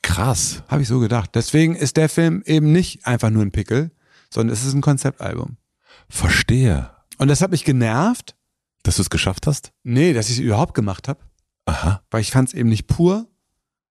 Krass. 0.02 0.62
Habe 0.68 0.82
ich 0.82 0.88
so 0.88 1.00
gedacht. 1.00 1.30
Deswegen 1.34 1.74
ist 1.74 1.96
der 1.96 2.08
Film 2.08 2.42
eben 2.46 2.70
nicht 2.72 3.06
einfach 3.06 3.30
nur 3.30 3.42
ein 3.42 3.50
Pickel, 3.50 3.90
sondern 4.32 4.54
es 4.54 4.64
ist 4.64 4.72
ein 4.72 4.80
Konzeptalbum. 4.80 5.56
Verstehe. 6.08 6.90
Und 7.18 7.28
das 7.28 7.42
hat 7.42 7.50
mich 7.50 7.64
genervt. 7.64 8.36
Dass 8.82 8.96
du 8.96 9.02
es 9.02 9.10
geschafft 9.10 9.46
hast? 9.46 9.72
Nee, 9.82 10.14
dass 10.14 10.30
ich 10.30 10.38
es 10.38 10.44
überhaupt 10.44 10.72
gemacht 10.72 11.06
habe. 11.06 11.20
Aha. 11.66 12.02
weil 12.10 12.20
ich 12.20 12.30
fand 12.30 12.48
es 12.48 12.54
eben 12.54 12.68
nicht 12.68 12.86
pur, 12.86 13.28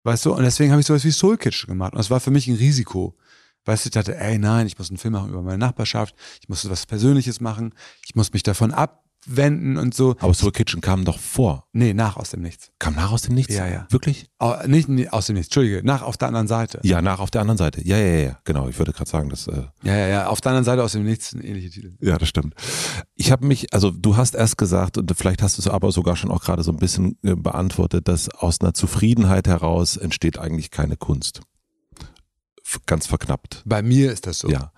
weißt 0.05 0.27
du, 0.27 0.35
und 0.35 0.43
deswegen 0.43 0.73
habe 0.73 0.81
ich 0.81 0.87
sowas 0.87 1.05
wie 1.05 1.11
Soul 1.11 1.39
Kitchen 1.39 1.69
gemacht 1.69 1.93
und 1.93 1.99
das 1.99 2.11
war 2.11 2.21
für 2.21 2.31
mich 2.31 2.49
ein 2.49 2.57
Risiko. 2.57 3.17
Weißt 3.65 3.85
du, 3.85 3.89
ich 3.89 3.93
dachte, 3.93 4.17
ey, 4.17 4.39
nein, 4.39 4.67
ich 4.67 4.79
muss 4.79 4.91
einen 4.91 4.99
Film 4.99 5.13
machen 5.13 5.31
über 5.31 5.43
meine 5.43 5.59
Nachbarschaft, 5.59 6.15
ich 6.41 6.49
muss 6.49 6.69
was 6.69 6.87
Persönliches 6.87 7.41
machen, 7.41 7.75
ich 8.07 8.15
muss 8.17 8.33
mich 8.33 8.43
davon 8.43 8.73
abwenden 8.73 9.77
und 9.77 9.95
so. 9.95 10.17
Aber 10.19 10.35
Soul 10.35 10.51
Kitchen 10.51 10.81
kam 10.81 11.05
doch 11.05 11.21
vor. 11.21 11.69
Nee, 11.73 11.95
nach 11.95 12.17
aus 12.17 12.31
dem 12.31 12.43
Nichts. 12.43 12.73
Kam 12.81 12.97
nach 12.97 13.13
aus 13.13 13.23
dem 13.23 13.37
Nichts? 13.37 13.55
Ja, 13.55 13.69
ja. 13.69 13.87
Wirklich? 13.91 14.27
Au- 14.41 14.67
nicht, 14.67 14.89
nicht 14.89 15.13
aus 15.13 15.27
dem 15.27 15.35
Nichts, 15.37 15.47
Entschuldige, 15.47 15.83
nach 15.87 16.03
auf 16.03 16.17
der 16.17 16.27
anderen 16.27 16.49
Seite. 16.49 16.81
Ja, 16.83 17.01
nach 17.03 17.21
auf 17.21 17.31
der 17.31 17.41
anderen 17.43 17.57
Seite. 17.59 17.87
Ja, 17.87 17.97
ja, 17.99 18.05
ja, 18.15 18.21
ja. 18.31 18.39
Genau. 18.45 18.69
Ich 18.69 18.79
würde 18.81 18.93
gerade 18.93 19.09
sagen, 19.09 19.29
dass. 19.29 19.47
Äh, 19.47 19.63
Ja, 19.85 19.95
ja, 19.97 20.09
ja, 20.09 20.27
auf 20.27 20.41
der 20.41 20.51
anderen 20.51 20.65
Seite 20.65 20.83
aus 20.83 20.91
dem 20.93 21.05
Nichts 21.05 21.33
ein 21.33 21.41
ähnlicher 21.41 21.71
Titel. 21.71 21.95
ja, 22.01 22.19
das 22.19 22.29
stimmt. 22.29 22.55
Ich 23.15 23.31
habe 23.31 23.47
mich, 23.47 23.73
also 23.73 23.93
du 23.93 24.17
hast 24.17 24.35
erst 24.35 24.59
gesagt, 24.59 24.99
und 24.99 25.13
vielleicht 25.17 25.41
hast 25.41 25.57
du 25.59 25.63
es 25.63 25.69
aber 25.69 25.93
sogar 25.93 26.17
schon 26.17 26.33
auch 26.33 26.43
gerade 26.43 26.65
so 26.65 26.73
ein 26.73 26.79
bisschen 26.79 27.17
äh, 27.23 27.37
beantwortet, 27.37 28.09
dass 28.09 28.29
aus 28.29 28.61
einer 28.61 28.75
Zufriedenheit 28.75 29.47
heraus 29.47 29.97
entsteht 29.97 30.37
eigentlich 30.39 30.73
keine 30.73 30.97
Kunst. 30.97 31.43
Ganz 32.87 33.07
verknappt. 33.07 33.63
Bei 33.65 33.83
mir 33.83 34.13
ist 34.13 34.27
das 34.27 34.39
so. 34.39 34.49
Ja. 34.49 34.73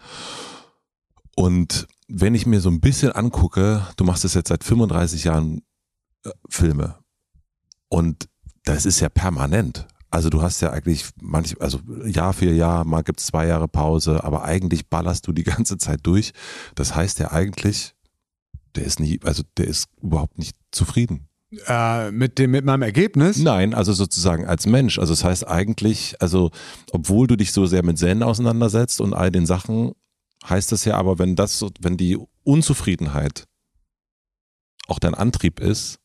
Und 1.36 1.86
wenn 2.08 2.34
ich 2.34 2.46
mir 2.46 2.60
so 2.60 2.68
ein 2.68 2.80
bisschen 2.80 3.12
angucke, 3.12 3.86
du 3.96 4.04
machst 4.04 4.24
es 4.24 4.34
jetzt 4.34 4.48
seit 4.48 4.64
35 4.64 5.24
Jahren 5.24 5.62
äh, 6.24 6.30
Filme 6.48 6.98
und 7.88 8.28
das 8.64 8.86
ist 8.86 9.00
ja 9.00 9.08
permanent. 9.08 9.86
Also 10.10 10.30
du 10.30 10.42
hast 10.42 10.60
ja 10.60 10.70
eigentlich 10.70 11.06
manch, 11.20 11.60
also 11.60 11.80
Jahr 12.04 12.32
für 12.32 12.52
Jahr, 12.52 12.84
mal 12.84 13.02
gibt's 13.02 13.26
zwei 13.26 13.46
Jahre 13.46 13.66
Pause, 13.66 14.22
aber 14.22 14.44
eigentlich 14.44 14.88
ballerst 14.88 15.26
du 15.26 15.32
die 15.32 15.42
ganze 15.44 15.76
Zeit 15.76 16.00
durch. 16.04 16.32
Das 16.74 16.94
heißt 16.94 17.18
ja 17.18 17.32
eigentlich, 17.32 17.94
der 18.76 18.84
ist 18.84 19.00
nie, 19.00 19.20
also 19.24 19.42
der 19.56 19.66
ist 19.66 19.88
überhaupt 20.00 20.38
nicht 20.38 20.56
zufrieden. 20.70 21.28
Äh, 21.66 22.10
mit, 22.10 22.38
dem, 22.38 22.52
mit 22.52 22.64
meinem 22.64 22.82
Ergebnis? 22.82 23.38
Nein, 23.38 23.74
also 23.74 23.92
sozusagen 23.92 24.46
als 24.46 24.66
Mensch. 24.66 24.98
Also 24.98 25.12
das 25.12 25.24
heißt 25.24 25.46
eigentlich, 25.46 26.16
also 26.20 26.50
obwohl 26.92 27.26
du 27.26 27.36
dich 27.36 27.52
so 27.52 27.66
sehr 27.66 27.84
mit 27.84 27.98
Zen 27.98 28.22
auseinandersetzt 28.22 29.00
und 29.00 29.14
all 29.14 29.30
den 29.30 29.46
Sachen, 29.46 29.92
heißt 30.48 30.72
das 30.72 30.84
ja 30.84 30.96
aber, 30.96 31.18
wenn 31.18 31.36
das 31.36 31.64
wenn 31.80 31.96
die 31.96 32.18
Unzufriedenheit 32.42 33.44
auch 34.86 34.98
dein 34.98 35.14
Antrieb 35.14 35.60
ist, 35.60 35.98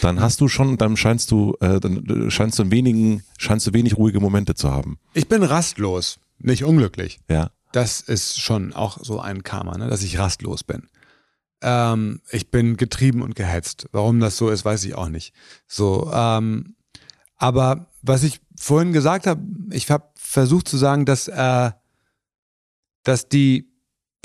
dann 0.00 0.20
hast 0.20 0.40
du 0.40 0.48
schon, 0.48 0.78
dann 0.78 0.96
scheinst 0.96 1.30
du, 1.30 1.56
äh, 1.60 1.80
dann 1.80 2.30
scheinst 2.30 2.58
du 2.58 2.62
in 2.62 2.70
wenigen, 2.70 3.22
scheinst 3.36 3.66
du 3.66 3.72
wenig 3.72 3.96
ruhige 3.96 4.20
Momente 4.20 4.54
zu 4.54 4.70
haben. 4.70 4.98
Ich 5.12 5.28
bin 5.28 5.42
rastlos, 5.42 6.18
nicht 6.38 6.64
unglücklich. 6.64 7.18
Ja. 7.28 7.50
Das 7.72 8.00
ist 8.00 8.40
schon 8.40 8.72
auch 8.74 8.98
so 9.02 9.18
ein 9.20 9.42
Karma, 9.42 9.78
ne? 9.78 9.88
dass 9.88 10.02
ich 10.02 10.18
rastlos 10.18 10.62
bin. 10.62 10.88
Ähm, 11.62 12.20
ich 12.30 12.50
bin 12.50 12.76
getrieben 12.76 13.22
und 13.22 13.34
gehetzt. 13.34 13.88
Warum 13.92 14.20
das 14.20 14.36
so 14.36 14.50
ist, 14.50 14.64
weiß 14.64 14.84
ich 14.84 14.94
auch 14.94 15.08
nicht. 15.08 15.32
So, 15.66 16.10
ähm, 16.12 16.74
aber 17.36 17.86
was 18.02 18.22
ich 18.22 18.40
vorhin 18.58 18.92
gesagt 18.92 19.26
habe, 19.26 19.40
ich 19.70 19.90
habe 19.90 20.04
versucht 20.16 20.68
zu 20.68 20.76
sagen, 20.76 21.04
dass 21.04 21.28
äh, 21.28 21.70
dass 23.04 23.28
die 23.28 23.68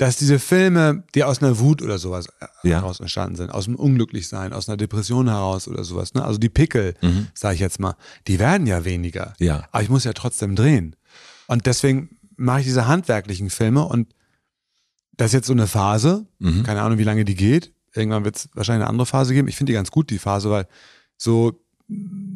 dass 0.00 0.16
diese 0.16 0.38
Filme, 0.38 1.02
die 1.16 1.24
aus 1.24 1.42
einer 1.42 1.58
Wut 1.58 1.82
oder 1.82 1.98
sowas 1.98 2.28
äh, 2.62 2.68
Ja. 2.68 2.76
heraus 2.76 3.00
entstanden 3.00 3.34
sind, 3.34 3.50
aus 3.50 3.64
dem 3.64 3.74
Unglücklichsein, 3.74 4.52
aus 4.52 4.68
einer 4.68 4.76
Depression 4.76 5.26
heraus 5.28 5.66
oder 5.66 5.82
sowas, 5.82 6.14
ne? 6.14 6.24
also 6.24 6.38
die 6.38 6.48
Pickel, 6.48 6.94
Mhm. 7.02 7.26
sage 7.34 7.56
ich 7.56 7.60
jetzt 7.60 7.80
mal, 7.80 7.96
die 8.28 8.38
werden 8.38 8.68
ja 8.68 8.84
weniger. 8.84 9.32
Ja. 9.40 9.66
Aber 9.72 9.82
ich 9.82 9.88
muss 9.88 10.04
ja 10.04 10.12
trotzdem 10.12 10.54
drehen. 10.54 10.94
Und 11.48 11.66
deswegen 11.66 12.16
mache 12.36 12.60
ich 12.60 12.66
diese 12.66 12.86
handwerklichen 12.86 13.50
Filme 13.50 13.82
und 13.86 14.14
das 15.18 15.26
ist 15.28 15.32
jetzt 15.34 15.46
so 15.48 15.52
eine 15.52 15.66
Phase, 15.66 16.26
Mhm. 16.38 16.62
keine 16.62 16.80
Ahnung, 16.80 16.96
wie 16.98 17.04
lange 17.04 17.26
die 17.26 17.34
geht. 17.34 17.74
Irgendwann 17.94 18.24
wird 18.24 18.36
es 18.36 18.48
wahrscheinlich 18.54 18.82
eine 18.84 18.90
andere 18.90 19.06
Phase 19.06 19.34
geben. 19.34 19.48
Ich 19.48 19.56
finde 19.56 19.72
die 19.72 19.74
ganz 19.74 19.90
gut, 19.90 20.08
die 20.10 20.18
Phase, 20.18 20.48
weil 20.50 20.66
so 21.18 21.60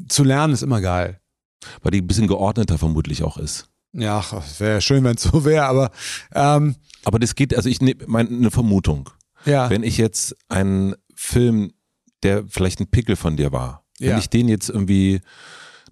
zu 0.09 0.25
lernen 0.25 0.53
ist 0.53 0.63
immer 0.63 0.81
geil. 0.83 1.21
Weil 1.83 1.93
die 1.93 2.01
ein 2.03 2.07
bisschen 2.07 2.27
geordneter 2.27 2.77
vermutlich 2.79 3.23
auch 3.23 3.37
ist. 3.39 3.69
Ja, 3.93 4.25
wäre 4.59 4.81
schön, 4.81 5.05
wenn 5.05 5.15
es 5.17 5.23
so 5.31 5.45
wäre, 5.45 5.65
aber 5.67 5.91
ähm, 6.35 6.75
Aber 7.05 7.19
das 7.19 7.35
geht, 7.35 7.55
also 7.57 7.69
ich 7.69 7.81
nehme 7.81 8.19
eine 8.19 8.51
Vermutung. 8.51 9.11
ja. 9.45 9.71
Wenn 9.71 9.83
ich 9.85 9.97
jetzt 9.99 10.35
einen 10.49 10.95
Film, 11.15 11.73
der 12.25 12.45
vielleicht 12.49 12.81
ein 12.81 12.87
Pickel 12.91 13.17
von 13.17 13.37
dir 13.37 13.53
war, 13.53 13.85
wenn 14.01 14.09
Ja. 14.11 14.19
ich 14.19 14.29
den 14.31 14.49
jetzt 14.49 14.69
irgendwie 14.71 15.21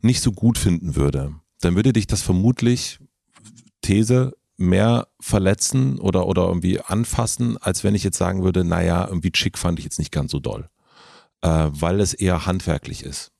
nicht 0.00 0.22
so 0.22 0.32
gut 0.32 0.56
finden 0.58 0.96
würde, 0.96 1.34
dann 1.60 1.76
würde 1.76 1.92
dich 1.92 2.06
das 2.08 2.22
vermutlich, 2.22 2.98
These, 3.82 4.32
mehr 4.60 5.08
verletzen 5.20 5.98
oder, 5.98 6.26
oder 6.26 6.46
irgendwie 6.46 6.80
anfassen, 6.80 7.56
als 7.58 7.82
wenn 7.82 7.94
ich 7.94 8.04
jetzt 8.04 8.18
sagen 8.18 8.42
würde, 8.44 8.62
naja, 8.64 9.06
irgendwie 9.08 9.32
Chick 9.32 9.58
fand 9.58 9.78
ich 9.78 9.84
jetzt 9.84 9.98
nicht 9.98 10.12
ganz 10.12 10.30
so 10.30 10.38
doll. 10.38 10.68
Äh, 11.42 11.68
weil 11.72 12.00
es 12.00 12.12
eher 12.12 12.44
handwerklich 12.44 13.02
ist. 13.02 13.32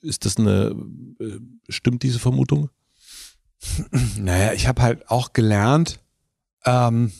Ist 0.00 0.24
das 0.24 0.36
eine, 0.36 0.76
äh, 1.18 1.40
stimmt 1.68 2.02
diese 2.04 2.18
Vermutung? 2.20 2.70
Naja, 4.16 4.52
ich 4.52 4.66
habe 4.68 4.82
halt 4.82 5.08
auch 5.10 5.32
gelernt, 5.32 5.98
ähm, 6.64 7.12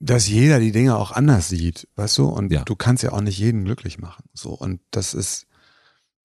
dass 0.00 0.28
jeder 0.28 0.60
die 0.60 0.72
Dinge 0.72 0.96
auch 0.96 1.12
anders 1.12 1.48
sieht, 1.48 1.88
weißt 1.96 2.18
du? 2.18 2.26
Und 2.28 2.52
Ja. 2.52 2.62
du 2.64 2.76
kannst 2.76 3.02
ja 3.02 3.12
auch 3.12 3.20
nicht 3.20 3.38
jeden 3.38 3.64
glücklich 3.64 3.98
machen. 3.98 4.24
So, 4.34 4.50
und 4.50 4.80
das 4.90 5.14
ist, 5.14 5.46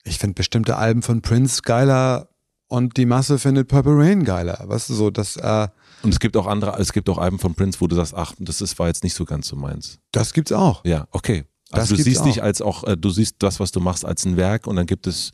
ich 0.04 0.18
finde 0.20 0.34
bestimmte 0.36 0.76
Alben 0.78 1.02
von 1.02 1.22
Prince 1.22 1.62
geiler 1.62 2.30
und 2.68 2.98
die 2.98 3.06
Masse 3.06 3.40
findet 3.40 3.68
Purple 3.68 3.96
Rain 3.98 4.24
geiler. 4.24 4.64
Weißt 4.66 4.90
du, 4.90 4.94
so, 4.94 5.10
das, 5.10 5.38
äh, 5.38 5.68
Und 6.04 6.12
es 6.14 6.20
gibt 6.20 6.38
auch 6.38 6.47
andere, 6.47 6.78
es 6.80 6.93
gibt 6.93 7.10
auch 7.10 7.18
Alben 7.18 7.39
von 7.39 7.56
Prince, 7.56 7.82
wo 7.82 7.88
du 7.88 7.95
sagst, 7.95 8.14
ach, 8.14 8.34
das 8.39 8.62
ist, 8.62 8.80
war 8.80 8.88
jetzt 8.88 9.04
nicht 9.04 9.14
so 9.16 9.26
ganz 9.26 9.47
so 9.47 9.56
meins. 9.56 10.00
das 10.12 10.34
gibt's 10.34 10.52
auch. 10.52 10.84
Ja, 10.86 11.08
okay. 11.12 11.45
Das 11.72 11.82
Also 11.82 11.95
du 11.95 12.04
gibt's 12.04 12.20
siehst 12.22 12.26
dich 12.26 12.41
auch. 12.41 12.45
als 12.45 12.62
auch, 12.62 12.84
äh, 12.86 12.97
du 12.97 13.10
siehst 13.10 13.36
das, 13.39 13.60
was 13.60 13.72
du 13.72 13.80
machst, 13.80 14.06
als 14.06 14.26
ein 14.26 14.38
Werk 14.38 14.66
und 14.68 14.76
dann 14.76 14.86
gibt 14.88 15.06
es 15.08 15.32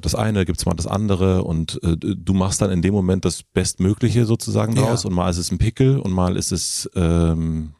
das 0.00 0.14
eine, 0.14 0.46
gibt 0.46 0.58
es 0.58 0.64
mal 0.64 0.72
das 0.72 0.86
andere 0.86 1.42
und 1.44 1.78
äh, 1.82 1.96
du 1.98 2.32
machst 2.32 2.62
dann 2.62 2.70
in 2.70 2.80
dem 2.80 2.94
Moment 2.94 3.26
das 3.26 3.42
Bestmögliche 3.42 4.24
sozusagen 4.24 4.74
Ja. 4.74 4.82
draus 4.86 5.04
und 5.04 5.12
mal 5.12 5.28
ist 5.28 5.36
es 5.36 5.50
ein 5.52 5.58
Pickel 5.58 5.98
und 5.98 6.12
mal 6.12 6.36
ist 6.38 6.50
es, 6.50 6.88
ähm, 6.94 7.74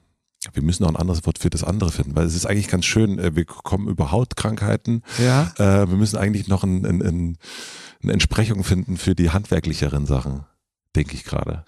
wir 0.53 0.63
müssen 0.63 0.85
auch 0.85 0.91
ein 0.91 0.97
anderes 0.97 1.25
Wort 1.25 1.39
für 1.39 1.49
das 1.49 1.65
andere 1.65 1.91
finden, 1.91 2.15
weil 2.15 2.27
es 2.27 2.35
ist 2.35 2.45
eigentlich 2.45 2.69
ganz 2.69 2.85
schön, 2.85 3.19
äh, 3.19 3.35
wir 3.35 3.47
kommen 3.47 3.89
über 3.89 4.11
Hautkrankheiten, 4.11 5.03
Ja. 5.19 5.53
äh, 5.57 5.89
wir 5.89 5.97
müssen 5.97 6.19
eigentlich 6.19 6.49
noch 6.49 6.65
ein, 6.65 6.85
ein, 6.85 7.01
ein, 7.03 7.39
eine 8.03 8.13
Entsprechung 8.13 8.63
finden 8.63 8.99
für 8.99 9.15
die 9.15 9.31
handwerklicheren 9.31 10.05
Sachen, 10.05 10.45
denke 10.97 11.15
ich 11.15 11.25
gerade. 11.25 11.65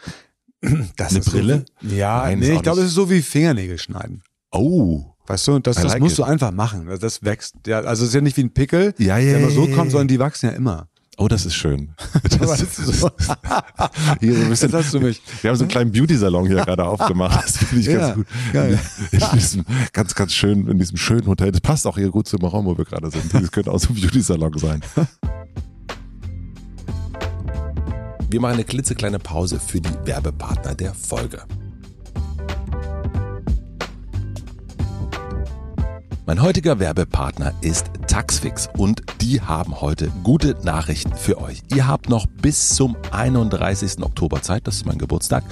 Das 0.97 1.11
Eine 1.11 1.18
ist 1.20 1.31
Brille? 1.31 1.64
So, 1.83 1.95
ja, 1.95 2.22
Nein, 2.22 2.41
ist 2.41 2.49
nee, 2.49 2.55
ich 2.57 2.62
glaube, 2.62 2.81
es 2.81 2.87
ist 2.89 2.95
so 2.95 3.11
wie 3.11 3.20
Fingernägel 3.22 3.79
schneiden. 3.79 4.22
Oh. 4.51 5.05
Weißt 5.27 5.47
du, 5.49 5.59
das, 5.59 5.77
das 5.77 5.85
like 5.93 6.01
musst 6.01 6.14
it. 6.14 6.18
du 6.20 6.25
einfach 6.25 6.53
machen. 6.53 6.89
Also 6.89 7.01
Das 7.01 7.22
wächst. 7.22 7.55
Ja, 7.66 7.81
also 7.81 8.03
es 8.05 8.09
ist 8.11 8.14
ja 8.14 8.20
nicht 8.20 8.37
wie 8.37 8.43
ein 8.45 8.53
Pickel, 8.53 8.95
Ja, 8.99 9.18
der 9.18 9.39
immer 9.41 9.51
so 9.51 9.66
kommt, 9.68 9.91
sondern 9.91 10.09
die 10.09 10.18
wachsen 10.18 10.47
ja 10.47 10.53
immer. 10.53 10.89
Oh, 11.16 11.29
das 11.29 11.47
ist 11.47 11.55
schön. 11.55 11.95
Weißt 12.39 12.62
du, 12.79 12.93
so. 12.93 13.09
Hier 14.20 14.35
so 14.35 14.43
ein 14.43 14.49
bisschen, 14.49 14.70
Das 14.72 14.87
hast 14.87 14.95
du 14.95 15.01
mich. 15.01 15.22
Wir 15.43 15.51
haben 15.51 15.57
so 15.57 15.62
einen 15.64 15.70
kleinen 15.70 15.93
Beauty-Salon 15.93 16.47
hier 16.49 16.57
gerade 16.57 16.85
aufgemacht. 16.85 17.45
Das 17.45 17.57
finde 17.59 17.81
ich 17.81 17.87
Ja, 17.87 17.99
ganz 17.99 18.14
gut. 18.16 18.27
geil. 18.53 18.81
In 19.12 19.20
diesem, 19.35 19.64
ganz, 19.93 20.14
ganz 20.16 20.33
schön, 20.35 20.66
in 20.66 20.79
diesem 20.79 20.97
schönen 20.97 21.27
Hotel. 21.27 21.53
Das 21.53 21.61
passt 21.61 21.87
auch 21.87 21.97
hier 21.97 22.11
gut 22.11 22.27
zum 22.27 22.41
Raum, 22.45 22.64
wo 22.66 22.77
wir 22.77 22.85
gerade 22.85 23.11
sind. 23.11 23.33
Das 23.33 23.53
könnte 23.53 23.70
auch 23.70 23.79
so 23.79 23.91
ein 23.91 23.95
Beauty-Salon 23.95 24.59
sein. 24.59 24.81
Wir 28.35 28.41
machen 28.41 28.55
eine 28.55 28.64
klitzekleine 28.64 29.20
Pause 29.20 29.61
für 29.61 29.80
die 29.80 29.95
Werbepartner 30.07 30.74
der 30.74 30.93
Folge. 30.93 31.45
Mein 36.27 36.41
heutiger 36.41 36.79
Werbepartner 36.79 37.53
ist 37.61 37.91
Taxfix 38.09 38.70
und 38.79 39.03
die 39.20 39.43
haben 39.43 39.83
heute 39.83 40.11
gute 40.22 40.57
Nachrichten 40.62 41.12
für 41.14 41.39
euch. 41.39 41.61
Ihr 41.75 41.87
habt 41.87 42.09
noch 42.09 42.25
bis 42.41 42.70
zum 42.70 42.97
31. 43.11 44.03
Oktober 44.03 44.41
Zeit, 44.41 44.66
das 44.66 44.77
ist 44.77 44.87
mein 44.87 44.97
Geburtstag, 44.97 45.45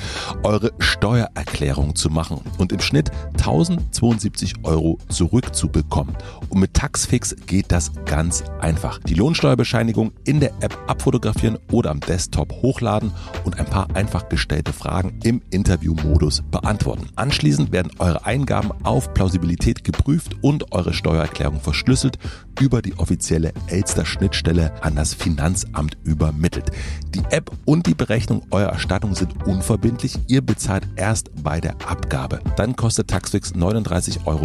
eure 0.43 0.73
Steuererklärung 0.79 1.95
zu 1.95 2.09
machen 2.09 2.41
und 2.57 2.73
im 2.73 2.81
Schnitt 2.81 3.11
1072 3.33 4.55
Euro 4.63 4.97
zurückzubekommen. 5.11 6.17
Und 6.49 6.61
mit 6.61 6.73
Taxfix 6.73 7.37
geht 7.47 7.71
das 7.71 7.93
ganz 8.07 8.43
einfach. 8.61 8.99
Die 9.01 9.15
Lohnsteuerbescheinigung 9.15 10.13
in 10.25 10.41
der 10.41 10.55
App 10.61 10.79
abfotografieren 10.87 11.59
oder 11.71 11.91
am 11.91 12.01
Desktop 12.01 12.51
hochladen 12.63 13.13
und 13.45 13.59
ein 13.59 13.67
paar 13.67 13.95
einfach 13.95 14.31
gestellte 14.31 14.73
Fragen 14.73 15.19
im 15.23 15.43
Interviewmodus 15.51 16.43
beantworten. 16.51 17.09
Anschließend 17.17 17.73
werden 17.73 17.93
eure 17.99 18.25
Eingaben 18.25 18.73
auf 18.85 19.13
Plausibilität 19.13 19.85
geprüft 19.85 20.37
und 20.41 20.62
eure 20.71 20.95
Steuererklärung 20.95 21.61
verschlüsselt 21.61 22.19
über 22.61 22.83
die 22.83 22.99
offizielle 22.99 23.53
Elster-Schnittstelle 23.67 24.73
an 24.83 24.95
das 24.95 25.15
Finanzamt 25.15 25.97
übermittelt. 26.05 26.71
Die 27.15 27.23
App 27.31 27.51
und 27.65 27.87
die 27.87 27.95
Berechnung 27.95 28.43
eurer 28.51 28.73
Erstattung 28.73 29.15
sind 29.15 29.47
unverbindlich. 29.47 30.19
Ihr 30.29 30.43
bezahlt 30.43 30.87
erst 30.97 31.31
bei 31.43 31.61
der 31.61 31.77
Abgabe. 31.87 32.41
Dann 32.57 32.77
kostet 32.77 33.09
Taxfix 33.09 33.55
39,99 33.55 34.27
Euro 34.27 34.43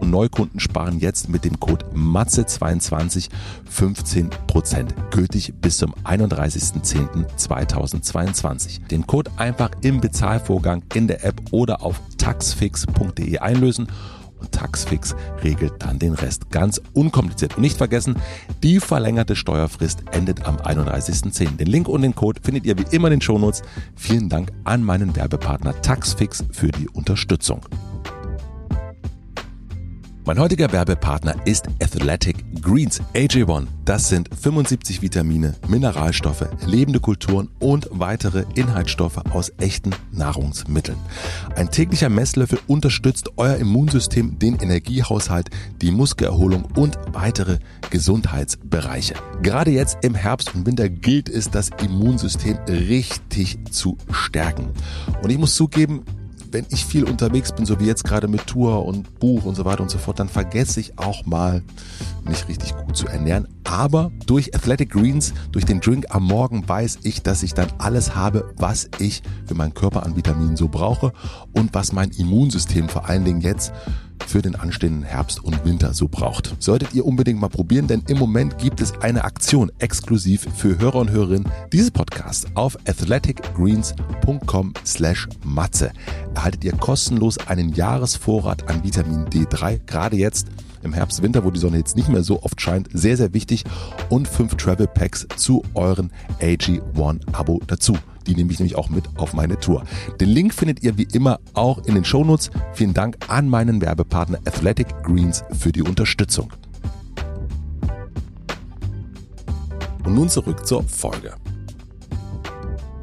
und 0.00 0.10
Neukunden 0.10 0.60
sparen 0.60 0.98
jetzt 0.98 1.28
mit 1.28 1.44
dem 1.44 1.60
Code 1.60 1.84
MATZE22 1.94 3.28
15%. 3.70 5.10
Gültig 5.10 5.52
bis 5.60 5.76
zum 5.78 5.94
31.10.2022. 6.04 8.86
Den 8.88 9.06
Code 9.06 9.30
einfach 9.36 9.70
im 9.82 10.00
Bezahlvorgang 10.00 10.82
in 10.94 11.06
der 11.08 11.24
App 11.24 11.42
oder 11.50 11.82
auf 11.82 12.00
taxfix.de 12.18 13.38
einlösen 13.38 13.88
und 14.42 14.52
Taxfix 14.52 15.14
regelt 15.42 15.74
dann 15.78 15.98
den 15.98 16.14
Rest 16.14 16.50
ganz 16.50 16.80
unkompliziert. 16.92 17.56
Und 17.56 17.62
nicht 17.62 17.78
vergessen, 17.78 18.16
die 18.62 18.80
verlängerte 18.80 19.36
Steuerfrist 19.36 20.02
endet 20.10 20.46
am 20.46 20.56
31.10. 20.56 21.56
Den 21.56 21.68
Link 21.68 21.88
und 21.88 22.02
den 22.02 22.14
Code 22.14 22.40
findet 22.42 22.66
ihr 22.66 22.76
wie 22.76 22.86
immer 22.94 23.08
in 23.08 23.12
den 23.12 23.20
Shownotes. 23.20 23.62
Vielen 23.96 24.28
Dank 24.28 24.52
an 24.64 24.82
meinen 24.82 25.14
Werbepartner 25.16 25.80
Taxfix 25.80 26.44
für 26.50 26.68
die 26.68 26.88
Unterstützung. 26.88 27.62
Mein 30.24 30.38
heutiger 30.38 30.70
Werbepartner 30.70 31.34
ist 31.46 31.66
Athletic 31.82 32.44
Greens 32.62 33.02
AJ1. 33.12 33.66
Das 33.84 34.08
sind 34.08 34.30
75 34.32 35.02
Vitamine, 35.02 35.56
Mineralstoffe, 35.66 36.46
lebende 36.64 37.00
Kulturen 37.00 37.48
und 37.58 37.88
weitere 37.90 38.44
Inhaltsstoffe 38.54 39.18
aus 39.32 39.52
echten 39.58 39.90
Nahrungsmitteln. 40.12 40.96
Ein 41.56 41.72
täglicher 41.72 42.08
Messlöffel 42.08 42.60
unterstützt 42.68 43.30
euer 43.36 43.56
Immunsystem, 43.56 44.38
den 44.38 44.60
Energiehaushalt, 44.60 45.50
die 45.80 45.90
Muskelerholung 45.90 46.68
und 46.76 46.96
weitere 47.10 47.58
Gesundheitsbereiche. 47.90 49.14
Gerade 49.42 49.72
jetzt 49.72 50.04
im 50.04 50.14
Herbst 50.14 50.54
und 50.54 50.66
Winter 50.66 50.88
gilt 50.88 51.28
es, 51.28 51.50
das 51.50 51.70
Immunsystem 51.82 52.58
richtig 52.68 53.58
zu 53.72 53.98
stärken. 54.12 54.70
Und 55.20 55.30
ich 55.30 55.38
muss 55.38 55.56
zugeben, 55.56 56.04
wenn 56.52 56.66
ich 56.70 56.84
viel 56.84 57.04
unterwegs 57.04 57.52
bin, 57.52 57.64
so 57.64 57.80
wie 57.80 57.86
jetzt 57.86 58.04
gerade 58.04 58.28
mit 58.28 58.46
Tour 58.46 58.84
und 58.84 59.18
Buch 59.18 59.44
und 59.44 59.54
so 59.54 59.64
weiter 59.64 59.82
und 59.82 59.90
so 59.90 59.98
fort, 59.98 60.18
dann 60.18 60.28
vergesse 60.28 60.80
ich 60.80 60.98
auch 60.98 61.24
mal, 61.24 61.62
mich 62.24 62.46
richtig 62.46 62.76
gut 62.76 62.96
zu 62.96 63.06
ernähren. 63.06 63.48
Aber 63.64 64.12
durch 64.26 64.54
Athletic 64.54 64.90
Greens, 64.90 65.32
durch 65.50 65.64
den 65.64 65.80
Drink 65.80 66.06
am 66.10 66.24
Morgen 66.24 66.68
weiß 66.68 67.00
ich, 67.02 67.22
dass 67.22 67.42
ich 67.42 67.54
dann 67.54 67.68
alles 67.78 68.14
habe, 68.14 68.52
was 68.56 68.88
ich 68.98 69.22
für 69.46 69.54
meinen 69.54 69.74
Körper 69.74 70.04
an 70.04 70.14
Vitaminen 70.14 70.56
so 70.56 70.68
brauche 70.68 71.12
und 71.52 71.74
was 71.74 71.92
mein 71.92 72.10
Immunsystem 72.10 72.88
vor 72.88 73.08
allen 73.08 73.24
Dingen 73.24 73.40
jetzt 73.40 73.72
für 74.26 74.42
den 74.42 74.56
anstehenden 74.56 75.02
Herbst 75.02 75.42
und 75.42 75.64
Winter 75.64 75.94
so 75.94 76.08
braucht. 76.08 76.54
Solltet 76.58 76.94
ihr 76.94 77.04
unbedingt 77.04 77.40
mal 77.40 77.48
probieren, 77.48 77.86
denn 77.86 78.02
im 78.08 78.18
Moment 78.18 78.58
gibt 78.58 78.80
es 78.80 78.92
eine 79.00 79.24
Aktion 79.24 79.70
exklusiv 79.78 80.46
für 80.56 80.78
Hörer 80.78 80.96
und 80.96 81.10
Hörerinnen 81.10 81.48
dieses 81.72 81.90
Podcasts 81.90 82.46
auf 82.54 82.76
athleticgreens.com 82.86 84.74
slash 84.84 85.28
matze. 85.44 85.92
Erhaltet 86.34 86.64
ihr 86.64 86.72
kostenlos 86.72 87.38
einen 87.46 87.72
Jahresvorrat 87.74 88.68
an 88.68 88.84
Vitamin 88.84 89.26
D3, 89.26 89.80
gerade 89.86 90.16
jetzt 90.16 90.48
im 90.82 90.92
Herbst, 90.92 91.22
Winter, 91.22 91.44
wo 91.44 91.50
die 91.50 91.60
Sonne 91.60 91.78
jetzt 91.78 91.96
nicht 91.96 92.08
mehr 92.08 92.22
so 92.22 92.42
oft 92.42 92.60
scheint, 92.60 92.88
sehr, 92.92 93.16
sehr 93.16 93.34
wichtig 93.34 93.64
und 94.08 94.28
fünf 94.28 94.56
Travel 94.56 94.88
Packs 94.88 95.26
zu 95.36 95.62
euren 95.74 96.10
AG1 96.40 97.20
Abo 97.32 97.60
dazu. 97.66 97.96
Die 98.26 98.34
nehme 98.34 98.52
ich 98.52 98.58
nämlich 98.58 98.76
auch 98.76 98.88
mit 98.88 99.04
auf 99.16 99.32
meine 99.32 99.58
Tour. 99.58 99.84
Den 100.20 100.28
Link 100.28 100.54
findet 100.54 100.82
ihr 100.82 100.96
wie 100.98 101.08
immer 101.12 101.40
auch 101.54 101.84
in 101.86 101.94
den 101.94 102.04
Shownotes. 102.04 102.50
Vielen 102.74 102.94
Dank 102.94 103.16
an 103.28 103.48
meinen 103.48 103.80
Werbepartner 103.80 104.38
Athletic 104.46 104.88
Greens 105.02 105.44
für 105.52 105.72
die 105.72 105.82
Unterstützung. 105.82 106.52
Und 110.04 110.14
nun 110.14 110.28
zurück 110.28 110.66
zur 110.66 110.82
Folge. 110.84 111.34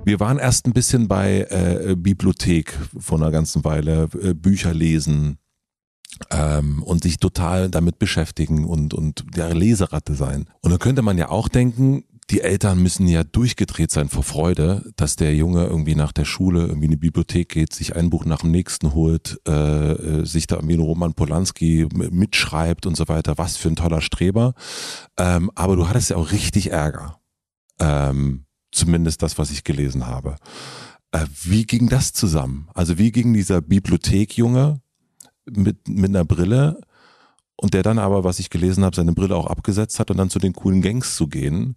Wir 0.05 0.19
waren 0.19 0.39
erst 0.39 0.65
ein 0.65 0.73
bisschen 0.73 1.07
bei 1.07 1.47
äh, 1.49 1.95
Bibliothek 1.95 2.73
vor 2.97 3.19
einer 3.19 3.31
ganzen 3.31 3.63
Weile, 3.63 4.09
äh, 4.21 4.33
Bücher 4.33 4.73
lesen 4.73 5.37
ähm, 6.31 6.83
und 6.83 7.03
sich 7.03 7.19
total 7.19 7.69
damit 7.69 7.99
beschäftigen 7.99 8.65
und, 8.65 8.93
und 8.93 9.25
der 9.35 9.53
Leseratte 9.53 10.15
sein. 10.15 10.45
Und 10.61 10.71
da 10.71 10.77
könnte 10.77 11.01
man 11.01 11.17
ja 11.17 11.29
auch 11.29 11.47
denken, 11.47 12.05
die 12.29 12.41
Eltern 12.41 12.81
müssen 12.81 13.07
ja 13.07 13.23
durchgedreht 13.23 13.91
sein 13.91 14.09
vor 14.09 14.23
Freude, 14.23 14.91
dass 14.95 15.15
der 15.15 15.35
Junge 15.35 15.65
irgendwie 15.65 15.95
nach 15.95 16.11
der 16.11 16.25
Schule 16.25 16.67
irgendwie 16.67 16.85
in 16.85 16.91
die 16.91 16.97
Bibliothek 16.97 17.49
geht, 17.49 17.73
sich 17.73 17.95
ein 17.95 18.09
Buch 18.09 18.25
nach 18.25 18.41
dem 18.41 18.51
nächsten 18.51 18.93
holt, 18.93 19.39
äh, 19.47 19.51
äh 19.51 20.25
sich 20.25 20.45
da 20.45 20.57
irgendwie 20.57 20.75
Roman 20.75 21.13
Polanski 21.13 21.87
mitschreibt 21.93 22.85
und 22.85 22.95
so 22.95 23.07
weiter. 23.07 23.37
Was 23.37 23.57
für 23.57 23.69
ein 23.69 23.75
toller 23.75 24.01
Streber. 24.01 24.53
Ähm, 25.17 25.49
aber 25.55 25.75
du 25.75 25.87
hattest 25.87 26.11
ja 26.11 26.17
auch 26.17 26.31
richtig 26.31 26.71
Ärger. 26.71 27.19
Ähm, 27.79 28.45
zumindest 28.71 29.23
das, 29.23 29.37
was 29.37 29.51
ich 29.51 29.63
gelesen 29.63 30.05
habe. 30.05 30.35
Äh, 31.11 31.25
wie 31.43 31.65
ging 31.65 31.89
das 31.89 32.13
zusammen? 32.13 32.69
Also 32.73 32.97
wie 32.97 33.11
ging 33.11 33.33
dieser 33.33 33.61
Bibliothekjunge 33.61 34.81
mit, 35.49 35.87
mit 35.87 36.09
einer 36.09 36.25
Brille 36.25 36.81
und 37.55 37.73
der 37.73 37.83
dann 37.83 37.99
aber, 37.99 38.23
was 38.23 38.39
ich 38.39 38.49
gelesen 38.49 38.85
habe, 38.85 38.95
seine 38.95 39.13
Brille 39.13 39.35
auch 39.35 39.47
abgesetzt 39.47 39.99
hat 39.99 40.11
und 40.11 40.17
dann 40.17 40.29
zu 40.29 40.39
den 40.39 40.53
coolen 40.53 40.81
Gangs 40.81 41.15
zu 41.15 41.27
gehen. 41.27 41.75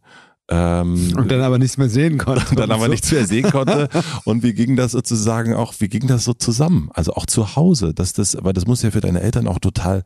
Ähm, 0.55 1.15
und 1.17 1.31
dann 1.31 1.41
aber 1.41 1.59
nichts 1.59 1.79
mehr 1.79 1.89
sehen 1.89 2.19
konnte. 2.19 2.45
Und 2.51 2.59
dann 2.59 2.71
aber 2.71 2.85
so. 2.85 2.91
nichts 2.91 3.11
mehr 3.11 3.27
sehen 3.27 3.51
konnte. 3.51 3.89
Und 4.25 4.43
wie 4.43 4.53
ging 4.53 4.77
das 4.77 4.93
sozusagen 4.93 5.55
auch, 5.55 5.73
wie 5.79 5.89
ging 5.89 6.07
das 6.07 6.25
so 6.25 6.35
zusammen? 6.35 6.91
Also 6.93 7.15
auch 7.15 7.25
zu 7.25 7.57
Hause, 7.57 7.95
dass 7.95 8.13
das, 8.13 8.37
weil 8.39 8.53
das 8.53 8.67
muss 8.67 8.83
ja 8.83 8.91
für 8.91 9.01
deine 9.01 9.23
Eltern 9.23 9.49
auch 9.49 9.59
total 9.59 10.05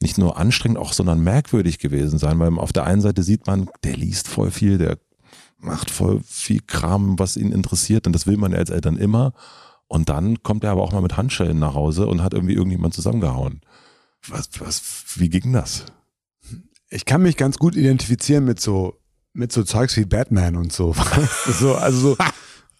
nicht 0.00 0.16
nur 0.16 0.38
anstrengend, 0.38 0.78
auch 0.78 0.94
sondern 0.94 1.20
merkwürdig 1.20 1.78
gewesen 1.78 2.18
sein, 2.18 2.38
weil 2.38 2.58
auf 2.58 2.72
der 2.72 2.84
einen 2.84 3.02
Seite 3.02 3.22
sieht 3.22 3.46
man, 3.46 3.68
der 3.84 3.96
liest 3.96 4.28
voll 4.28 4.50
viel, 4.50 4.78
der 4.78 4.96
macht 5.58 5.90
voll 5.90 6.20
viel 6.26 6.60
Kram, 6.66 7.18
was 7.18 7.36
ihn 7.36 7.52
interessiert 7.52 8.06
und 8.06 8.14
das 8.14 8.26
will 8.26 8.38
man 8.38 8.52
ja 8.52 8.58
als 8.58 8.70
Eltern 8.70 8.96
immer. 8.96 9.34
Und 9.88 10.08
dann 10.08 10.42
kommt 10.42 10.64
er 10.64 10.70
aber 10.70 10.82
auch 10.82 10.92
mal 10.92 11.02
mit 11.02 11.18
Handschellen 11.18 11.58
nach 11.58 11.74
Hause 11.74 12.06
und 12.06 12.22
hat 12.22 12.32
irgendwie 12.32 12.54
irgendjemand 12.54 12.94
zusammengehauen. 12.94 13.60
Was, 14.26 14.48
was, 14.58 14.82
wie 15.16 15.28
ging 15.28 15.52
das? 15.52 15.84
Ich 16.88 17.04
kann 17.04 17.22
mich 17.22 17.36
ganz 17.36 17.58
gut 17.58 17.76
identifizieren 17.76 18.44
mit 18.44 18.58
so, 18.58 19.01
mit 19.32 19.52
so 19.52 19.62
Zeugs 19.62 19.96
wie 19.96 20.04
Batman 20.04 20.56
und 20.56 20.72
so. 20.72 20.94
so 21.46 21.74
also 21.74 22.10
so, 22.10 22.16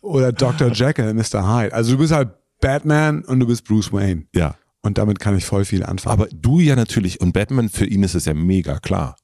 oder 0.03 0.33
Dr. 0.33 0.71
Jekyll, 0.73 1.15
Mr. 1.15 1.47
Hyde. 1.47 1.73
Also 1.73 1.93
du 1.93 1.99
bist 1.99 2.13
halt 2.13 2.31
Batman 2.61 3.23
und 3.23 3.41
du 3.41 3.47
bist 3.47 3.65
Bruce 3.65 3.93
Wayne. 3.93 4.25
Ja. 4.35 4.57
Und 4.83 4.99
damit 4.99 5.21
kann 5.21 5.37
ich 5.37 5.45
voll 5.45 5.65
viel 5.65 5.85
anfangen. 5.85 6.13
Aber 6.13 6.29
du 6.33 6.59
ja 6.59 6.75
natürlich, 6.75 7.21
und 7.21 7.33
Batman, 7.33 7.69
für 7.69 7.87
ihn 7.87 8.03
ist 8.03 8.15
es 8.15 8.25
ja 8.25 8.35
mega 8.35 8.79
klar. 8.81 9.17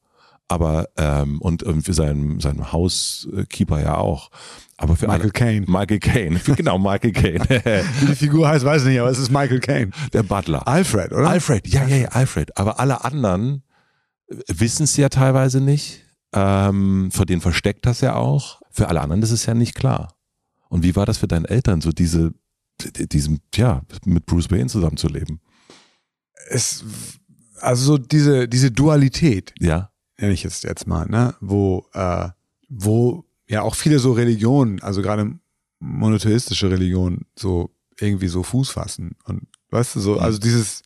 Aber, 0.47 0.89
ähm, 0.97 1.41
und, 1.43 1.63
und 1.63 1.83
für 1.83 1.93
seinen, 1.93 2.41
seinen 2.41 2.73
Housekeeper 2.73 3.83
ja 3.83 3.97
auch. 3.97 4.31
Aber 4.79 4.97
für 4.97 5.07
Michael 5.07 5.31
Caine. 5.31 5.67
Michael 5.69 5.99
Caine. 5.99 6.41
Genau, 6.57 6.79
Michael 6.79 7.13
Caine. 7.13 7.85
Wie 8.01 8.07
die 8.07 8.15
Figur 8.15 8.49
heißt, 8.49 8.65
weiß 8.65 8.83
ich 8.83 8.89
nicht, 8.89 9.01
aber 9.01 9.11
es 9.11 9.19
ist 9.19 9.31
Michael 9.31 9.61
Caine. 9.61 9.91
Der 10.13 10.23
Butler. 10.23 10.67
Alfred, 10.67 11.13
oder? 11.13 11.29
Alfred, 11.29 11.67
ja, 11.69 11.85
ja, 11.87 11.97
ja, 11.97 12.09
Alfred. 12.09 12.57
Aber 12.57 12.81
alle 12.81 13.05
anderen 13.05 13.63
wissen 14.47 14.85
es 14.85 14.97
ja 14.97 15.09
teilweise 15.09 15.61
nicht. 15.61 16.05
Ähm, 16.33 17.11
vor 17.11 17.27
denen 17.27 17.41
versteckt 17.41 17.87
das 17.87 18.01
ja 18.01 18.15
auch. 18.15 18.61
Für 18.71 18.89
alle 18.89 19.01
anderen 19.01 19.23
ist 19.23 19.31
es 19.31 19.47
ja 19.47 19.55
nicht 19.55 19.75
klar. 19.75 20.15
Und 20.69 20.83
wie 20.83 20.95
war 20.97 21.07
das 21.07 21.19
für 21.19 21.29
deine 21.29 21.49
Eltern, 21.49 21.81
so 21.81 21.93
diese, 21.93 22.35
diesem, 22.95 23.41
ja, 23.55 23.83
mit 24.05 24.27
Bruce 24.27 24.51
Wayne 24.51 24.67
zusammenzuleben? 24.67 25.41
Es, 26.49 26.85
also 27.61 27.85
so 27.85 27.99
diese, 27.99 28.49
diese 28.49 28.71
Dualität. 28.71 29.55
Ja. 29.59 29.91
Nenne 30.19 30.35
ich 30.35 30.45
es 30.45 30.63
jetzt 30.63 30.87
mal, 30.87 31.07
ne? 31.07 31.35
Wo, 31.41 31.87
äh, 31.95 32.29
wo 32.69 33.25
ja 33.49 33.63
auch 33.63 33.75
viele 33.75 33.99
so 33.99 34.13
Religionen, 34.13 34.83
also 34.83 35.01
gerade 35.01 35.39
monotheistische 35.81 36.71
Religionen, 36.71 37.27
so 37.37 37.71
irgendwie 37.99 38.29
so 38.29 38.43
Fuß 38.43 38.71
fassen. 38.71 39.17
Und 39.25 39.47
weißt 39.71 39.97
du, 39.97 40.01
so, 40.01 40.15
mhm. 40.15 40.21
also 40.21 40.39
dieses 40.39 40.83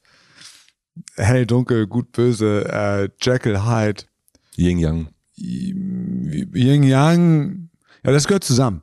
hell, 1.16 1.47
dunkel, 1.47 1.86
gut, 1.86 2.12
böse, 2.12 2.68
äh, 2.70 3.09
Jekyll, 3.20 3.64
Hyde. 3.64 4.05
Yin 4.57 4.78
Yang. 4.78 5.09
Yin 5.36 6.82
Yang, 6.82 7.70
ja, 8.04 8.12
das 8.12 8.26
gehört 8.26 8.44
zusammen. 8.44 8.82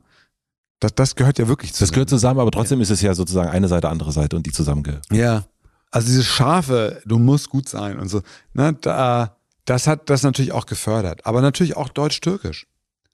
Das, 0.80 0.94
das 0.94 1.14
gehört 1.14 1.38
ja 1.38 1.46
wirklich 1.48 1.72
zusammen. 1.72 1.88
Das 1.88 1.92
gehört 1.92 2.08
zusammen, 2.08 2.40
aber 2.40 2.50
trotzdem 2.50 2.78
ja. 2.78 2.82
ist 2.82 2.90
es 2.90 3.02
ja 3.02 3.14
sozusagen 3.14 3.50
eine 3.50 3.68
Seite, 3.68 3.88
andere 3.88 4.12
Seite 4.12 4.36
und 4.36 4.46
die 4.46 4.52
zusammenge. 4.52 5.00
Ja. 5.10 5.44
Also 5.90 6.06
dieses 6.08 6.26
scharfe, 6.26 7.02
du 7.04 7.18
musst 7.18 7.50
gut 7.50 7.68
sein 7.68 7.98
und 7.98 8.08
so, 8.08 8.22
ne, 8.54 8.74
da, 8.80 9.36
das 9.64 9.86
hat 9.86 10.08
das 10.08 10.22
natürlich 10.22 10.52
auch 10.52 10.66
gefördert. 10.66 11.26
Aber 11.26 11.42
natürlich 11.42 11.76
auch 11.76 11.88
deutsch-türkisch. 11.88 12.66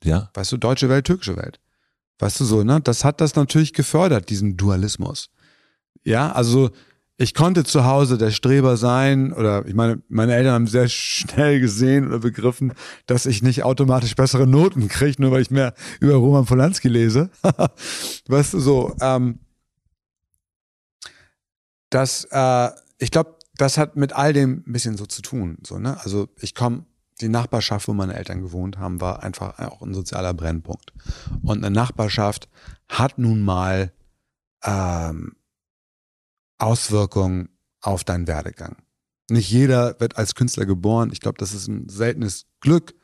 Ja. 0.04 0.30
Weißt 0.34 0.52
du, 0.52 0.56
deutsche 0.56 0.88
Welt, 0.88 1.06
türkische 1.06 1.36
Welt. 1.36 1.58
Weißt 2.18 2.40
du 2.40 2.44
so, 2.44 2.62
ne? 2.62 2.80
Das 2.80 3.04
hat 3.04 3.20
das 3.20 3.34
natürlich 3.34 3.72
gefördert, 3.72 4.30
diesen 4.30 4.56
Dualismus. 4.56 5.30
Ja, 6.04 6.32
also 6.32 6.70
ich 7.18 7.32
konnte 7.34 7.64
zu 7.64 7.84
Hause 7.84 8.18
der 8.18 8.30
Streber 8.30 8.76
sein 8.76 9.32
oder 9.32 9.66
ich 9.66 9.74
meine, 9.74 10.02
meine 10.08 10.34
Eltern 10.34 10.52
haben 10.52 10.66
sehr 10.66 10.88
schnell 10.88 11.60
gesehen 11.60 12.06
oder 12.08 12.18
begriffen, 12.18 12.74
dass 13.06 13.26
ich 13.26 13.42
nicht 13.42 13.62
automatisch 13.62 14.14
bessere 14.14 14.46
Noten 14.46 14.88
kriege, 14.88 15.20
nur 15.22 15.30
weil 15.30 15.42
ich 15.42 15.50
mehr 15.50 15.72
über 16.00 16.14
Roman 16.14 16.44
Polanski 16.44 16.88
lese. 16.88 17.30
weißt 18.28 18.54
du 18.54 18.60
so, 18.60 18.94
ähm, 19.00 19.38
das, 21.88 22.26
äh, 22.30 22.70
ich 22.98 23.10
glaube, 23.10 23.36
das 23.56 23.78
hat 23.78 23.96
mit 23.96 24.12
all 24.12 24.34
dem 24.34 24.64
ein 24.66 24.72
bisschen 24.72 24.98
so 24.98 25.06
zu 25.06 25.22
tun. 25.22 25.56
So, 25.62 25.78
ne? 25.78 25.98
Also 26.02 26.28
ich 26.40 26.54
komme 26.54 26.84
die 27.22 27.28
Nachbarschaft, 27.30 27.88
wo 27.88 27.94
meine 27.94 28.14
Eltern 28.14 28.42
gewohnt 28.42 28.76
haben, 28.78 29.00
war 29.00 29.22
einfach 29.22 29.58
auch 29.58 29.80
ein 29.80 29.94
sozialer 29.94 30.34
Brennpunkt. 30.34 30.92
Und 31.42 31.64
eine 31.64 31.74
Nachbarschaft 31.74 32.50
hat 32.88 33.16
nun 33.16 33.40
mal 33.40 33.92
ähm, 34.62 35.36
Auswirkungen 36.58 37.48
auf 37.80 38.04
deinen 38.04 38.26
Werdegang. 38.26 38.76
Nicht 39.28 39.50
jeder 39.50 39.98
wird 40.00 40.16
als 40.16 40.34
Künstler 40.34 40.66
geboren. 40.66 41.10
Ich 41.12 41.20
glaube, 41.20 41.38
das 41.38 41.52
ist 41.52 41.66
ein 41.66 41.88
seltenes 41.88 42.46
Glück, 42.60 42.94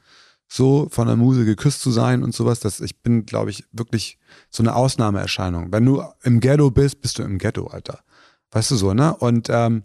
so 0.48 0.88
von 0.90 1.07
der 1.07 1.16
Muse 1.16 1.44
geküsst 1.44 1.80
zu 1.80 1.90
sein 1.90 2.22
und 2.22 2.34
sowas. 2.34 2.61
Das, 2.61 2.80
ich 2.80 3.03
bin, 3.03 3.26
glaube 3.26 3.50
ich, 3.50 3.64
wirklich 3.72 4.18
so 4.50 4.62
eine 4.62 4.74
Ausnahmeerscheinung. 4.74 5.72
Wenn 5.72 5.84
du 5.84 6.03
im 6.22 6.40
Ghetto 6.40 6.70
bist, 6.70 7.00
bist 7.00 7.18
du 7.18 7.22
im 7.22 7.38
Ghetto, 7.38 7.66
Alter. 7.66 8.05
Weißt 8.53 8.70
du 8.70 8.76
so, 8.76 8.94
ne? 8.94 9.16
Und, 9.16 9.48
ähm, 9.50 9.82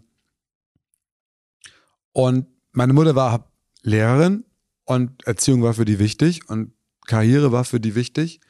und 2.12 2.46
meine 2.72 2.92
Mutter 2.92 3.14
war 3.16 3.50
Lehrerin 3.82 4.44
und 4.84 5.26
Erziehung 5.26 5.62
war 5.62 5.74
für 5.74 5.84
die 5.84 5.98
wichtig 5.98 6.48
und 6.48 6.72
Karriere 7.06 7.50
war 7.50 7.64
für 7.64 7.80
die 7.80 7.94
wichtig. 7.94 8.40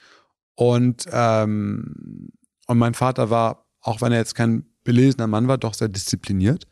Und, 0.56 1.06
ähm, 1.12 2.32
und 2.66 2.78
mein 2.78 2.94
Vater 2.94 3.30
war, 3.30 3.66
auch 3.80 4.00
wenn 4.00 4.12
er 4.12 4.18
jetzt 4.18 4.34
kein 4.34 4.66
belesener 4.88 5.26
Mann 5.26 5.48
war, 5.48 5.58
doch 5.58 5.74
sehr 5.74 5.88
diszipliniert 5.88 6.66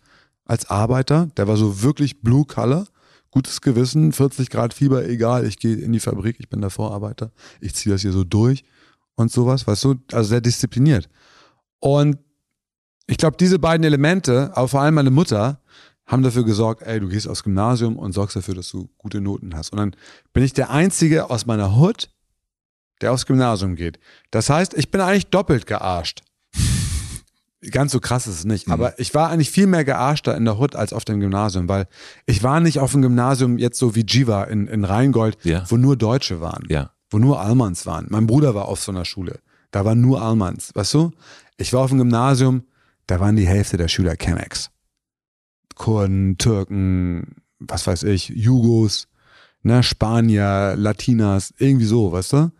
als 0.47 0.71
Arbeiter. 0.71 1.29
Der 1.37 1.47
war 1.49 1.59
so 1.59 1.83
wirklich 1.83 2.23
Blue 2.23 2.47
Color, 2.47 2.87
gutes 3.31 3.61
Gewissen, 3.61 4.11
40 4.11 4.49
Grad 4.49 4.73
Fieber, 4.73 5.07
egal, 5.07 5.45
ich 5.47 5.59
gehe 5.59 5.77
in 5.77 5.93
die 5.93 6.01
Fabrik, 6.01 6.37
ich 6.39 6.49
bin 6.49 6.63
der 6.63 6.71
Vorarbeiter, 6.71 7.31
ich 7.61 7.75
ziehe 7.75 7.95
das 7.95 8.01
hier 8.01 8.13
so 8.13 8.25
durch 8.25 8.65
und 9.17 9.31
sowas, 9.31 9.67
weißt 9.67 9.85
du, 9.85 9.97
also 10.13 10.31
sehr 10.31 10.41
diszipliniert. 10.41 11.11
Und 11.79 12.17
ich 13.07 13.19
glaube, 13.19 13.37
diese 13.37 13.59
beiden 13.59 13.85
Elemente, 13.85 14.51
aber 14.57 14.67
vor 14.67 14.81
allem 14.81 14.95
meine 14.95 15.11
Mutter, 15.11 15.61
haben 16.07 16.23
dafür 16.23 16.45
gesorgt, 16.45 16.83
ey, 16.83 16.99
du 16.99 17.09
gehst 17.09 17.29
aufs 17.29 17.43
Gymnasium 17.43 17.99
und 17.99 18.13
sorgst 18.13 18.35
dafür, 18.35 18.55
dass 18.55 18.71
du 18.71 18.89
gute 18.97 19.21
Noten 19.21 19.55
hast. 19.55 19.73
Und 19.73 19.79
dann 19.79 19.97
bin 20.33 20.43
ich 20.43 20.55
der 20.55 20.71
Einzige 20.71 21.29
aus 21.29 21.45
meiner 21.45 21.77
Hut, 21.77 22.09
der 23.03 23.13
aufs 23.13 23.27
Gymnasium 23.27 23.77
geht. 23.77 23.99
Das 24.31 24.49
heißt, 24.49 24.73
ich 24.73 24.91
bin 24.91 25.03
eigentlich 25.03 25.27
doppelt 25.27 25.67
gearscht. 25.67 26.23
Ganz 27.71 27.93
so 27.93 28.01
krass 28.01 28.27
ist 28.27 28.39
es 28.39 28.45
nicht, 28.45 28.67
mhm. 28.67 28.73
aber 28.73 28.99
ich 28.99 29.15
war 29.15 29.31
eigentlich 29.31 29.51
viel 29.51 29.67
mehr 29.67 29.85
gearschter 29.85 30.37
in 30.37 30.45
der 30.45 30.59
Hut 30.59 30.77
als 30.77 30.93
auf 30.93 31.05
dem 31.05 31.21
Gymnasium, 31.21 31.69
weil 31.69 31.87
ich 32.27 32.43
war 32.43 32.61
nicht 32.61 32.79
auf 32.79 32.93
dem 32.93 33.03
Gymnasium 33.03 33.59
jetzt 33.59 33.79
so 33.79 33.95
wie 33.95 34.05
Jiva 34.07 34.45
in, 34.45 34.67
in 34.69 34.85
Rheingold, 34.85 35.39
ja. 35.45 35.65
wo 35.69 35.77
nur 35.77 35.97
Deutsche 35.97 36.41
waren, 36.41 36.65
ja. 36.69 36.91
wo 37.11 37.19
nur 37.19 37.41
Almans 37.41 37.87
waren. 37.87 38.07
Mein 38.09 38.27
Bruder 38.27 38.55
war 38.55 38.67
auf 38.67 38.81
so 38.81 38.93
einer 38.93 39.05
Schule, 39.05 39.41
da 39.71 39.85
waren 39.85 40.01
nur 40.01 40.23
Almans, 40.23 40.75
weißt 40.75 40.95
du? 40.95 41.13
Ich 41.57 41.73
war 41.73 41.81
auf 41.81 41.91
dem 41.91 41.99
Gymnasium, 41.99 42.65
da 43.07 43.21
waren 43.21 43.37
die 43.37 43.47
Hälfte 43.47 43.77
der 43.77 43.89
Schüler 43.89 44.17
Chemex. 44.17 44.71
Kurden, 45.75 46.39
Türken, 46.39 47.37
was 47.59 47.87
weiß 47.87 48.05
ich, 48.05 48.29
Jugos, 48.29 49.09
ne, 49.63 49.83
Spanier, 49.83 50.75
Latinas, 50.77 51.53
irgendwie 51.59 51.87
so, 51.87 52.13
weißt 52.13 52.33
du? 52.33 52.53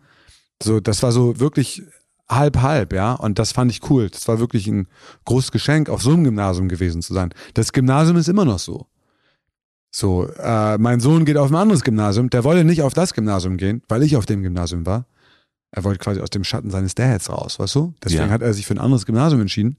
So, 0.61 0.79
das 0.79 1.03
war 1.03 1.11
so 1.11 1.39
wirklich 1.39 1.83
halb 2.29 2.61
halb, 2.61 2.93
ja, 2.93 3.13
und 3.13 3.39
das 3.39 3.51
fand 3.51 3.71
ich 3.71 3.89
cool. 3.89 4.09
Das 4.09 4.27
war 4.27 4.39
wirklich 4.39 4.67
ein 4.67 4.87
großes 5.25 5.51
Geschenk, 5.51 5.89
auf 5.89 6.01
so 6.01 6.11
einem 6.11 6.23
Gymnasium 6.23 6.67
gewesen 6.67 7.01
zu 7.01 7.13
sein. 7.13 7.33
Das 7.53 7.71
Gymnasium 7.71 8.17
ist 8.17 8.27
immer 8.27 8.45
noch 8.45 8.59
so. 8.59 8.87
So, 9.89 10.27
äh, 10.27 10.77
mein 10.77 10.99
Sohn 10.99 11.25
geht 11.25 11.37
auf 11.37 11.49
ein 11.49 11.55
anderes 11.55 11.83
Gymnasium. 11.83 12.29
Der 12.29 12.43
wollte 12.43 12.63
nicht 12.63 12.81
auf 12.81 12.93
das 12.93 13.13
Gymnasium 13.13 13.57
gehen, 13.57 13.81
weil 13.87 14.03
ich 14.03 14.17
auf 14.17 14.25
dem 14.25 14.43
Gymnasium 14.43 14.85
war. 14.85 15.05
Er 15.71 15.83
wollte 15.83 15.99
quasi 15.99 16.21
aus 16.21 16.29
dem 16.29 16.43
Schatten 16.43 16.69
seines 16.69 16.95
Dads 16.95 17.29
raus, 17.29 17.59
weißt 17.59 17.75
du? 17.75 17.93
Deswegen 18.03 18.25
ja. 18.25 18.29
hat 18.29 18.41
er 18.41 18.53
sich 18.53 18.65
für 18.65 18.73
ein 18.73 18.79
anderes 18.79 19.05
Gymnasium 19.05 19.41
entschieden. 19.41 19.77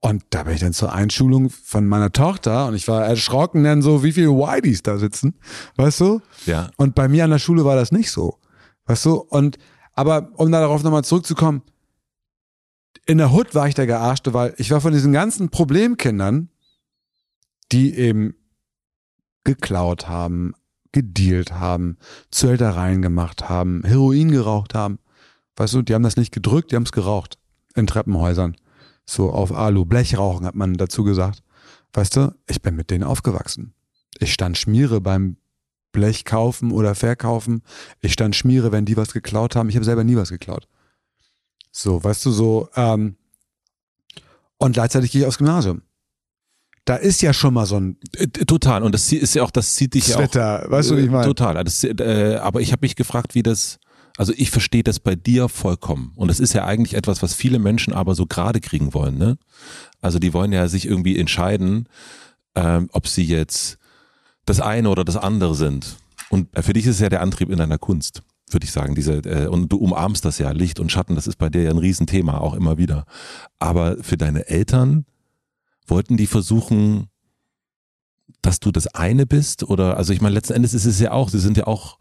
Und 0.00 0.22
da 0.30 0.44
bin 0.44 0.54
ich 0.54 0.60
dann 0.60 0.72
zur 0.72 0.92
Einschulung 0.92 1.50
von 1.50 1.86
meiner 1.86 2.12
Tochter 2.12 2.66
und 2.68 2.74
ich 2.74 2.86
war 2.86 3.04
erschrocken 3.04 3.64
dann 3.64 3.82
so, 3.82 4.04
wie 4.04 4.12
viele 4.12 4.28
Whiteys 4.28 4.82
da 4.82 4.96
sitzen, 4.96 5.34
weißt 5.76 6.00
du? 6.00 6.20
Ja. 6.46 6.70
Und 6.76 6.94
bei 6.94 7.08
mir 7.08 7.24
an 7.24 7.30
der 7.30 7.40
Schule 7.40 7.64
war 7.64 7.74
das 7.74 7.90
nicht 7.90 8.10
so, 8.12 8.38
weißt 8.86 9.06
du? 9.06 9.14
Und, 9.16 9.58
aber 9.98 10.30
um 10.36 10.52
darauf 10.52 10.84
nochmal 10.84 11.02
zurückzukommen, 11.02 11.62
in 13.04 13.18
der 13.18 13.32
Hood 13.32 13.56
war 13.56 13.66
ich 13.66 13.74
der 13.74 13.88
Gearschte, 13.88 14.32
weil 14.32 14.54
ich 14.56 14.70
war 14.70 14.80
von 14.80 14.92
diesen 14.92 15.12
ganzen 15.12 15.48
Problemkindern, 15.48 16.50
die 17.72 17.96
eben 17.96 18.36
geklaut 19.42 20.06
haben, 20.06 20.54
gedealt 20.92 21.50
haben, 21.54 21.98
Zuhältereien 22.30 23.02
gemacht 23.02 23.48
haben, 23.48 23.82
Heroin 23.84 24.30
geraucht 24.30 24.76
haben. 24.76 25.00
Weißt 25.56 25.74
du, 25.74 25.82
die 25.82 25.94
haben 25.94 26.04
das 26.04 26.16
nicht 26.16 26.32
gedrückt, 26.32 26.70
die 26.70 26.76
haben 26.76 26.84
es 26.84 26.92
geraucht 26.92 27.36
in 27.74 27.88
Treppenhäusern. 27.88 28.56
So 29.04 29.32
auf 29.32 29.50
Alu, 29.52 29.84
Blechrauchen 29.84 30.46
hat 30.46 30.54
man 30.54 30.74
dazu 30.74 31.02
gesagt. 31.02 31.42
Weißt 31.92 32.14
du, 32.14 32.36
ich 32.46 32.62
bin 32.62 32.76
mit 32.76 32.90
denen 32.90 33.02
aufgewachsen. 33.02 33.74
Ich 34.20 34.32
stand 34.32 34.58
Schmiere 34.58 35.00
beim 35.00 35.38
Blech 35.92 36.24
kaufen 36.24 36.70
oder 36.70 36.94
verkaufen. 36.94 37.62
Ich 38.00 38.12
stand 38.12 38.36
Schmiere, 38.36 38.72
wenn 38.72 38.84
die 38.84 38.96
was 38.96 39.12
geklaut 39.12 39.56
haben. 39.56 39.68
Ich 39.68 39.76
habe 39.76 39.84
selber 39.84 40.04
nie 40.04 40.16
was 40.16 40.30
geklaut. 40.30 40.68
So, 41.70 42.02
weißt 42.02 42.24
du, 42.26 42.30
so, 42.30 42.68
ähm, 42.76 43.16
und 44.58 44.72
gleichzeitig 44.72 45.12
gehe 45.12 45.22
ich 45.22 45.26
aufs 45.26 45.38
Gymnasium. 45.38 45.82
Da 46.84 46.96
ist 46.96 47.20
ja 47.20 47.32
schon 47.32 47.54
mal 47.54 47.66
so 47.66 47.78
ein 47.78 47.98
Äh, 48.16 48.26
Total. 48.26 48.82
Und 48.82 48.92
das 48.92 49.12
ist 49.12 49.34
ja 49.34 49.42
auch, 49.42 49.50
das 49.50 49.74
zieht 49.74 49.94
dich 49.94 50.08
ja 50.08 50.16
auch. 50.16 50.20
Twitter, 50.20 50.64
weißt 50.68 50.90
du, 50.90 50.96
wie 50.96 51.02
ich 51.02 51.10
meine? 51.10 51.26
Total. 51.26 51.62
Das, 51.62 51.84
äh, 51.84 52.38
aber 52.42 52.60
ich 52.60 52.72
habe 52.72 52.80
mich 52.82 52.96
gefragt, 52.96 53.34
wie 53.34 53.42
das, 53.42 53.78
also 54.16 54.32
ich 54.36 54.50
verstehe 54.50 54.82
das 54.82 54.98
bei 54.98 55.14
dir 55.14 55.48
vollkommen. 55.48 56.12
Und 56.16 56.28
das 56.28 56.40
ist 56.40 56.54
ja 56.54 56.64
eigentlich 56.64 56.94
etwas, 56.94 57.22
was 57.22 57.34
viele 57.34 57.58
Menschen 57.58 57.92
aber 57.92 58.14
so 58.14 58.26
gerade 58.26 58.60
kriegen 58.60 58.94
wollen. 58.94 59.18
Ne? 59.18 59.36
Also 60.00 60.18
die 60.18 60.32
wollen 60.32 60.52
ja 60.52 60.66
sich 60.66 60.86
irgendwie 60.86 61.18
entscheiden, 61.18 61.88
ähm, 62.54 62.88
ob 62.92 63.06
sie 63.06 63.24
jetzt 63.24 63.78
das 64.48 64.60
eine 64.60 64.88
oder 64.88 65.04
das 65.04 65.16
andere 65.16 65.54
sind. 65.54 65.96
Und 66.30 66.48
für 66.60 66.72
dich 66.72 66.86
ist 66.86 66.96
es 66.96 67.00
ja 67.00 67.08
der 67.08 67.22
Antrieb 67.22 67.50
in 67.50 67.58
deiner 67.58 67.78
Kunst, 67.78 68.22
würde 68.50 68.64
ich 68.64 68.72
sagen. 68.72 68.94
Diese, 68.94 69.14
äh, 69.18 69.46
und 69.46 69.70
du 69.70 69.76
umarmst 69.76 70.24
das 70.24 70.38
ja, 70.38 70.50
Licht 70.50 70.80
und 70.80 70.92
Schatten, 70.92 71.14
das 71.14 71.26
ist 71.26 71.36
bei 71.36 71.48
dir 71.48 71.62
ja 71.62 71.70
ein 71.70 71.78
Riesenthema, 71.78 72.38
auch 72.38 72.54
immer 72.54 72.78
wieder. 72.78 73.04
Aber 73.58 73.96
für 74.02 74.16
deine 74.16 74.48
Eltern 74.48 75.06
wollten 75.86 76.16
die 76.16 76.26
versuchen, 76.26 77.08
dass 78.42 78.60
du 78.60 78.70
das 78.70 78.86
eine 78.88 79.26
bist? 79.26 79.64
Oder, 79.64 79.96
also 79.96 80.12
ich 80.12 80.20
meine, 80.20 80.34
letzten 80.34 80.54
Endes 80.54 80.74
ist 80.74 80.84
es 80.84 81.00
ja 81.00 81.12
auch, 81.12 81.28
sie 81.28 81.40
sind 81.40 81.56
ja 81.56 81.66
auch 81.66 81.98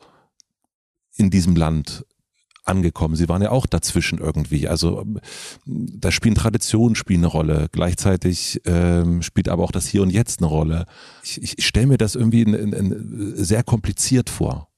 in 1.15 1.29
diesem 1.29 1.55
Land 1.55 2.05
angekommen. 2.67 3.15
Sie 3.15 3.29
waren 3.29 3.41
ja 3.41 3.51
auch 3.51 3.65
dazwischen 3.65 4.19
irgendwie. 4.19 4.67
Also 4.67 5.01
ähm, 5.01 5.19
da 5.65 6.11
spielen 6.11 6.35
Traditionen 6.35 6.95
spielen 6.95 7.21
eine 7.21 7.27
Rolle. 7.27 7.69
Gleichzeitig 7.71 8.61
ähm, 8.65 9.21
spielt 9.21 9.49
aber 9.49 9.63
auch 9.63 9.71
das 9.71 9.87
Hier 9.87 10.01
und 10.01 10.09
Jetzt 10.09 10.39
eine 10.39 10.47
Rolle. 10.47 10.85
Ich, 11.23 11.41
ich, 11.41 11.57
ich 11.57 11.67
stelle 11.67 11.87
mir 11.87 11.97
das 11.97 12.15
irgendwie 12.15 12.41
in, 12.41 12.53
in, 12.53 12.73
in 12.73 13.35
sehr 13.35 13.63
kompliziert 13.63 14.29
vor, 14.29 14.69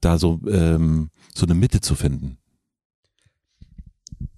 da 0.00 0.18
so 0.18 0.40
ähm, 0.48 1.10
so 1.34 1.46
eine 1.46 1.54
Mitte 1.54 1.80
zu 1.80 1.94
finden. 1.94 2.38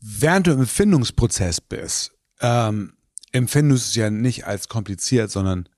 Während 0.00 0.46
du 0.46 0.52
im 0.52 0.60
Empfindungsprozess 0.60 1.60
bist, 1.60 2.12
ähm, 2.40 2.94
empfindest 3.32 3.86
du 3.86 3.88
es 3.90 3.94
ja 3.96 4.10
nicht 4.10 4.46
als 4.46 4.68
kompliziert, 4.68 5.30
sondern 5.30 5.68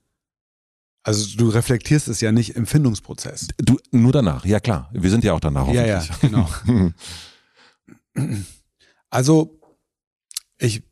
also 1.03 1.36
du 1.36 1.48
reflektierst 1.48 2.09
es 2.09 2.20
ja 2.20 2.32
nicht 2.32 2.51
im 2.51 2.62
Empfindungsprozess. 2.62 3.48
Du 3.59 3.78
nur 3.90 4.12
danach, 4.12 4.44
ja 4.44 4.61
klar. 4.61 4.90
Wir 4.92 5.11
sind 5.11 5.24
ja 5.24 5.32
auch 5.32 5.40
danach 5.40 5.68
Ja, 5.68 5.86
ja, 5.86 6.05
genau. 6.20 6.48
Also 9.12 9.59
ich 10.59 10.84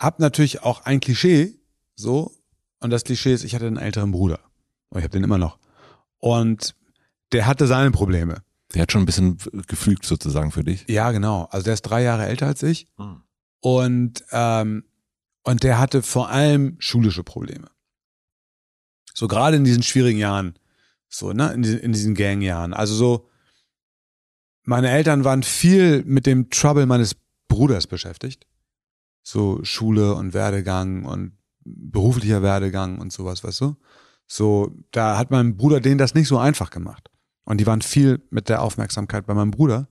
habe 0.00 0.22
natürlich 0.22 0.62
auch 0.62 0.84
ein 0.84 1.00
Klischee, 1.00 1.58
so 1.94 2.32
und 2.80 2.90
das 2.90 3.04
Klischee 3.04 3.34
ist, 3.34 3.44
ich 3.44 3.54
hatte 3.54 3.66
einen 3.66 3.76
älteren 3.76 4.12
Bruder. 4.12 4.40
Und 4.90 4.98
ich 4.98 5.04
habe 5.04 5.12
den 5.12 5.24
immer 5.24 5.38
noch. 5.38 5.58
Und 6.18 6.74
der 7.32 7.46
hatte 7.46 7.66
seine 7.66 7.90
Probleme. 7.90 8.42
Der 8.74 8.82
hat 8.82 8.92
schon 8.92 9.02
ein 9.02 9.06
bisschen 9.06 9.38
gefügt 9.66 10.04
sozusagen 10.04 10.50
für 10.50 10.64
dich. 10.64 10.86
Ja, 10.88 11.10
genau. 11.10 11.48
Also 11.50 11.64
der 11.64 11.74
ist 11.74 11.82
drei 11.82 12.02
Jahre 12.02 12.26
älter 12.26 12.46
als 12.46 12.62
ich. 12.62 12.88
Hm. 12.96 13.22
Und, 13.60 14.24
ähm, 14.30 14.84
und 15.42 15.62
der 15.62 15.78
hatte 15.78 16.02
vor 16.02 16.30
allem 16.30 16.76
schulische 16.78 17.24
Probleme. 17.24 17.68
So 19.16 19.28
gerade 19.28 19.56
in 19.56 19.64
diesen 19.64 19.82
schwierigen 19.82 20.18
Jahren, 20.18 20.58
so, 21.08 21.32
ne, 21.32 21.50
in 21.54 21.62
diesen, 21.62 21.78
in 21.78 21.92
diesen 21.92 22.14
Gangjahren. 22.14 22.74
Also 22.74 22.94
so, 22.94 23.30
meine 24.64 24.90
Eltern 24.90 25.24
waren 25.24 25.42
viel 25.42 26.04
mit 26.04 26.26
dem 26.26 26.50
Trouble 26.50 26.84
meines 26.84 27.16
Bruders 27.48 27.86
beschäftigt. 27.86 28.46
So 29.22 29.60
Schule 29.62 30.14
und 30.16 30.34
Werdegang 30.34 31.06
und 31.06 31.32
beruflicher 31.64 32.42
Werdegang 32.42 32.98
und 32.98 33.10
sowas, 33.10 33.42
weißt 33.42 33.62
du? 33.62 33.76
So, 34.26 34.76
da 34.90 35.16
hat 35.16 35.30
mein 35.30 35.56
Bruder 35.56 35.80
denen 35.80 35.96
das 35.96 36.14
nicht 36.14 36.28
so 36.28 36.36
einfach 36.36 36.68
gemacht. 36.68 37.08
Und 37.44 37.58
die 37.58 37.66
waren 37.66 37.80
viel 37.80 38.22
mit 38.28 38.50
der 38.50 38.60
Aufmerksamkeit 38.60 39.24
bei 39.24 39.32
meinem 39.32 39.50
Bruder. 39.50 39.88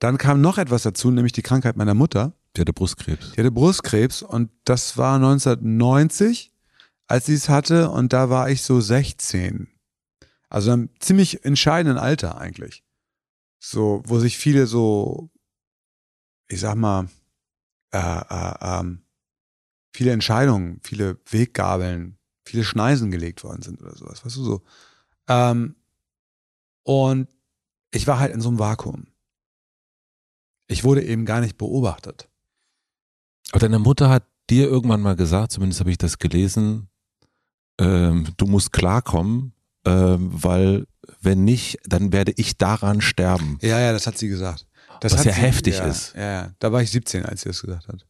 Dann 0.00 0.18
kam 0.18 0.40
noch 0.40 0.58
etwas 0.58 0.82
dazu, 0.82 1.12
nämlich 1.12 1.32
die 1.32 1.42
Krankheit 1.42 1.76
meiner 1.76 1.94
Mutter. 1.94 2.32
Der 2.56 2.62
hatte 2.62 2.72
Brustkrebs. 2.72 3.32
Die 3.32 3.38
hatte 3.38 3.52
Brustkrebs 3.52 4.22
und 4.22 4.50
das 4.64 4.96
war 4.96 5.14
1990, 5.16 6.55
als 7.08 7.26
sie 7.26 7.34
es 7.34 7.48
hatte 7.48 7.90
und 7.90 8.12
da 8.12 8.30
war 8.30 8.50
ich 8.50 8.62
so 8.62 8.80
16. 8.80 9.68
Also 10.48 10.72
einem 10.72 10.90
ziemlich 11.00 11.44
entscheidenden 11.44 11.98
Alter 11.98 12.38
eigentlich. 12.38 12.84
So, 13.58 14.02
wo 14.06 14.18
sich 14.18 14.38
viele 14.38 14.66
so, 14.66 15.30
ich 16.48 16.60
sag 16.60 16.76
mal, 16.76 17.08
äh, 17.92 17.98
äh, 17.98 18.54
ähm, 18.60 19.02
viele 19.92 20.12
Entscheidungen, 20.12 20.80
viele 20.82 21.18
Weggabeln, 21.30 22.18
viele 22.44 22.64
Schneisen 22.64 23.10
gelegt 23.10 23.42
worden 23.42 23.62
sind 23.62 23.80
oder 23.80 23.96
sowas, 23.96 24.24
weißt 24.24 24.36
du 24.36 24.44
so. 24.44 24.62
Ähm, 25.28 25.76
und 26.84 27.28
ich 27.90 28.06
war 28.06 28.18
halt 28.18 28.32
in 28.32 28.40
so 28.40 28.48
einem 28.48 28.58
Vakuum. 28.58 29.08
Ich 30.68 30.84
wurde 30.84 31.04
eben 31.04 31.24
gar 31.24 31.40
nicht 31.40 31.56
beobachtet. 31.56 32.28
Aber 33.50 33.60
deine 33.60 33.78
Mutter 33.78 34.10
hat 34.10 34.26
dir 34.50 34.68
irgendwann 34.68 35.00
mal 35.00 35.16
gesagt, 35.16 35.52
zumindest 35.52 35.80
habe 35.80 35.90
ich 35.90 35.98
das 35.98 36.18
gelesen, 36.18 36.88
ähm, 37.78 38.28
du 38.36 38.46
musst 38.46 38.72
klarkommen, 38.72 39.52
ähm, 39.84 40.30
weil 40.32 40.86
wenn 41.20 41.44
nicht, 41.44 41.78
dann 41.84 42.12
werde 42.12 42.32
ich 42.36 42.56
daran 42.56 43.00
sterben. 43.00 43.58
Ja, 43.62 43.78
ja, 43.80 43.92
das 43.92 44.06
hat 44.06 44.18
sie 44.18 44.28
gesagt. 44.28 44.66
Das 45.00 45.12
Was 45.12 45.24
ja 45.24 45.32
sie, 45.32 45.40
heftig 45.40 45.76
ja, 45.76 45.86
ist. 45.86 46.14
Ja, 46.14 46.22
ja, 46.22 46.54
da 46.58 46.72
war 46.72 46.82
ich 46.82 46.90
17, 46.90 47.24
als 47.26 47.42
sie 47.42 47.48
das 47.48 47.60
gesagt 47.60 47.88
hat. 47.88 48.06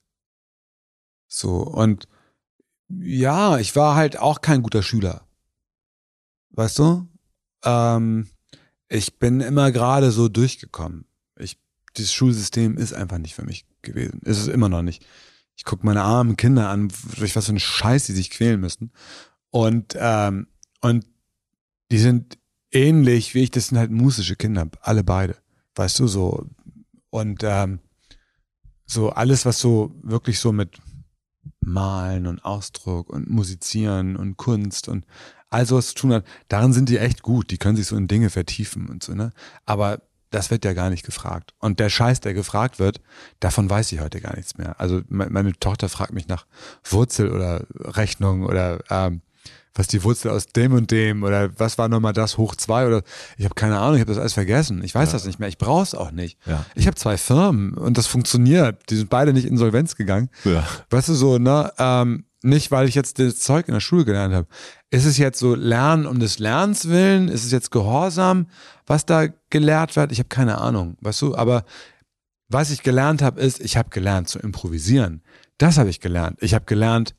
So, 1.28 1.58
und 1.58 2.06
ja, 2.88 3.58
ich 3.58 3.74
war 3.74 3.96
halt 3.96 4.18
auch 4.18 4.40
kein 4.40 4.62
guter 4.62 4.82
Schüler. 4.82 5.26
Weißt 6.50 6.78
du? 6.78 7.08
Ähm, 7.64 8.28
ich 8.88 9.18
bin 9.18 9.40
immer 9.40 9.72
gerade 9.72 10.12
so 10.12 10.28
durchgekommen. 10.28 11.06
Ich, 11.38 11.58
dieses 11.96 12.12
Schulsystem 12.12 12.76
ist 12.76 12.92
einfach 12.92 13.18
nicht 13.18 13.34
für 13.34 13.44
mich 13.44 13.66
gewesen. 13.82 14.20
Ist 14.24 14.38
es 14.38 14.46
immer 14.46 14.68
noch 14.68 14.82
nicht. 14.82 15.04
Ich 15.56 15.64
gucke 15.64 15.84
meine 15.84 16.02
armen 16.02 16.36
Kinder 16.36 16.68
an, 16.68 16.92
durch 17.16 17.34
was 17.34 17.46
für 17.46 17.50
einen 17.50 17.60
Scheiß 17.60 18.06
die 18.06 18.12
sich 18.12 18.30
quälen 18.30 18.60
müssen. 18.60 18.92
Und, 19.56 19.96
ähm, 19.98 20.48
und 20.82 21.06
die 21.90 21.96
sind 21.96 22.36
ähnlich 22.70 23.34
wie 23.34 23.44
ich, 23.44 23.50
das 23.50 23.68
sind 23.68 23.78
halt 23.78 23.90
musische 23.90 24.36
Kinder, 24.36 24.68
alle 24.82 25.02
beide. 25.02 25.36
Weißt 25.76 25.98
du, 25.98 26.08
so. 26.08 26.46
Und 27.08 27.42
ähm, 27.42 27.78
so 28.84 29.08
alles, 29.08 29.46
was 29.46 29.58
so 29.58 29.94
wirklich 30.02 30.40
so 30.40 30.52
mit 30.52 30.78
Malen 31.60 32.26
und 32.26 32.44
Ausdruck 32.44 33.08
und 33.08 33.30
Musizieren 33.30 34.16
und 34.16 34.36
Kunst 34.36 34.88
und 34.88 35.06
all 35.48 35.64
sowas 35.64 35.88
zu 35.88 35.94
tun 35.94 36.12
hat, 36.12 36.26
darin 36.48 36.74
sind 36.74 36.90
die 36.90 36.98
echt 36.98 37.22
gut. 37.22 37.50
Die 37.50 37.56
können 37.56 37.76
sich 37.76 37.86
so 37.86 37.96
in 37.96 38.08
Dinge 38.08 38.28
vertiefen 38.28 38.90
und 38.90 39.02
so, 39.02 39.14
ne? 39.14 39.32
Aber 39.64 40.02
das 40.28 40.50
wird 40.50 40.66
ja 40.66 40.74
gar 40.74 40.90
nicht 40.90 41.06
gefragt. 41.06 41.54
Und 41.60 41.80
der 41.80 41.88
Scheiß, 41.88 42.20
der 42.20 42.34
gefragt 42.34 42.78
wird, 42.78 43.00
davon 43.40 43.70
weiß 43.70 43.90
ich 43.92 44.00
heute 44.00 44.20
gar 44.20 44.36
nichts 44.36 44.58
mehr. 44.58 44.78
Also 44.78 45.00
me- 45.08 45.30
meine 45.30 45.52
Tochter 45.54 45.88
fragt 45.88 46.12
mich 46.12 46.28
nach 46.28 46.44
Wurzel 46.84 47.30
oder 47.30 47.64
Rechnung 47.74 48.42
oder 48.44 48.80
ähm, 48.90 49.22
was 49.76 49.86
die 49.86 50.02
Wurzel 50.02 50.30
aus 50.30 50.46
dem 50.48 50.72
und 50.72 50.90
dem 50.90 51.22
oder 51.22 51.50
was 51.58 51.78
war 51.78 51.88
nochmal 51.88 52.12
das 52.12 52.38
hoch 52.38 52.56
zwei 52.56 52.86
oder 52.86 53.02
ich 53.36 53.44
habe 53.44 53.54
keine 53.54 53.78
Ahnung, 53.78 53.94
ich 53.96 54.00
habe 54.00 54.10
das 54.12 54.18
alles 54.18 54.32
vergessen. 54.32 54.82
Ich 54.82 54.94
weiß 54.94 55.10
Ja. 55.10 55.12
das 55.12 55.26
nicht 55.26 55.38
mehr. 55.38 55.48
Ich 55.48 55.58
brauche 55.58 55.82
es 55.82 55.94
auch 55.94 56.10
nicht. 56.10 56.38
Ja. 56.46 56.64
Ich 56.74 56.86
habe 56.86 56.96
zwei 56.96 57.16
Firmen 57.16 57.74
und 57.74 57.98
das 57.98 58.06
funktioniert. 58.06 58.90
Die 58.90 58.96
sind 58.96 59.10
beide 59.10 59.32
nicht 59.32 59.46
insolvenz 59.46 59.94
gegangen. 59.96 60.30
Ja. 60.44 60.64
Weißt 60.90 61.08
du 61.08 61.14
so, 61.14 61.38
ne? 61.38 61.72
Ähm, 61.78 62.24
nicht, 62.42 62.70
weil 62.70 62.88
ich 62.88 62.94
jetzt 62.94 63.18
das 63.18 63.40
Zeug 63.40 63.66
in 63.68 63.74
der 63.74 63.80
Schule 63.80 64.04
gelernt 64.04 64.32
habe. 64.34 64.46
Ist 64.90 65.04
es 65.04 65.18
jetzt 65.18 65.38
so 65.40 65.54
Lernen 65.54 66.06
um 66.06 66.20
des 66.20 66.38
Lernens 66.38 66.88
willen? 66.88 67.28
Ist 67.28 67.44
es 67.44 67.50
jetzt 67.50 67.70
Gehorsam, 67.72 68.46
was 68.86 69.04
da 69.04 69.26
gelehrt 69.50 69.96
wird? 69.96 70.12
Ich 70.12 70.18
habe 70.20 70.28
keine 70.28 70.58
Ahnung, 70.58 70.96
weißt 71.00 71.22
du? 71.22 71.34
Aber 71.34 71.64
was 72.48 72.70
ich 72.70 72.82
gelernt 72.84 73.20
habe, 73.20 73.40
ist, 73.40 73.60
ich 73.60 73.76
habe 73.76 73.88
gelernt 73.90 74.28
zu 74.28 74.38
improvisieren. 74.38 75.22
Das 75.58 75.76
habe 75.78 75.88
ich 75.90 76.00
gelernt. 76.00 76.36
Ich 76.40 76.54
habe 76.54 76.64
gelernt, 76.66 77.14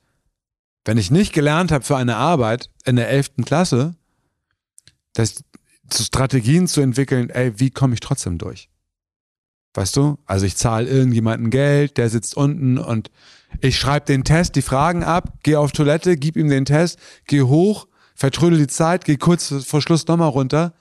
wenn 0.87 0.97
ich 0.97 1.11
nicht 1.11 1.33
gelernt 1.33 1.73
habe 1.73 1.83
für 1.83 1.97
eine 1.97 2.15
Arbeit 2.15 2.69
in 2.85 2.95
der 2.95 3.09
11. 3.09 3.31
Klasse, 3.45 3.95
das, 5.13 5.43
zu 5.89 6.03
Strategien 6.03 6.67
zu 6.67 6.79
entwickeln, 6.79 7.29
ey, 7.29 7.59
wie 7.59 7.71
komme 7.71 7.93
ich 7.93 7.99
trotzdem 7.99 8.37
durch? 8.37 8.69
Weißt 9.73 9.97
du? 9.97 10.17
Also 10.25 10.45
ich 10.45 10.55
zahle 10.55 10.87
irgendjemanden 10.87 11.49
Geld, 11.49 11.97
der 11.97 12.09
sitzt 12.09 12.37
unten 12.37 12.77
und 12.77 13.11
ich 13.59 13.77
schreibe 13.77 14.05
den 14.05 14.23
Test, 14.23 14.55
die 14.55 14.61
Fragen 14.61 15.03
ab, 15.03 15.33
gehe 15.43 15.59
auf 15.59 15.73
Toilette, 15.73 16.15
gib 16.15 16.37
ihm 16.37 16.49
den 16.49 16.63
Test, 16.63 16.99
geh 17.25 17.41
hoch, 17.41 17.87
vertrödel 18.15 18.57
die 18.57 18.67
Zeit, 18.67 19.03
geh 19.03 19.17
kurz 19.17 19.53
vor 19.65 19.81
Schluss 19.81 20.07
nochmal 20.07 20.29
runter, 20.29 20.73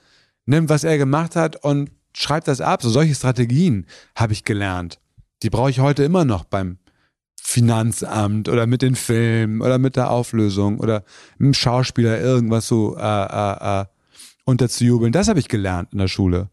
nimm, 0.45 0.69
was 0.69 0.85
er 0.85 0.97
gemacht 0.97 1.35
hat 1.35 1.61
und 1.65 1.91
schreib 2.13 2.45
das 2.45 2.61
ab. 2.61 2.81
So 2.81 2.89
solche 2.89 3.13
Strategien 3.13 3.85
habe 4.15 4.31
ich 4.31 4.45
gelernt. 4.45 4.99
Die 5.43 5.49
brauche 5.49 5.69
ich 5.69 5.81
heute 5.81 6.03
immer 6.05 6.23
noch 6.23 6.45
beim 6.45 6.77
Finanzamt 7.41 8.49
oder 8.49 8.67
mit 8.67 8.81
den 8.81 8.95
Filmen 8.95 9.61
oder 9.61 9.77
mit 9.77 9.95
der 9.95 10.11
Auflösung 10.11 10.79
oder 10.79 11.03
mit 11.37 11.47
dem 11.47 11.53
Schauspieler 11.53 12.19
irgendwas 12.19 12.67
so 12.67 12.97
äh, 12.97 13.01
äh, 13.01 13.81
äh, 13.81 13.85
unterzujubeln. 14.45 15.11
Das 15.11 15.27
habe 15.27 15.39
ich 15.39 15.47
gelernt 15.47 15.93
in 15.93 15.99
der 15.99 16.07
Schule. 16.07 16.49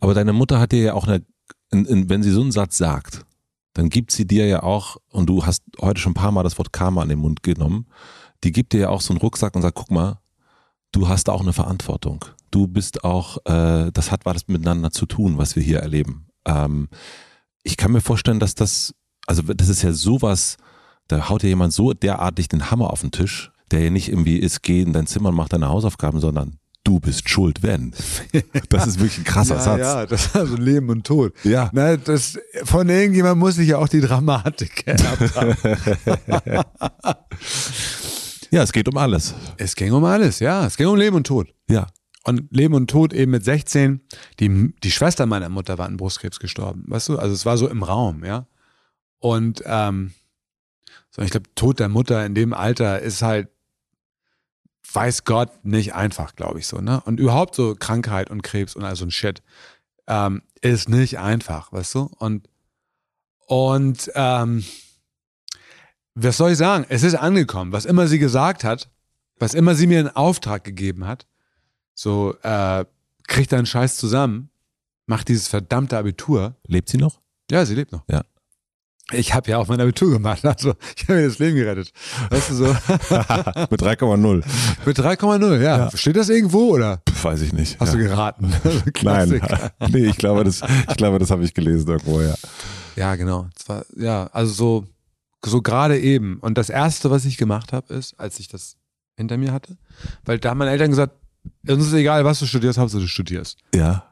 Aber 0.00 0.14
deine 0.14 0.32
Mutter 0.32 0.60
hat 0.60 0.72
dir 0.72 0.82
ja 0.82 0.94
auch 0.94 1.06
eine, 1.06 1.24
in, 1.70 1.84
in, 1.86 2.08
wenn 2.08 2.22
sie 2.22 2.30
so 2.30 2.40
einen 2.40 2.52
Satz 2.52 2.76
sagt, 2.76 3.24
dann 3.74 3.88
gibt 3.88 4.12
sie 4.12 4.26
dir 4.26 4.46
ja 4.46 4.62
auch, 4.62 4.96
und 5.10 5.28
du 5.28 5.44
hast 5.44 5.62
heute 5.80 6.00
schon 6.00 6.12
ein 6.12 6.14
paar 6.14 6.32
Mal 6.32 6.42
das 6.42 6.58
Wort 6.58 6.72
Karma 6.72 7.02
an 7.02 7.08
den 7.08 7.18
Mund 7.18 7.42
genommen, 7.42 7.86
die 8.44 8.52
gibt 8.52 8.72
dir 8.72 8.80
ja 8.80 8.88
auch 8.88 9.00
so 9.00 9.12
einen 9.12 9.20
Rucksack 9.20 9.56
und 9.56 9.62
sagt, 9.62 9.76
guck 9.76 9.90
mal, 9.90 10.20
du 10.92 11.08
hast 11.08 11.28
auch 11.28 11.40
eine 11.40 11.52
Verantwortung. 11.52 12.24
Du 12.50 12.68
bist 12.68 13.02
auch, 13.02 13.38
äh, 13.46 13.90
das 13.92 14.12
hat 14.12 14.24
was 14.24 14.46
miteinander 14.46 14.90
zu 14.90 15.06
tun, 15.06 15.38
was 15.38 15.56
wir 15.56 15.62
hier 15.62 15.80
erleben. 15.80 16.26
Ähm, 16.44 16.88
ich 17.62 17.76
kann 17.76 17.92
mir 17.92 18.00
vorstellen, 18.00 18.38
dass 18.38 18.54
das, 18.54 18.94
also 19.26 19.42
das 19.42 19.68
ist 19.68 19.82
ja 19.82 19.92
sowas, 19.92 20.56
da 21.08 21.28
haut 21.28 21.42
ja 21.42 21.50
jemand 21.50 21.72
so 21.72 21.92
derartig 21.92 22.48
den 22.48 22.70
Hammer 22.70 22.90
auf 22.90 23.00
den 23.00 23.10
Tisch, 23.10 23.52
der 23.70 23.80
ja 23.80 23.90
nicht 23.90 24.08
irgendwie 24.08 24.38
ist, 24.38 24.62
geh 24.62 24.82
in 24.82 24.92
dein 24.92 25.06
Zimmer 25.06 25.30
und 25.30 25.36
mach 25.36 25.48
deine 25.48 25.68
Hausaufgaben, 25.68 26.20
sondern 26.20 26.58
du 26.84 27.00
bist 27.00 27.28
schuld, 27.28 27.62
wenn. 27.62 27.92
Das 28.68 28.86
ist 28.86 28.98
wirklich 28.98 29.18
ein 29.18 29.24
krasser 29.24 29.56
ja, 29.56 29.60
Satz. 29.60 29.80
Ja, 29.80 30.06
das 30.06 30.26
ist 30.26 30.36
also 30.36 30.56
Leben 30.56 30.90
und 30.90 31.06
Tod. 31.06 31.32
Ja. 31.44 31.70
Na, 31.72 31.96
das, 31.96 32.38
von 32.64 32.88
irgendjemand 32.88 33.38
muss 33.38 33.58
ich 33.58 33.68
ja 33.68 33.78
auch 33.78 33.88
die 33.88 34.00
Dramatik. 34.00 34.84
Ja, 38.50 38.62
es 38.62 38.72
geht 38.72 38.88
um 38.88 38.96
alles. 38.96 39.34
es 39.56 39.74
ging 39.74 39.92
um 39.92 40.04
alles, 40.04 40.38
ja. 40.38 40.64
Es 40.64 40.76
ging 40.76 40.86
um 40.86 40.94
Leben 40.94 41.16
und 41.16 41.26
Tod. 41.26 41.52
Ja. 41.68 41.88
Und 42.22 42.44
Leben 42.52 42.74
und 42.74 42.88
Tod 42.88 43.12
eben 43.12 43.32
mit 43.32 43.44
16. 43.44 44.00
Die, 44.38 44.72
die 44.80 44.90
Schwester 44.92 45.26
meiner 45.26 45.48
Mutter 45.48 45.76
war 45.76 45.86
an 45.86 45.96
Brustkrebs 45.96 46.38
gestorben. 46.38 46.84
Weißt 46.86 47.08
du? 47.08 47.18
Also 47.18 47.34
es 47.34 47.44
war 47.44 47.58
so 47.58 47.68
im 47.68 47.82
Raum, 47.82 48.24
ja. 48.24 48.46
Und 49.24 49.62
ähm, 49.64 50.12
so, 51.08 51.22
ich 51.22 51.30
glaube, 51.30 51.48
Tod 51.54 51.80
der 51.80 51.88
Mutter 51.88 52.26
in 52.26 52.34
dem 52.34 52.52
Alter 52.52 53.00
ist 53.00 53.22
halt, 53.22 53.48
weiß 54.92 55.24
Gott, 55.24 55.64
nicht 55.64 55.94
einfach, 55.94 56.36
glaube 56.36 56.58
ich 56.58 56.66
so, 56.66 56.82
ne? 56.82 57.00
Und 57.06 57.18
überhaupt 57.18 57.54
so 57.54 57.74
Krankheit 57.74 58.28
und 58.28 58.42
Krebs 58.42 58.76
und 58.76 58.84
all 58.84 58.96
so 58.96 59.06
ein 59.06 59.10
Shit 59.10 59.42
ähm, 60.08 60.42
ist 60.60 60.90
nicht 60.90 61.18
einfach, 61.20 61.72
weißt 61.72 61.94
du? 61.94 62.10
Und, 62.18 62.50
und 63.46 64.12
ähm, 64.14 64.62
was 66.14 66.36
soll 66.36 66.50
ich 66.50 66.58
sagen? 66.58 66.84
Es 66.90 67.02
ist 67.02 67.14
angekommen. 67.14 67.72
Was 67.72 67.86
immer 67.86 68.08
sie 68.08 68.18
gesagt 68.18 68.62
hat, 68.62 68.90
was 69.38 69.54
immer 69.54 69.74
sie 69.74 69.86
mir 69.86 70.00
in 70.00 70.08
Auftrag 70.08 70.64
gegeben 70.64 71.06
hat, 71.06 71.26
so, 71.94 72.36
äh, 72.42 72.84
krieg 73.26 73.48
deinen 73.48 73.64
Scheiß 73.64 73.96
zusammen, 73.96 74.50
mach 75.06 75.24
dieses 75.24 75.48
verdammte 75.48 75.96
Abitur. 75.96 76.56
Lebt 76.66 76.90
sie 76.90 76.98
noch? 76.98 77.22
Ja, 77.50 77.64
sie 77.64 77.74
lebt 77.74 77.90
noch. 77.90 78.04
Ja. 78.06 78.22
Ich 79.14 79.34
habe 79.34 79.50
ja 79.50 79.58
auch 79.58 79.68
mein 79.68 79.80
Abitur 79.80 80.10
gemacht, 80.10 80.44
also 80.44 80.74
ich 80.96 81.04
habe 81.04 81.14
mir 81.14 81.28
das 81.28 81.38
Leben 81.38 81.56
gerettet. 81.56 81.92
Weißt 82.30 82.50
du 82.50 82.54
so? 82.54 82.64
Mit 82.66 83.82
3,0 83.82 84.42
Mit 84.84 84.98
3,0, 84.98 85.60
ja. 85.60 85.78
Ja. 85.78 85.96
Steht 85.96 86.16
das 86.16 86.28
irgendwo 86.28 86.74
oder 86.74 87.02
Pff, 87.08 87.24
Weiß 87.24 87.40
ich 87.40 87.52
nicht. 87.52 87.78
hast 87.80 87.94
ja. 87.94 87.98
du 87.98 88.04
geraten? 88.04 88.52
Nein. 88.64 88.92
Klassiker. 88.92 89.72
nee, 89.88 90.06
ich 90.06 90.16
glaube, 90.16 90.44
das, 90.44 90.62
ich 90.88 90.96
glaube, 90.96 91.18
das 91.18 91.30
habe 91.30 91.44
ich 91.44 91.54
gelesen 91.54 91.88
irgendwo, 91.88 92.20
ja. 92.20 92.34
Ja, 92.96 93.14
genau. 93.16 93.48
War, 93.66 93.84
ja, 93.96 94.28
also 94.32 94.52
so, 94.52 94.84
so 95.44 95.62
gerade 95.62 95.98
eben. 95.98 96.38
Und 96.40 96.58
das 96.58 96.70
erste, 96.70 97.10
was 97.10 97.24
ich 97.24 97.36
gemacht 97.36 97.72
habe, 97.72 97.92
ist, 97.94 98.18
als 98.18 98.38
ich 98.38 98.48
das 98.48 98.76
hinter 99.16 99.36
mir 99.36 99.52
hatte, 99.52 99.76
weil 100.24 100.38
da 100.38 100.50
haben 100.50 100.58
meine 100.58 100.70
Eltern 100.70 100.90
gesagt, 100.90 101.14
uns 101.66 101.86
ist 101.86 101.92
egal, 101.92 102.24
was 102.24 102.38
du 102.38 102.46
studierst, 102.46 102.78
Hauptsache 102.78 103.02
du 103.02 103.08
studierst. 103.08 103.58
Ja. 103.74 104.04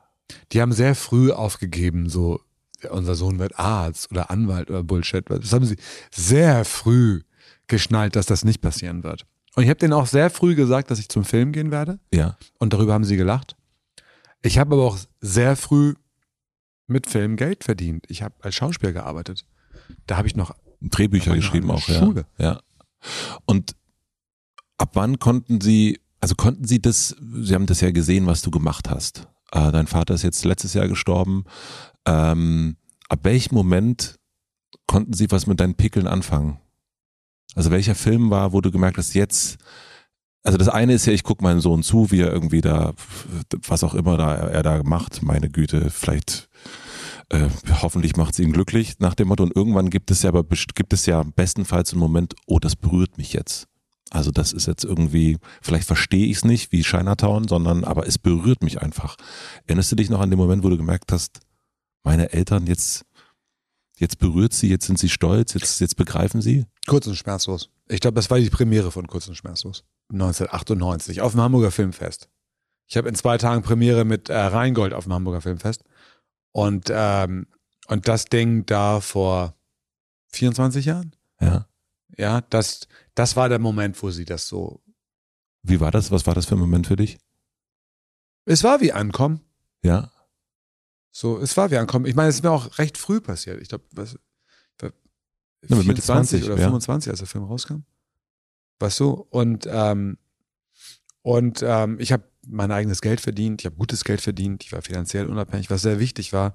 Die 0.53 0.61
haben 0.61 0.73
sehr 0.73 0.95
früh 0.95 1.31
aufgegeben, 1.31 2.09
so, 2.09 2.41
unser 2.91 3.15
Sohn 3.15 3.39
wird 3.39 3.59
Arzt 3.59 4.11
oder 4.11 4.31
Anwalt 4.31 4.71
oder 4.71 4.83
Bullshit. 4.83 5.25
Das 5.29 5.53
haben 5.53 5.65
sie 5.65 5.77
sehr 6.11 6.65
früh 6.65 7.23
geschnallt, 7.67 8.17
dass 8.17 8.27
das 8.27 8.45
nicht 8.45 8.61
passieren 8.61 9.05
wird. 9.05 9.27
Und 9.55 9.65
ich 9.65 9.69
habe 9.69 9.79
denen 9.79 9.93
auch 9.93 10.07
sehr 10.07 10.31
früh 10.31 10.55
gesagt, 10.55 10.91
dass 10.91 10.99
ich 10.99 11.09
zum 11.09 11.25
Film 11.25 11.53
gehen 11.53 11.71
werde. 11.71 11.99
Ja. 12.13 12.37
Und 12.59 12.73
darüber 12.73 12.95
haben 12.95 13.05
sie 13.05 13.17
gelacht. 13.17 13.57
Ich 14.43 14.59
habe 14.59 14.75
aber 14.75 14.85
auch 14.85 14.99
sehr 15.21 15.57
früh 15.57 15.95
mit 16.87 17.07
Film 17.07 17.37
Geld 17.37 17.65
verdient. 17.65 18.05
Ich 18.09 18.23
habe 18.23 18.35
als 18.41 18.55
Schauspieler 18.55 18.93
gearbeitet. 18.93 19.45
Da 20.07 20.17
habe 20.17 20.27
ich 20.27 20.37
noch 20.37 20.55
Drehbücher 20.81 21.35
geschrieben 21.35 21.71
auch, 21.71 21.87
ja. 21.89 22.13
Ja. 22.39 22.61
Und 23.45 23.77
ab 24.79 24.91
wann 24.95 25.19
konnten 25.19 25.61
Sie, 25.61 26.01
also 26.21 26.35
konnten 26.35 26.65
Sie 26.65 26.81
das, 26.81 27.17
Sie 27.43 27.55
haben 27.55 27.67
das 27.67 27.81
ja 27.81 27.91
gesehen, 27.91 28.27
was 28.27 28.43
du 28.43 28.51
gemacht 28.51 28.91
hast. 28.91 29.29
Äh, 29.53 29.71
dein 29.71 29.87
Vater 29.87 30.15
ist 30.15 30.23
jetzt 30.23 30.45
letztes 30.45 30.75
Jahr 30.75 30.89
gestorben. 30.89 31.45
Ähm, 32.07 32.77
ab 33.09 33.21
welchem 33.23 33.55
Moment 33.55 34.19
konnten 34.87 35.13
Sie 35.13 35.31
was 35.31 35.47
mit 35.47 35.61
deinen 35.61 35.75
Pickeln 35.75 36.07
anfangen? 36.07 36.59
Also 37.55 37.71
welcher 37.71 37.95
Film 37.95 38.31
war, 38.31 38.53
wo 38.53 38.61
du 38.61 38.71
gemerkt 38.71 38.99
hast, 38.99 39.15
jetzt, 39.15 39.59
also 40.43 40.59
das 40.59 40.69
eine 40.69 40.95
ist 40.95 41.07
ja, 41.07 41.13
ich 41.13 41.23
gucke 41.23 41.45
meinem 41.45 41.61
Sohn 41.61 41.83
zu, 41.83 42.11
wie 42.11 42.21
er 42.21 42.33
irgendwie 42.33 42.61
da, 42.63 42.95
was 43.67 43.85
auch 43.85 43.95
immer 43.95 44.17
da, 44.17 44.35
er 44.35 44.63
da 44.63 44.83
macht, 44.83 45.23
meine 45.23 45.51
Güte, 45.51 45.91
vielleicht 45.91 46.49
äh, 47.29 47.49
hoffentlich 47.83 48.17
macht 48.17 48.35
es 48.35 48.41
ihn 48.41 48.53
glücklich 48.53 48.99
nach 48.99 49.15
dem 49.15 49.29
Motto. 49.29 49.43
Und 49.43 49.57
irgendwann 49.57 49.91
gibt 49.91 50.11
es 50.11 50.23
ja 50.23 50.31
aber 50.31 50.45
gibt 50.45 50.93
es 50.93 51.07
ja 51.07 51.23
bestenfalls 51.23 51.93
einen 51.93 52.01
Moment, 52.01 52.35
oh, 52.47 52.59
das 52.59 52.77
berührt 52.77 53.19
mich 53.19 53.33
jetzt. 53.33 53.67
Also 54.11 54.31
das 54.31 54.53
ist 54.53 54.67
jetzt 54.67 54.85
irgendwie, 54.85 55.39
vielleicht 55.63 55.87
verstehe 55.87 56.27
ich 56.27 56.39
es 56.39 56.45
nicht 56.45 56.71
wie 56.71 56.83
Chinatown, 56.83 57.49
sondern 57.49 57.85
aber 57.85 58.07
es 58.07 58.19
berührt 58.19 58.63
mich 58.63 58.83
einfach. 58.83 59.17
Erinnerst 59.67 59.91
du 59.91 59.97
dich 59.97 60.11
noch 60.11 60.21
an 60.21 60.29
den 60.29 60.39
Moment, 60.39 60.63
wo 60.63 60.69
du 60.69 60.77
gemerkt 60.77 61.13
hast, 61.13 61.41
meine 62.03 62.33
Eltern 62.33 62.67
jetzt, 62.67 63.05
jetzt 63.97 64.19
berührt 64.19 64.53
sie, 64.53 64.69
jetzt 64.69 64.87
sind 64.87 64.99
sie 64.99 65.09
stolz, 65.09 65.55
jetzt, 65.55 65.81
jetzt 65.81 65.97
begreifen 65.97 66.43
sie? 66.43 66.67
Kurz 66.87 67.07
und 67.07 67.17
schmerzlos. 67.17 67.71
Ich 67.89 68.01
glaube, 68.01 68.15
das 68.15 68.31
war 68.31 68.39
die 68.39 68.51
Premiere 68.51 68.91
von 68.91 69.07
Kurz 69.07 69.29
und 69.29 69.37
schmerzlos. 69.37 69.85
1998 70.13 71.21
auf 71.21 71.33
dem 71.33 71.41
Hamburger 71.41 71.71
Filmfest. 71.71 72.29
Ich 72.87 72.97
habe 72.97 73.09
in 73.09 73.15
zwei 73.15 73.39
Tagen 73.39 73.63
Premiere 73.63 74.05
mit 74.05 74.29
äh, 74.29 74.37
Rheingold 74.37 74.93
auf 74.93 75.05
dem 75.05 75.15
Hamburger 75.15 75.41
Filmfest. 75.41 75.83
Und, 76.53 76.91
ähm, 76.93 77.47
und 77.89 78.09
das 78.09 78.27
Ding 78.27 78.67
da 78.67 79.01
vor 79.01 79.55
24 80.33 80.85
Jahren. 80.87 81.17
Ja. 81.41 81.67
Ja, 82.19 82.43
das, 82.43 82.89
das 83.15 83.37
war 83.37 83.49
der 83.49 83.59
Moment, 83.59 84.03
wo 84.03 84.11
sie 84.11 84.25
das 84.25 84.47
so. 84.47 84.83
Wie 85.63 85.81
war 85.81 85.91
das? 85.91 86.11
Was 86.11 86.27
war 86.27 86.35
das 86.35 86.47
für 86.47 86.57
ein 86.57 86.61
Moment 86.61 86.87
für 86.87 86.97
dich? 86.97 87.19
Es 88.45 88.65
war 88.65 88.81
wie 88.81 88.93
Ankommen. 88.93 89.41
Ja. 89.83 90.11
So, 91.13 91.39
es 91.39 91.57
war 91.57 91.71
wie 91.71 91.77
Ankommen. 91.77 92.07
Ich 92.07 92.15
meine, 92.15 92.31
es 92.31 92.37
ist 92.37 92.43
mir 92.43 92.51
auch 92.51 92.79
recht 92.79 92.97
früh 92.97 93.21
passiert. 93.21 93.61
Ich 93.61 93.69
glaube, 93.69 93.85
was. 93.93 94.15
ich 94.15 94.83
war 94.83 94.91
Ja, 95.69 95.77
mit 95.77 95.87
Mitte 95.87 96.03
24 96.03 96.41
20, 96.41 96.45
oder 96.47 96.57
ja. 96.59 96.65
25, 96.65 97.11
als 97.11 97.19
der 97.21 97.29
Film 97.29 97.45
rauskam. 97.45 97.85
Weißt 98.81 98.99
du? 98.99 99.11
Und, 99.31 99.69
ähm, 99.71 100.17
und 101.21 101.63
ähm, 101.65 102.01
ich 102.01 102.13
habe 102.13 102.25
mein 102.49 102.73
eigenes 102.73 103.01
Geld 103.03 103.21
verdient. 103.21 103.61
Ich 103.61 103.67
habe 103.67 103.77
gutes 103.77 104.05
Geld 104.05 104.21
verdient. 104.21 104.65
Ich 104.65 104.73
war 104.73 104.83
finanziell 104.83 105.27
unabhängig, 105.27 105.71
was 105.71 105.83
sehr 105.83 106.01
wichtig 106.01 106.33
war 106.33 106.55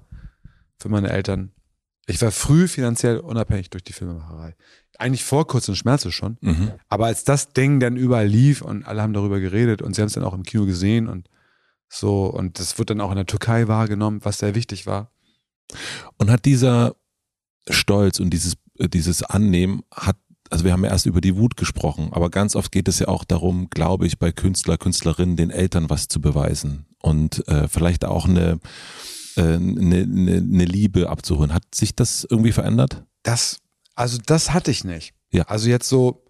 für 0.78 0.88
meine 0.88 1.08
Eltern. 1.10 1.52
Ich 2.06 2.20
war 2.20 2.32
früh 2.32 2.68
finanziell 2.68 3.18
unabhängig 3.18 3.70
durch 3.70 3.84
die 3.84 3.92
Filmemacherei. 3.92 4.56
Eigentlich 4.98 5.24
vor 5.24 5.46
kurz 5.46 5.68
und 5.68 5.76
Schmerze 5.76 6.10
schon. 6.10 6.36
Mhm. 6.40 6.72
Aber 6.88 7.06
als 7.06 7.22
das 7.22 7.52
Ding 7.52 7.80
dann 7.80 7.96
überall 7.96 8.26
lief 8.26 8.60
und 8.60 8.84
alle 8.84 9.02
haben 9.02 9.12
darüber 9.12 9.40
geredet 9.40 9.82
und 9.82 9.94
sie 9.94 10.02
haben 10.02 10.08
es 10.08 10.14
dann 10.14 10.24
auch 10.24 10.34
im 10.34 10.42
Kino 10.42 10.66
gesehen 10.66 11.06
und 11.06 11.28
so 11.88 12.26
und 12.26 12.58
das 12.58 12.78
wird 12.78 12.90
dann 12.90 13.00
auch 13.00 13.10
in 13.10 13.16
der 13.16 13.26
Türkei 13.26 13.68
wahrgenommen, 13.68 14.20
was 14.22 14.38
sehr 14.38 14.54
wichtig 14.54 14.86
war. 14.86 15.10
Und 16.16 16.30
hat 16.30 16.44
dieser 16.44 16.96
Stolz 17.68 18.20
und 18.20 18.30
dieses, 18.30 18.54
äh, 18.78 18.88
dieses 18.88 19.22
Annehmen 19.22 19.82
hat, 19.94 20.16
also 20.50 20.64
wir 20.64 20.72
haben 20.72 20.84
ja 20.84 20.90
erst 20.90 21.06
über 21.06 21.20
die 21.20 21.36
Wut 21.36 21.56
gesprochen, 21.56 22.08
aber 22.12 22.30
ganz 22.30 22.56
oft 22.56 22.72
geht 22.72 22.88
es 22.88 22.98
ja 22.98 23.08
auch 23.08 23.24
darum, 23.24 23.68
glaube 23.70 24.06
ich, 24.06 24.18
bei 24.18 24.32
Künstler, 24.32 24.78
Künstlerinnen 24.78 25.36
den 25.36 25.50
Eltern 25.50 25.90
was 25.90 26.08
zu 26.08 26.20
beweisen 26.20 26.86
und 27.02 27.46
äh, 27.48 27.68
vielleicht 27.68 28.04
auch 28.04 28.26
eine, 28.26 28.58
äh, 29.36 29.42
eine, 29.42 30.02
eine, 30.02 30.36
eine 30.36 30.64
Liebe 30.64 31.10
abzuholen. 31.10 31.52
Hat 31.52 31.74
sich 31.74 31.94
das 31.94 32.26
irgendwie 32.28 32.52
verändert? 32.52 33.04
Das, 33.22 33.60
also 33.94 34.18
das 34.24 34.54
hatte 34.54 34.70
ich 34.70 34.84
nicht. 34.84 35.12
Ja. 35.32 35.44
Also 35.44 35.68
jetzt 35.68 35.88
so, 35.88 36.24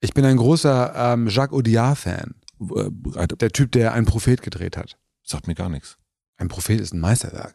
ich 0.00 0.14
bin 0.14 0.24
ein 0.24 0.36
großer 0.36 0.92
ähm, 0.96 1.28
Jacques 1.28 1.56
Audiard-Fan. 1.56 2.34
Äh, 2.74 3.26
Der 3.38 3.52
Typ, 3.52 3.72
der 3.72 3.92
einen 3.92 4.06
Prophet 4.06 4.42
gedreht 4.42 4.76
hat. 4.76 4.96
Sagt 5.30 5.46
mir 5.46 5.54
gar 5.54 5.68
nichts. 5.68 5.96
Ein 6.36 6.48
Prophet 6.48 6.80
ist 6.80 6.92
ein 6.92 7.00
Meisterwerk. 7.00 7.54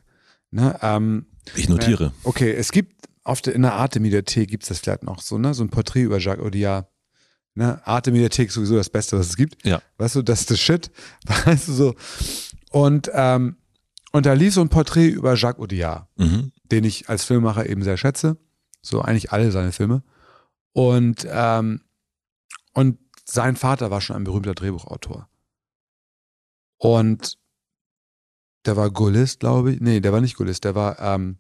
Ne? 0.52 0.78
Ähm, 0.82 1.26
Ich 1.56 1.68
notiere. 1.70 2.14
Okay, 2.24 2.52
es 2.54 2.72
gibt 2.72 3.08
auf 3.24 3.42
der, 3.42 3.54
in 3.56 3.64
der 3.64 3.74
Arte-Mediathek 3.74 4.48
gibt 4.50 4.64
es 4.64 4.70
das 4.70 4.80
vielleicht 4.80 5.04
noch 5.04 5.20
so, 5.22 5.38
ne? 5.38 5.54
So 5.54 5.64
ein 5.64 5.70
Porträt 5.70 6.04
über 6.04 6.20
Jacques 6.20 6.44
Audiard. 6.46 6.88
Ne? 7.56 7.82
Arte-Mediathek 7.86 8.48
ist 8.50 8.54
sowieso 8.54 8.76
das 8.76 8.90
Beste, 8.90 9.18
was 9.18 9.28
es 9.28 9.36
gibt. 9.36 9.66
Ja. 9.66 9.82
Weißt 9.98 10.16
du, 10.16 10.22
das 10.22 10.42
ist 10.42 10.52
das 10.52 10.60
Shit. 10.60 10.92
Weißt 11.46 11.68
du 11.68 11.74
so. 11.74 11.96
Und, 12.72 13.10
ähm, 13.14 13.58
und 14.12 14.26
da 14.26 14.34
lief 14.34 14.54
so 14.54 14.62
ein 14.62 14.70
Porträt 14.70 15.08
über 15.10 15.36
Jacques 15.36 15.60
Audiard, 15.62 16.08
Mhm. 16.18 16.52
den 16.72 16.84
ich 16.84 17.10
als 17.10 17.26
Filmemacher 17.26 17.68
eben 17.68 17.84
sehr 17.84 17.98
schätze. 17.98 18.38
So 18.82 19.02
eigentlich 19.02 19.32
alle 19.32 19.52
seine 19.52 19.72
Filme. 19.72 20.04
Und, 20.74 21.26
ähm, 21.30 21.82
und 22.74 23.00
sein 23.26 23.56
Vater 23.56 23.90
war 23.92 24.02
schon 24.02 24.16
ein 24.18 24.24
berühmter 24.24 24.54
Drehbuchautor. 24.54 25.28
Und 26.78 27.38
der 28.66 28.76
war 28.78 28.90
Gullist, 28.92 29.40
glaube 29.40 29.74
ich. 29.74 29.82
Nee, 29.82 30.00
der 30.00 30.12
war 30.14 30.22
nicht 30.22 30.36
Gullist, 30.36 30.64
der 30.64 30.76
war 30.76 31.00
ähm, 31.00 31.38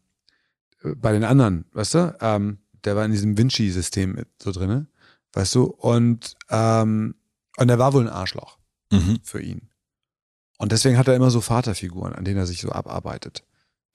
bei 0.97 1.11
den 1.11 1.23
anderen, 1.23 1.65
weißt 1.73 1.93
du? 1.95 2.15
Ähm, 2.21 2.59
der 2.84 2.95
war 2.95 3.05
in 3.05 3.11
diesem 3.11 3.38
Vinci-System 3.38 4.23
so 4.41 4.51
drinne, 4.51 4.88
weißt 5.34 5.55
du? 5.55 5.63
Und, 5.63 6.36
ähm, 6.49 7.15
und 7.57 7.67
der 7.67 7.80
war 7.80 7.93
wohl 7.93 8.03
ein 8.03 8.13
Arschloch 8.13 8.57
Mhm. 8.91 9.17
für 9.23 9.41
ihn. 9.41 9.69
Und 10.59 10.71
deswegen 10.71 10.97
hat 10.97 11.07
er 11.07 11.15
immer 11.15 11.32
so 11.32 11.41
Vaterfiguren, 11.41 12.13
an 12.13 12.23
denen 12.23 12.38
er 12.38 12.45
sich 12.45 12.61
so 12.61 12.69
abarbeitet. 12.69 13.43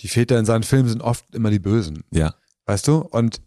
Die 0.01 0.09
Väter 0.09 0.39
in 0.39 0.45
seinen 0.45 0.65
Filmen 0.65 0.89
sind 0.89 1.01
oft 1.01 1.33
immer 1.35 1.51
die 1.51 1.59
Bösen. 1.61 2.03
Ja. 2.11 2.35
Weißt 2.67 2.89
du? 2.89 2.97
Und, 2.99 3.41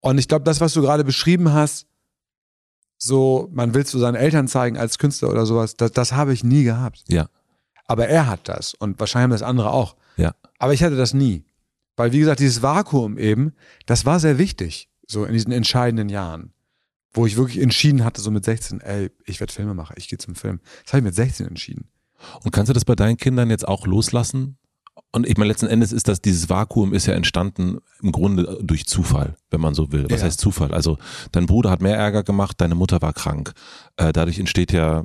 und 0.00 0.18
ich 0.18 0.28
glaube, 0.28 0.44
das, 0.44 0.60
was 0.60 0.74
du 0.74 0.82
gerade 0.82 1.02
beschrieben 1.04 1.52
hast, 1.52 1.86
so, 2.98 3.48
man 3.52 3.74
will 3.74 3.84
zu 3.86 3.98
seinen 3.98 4.14
Eltern 4.14 4.48
zeigen 4.48 4.76
als 4.76 4.98
Künstler 4.98 5.30
oder 5.30 5.46
sowas, 5.46 5.76
das, 5.76 5.92
das 5.92 6.12
habe 6.12 6.32
ich 6.32 6.44
nie 6.44 6.64
gehabt. 6.64 7.04
Ja. 7.08 7.28
Aber 7.86 8.08
er 8.08 8.26
hat 8.26 8.48
das 8.48 8.74
und 8.74 8.98
wahrscheinlich 8.98 9.24
haben 9.24 9.30
das 9.30 9.42
andere 9.42 9.70
auch. 9.70 9.96
Ja. 10.16 10.34
Aber 10.58 10.72
ich 10.72 10.82
hatte 10.82 10.96
das 10.96 11.14
nie. 11.14 11.44
Weil, 11.96 12.12
wie 12.12 12.18
gesagt, 12.18 12.40
dieses 12.40 12.62
Vakuum 12.62 13.18
eben, 13.18 13.52
das 13.86 14.04
war 14.04 14.18
sehr 14.18 14.38
wichtig, 14.38 14.88
so 15.06 15.24
in 15.24 15.32
diesen 15.32 15.52
entscheidenden 15.52 16.08
Jahren. 16.08 16.52
Wo 17.12 17.26
ich 17.26 17.36
wirklich 17.36 17.62
entschieden 17.62 18.04
hatte, 18.04 18.20
so 18.20 18.32
mit 18.32 18.44
16, 18.44 18.80
ey, 18.80 19.10
ich 19.24 19.38
werde 19.38 19.52
Filme 19.52 19.74
machen, 19.74 19.94
ich 19.96 20.08
gehe 20.08 20.18
zum 20.18 20.34
Film. 20.34 20.60
Das 20.82 20.92
habe 20.92 20.98
ich 20.98 21.04
mit 21.04 21.14
16 21.14 21.46
entschieden. 21.46 21.88
Und 22.42 22.50
kannst 22.50 22.70
du 22.70 22.72
das 22.72 22.84
bei 22.84 22.96
deinen 22.96 23.16
Kindern 23.16 23.50
jetzt 23.50 23.68
auch 23.68 23.86
loslassen? 23.86 24.56
Und 25.14 25.28
ich 25.28 25.36
meine, 25.36 25.48
letzten 25.48 25.66
Endes 25.68 25.92
ist 25.92 26.08
das, 26.08 26.20
dieses 26.20 26.48
Vakuum 26.50 26.92
ist 26.92 27.06
ja 27.06 27.14
entstanden 27.14 27.78
im 28.02 28.10
Grunde 28.10 28.58
durch 28.62 28.84
Zufall, 28.86 29.36
wenn 29.50 29.60
man 29.60 29.72
so 29.72 29.92
will. 29.92 30.06
Was 30.10 30.20
Ja. 30.22 30.26
heißt 30.26 30.40
Zufall? 30.40 30.74
Also 30.74 30.98
dein 31.30 31.46
Bruder 31.46 31.70
hat 31.70 31.80
mehr 31.82 31.96
Ärger 31.96 32.24
gemacht, 32.24 32.60
deine 32.60 32.74
Mutter 32.74 33.00
war 33.00 33.12
krank. 33.12 33.52
Äh, 33.96 34.12
dadurch 34.12 34.40
entsteht 34.40 34.72
ja, 34.72 35.04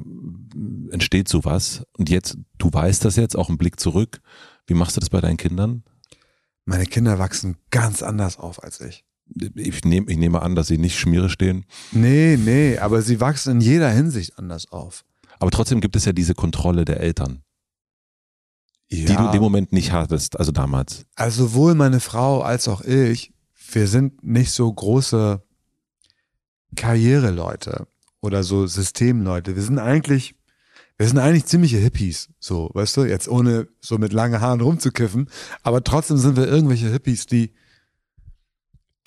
entsteht 0.89 1.27
sowas. 1.27 1.83
Und 1.97 2.09
jetzt, 2.09 2.37
du 2.57 2.73
weißt 2.73 3.05
das 3.05 3.17
jetzt, 3.17 3.37
auch 3.37 3.49
ein 3.49 3.59
Blick 3.59 3.79
zurück. 3.79 4.19
Wie 4.65 4.73
machst 4.73 4.95
du 4.95 4.99
das 4.99 5.09
bei 5.11 5.21
deinen 5.21 5.37
Kindern? 5.37 5.83
Meine 6.65 6.85
Kinder 6.85 7.19
wachsen 7.19 7.57
ganz 7.69 8.01
anders 8.01 8.37
auf 8.39 8.63
als 8.63 8.81
ich. 8.81 9.03
Ich 9.55 9.83
nehme, 9.83 10.09
ich 10.09 10.17
nehme 10.17 10.41
an, 10.41 10.55
dass 10.55 10.65
sie 10.67 10.79
nicht 10.79 10.97
Schmiere 10.97 11.29
stehen. 11.29 11.65
Nee, 11.91 12.35
nee, 12.43 12.79
aber 12.79 13.03
sie 13.03 13.21
wachsen 13.21 13.57
in 13.57 13.61
jeder 13.61 13.91
Hinsicht 13.91 14.39
anders 14.39 14.71
auf. 14.71 15.05
Aber 15.39 15.51
trotzdem 15.51 15.81
gibt 15.81 15.95
es 15.95 16.05
ja 16.05 16.13
diese 16.13 16.33
Kontrolle 16.33 16.83
der 16.83 16.99
Eltern, 16.99 17.43
die 18.91 19.05
du 19.05 19.25
in 19.25 19.31
dem 19.31 19.41
Moment 19.41 19.71
nicht 19.71 19.91
hattest, 19.91 20.39
also 20.39 20.51
damals. 20.51 21.05
Also 21.15 21.45
sowohl 21.45 21.75
meine 21.75 21.99
Frau 21.99 22.41
als 22.41 22.67
auch 22.67 22.81
ich, 22.81 23.33
wir 23.71 23.87
sind 23.87 24.23
nicht 24.23 24.51
so 24.51 24.71
große 24.71 25.43
Karriereleute 26.75 27.87
oder 28.21 28.43
so 28.43 28.65
Systemleute. 28.65 29.55
Wir 29.55 29.61
sind 29.61 29.79
eigentlich, 29.79 30.35
wir 30.97 31.07
sind 31.07 31.19
eigentlich 31.19 31.45
ziemliche 31.45 31.77
Hippies, 31.77 32.29
so, 32.39 32.71
weißt 32.73 32.97
du, 32.97 33.03
jetzt 33.03 33.27
ohne 33.27 33.67
so 33.79 33.97
mit 33.97 34.11
langen 34.11 34.41
Haaren 34.41 34.61
rumzukiffen, 34.61 35.29
aber 35.61 35.83
trotzdem 35.83 36.17
sind 36.17 36.35
wir 36.35 36.47
irgendwelche 36.47 36.89
Hippies, 36.89 37.27
die, 37.27 37.53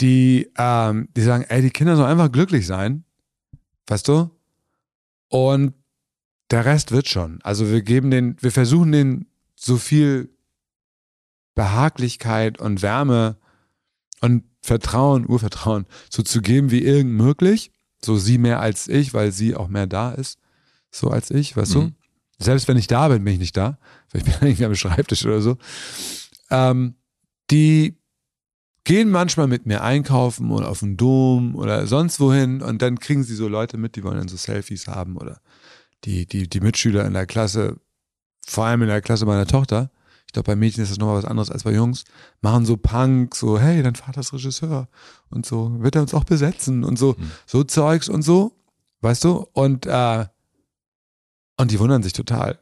die, 0.00 0.50
ähm, 0.56 1.08
die 1.16 1.22
sagen, 1.22 1.44
ey, 1.48 1.60
die 1.60 1.70
Kinder 1.70 1.96
sollen 1.96 2.10
einfach 2.10 2.30
glücklich 2.30 2.66
sein, 2.66 3.04
weißt 3.88 4.06
du? 4.08 4.30
Und 5.28 5.74
der 6.50 6.64
Rest 6.64 6.92
wird 6.92 7.08
schon. 7.08 7.40
Also 7.42 7.70
wir 7.70 7.82
geben 7.82 8.10
den, 8.10 8.36
wir 8.40 8.52
versuchen 8.52 8.92
den 8.92 9.26
so 9.64 9.76
viel 9.76 10.30
Behaglichkeit 11.54 12.60
und 12.60 12.82
Wärme 12.82 13.36
und 14.20 14.44
Vertrauen, 14.62 15.28
Urvertrauen 15.28 15.86
so 16.10 16.22
zu 16.22 16.40
geben 16.40 16.70
wie 16.70 16.82
irgend 16.82 17.12
möglich. 17.12 17.70
So 18.04 18.16
sie 18.16 18.38
mehr 18.38 18.60
als 18.60 18.88
ich, 18.88 19.14
weil 19.14 19.30
sie 19.32 19.54
auch 19.54 19.68
mehr 19.68 19.86
da 19.86 20.12
ist, 20.12 20.38
so 20.90 21.10
als 21.10 21.30
ich, 21.30 21.56
weißt 21.56 21.76
Mhm. 21.76 21.80
du? 21.80 21.92
Selbst 22.44 22.66
wenn 22.66 22.76
ich 22.76 22.88
da 22.88 23.08
bin, 23.08 23.22
bin 23.22 23.34
ich 23.34 23.38
nicht 23.38 23.56
da. 23.56 23.78
Weil 24.10 24.22
ich 24.22 24.24
bin 24.24 24.34
eigentlich 24.40 24.64
am 24.64 24.74
Schreibtisch 24.74 25.24
oder 25.24 25.40
so. 25.40 25.56
Ähm, 26.50 26.96
die 27.50 27.96
gehen 28.84 29.10
manchmal 29.10 29.46
mit 29.46 29.64
mir 29.66 29.82
einkaufen 29.82 30.50
oder 30.50 30.68
auf 30.68 30.80
den 30.80 30.96
Dom 30.96 31.54
oder 31.54 31.86
sonst 31.86 32.18
wohin 32.18 32.62
und 32.62 32.82
dann 32.82 32.98
kriegen 32.98 33.22
sie 33.22 33.36
so 33.36 33.46
Leute 33.46 33.76
mit, 33.76 33.94
die 33.94 34.02
wollen 34.02 34.18
dann 34.18 34.28
so 34.28 34.36
Selfies 34.36 34.88
haben 34.88 35.16
oder 35.16 35.40
die, 36.04 36.26
die, 36.26 36.48
die 36.48 36.60
Mitschüler 36.60 37.04
in 37.06 37.12
der 37.12 37.26
Klasse, 37.26 37.78
vor 38.46 38.64
allem 38.66 38.82
in 38.82 38.88
der 38.88 39.00
Klasse 39.00 39.26
meiner 39.26 39.46
Tochter, 39.46 39.90
ich 40.26 40.32
glaube, 40.32 40.46
bei 40.46 40.56
Mädchen 40.56 40.82
ist 40.82 40.90
das 40.90 40.98
nochmal 40.98 41.16
was 41.18 41.24
anderes 41.26 41.50
als 41.50 41.64
bei 41.64 41.72
Jungs, 41.72 42.04
machen 42.40 42.64
so 42.64 42.76
Punk, 42.76 43.34
so, 43.34 43.58
hey, 43.58 43.82
dein 43.82 43.94
Vater 43.94 44.20
ist 44.20 44.32
Regisseur 44.32 44.88
und 45.30 45.44
so, 45.44 45.72
wird 45.82 45.94
er 45.94 46.02
uns 46.02 46.14
auch 46.14 46.24
besetzen 46.24 46.84
und 46.84 46.98
so, 46.98 47.14
Mhm. 47.18 47.30
so 47.46 47.64
Zeugs 47.64 48.08
und 48.08 48.22
so, 48.22 48.56
weißt 49.02 49.24
du? 49.24 49.46
Und, 49.52 49.84
äh, 49.86 50.24
und 51.58 51.70
die 51.70 51.78
wundern 51.78 52.02
sich 52.02 52.12
total. 52.12 52.58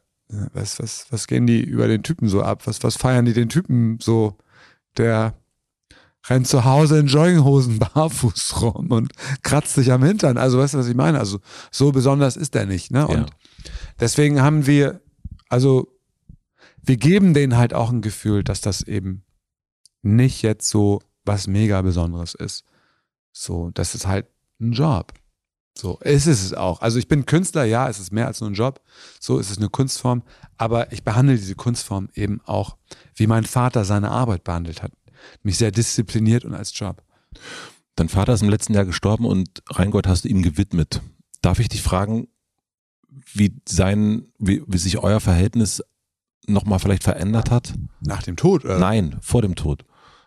Was, 0.52 0.78
was, 0.78 1.06
was 1.10 1.26
gehen 1.26 1.46
die 1.46 1.60
über 1.60 1.88
den 1.88 2.02
Typen 2.04 2.28
so 2.28 2.42
ab? 2.42 2.66
Was, 2.66 2.82
was 2.84 2.96
feiern 2.96 3.24
die 3.24 3.32
den 3.32 3.48
Typen 3.48 3.98
so? 4.00 4.36
Der 4.96 5.34
rennt 6.28 6.46
zu 6.46 6.64
Hause 6.64 6.98
in 7.00 7.06
Jogginghosen 7.06 7.78
barfuß 7.94 8.62
rum 8.62 8.90
und 8.92 9.12
kratzt 9.42 9.74
sich 9.74 9.90
am 9.90 10.04
Hintern. 10.04 10.38
Also, 10.38 10.58
weißt 10.58 10.74
du, 10.74 10.78
was 10.78 10.86
ich 10.86 10.94
meine? 10.94 11.18
Also, 11.18 11.40
so 11.72 11.90
besonders 11.90 12.36
ist 12.36 12.54
er 12.54 12.66
nicht, 12.66 12.90
ne? 12.92 13.06
Und 13.08 13.16
Ja. 13.18 13.26
deswegen 13.98 14.40
haben 14.42 14.66
wir, 14.66 15.00
also, 15.50 15.88
wir 16.82 16.96
geben 16.96 17.34
denen 17.34 17.58
halt 17.58 17.74
auch 17.74 17.90
ein 17.90 18.00
Gefühl, 18.00 18.42
dass 18.42 18.62
das 18.62 18.82
eben 18.82 19.24
nicht 20.02 20.42
jetzt 20.42 20.68
so 20.68 21.00
was 21.24 21.46
mega 21.46 21.82
Besonderes 21.82 22.34
ist. 22.34 22.64
So, 23.32 23.70
das 23.74 23.94
ist 23.94 24.06
halt 24.06 24.26
ein 24.60 24.72
Job. 24.72 25.12
So, 25.76 25.98
ist 25.98 26.26
es 26.26 26.52
auch. 26.52 26.80
Also 26.80 26.98
ich 26.98 27.08
bin 27.08 27.26
Künstler, 27.26 27.64
ja, 27.64 27.88
es 27.88 28.00
ist 28.00 28.12
mehr 28.12 28.26
als 28.26 28.40
nur 28.40 28.50
ein 28.50 28.54
Job. 28.54 28.80
So 29.18 29.38
ist 29.38 29.50
es 29.50 29.58
eine 29.58 29.68
Kunstform. 29.68 30.22
Aber 30.56 30.92
ich 30.92 31.04
behandle 31.04 31.36
diese 31.36 31.54
Kunstform 31.54 32.08
eben 32.14 32.40
auch, 32.44 32.76
wie 33.14 33.26
mein 33.26 33.44
Vater 33.44 33.84
seine 33.84 34.10
Arbeit 34.10 34.44
behandelt 34.44 34.82
hat. 34.82 34.92
Mich 35.42 35.58
sehr 35.58 35.70
diszipliniert 35.70 36.44
und 36.44 36.54
als 36.54 36.76
Job. 36.78 37.02
Dein 37.94 38.08
Vater 38.08 38.34
ist 38.34 38.42
im 38.42 38.48
letzten 38.48 38.74
Jahr 38.74 38.84
gestorben 38.84 39.26
und 39.26 39.62
Rheingott 39.68 40.06
hast 40.06 40.24
du 40.24 40.28
ihm 40.28 40.42
gewidmet. 40.42 41.02
Darf 41.42 41.60
ich 41.60 41.68
dich 41.68 41.82
fragen, 41.82 42.28
wie 43.32 43.52
sein, 43.68 44.26
wie, 44.38 44.62
wie 44.66 44.78
sich 44.78 44.98
euer 44.98 45.20
Verhältnis 45.20 45.82
nochmal 46.46 46.78
vielleicht 46.78 47.04
verändert 47.04 47.50
hat? 47.50 47.74
Nach 48.00 48.22
dem 48.22 48.36
Tod, 48.36 48.64
oder? 48.64 48.78
Nein, 48.78 49.16
vor 49.20 49.42
dem 49.42 49.54
Tod. 49.54 49.84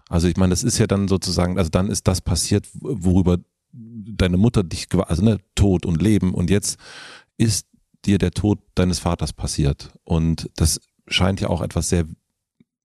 Also 0.09 0.27
ich 0.27 0.37
meine, 0.37 0.51
das 0.51 0.63
ist 0.63 0.77
ja 0.77 0.87
dann 0.87 1.07
sozusagen, 1.07 1.57
also 1.57 1.69
dann 1.69 1.89
ist 1.89 2.07
das 2.07 2.21
passiert, 2.21 2.67
worüber 2.73 3.39
deine 3.71 4.37
Mutter 4.37 4.63
dich, 4.63 4.87
also 4.93 5.23
ne, 5.23 5.39
Tod 5.55 5.85
und 5.85 6.01
Leben 6.01 6.33
und 6.33 6.49
jetzt 6.49 6.77
ist 7.37 7.67
dir 8.05 8.17
der 8.17 8.31
Tod 8.31 8.59
deines 8.75 8.99
Vaters 8.99 9.33
passiert 9.33 9.91
und 10.03 10.49
das 10.55 10.79
scheint 11.07 11.41
ja 11.41 11.49
auch 11.49 11.61
etwas 11.61 11.89
sehr 11.89 12.05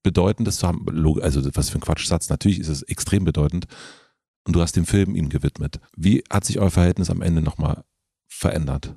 Bedeutendes 0.03 0.59
zu 0.59 0.67
haben, 0.69 0.87
also 1.21 1.55
was 1.55 1.71
für 1.71 1.79
ein 1.79 1.83
Quatschsatz, 1.83 2.31
natürlich 2.31 2.61
ist 2.61 2.69
es 2.69 2.83
extrem 2.83 3.25
bedeutend 3.25 3.67
und 4.45 4.55
du 4.55 4.63
hast 4.63 4.77
dem 4.77 4.87
Film 4.87 5.15
ihm 5.15 5.29
gewidmet. 5.29 5.81
Wie 5.97 6.23
hat 6.31 6.45
sich 6.45 6.59
euer 6.59 6.71
Verhältnis 6.71 7.11
am 7.11 7.21
Ende 7.21 7.43
nochmal 7.43 7.85
verändert? 8.29 8.95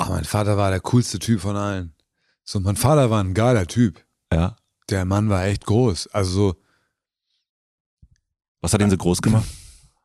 Ach, 0.00 0.08
mein 0.08 0.24
Vater 0.24 0.56
war 0.56 0.70
der 0.70 0.80
coolste 0.80 1.18
Typ 1.18 1.42
von 1.42 1.56
allen. 1.56 1.94
So, 2.42 2.58
mein 2.58 2.76
Vater 2.76 3.10
war 3.10 3.22
ein 3.22 3.34
geiler 3.34 3.66
Typ. 3.66 4.02
Ja. 4.32 4.56
Der 4.88 5.04
Mann 5.04 5.28
war 5.28 5.44
echt 5.44 5.66
groß. 5.66 6.06
Also 6.06 6.30
so 6.30 6.62
Was 8.62 8.72
hat 8.72 8.80
ihn 8.80 8.88
so 8.88 8.96
groß 8.96 9.20
gemacht? 9.20 9.46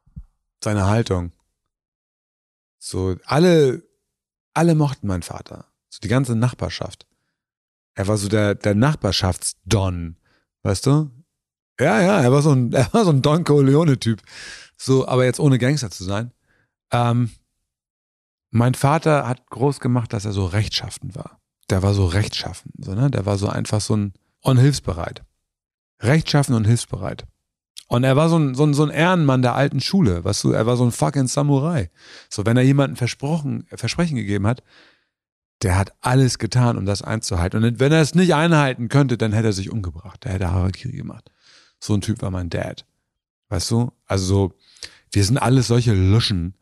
seine 0.62 0.86
Haltung. 0.86 1.32
So, 2.78 3.16
alle, 3.24 3.84
alle 4.54 4.76
mochten 4.76 5.08
meinen 5.08 5.24
Vater. 5.24 5.66
So 5.90 6.00
die 6.04 6.10
ganze 6.10 6.36
Nachbarschaft. 6.36 7.08
Er 7.94 8.10
war 8.10 8.18
so 8.18 8.28
der, 8.28 8.54
der 8.54 8.76
Nachbarschaftsdon. 8.76 10.18
Weißt 10.64 10.88
du? 10.88 11.10
Ja, 11.80 12.02
ja, 12.02 12.20
er 12.20 12.34
war 12.34 12.42
so 12.42 12.52
ein, 12.52 12.74
er 12.74 12.92
war 12.94 13.06
so 13.06 13.12
ein 13.12 13.22
Don 13.22 13.46
Corleone-Typ. 13.46 14.22
So, 14.76 15.08
aber 15.08 15.24
jetzt 15.24 15.40
ohne 15.40 15.58
Gangster 15.58 15.90
zu 15.90 16.04
sein. 16.04 16.34
Ähm, 16.92 17.32
mein 18.56 18.74
Vater 18.74 19.28
hat 19.28 19.50
groß 19.50 19.82
gemacht, 19.82 20.14
dass 20.14 20.24
er 20.24 20.32
so 20.32 20.46
rechtschaffen 20.46 21.14
war. 21.14 21.42
Der 21.70 21.84
war 21.84 21.94
so 21.94 22.06
rechtschaffen, 22.06 22.72
so, 22.78 22.96
ne? 22.96 23.12
Der 23.12 23.26
war 23.26 23.38
so 23.38 23.50
einfach 23.50 23.82
so 23.82 23.98
ein, 23.98 24.14
und 24.40 24.58
hilfsbereit. 24.58 25.24
Rechtschaffen 26.00 26.56
und 26.56 26.64
hilfsbereit. 26.64 27.26
Und 27.88 28.06
er 28.06 28.16
war 28.16 28.30
so 28.30 28.38
ein, 28.38 28.56
so 28.56 28.64
ein, 28.64 28.74
so 28.74 28.84
ein 28.84 28.92
Ehrenmann 28.92 29.42
der 29.42 29.56
alten 29.56 29.82
Schule, 29.82 30.24
weißt 30.24 30.46
du, 30.46 30.52
er 30.52 30.66
war 30.66 30.78
so 30.78 30.86
ein 30.86 30.94
fucking 30.94 31.28
Samurai. 31.28 31.90
So, 32.30 32.46
wenn 32.46 32.56
er 32.56 32.64
jemandem 32.64 32.96
versprochen, 32.96 33.68
Versprechen 33.74 34.16
gegeben 34.16 34.48
hat, 34.48 34.64
der 35.62 35.78
hat 35.78 35.94
alles 36.00 36.40
getan, 36.40 36.78
um 36.78 36.86
das 36.86 37.02
einzuhalten. 37.02 37.62
Und 37.62 37.82
wenn 37.82 37.92
er 37.92 38.00
es 38.00 38.16
nicht 38.16 38.36
einhalten 38.36 38.88
könnte, 38.88 39.18
dann 39.18 39.34
hätte 39.34 39.48
er 39.48 39.54
sich 39.54 39.70
umgebracht. 39.70 40.24
Der 40.24 40.32
hätte 40.32 40.52
Harakiri 40.52 40.96
gemacht. 40.96 41.30
So 41.82 41.94
ein 41.94 42.02
Typ 42.02 42.22
war 42.22 42.32
mein 42.32 42.50
Dad. 42.50 42.86
Weißt 43.50 43.70
du? 43.70 43.92
Also 44.06 44.26
so, 44.26 44.54
wir 45.12 45.26
sind 45.26 45.40
alles 45.40 45.68
solche 45.68 45.94
Luschen. 45.94 46.56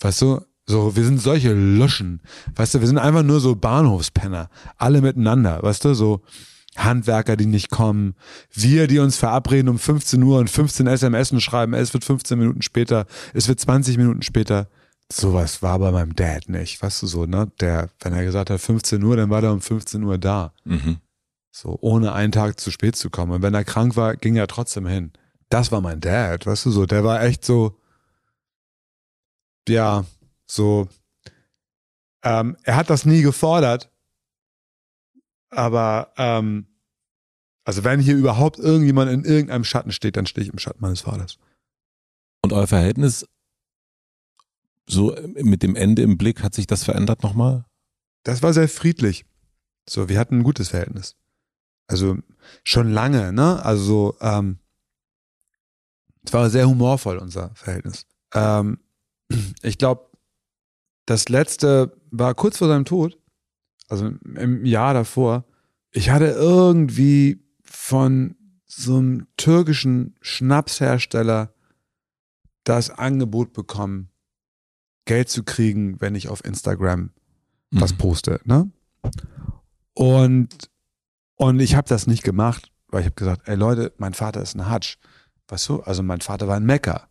Weißt 0.00 0.20
du? 0.20 0.42
So, 0.68 0.94
wir 0.94 1.04
sind 1.04 1.18
solche 1.18 1.54
Luschen. 1.54 2.20
Weißt 2.54 2.74
du, 2.74 2.80
wir 2.80 2.86
sind 2.86 2.98
einfach 2.98 3.22
nur 3.22 3.40
so 3.40 3.56
Bahnhofspenner. 3.56 4.50
Alle 4.76 5.00
miteinander. 5.00 5.62
Weißt 5.62 5.86
du? 5.86 5.94
So 5.94 6.20
Handwerker, 6.76 7.36
die 7.36 7.46
nicht 7.46 7.70
kommen. 7.70 8.14
Wir, 8.52 8.86
die 8.86 8.98
uns 8.98 9.16
verabreden 9.16 9.70
um 9.70 9.78
15 9.78 10.22
Uhr 10.22 10.38
und 10.38 10.50
15 10.50 10.86
SMS 10.86 11.42
schreiben. 11.42 11.72
Es 11.72 11.94
wird 11.94 12.04
15 12.04 12.38
Minuten 12.38 12.60
später. 12.60 13.06
Es 13.32 13.48
wird 13.48 13.58
20 13.58 13.96
Minuten 13.96 14.20
später. 14.20 14.68
Sowas 15.10 15.62
war 15.62 15.78
bei 15.78 15.90
meinem 15.90 16.14
Dad 16.14 16.50
nicht. 16.50 16.82
Weißt 16.82 17.00
du 17.00 17.06
so, 17.06 17.24
ne? 17.24 17.50
Der, 17.60 17.88
wenn 18.00 18.12
er 18.12 18.26
gesagt 18.26 18.50
hat 18.50 18.60
15 18.60 19.02
Uhr, 19.02 19.16
dann 19.16 19.30
war 19.30 19.40
der 19.40 19.52
um 19.52 19.62
15 19.62 20.02
Uhr 20.02 20.18
da. 20.18 20.52
Mhm. 20.64 20.98
So, 21.50 21.78
ohne 21.80 22.12
einen 22.12 22.30
Tag 22.30 22.60
zu 22.60 22.70
spät 22.70 22.94
zu 22.94 23.08
kommen. 23.08 23.32
Und 23.32 23.40
wenn 23.40 23.54
er 23.54 23.64
krank 23.64 23.96
war, 23.96 24.16
ging 24.16 24.36
er 24.36 24.46
trotzdem 24.46 24.86
hin. 24.86 25.12
Das 25.48 25.72
war 25.72 25.80
mein 25.80 26.00
Dad, 26.00 26.44
weißt 26.44 26.66
du 26.66 26.70
so. 26.70 26.84
Der 26.84 27.04
war 27.04 27.22
echt 27.22 27.42
so, 27.42 27.80
ja, 29.66 30.04
so, 30.50 30.88
ähm, 32.22 32.56
er 32.64 32.76
hat 32.76 32.90
das 32.90 33.04
nie 33.04 33.22
gefordert. 33.22 33.90
Aber 35.50 36.12
ähm, 36.16 36.66
also 37.64 37.84
wenn 37.84 38.00
hier 38.00 38.16
überhaupt 38.16 38.58
irgendjemand 38.58 39.10
in 39.10 39.24
irgendeinem 39.24 39.64
Schatten 39.64 39.92
steht, 39.92 40.16
dann 40.16 40.26
stehe 40.26 40.44
ich 40.44 40.52
im 40.52 40.58
Schatten 40.58 40.80
meines 40.80 41.02
Vaters. 41.02 41.38
Und 42.42 42.52
euer 42.52 42.66
Verhältnis 42.66 43.26
so 44.88 45.14
mit 45.34 45.62
dem 45.62 45.76
Ende 45.76 46.02
im 46.02 46.16
Blick, 46.16 46.42
hat 46.42 46.54
sich 46.54 46.66
das 46.66 46.84
verändert 46.84 47.22
nochmal? 47.22 47.66
Das 48.22 48.42
war 48.42 48.52
sehr 48.52 48.68
friedlich. 48.68 49.26
So, 49.88 50.08
wir 50.08 50.18
hatten 50.18 50.38
ein 50.38 50.44
gutes 50.44 50.70
Verhältnis. 50.70 51.16
Also 51.86 52.18
schon 52.64 52.90
lange, 52.90 53.32
ne? 53.32 53.62
Also 53.64 54.16
ähm, 54.20 54.58
es 56.22 56.32
war 56.32 56.50
sehr 56.50 56.68
humorvoll, 56.68 57.18
unser 57.18 57.54
Verhältnis. 57.54 58.06
Ähm, 58.34 58.80
ich 59.62 59.78
glaube, 59.78 60.07
das 61.08 61.30
letzte 61.30 61.96
war 62.10 62.34
kurz 62.34 62.58
vor 62.58 62.68
seinem 62.68 62.84
Tod, 62.84 63.18
also 63.88 64.10
im 64.34 64.66
Jahr 64.66 64.92
davor. 64.92 65.46
Ich 65.90 66.10
hatte 66.10 66.26
irgendwie 66.26 67.42
von 67.62 68.36
so 68.66 68.98
einem 68.98 69.26
türkischen 69.38 70.16
Schnapshersteller 70.20 71.54
das 72.64 72.90
Angebot 72.90 73.54
bekommen, 73.54 74.10
Geld 75.06 75.30
zu 75.30 75.44
kriegen, 75.44 75.98
wenn 76.02 76.14
ich 76.14 76.28
auf 76.28 76.44
Instagram 76.44 77.10
mhm. 77.70 77.80
was 77.80 77.94
poste. 77.94 78.42
Ne? 78.44 78.70
Und, 79.94 80.70
und 81.36 81.60
ich 81.60 81.74
habe 81.74 81.88
das 81.88 82.06
nicht 82.06 82.22
gemacht, 82.22 82.70
weil 82.88 83.00
ich 83.00 83.06
habe 83.06 83.14
gesagt, 83.14 83.48
ey 83.48 83.56
Leute, 83.56 83.94
mein 83.96 84.12
Vater 84.12 84.42
ist 84.42 84.54
ein 84.54 84.68
Hatsch. 84.68 84.98
Weißt 85.48 85.70
du, 85.70 85.80
also 85.80 86.02
mein 86.02 86.20
Vater 86.20 86.48
war 86.48 86.56
ein 86.56 86.66
Mecker. 86.66 87.08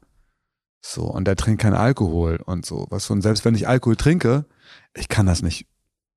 So, 0.81 1.03
und 1.03 1.25
der 1.25 1.35
trinkt 1.35 1.61
keinen 1.61 1.75
Alkohol 1.75 2.37
und 2.45 2.65
so. 2.65 2.87
Was 2.89 3.09
und 3.09 3.21
selbst 3.21 3.45
wenn 3.45 3.55
ich 3.55 3.67
Alkohol 3.67 3.95
trinke, 3.95 4.45
ich 4.93 5.09
kann 5.09 5.25
das 5.25 5.41
nicht 5.41 5.67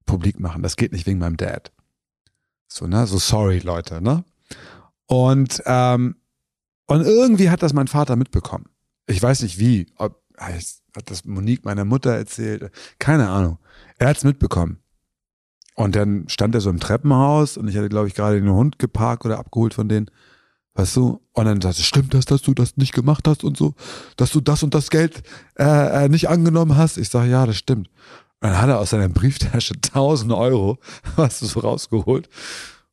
publik 0.06 0.40
machen. 0.40 0.62
Das 0.62 0.76
geht 0.76 0.92
nicht 0.92 1.06
wegen 1.06 1.18
meinem 1.18 1.36
Dad. 1.36 1.72
So, 2.68 2.86
ne? 2.86 3.06
So 3.06 3.18
sorry, 3.18 3.58
Leute, 3.58 4.00
ne? 4.00 4.24
Und, 5.06 5.62
ähm, 5.66 6.16
und 6.86 7.02
irgendwie 7.04 7.50
hat 7.50 7.62
das 7.62 7.72
mein 7.72 7.88
Vater 7.88 8.16
mitbekommen. 8.16 8.66
Ich 9.06 9.22
weiß 9.22 9.42
nicht 9.42 9.58
wie, 9.58 9.86
ob 9.96 10.20
hat 10.96 11.10
das 11.10 11.24
Monique 11.24 11.64
meiner 11.64 11.84
Mutter 11.84 12.12
erzählt, 12.12 12.70
keine 12.98 13.28
Ahnung. 13.28 13.58
Er 13.98 14.08
hat 14.08 14.16
es 14.16 14.24
mitbekommen. 14.24 14.78
Und 15.74 15.96
dann 15.96 16.28
stand 16.28 16.54
er 16.54 16.60
so 16.60 16.70
im 16.70 16.80
Treppenhaus 16.80 17.56
und 17.56 17.68
ich 17.68 17.76
hatte, 17.76 17.88
glaube 17.88 18.08
ich, 18.08 18.14
gerade 18.14 18.40
den 18.40 18.50
Hund 18.50 18.78
geparkt 18.78 19.24
oder 19.24 19.38
abgeholt 19.38 19.74
von 19.74 19.88
denen. 19.88 20.10
Weißt 20.74 20.96
du? 20.96 21.20
Und 21.32 21.44
dann 21.44 21.60
sagte, 21.60 21.82
stimmt 21.82 22.14
das, 22.14 22.26
dass 22.26 22.42
du 22.42 22.54
das 22.54 22.76
nicht 22.76 22.92
gemacht 22.92 23.26
hast 23.26 23.44
und 23.44 23.56
so, 23.56 23.74
dass 24.16 24.30
du 24.30 24.40
das 24.40 24.62
und 24.62 24.74
das 24.74 24.90
Geld 24.90 25.22
äh, 25.58 26.04
äh 26.04 26.08
nicht 26.08 26.28
angenommen 26.28 26.76
hast? 26.76 26.96
Ich 26.96 27.08
sage, 27.08 27.30
ja, 27.30 27.44
das 27.46 27.56
stimmt. 27.56 27.88
Und 28.40 28.48
dann 28.48 28.60
hat 28.60 28.68
er 28.68 28.78
aus 28.78 28.90
seiner 28.90 29.08
Brieftasche 29.08 29.74
1000 29.94 30.32
Euro, 30.32 30.78
was 31.16 31.40
du 31.40 31.46
so 31.46 31.60
rausgeholt. 31.60 32.28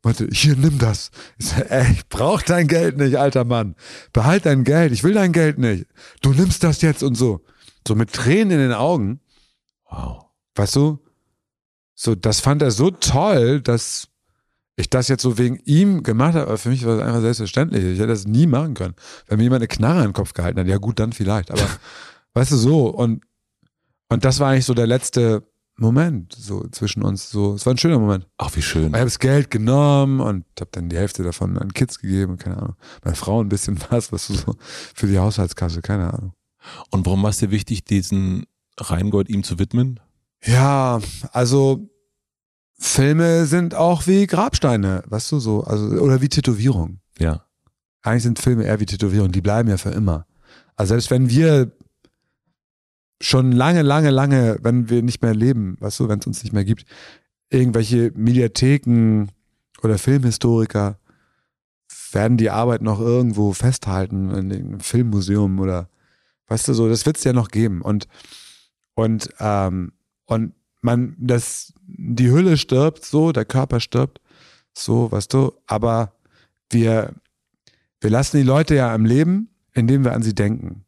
Meinte, 0.03 0.28
hier, 0.32 0.55
nimm 0.55 0.78
das. 0.78 1.11
Ich 1.38 1.47
sag, 1.47 1.69
ey, 1.71 1.91
ich 1.91 2.07
brauch 2.07 2.41
dein 2.41 2.67
Geld 2.67 2.97
nicht, 2.97 3.17
alter 3.17 3.45
Mann. 3.45 3.75
Behalt 4.13 4.45
dein 4.45 4.63
Geld, 4.63 4.91
ich 4.91 5.03
will 5.03 5.13
dein 5.13 5.32
Geld 5.32 5.57
nicht. 5.57 5.86
Du 6.21 6.34
nimmst 6.34 6.63
das 6.63 6.82
jetzt 6.82 7.03
und 7.03 7.15
so. 7.15 7.43
So 7.88 7.95
mit 7.95 8.13
Tränen 8.13 8.51
in 8.51 8.59
den 8.59 8.73
Augen. 8.73 9.21
Wow. 9.89 10.25
Weißt 10.55 10.75
du? 10.75 10.99
So, 11.95 12.15
das 12.15 12.41
fand 12.41 12.61
er 12.61 12.71
so 12.71 12.91
toll, 12.91 13.61
dass 13.61 14.07
ich 14.78 14.89
das 14.89 15.07
jetzt 15.07 15.23
so 15.23 15.38
wegen 15.38 15.59
ihm 15.65 16.03
gemacht 16.03 16.36
habe, 16.36 16.47
aber 16.47 16.57
für 16.57 16.69
mich 16.69 16.86
war 16.86 16.97
das 16.97 17.05
einfach 17.05 17.21
selbstverständlich. 17.21 17.84
Ich 17.84 17.97
hätte 17.97 18.09
das 18.09 18.28
nie 18.28 18.45
machen 18.45 18.75
können. 18.75 18.93
Wenn 19.28 19.38
mir 19.38 19.43
jemand 19.43 19.61
eine 19.61 19.67
Knarre 19.67 19.99
in 19.99 20.09
den 20.09 20.13
Kopf 20.13 20.34
gehalten 20.34 20.59
hat, 20.59 20.67
ja 20.67 20.78
gut, 20.78 20.99
dann 20.99 21.13
vielleicht. 21.13 21.51
Aber 21.51 21.67
weißt 22.36 22.51
du 22.51 22.57
so, 22.57 22.88
und, 22.88 23.23
und 24.07 24.23
das 24.23 24.39
war 24.39 24.51
eigentlich 24.51 24.65
so 24.65 24.75
der 24.75 24.88
letzte 24.88 25.43
Moment 25.78 26.34
so 26.34 26.67
zwischen 26.69 27.01
uns. 27.01 27.30
So, 27.32 27.55
es 27.55 27.65
war 27.65 27.73
ein 27.73 27.80
schöner 27.80 27.97
Moment. 27.97 28.28
Ach, 28.38 28.55
wie 28.55 28.61
schön. 28.61 28.89
Ich 28.89 28.93
habe 28.93 29.05
das 29.05 29.19
Geld 29.19 29.49
genommen 29.49 30.19
und 30.19 30.45
habe 30.59 30.69
dann 30.71 30.89
die 30.89 30.97
Hälfte 30.97 31.23
davon 31.23 31.57
an 31.57 31.73
Kids 31.73 31.99
gegeben, 31.99 32.38
keine 32.38 32.57
Ahnung. 32.57 32.75
Meine 33.03 33.15
Frau 33.15 33.41
ein 33.41 33.49
bisschen 33.49 33.80
was, 33.89 34.11
was 34.11 34.28
so 34.28 34.55
für 34.93 35.07
die 35.07 35.17
Haushaltskasse, 35.17 35.82
keine 35.82 36.13
Ahnung. 36.13 36.34
Und 36.91 37.05
warum 37.07 37.23
war 37.23 37.32
es 37.32 37.38
dir 37.39 37.49
wichtig, 37.49 37.84
diesen 37.84 38.45
Rheingold 38.80 39.28
ihm 39.30 39.43
zu 39.43 39.57
widmen? 39.57 39.99
Ja, 40.43 40.99
also 41.32 41.89
Filme 42.80 43.45
sind 43.45 43.73
auch 43.73 44.05
wie 44.05 44.28
Grabsteine, 44.28 45.03
weißt 45.07 45.32
du 45.32 45.39
so, 45.39 45.63
also 45.63 45.86
oder 45.97 46.21
wie 46.21 46.30
Tätowierung. 46.30 46.99
Ja. 47.17 47.45
Eigentlich 48.03 48.23
sind 48.23 48.39
Filme 48.39 48.65
eher 48.65 48.80
wie 48.80 48.86
Tätowierung, 48.86 49.32
die 49.32 49.41
bleiben 49.41 49.69
ja 49.69 49.78
für 49.78 49.89
immer. 49.89 50.28
Also 50.75 50.93
selbst 50.93 51.09
wenn 51.09 51.30
wir 51.30 51.71
schon 53.19 53.51
lange, 53.51 53.82
lange, 53.82 54.11
lange, 54.11 54.57
wenn 54.61 54.89
wir 54.89 55.01
nicht 55.01 55.23
mehr 55.23 55.34
leben, 55.34 55.75
weißt 55.80 55.99
du, 55.99 56.07
wenn 56.07 56.19
es 56.19 56.28
uns 56.28 56.43
nicht 56.43 56.53
mehr 56.53 56.65
gibt, 56.65 56.86
irgendwelche 57.49 58.11
Mediatheken 58.15 59.28
oder 59.82 59.97
Filmhistoriker 59.97 60.99
werden 62.11 62.38
die 62.38 62.49
Arbeit 62.49 62.82
noch 62.82 62.99
irgendwo 62.99 63.53
festhalten 63.53 64.30
in 64.30 64.51
einem 64.51 64.80
Filmmuseum 64.80 65.59
oder 65.59 65.89
weißt 66.47 66.67
du 66.67 66.73
so, 66.73 66.88
das 66.88 67.05
wird 67.05 67.17
es 67.17 67.23
ja 67.23 67.34
noch 67.34 67.49
geben 67.49 67.82
und 67.82 68.07
und 68.93 69.30
ähm, 69.39 69.93
und 70.25 70.53
man, 70.82 71.15
das, 71.19 71.73
die 71.86 72.32
Hülle 72.32 72.57
stirbt 72.57 73.05
so, 73.05 73.32
der 73.32 73.45
Körper 73.45 73.80
stirbt 73.80 74.21
so, 74.78 75.11
weißt 75.11 75.34
du, 75.34 75.53
aber 75.65 76.13
wir, 76.69 77.13
wir 77.99 78.09
lassen 78.09 78.38
die 78.38 78.43
Leute 78.43 78.75
ja 78.75 78.93
am 78.93 79.05
Leben, 79.05 79.49
indem 79.73 80.03
wir 80.03 80.13
an 80.13 80.23
sie 80.23 80.36
denken. 80.36 80.84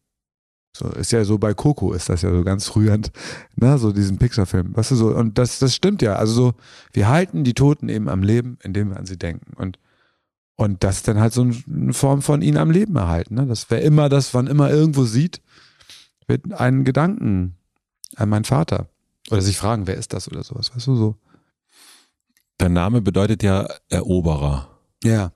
So, 0.76 0.88
ist 0.88 1.10
ja 1.10 1.24
so 1.24 1.38
bei 1.38 1.52
Coco 1.52 1.92
ist 1.92 2.08
das 2.08 2.22
ja 2.22 2.30
so 2.30 2.44
ganz 2.44 2.76
rührend, 2.76 3.10
ne, 3.56 3.76
so 3.78 3.92
diesen 3.92 4.18
Pixar-Film, 4.18 4.76
weißt 4.76 4.92
du 4.92 4.94
so, 4.94 5.08
und 5.08 5.36
das, 5.36 5.58
das 5.58 5.74
stimmt 5.74 6.00
ja, 6.00 6.14
also 6.14 6.32
so, 6.32 6.54
wir 6.92 7.08
halten 7.08 7.42
die 7.42 7.54
Toten 7.54 7.88
eben 7.88 8.08
am 8.08 8.22
Leben, 8.22 8.56
indem 8.62 8.90
wir 8.90 8.96
an 8.96 9.06
sie 9.06 9.18
denken 9.18 9.56
und, 9.56 9.80
und 10.54 10.84
das 10.84 10.98
ist 10.98 11.08
dann 11.08 11.18
halt 11.18 11.32
so 11.32 11.42
eine 11.42 11.92
Form 11.92 12.22
von 12.22 12.40
ihnen 12.40 12.56
am 12.56 12.70
Leben 12.70 12.94
erhalten, 12.94 13.34
ne, 13.34 13.46
dass 13.46 13.68
wer 13.70 13.82
immer 13.82 14.08
das, 14.08 14.32
wann 14.32 14.46
immer 14.46 14.70
irgendwo 14.70 15.04
sieht, 15.04 15.42
wird 16.28 16.52
einen 16.52 16.84
Gedanken 16.84 17.56
an 18.14 18.28
meinen 18.28 18.44
Vater. 18.44 18.89
Oder 19.30 19.42
sich 19.42 19.56
fragen, 19.56 19.86
wer 19.86 19.96
ist 19.96 20.12
das 20.12 20.30
oder 20.30 20.42
sowas, 20.42 20.74
weißt 20.74 20.86
du 20.86 20.96
so. 20.96 21.16
Dein 22.58 22.72
Name 22.72 23.00
bedeutet 23.00 23.42
ja 23.42 23.66
Eroberer. 23.88 24.68
Ja. 25.02 25.32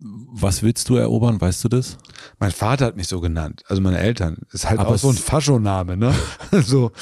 Was 0.00 0.62
willst 0.62 0.88
du 0.88 0.94
erobern, 0.94 1.40
weißt 1.40 1.64
du 1.64 1.68
das? 1.68 1.98
Mein 2.38 2.52
Vater 2.52 2.86
hat 2.86 2.96
mich 2.96 3.08
so 3.08 3.20
genannt, 3.20 3.64
also 3.66 3.82
meine 3.82 3.98
Eltern. 3.98 4.38
Ist 4.52 4.68
halt 4.68 4.78
Aber 4.78 4.90
auch 4.90 4.98
so 4.98 5.10
ein 5.10 5.16
Faschoname, 5.16 5.96
ne? 5.96 6.14
so. 6.62 6.92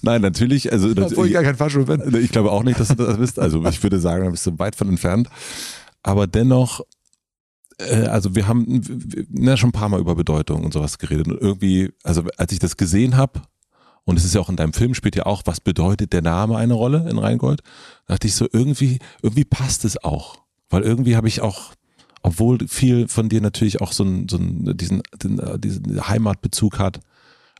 Nein, 0.00 0.22
natürlich, 0.22 0.72
also 0.72 0.88
Obwohl 0.96 1.26
ich 1.26 1.34
gar 1.34 1.42
kein 1.42 1.56
Fascho 1.56 1.84
bin. 1.84 2.16
Ich 2.16 2.32
glaube 2.32 2.50
auch 2.50 2.62
nicht, 2.62 2.80
dass 2.80 2.88
du 2.88 2.94
das 2.94 3.18
bist. 3.18 3.38
Also 3.38 3.62
ich 3.66 3.82
würde 3.82 4.00
sagen, 4.00 4.24
da 4.24 4.30
bist 4.30 4.46
du 4.46 4.58
weit 4.58 4.74
von 4.74 4.88
entfernt. 4.88 5.28
Aber 6.02 6.26
dennoch, 6.26 6.80
äh, 7.76 8.06
also 8.06 8.34
wir 8.34 8.48
haben 8.48 8.80
na, 9.28 9.56
schon 9.58 9.68
ein 9.68 9.72
paar 9.72 9.90
Mal 9.90 10.00
über 10.00 10.14
Bedeutung 10.14 10.64
und 10.64 10.72
sowas 10.72 10.98
geredet. 10.98 11.28
Und 11.28 11.40
irgendwie, 11.40 11.92
also 12.02 12.24
als 12.38 12.52
ich 12.52 12.58
das 12.58 12.78
gesehen 12.78 13.16
habe, 13.16 13.42
und 14.08 14.16
es 14.16 14.24
ist 14.24 14.34
ja 14.34 14.40
auch 14.40 14.48
in 14.48 14.56
deinem 14.56 14.72
Film 14.72 14.94
spielt 14.94 15.16
ja 15.16 15.26
auch, 15.26 15.42
was 15.44 15.60
bedeutet 15.60 16.14
der 16.14 16.22
Name 16.22 16.56
eine 16.56 16.72
Rolle 16.72 17.06
in 17.10 17.18
Rheingold? 17.18 17.60
Da 18.06 18.14
dachte 18.14 18.26
ich 18.26 18.34
so, 18.34 18.48
irgendwie, 18.50 19.00
irgendwie 19.20 19.44
passt 19.44 19.84
es 19.84 20.02
auch. 20.02 20.38
Weil 20.70 20.80
irgendwie 20.80 21.14
habe 21.14 21.28
ich 21.28 21.42
auch, 21.42 21.72
obwohl 22.22 22.66
viel 22.68 23.06
von 23.06 23.28
dir 23.28 23.42
natürlich 23.42 23.82
auch 23.82 23.92
so, 23.92 24.04
einen, 24.04 24.26
so 24.26 24.38
einen, 24.38 24.74
diesen, 24.78 25.02
den, 25.22 25.60
diesen 25.60 26.08
Heimatbezug 26.08 26.78
hat, 26.78 27.00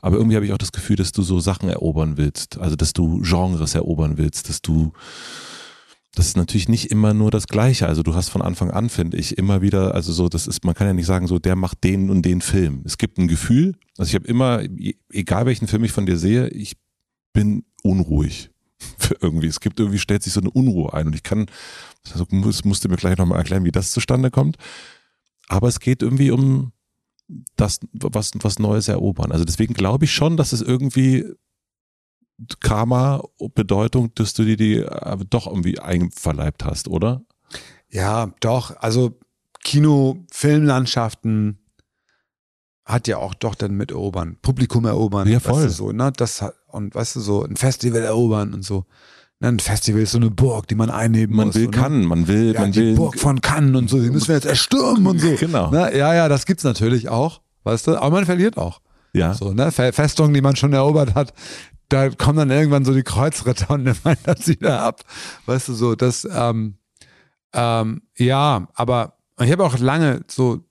aber 0.00 0.16
irgendwie 0.16 0.36
habe 0.36 0.46
ich 0.46 0.54
auch 0.54 0.58
das 0.58 0.72
Gefühl, 0.72 0.96
dass 0.96 1.12
du 1.12 1.20
so 1.20 1.38
Sachen 1.38 1.68
erobern 1.68 2.16
willst. 2.16 2.56
Also, 2.56 2.76
dass 2.76 2.94
du 2.94 3.20
Genres 3.20 3.74
erobern 3.74 4.16
willst, 4.16 4.48
dass 4.48 4.62
du 4.62 4.92
das 6.14 6.26
ist 6.26 6.36
natürlich 6.36 6.68
nicht 6.68 6.90
immer 6.90 7.14
nur 7.14 7.30
das 7.30 7.46
Gleiche. 7.46 7.86
Also 7.86 8.02
du 8.02 8.14
hast 8.14 8.28
von 8.28 8.42
Anfang 8.42 8.70
an, 8.70 8.88
finde 8.88 9.16
ich, 9.16 9.38
immer 9.38 9.62
wieder, 9.62 9.94
also 9.94 10.12
so, 10.12 10.28
das 10.28 10.46
ist, 10.46 10.64
man 10.64 10.74
kann 10.74 10.86
ja 10.86 10.92
nicht 10.92 11.06
sagen, 11.06 11.26
so, 11.26 11.38
der 11.38 11.54
macht 11.54 11.84
den 11.84 12.10
und 12.10 12.22
den 12.22 12.40
Film. 12.40 12.82
Es 12.84 12.98
gibt 12.98 13.18
ein 13.18 13.28
Gefühl, 13.28 13.74
also 13.96 14.08
ich 14.08 14.14
habe 14.14 14.26
immer, 14.26 14.62
egal 15.10 15.46
welchen 15.46 15.68
Film 15.68 15.84
ich 15.84 15.92
von 15.92 16.06
dir 16.06 16.16
sehe, 16.16 16.48
ich 16.48 16.76
bin 17.32 17.64
unruhig. 17.82 18.50
Irgendwie. 19.20 19.46
Es 19.46 19.60
gibt 19.60 19.80
irgendwie, 19.80 19.98
stellt 19.98 20.22
sich 20.22 20.32
so 20.32 20.40
eine 20.40 20.50
Unruhe 20.50 20.92
ein 20.92 21.06
und 21.06 21.14
ich 21.14 21.24
kann, 21.24 21.46
also 22.12 22.24
muss, 22.30 22.64
musst 22.64 22.84
du 22.84 22.88
mir 22.88 22.96
gleich 22.96 23.18
nochmal 23.18 23.38
erklären, 23.38 23.64
wie 23.64 23.72
das 23.72 23.90
zustande 23.90 24.30
kommt. 24.30 24.56
Aber 25.48 25.66
es 25.68 25.80
geht 25.80 26.02
irgendwie 26.02 26.30
um 26.30 26.72
das, 27.56 27.80
was, 27.92 28.32
was 28.40 28.58
Neues 28.58 28.88
erobern. 28.88 29.32
Also 29.32 29.44
deswegen 29.44 29.74
glaube 29.74 30.04
ich 30.04 30.12
schon, 30.12 30.36
dass 30.36 30.52
es 30.52 30.62
irgendwie 30.62 31.24
Karma 32.60 33.22
Bedeutung, 33.54 34.14
dass 34.14 34.34
du 34.34 34.44
dir 34.44 34.56
die 34.56 34.76
äh, 34.76 35.16
doch 35.28 35.46
irgendwie 35.46 35.78
einverleibt 35.78 36.64
hast, 36.64 36.88
oder? 36.88 37.22
Ja, 37.90 38.32
doch. 38.40 38.76
Also 38.78 39.18
Kino, 39.64 40.24
Filmlandschaften 40.30 41.58
hat 42.84 43.06
ja 43.06 43.18
auch 43.18 43.34
doch 43.34 43.54
dann 43.54 43.74
mit 43.74 43.90
erobern, 43.90 44.36
Publikum 44.40 44.86
erobern. 44.86 45.28
Ja, 45.28 45.40
voll. 45.40 45.64
Weißt 45.64 45.64
du, 45.64 45.70
so, 45.70 45.92
ne? 45.92 46.12
Das 46.16 46.44
und 46.68 46.94
weißt 46.94 47.16
du, 47.16 47.20
so 47.20 47.44
ein 47.44 47.56
Festival 47.56 48.02
erobern 48.02 48.54
und 48.54 48.62
so. 48.62 48.84
Ne, 49.40 49.48
ein 49.48 49.60
Festival 49.60 50.02
ist 50.02 50.12
so 50.12 50.18
eine 50.18 50.30
Burg, 50.30 50.66
die 50.66 50.74
man 50.74 50.90
einnehmen 50.90 51.36
man 51.36 51.46
muss. 51.48 51.54
Will 51.54 51.64
so, 51.64 51.70
ne? 51.70 51.76
kann, 51.76 52.04
man 52.04 52.26
will, 52.26 52.54
ja, 52.54 52.60
man 52.60 52.72
die 52.72 52.80
will. 52.80 52.94
Burg 52.96 53.18
von 53.20 53.40
Cannes 53.40 53.76
und 53.76 53.88
so, 53.88 54.00
die 54.00 54.10
müssen 54.10 54.28
wir 54.28 54.34
jetzt 54.34 54.46
erstürmen 54.46 55.06
und 55.06 55.20
so. 55.20 55.34
Genau. 55.38 55.70
Ne? 55.70 55.96
Ja, 55.96 56.12
ja, 56.14 56.28
das 56.28 56.44
gibt's 56.44 56.64
natürlich 56.64 57.08
auch, 57.08 57.40
weißt 57.62 57.86
du, 57.86 57.96
aber 57.96 58.10
man 58.16 58.24
verliert 58.24 58.56
auch. 58.56 58.80
Ja. 59.12 59.34
So, 59.34 59.52
ne? 59.52 59.70
Festungen, 59.70 60.34
die 60.34 60.40
man 60.40 60.56
schon 60.56 60.72
erobert 60.72 61.14
hat, 61.14 61.32
da 61.88 62.10
kommen 62.10 62.38
dann 62.38 62.50
irgendwann 62.50 62.84
so 62.84 62.92
die 62.92 63.02
Kreuzritter 63.02 63.70
und 63.70 63.84
nehmen 63.84 64.16
das 64.24 64.46
wieder 64.46 64.82
ab. 64.82 65.04
Weißt 65.46 65.68
du, 65.68 65.74
so, 65.74 65.94
das, 65.94 66.28
ähm, 66.30 66.74
ähm, 67.52 68.02
ja, 68.16 68.68
aber 68.74 69.14
ich 69.40 69.50
habe 69.50 69.64
auch 69.64 69.78
lange 69.78 70.24
so 70.28 70.64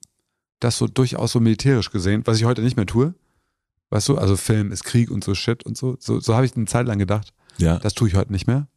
das 0.60 0.78
so 0.78 0.86
durchaus 0.86 1.32
so 1.32 1.40
militärisch 1.40 1.90
gesehen, 1.90 2.22
was 2.24 2.38
ich 2.38 2.44
heute 2.44 2.62
nicht 2.62 2.76
mehr 2.76 2.86
tue. 2.86 3.14
Weißt 3.90 4.08
du, 4.08 4.18
also 4.18 4.36
Film 4.36 4.72
ist 4.72 4.84
Krieg 4.84 5.10
und 5.10 5.24
so 5.24 5.34
Shit 5.34 5.64
und 5.64 5.76
so. 5.76 5.96
So, 5.98 6.20
so 6.20 6.34
habe 6.34 6.44
ich 6.46 6.56
eine 6.56 6.66
Zeit 6.66 6.86
lang 6.86 6.98
gedacht. 6.98 7.32
Ja. 7.58 7.78
Das 7.78 7.94
tue 7.94 8.08
ich 8.08 8.14
heute 8.14 8.32
nicht 8.32 8.46
mehr. 8.46 8.68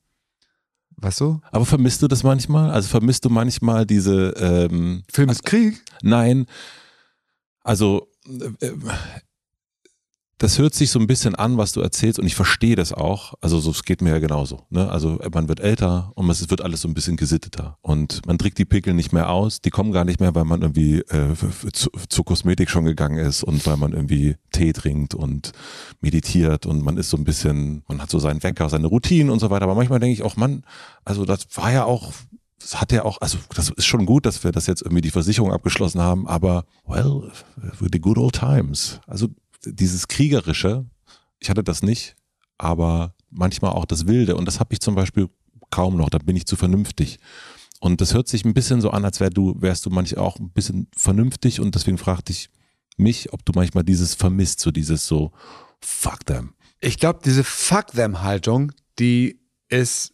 Weißt 0.98 1.20
du? 1.20 1.42
Aber 1.52 1.66
vermisst 1.66 2.02
du 2.02 2.08
das 2.08 2.24
manchmal? 2.24 2.72
Also 2.72 2.88
vermisst 2.88 3.26
du 3.26 3.30
manchmal 3.30 3.86
diese 3.86 4.30
ähm, 4.38 5.04
Film 5.12 5.30
ist 5.30 5.44
Krieg? 5.44 5.84
Nein. 6.02 6.46
Also 7.64 8.08
äh, 8.60 8.72
das 10.42 10.58
hört 10.58 10.74
sich 10.74 10.90
so 10.90 10.98
ein 10.98 11.06
bisschen 11.06 11.36
an, 11.36 11.60
was 11.60 11.72
du 11.72 11.82
erzählst 11.82 12.18
und 12.18 12.26
ich 12.26 12.34
verstehe 12.34 12.76
das 12.76 12.94
auch. 12.94 13.36
Also 13.42 13.60
so, 13.60 13.70
es 13.70 13.84
geht 13.84 14.02
mir 14.02 14.10
ja 14.10 14.18
genauso. 14.18 14.66
Ne? 14.72 14.90
Also 14.90 15.20
man 15.32 15.48
wird 15.48 15.60
älter 15.60 16.12
und 16.16 16.28
es 16.32 16.50
wird 16.50 16.62
alles 16.62 16.82
so 16.82 16.88
ein 16.88 16.96
bisschen 16.96 17.16
gesitteter 17.16 17.78
und 17.82 18.26
man 18.26 18.40
trägt 18.40 18.58
die 18.58 18.66
Pickel 18.66 18.96
nicht 18.96 19.14
mehr 19.14 19.30
aus. 19.30 19.62
Die 19.62 19.70
kommen 19.70 19.92
gar 19.92 20.04
nicht 20.04 20.20
mehr, 20.20 20.34
weil 20.34 20.46
man 20.46 20.64
irgendwie 20.64 21.02
äh, 21.02 21.36
zu, 21.74 21.92
zur 22.10 22.26
Kosmetik 22.26 22.72
schon 22.72 22.86
gegangen 22.86 23.20
ist 23.20 23.44
und 23.44 23.64
weil 23.68 23.78
man 23.78 23.94
irgendwie 23.94 24.36
Tee 24.52 24.74
trinkt 24.74 25.14
und 25.14 25.52
meditiert 26.02 26.66
und 26.66 26.84
man 26.84 26.98
ist 26.98 27.12
so 27.12 27.18
ein 27.18 27.24
bisschen, 27.24 27.84
man 27.88 28.02
hat 28.02 28.10
so 28.10 28.18
seinen 28.18 28.42
Wecker, 28.42 28.68
seine 28.68 28.88
Routinen 28.88 29.30
und 29.30 29.38
so 29.38 29.52
weiter. 29.52 29.66
Aber 29.66 29.76
manchmal 29.76 30.00
denke 30.00 30.14
ich 30.14 30.24
auch, 30.24 30.38
Mann, 30.38 30.64
also 31.06 31.24
das 31.24 31.46
war 31.54 31.72
ja 31.72 31.86
auch 31.86 32.14
das 32.60 32.80
hat 32.80 32.92
ja 32.92 33.06
auch, 33.06 33.20
also 33.22 33.40
das 33.56 33.70
ist 33.70 33.86
schon 33.86 34.06
gut, 34.06 34.26
dass 34.26 34.44
wir 34.44 34.52
das 34.52 34.68
jetzt 34.68 34.82
irgendwie 34.84 35.02
die 35.02 35.10
Versicherung 35.10 35.52
abgeschlossen 35.52 36.00
haben, 36.00 36.28
aber 36.28 36.66
well, 36.86 37.32
the 37.80 38.00
good 38.00 38.20
old 38.20 38.36
times. 38.36 39.00
Also 39.08 39.30
dieses 39.66 40.08
Kriegerische, 40.08 40.86
ich 41.40 41.50
hatte 41.50 41.64
das 41.64 41.82
nicht, 41.82 42.16
aber 42.58 43.16
manchmal 43.30 43.72
auch 43.72 43.86
das 43.86 44.08
Wilde 44.08 44.36
und 44.36 44.46
das 44.46 44.60
habe 44.60 44.74
ich 44.74 44.82
zum 44.82 44.96
Beispiel 44.96 45.30
kaum 45.70 45.98
noch, 45.98 46.10
da 46.10 46.18
bin 46.18 46.36
ich 46.36 46.46
zu 46.46 46.56
vernünftig. 46.56 47.20
Und 47.80 48.00
das 48.00 48.14
hört 48.14 48.28
sich 48.28 48.46
ein 48.46 48.54
bisschen 48.54 48.80
so 48.80 48.92
an, 48.92 49.06
als 49.06 49.20
wär 49.20 49.32
du, 49.32 49.56
wärst 49.60 49.86
du 49.86 49.90
manchmal 49.90 50.24
auch 50.24 50.38
ein 50.38 50.52
bisschen 50.52 50.88
vernünftig 50.96 51.60
und 51.60 51.74
deswegen 51.74 51.98
fragte 51.98 52.32
ich 52.32 52.50
mich, 52.98 53.34
ob 53.34 53.44
du 53.44 53.54
manchmal 53.56 53.84
dieses 53.84 54.14
vermisst, 54.14 54.60
so 54.60 54.70
dieses 54.70 55.08
so, 55.08 55.32
fuck 55.80 56.26
them. 56.26 56.54
Ich 56.80 57.00
glaube, 57.00 57.20
diese 57.24 57.44
Fuck 57.44 57.88
them 57.94 58.22
Haltung, 58.22 58.72
die 59.00 59.40
ist 59.70 60.14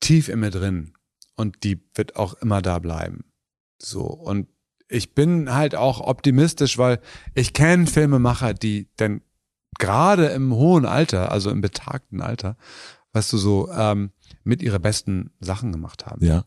tief 0.00 0.28
in 0.28 0.40
mir 0.40 0.50
drin 0.50 0.94
und 1.36 1.64
die 1.64 1.80
wird 1.94 2.16
auch 2.16 2.34
immer 2.34 2.62
da 2.62 2.78
bleiben. 2.78 3.24
So 3.80 4.02
und 4.02 4.48
ich 4.88 5.14
bin 5.14 5.54
halt 5.54 5.74
auch 5.74 6.00
optimistisch, 6.00 6.78
weil 6.78 7.00
ich 7.34 7.52
kenne 7.52 7.86
Filmemacher, 7.86 8.54
die 8.54 8.88
denn 8.98 9.22
gerade 9.78 10.26
im 10.26 10.52
hohen 10.54 10.86
Alter, 10.86 11.30
also 11.30 11.50
im 11.50 11.60
betagten 11.60 12.20
Alter, 12.20 12.56
weißt 13.12 13.32
du, 13.32 13.38
so 13.38 13.70
ähm, 13.70 14.10
mit 14.44 14.62
ihre 14.62 14.80
besten 14.80 15.30
Sachen 15.40 15.72
gemacht 15.72 16.06
haben. 16.06 16.24
Ja. 16.24 16.44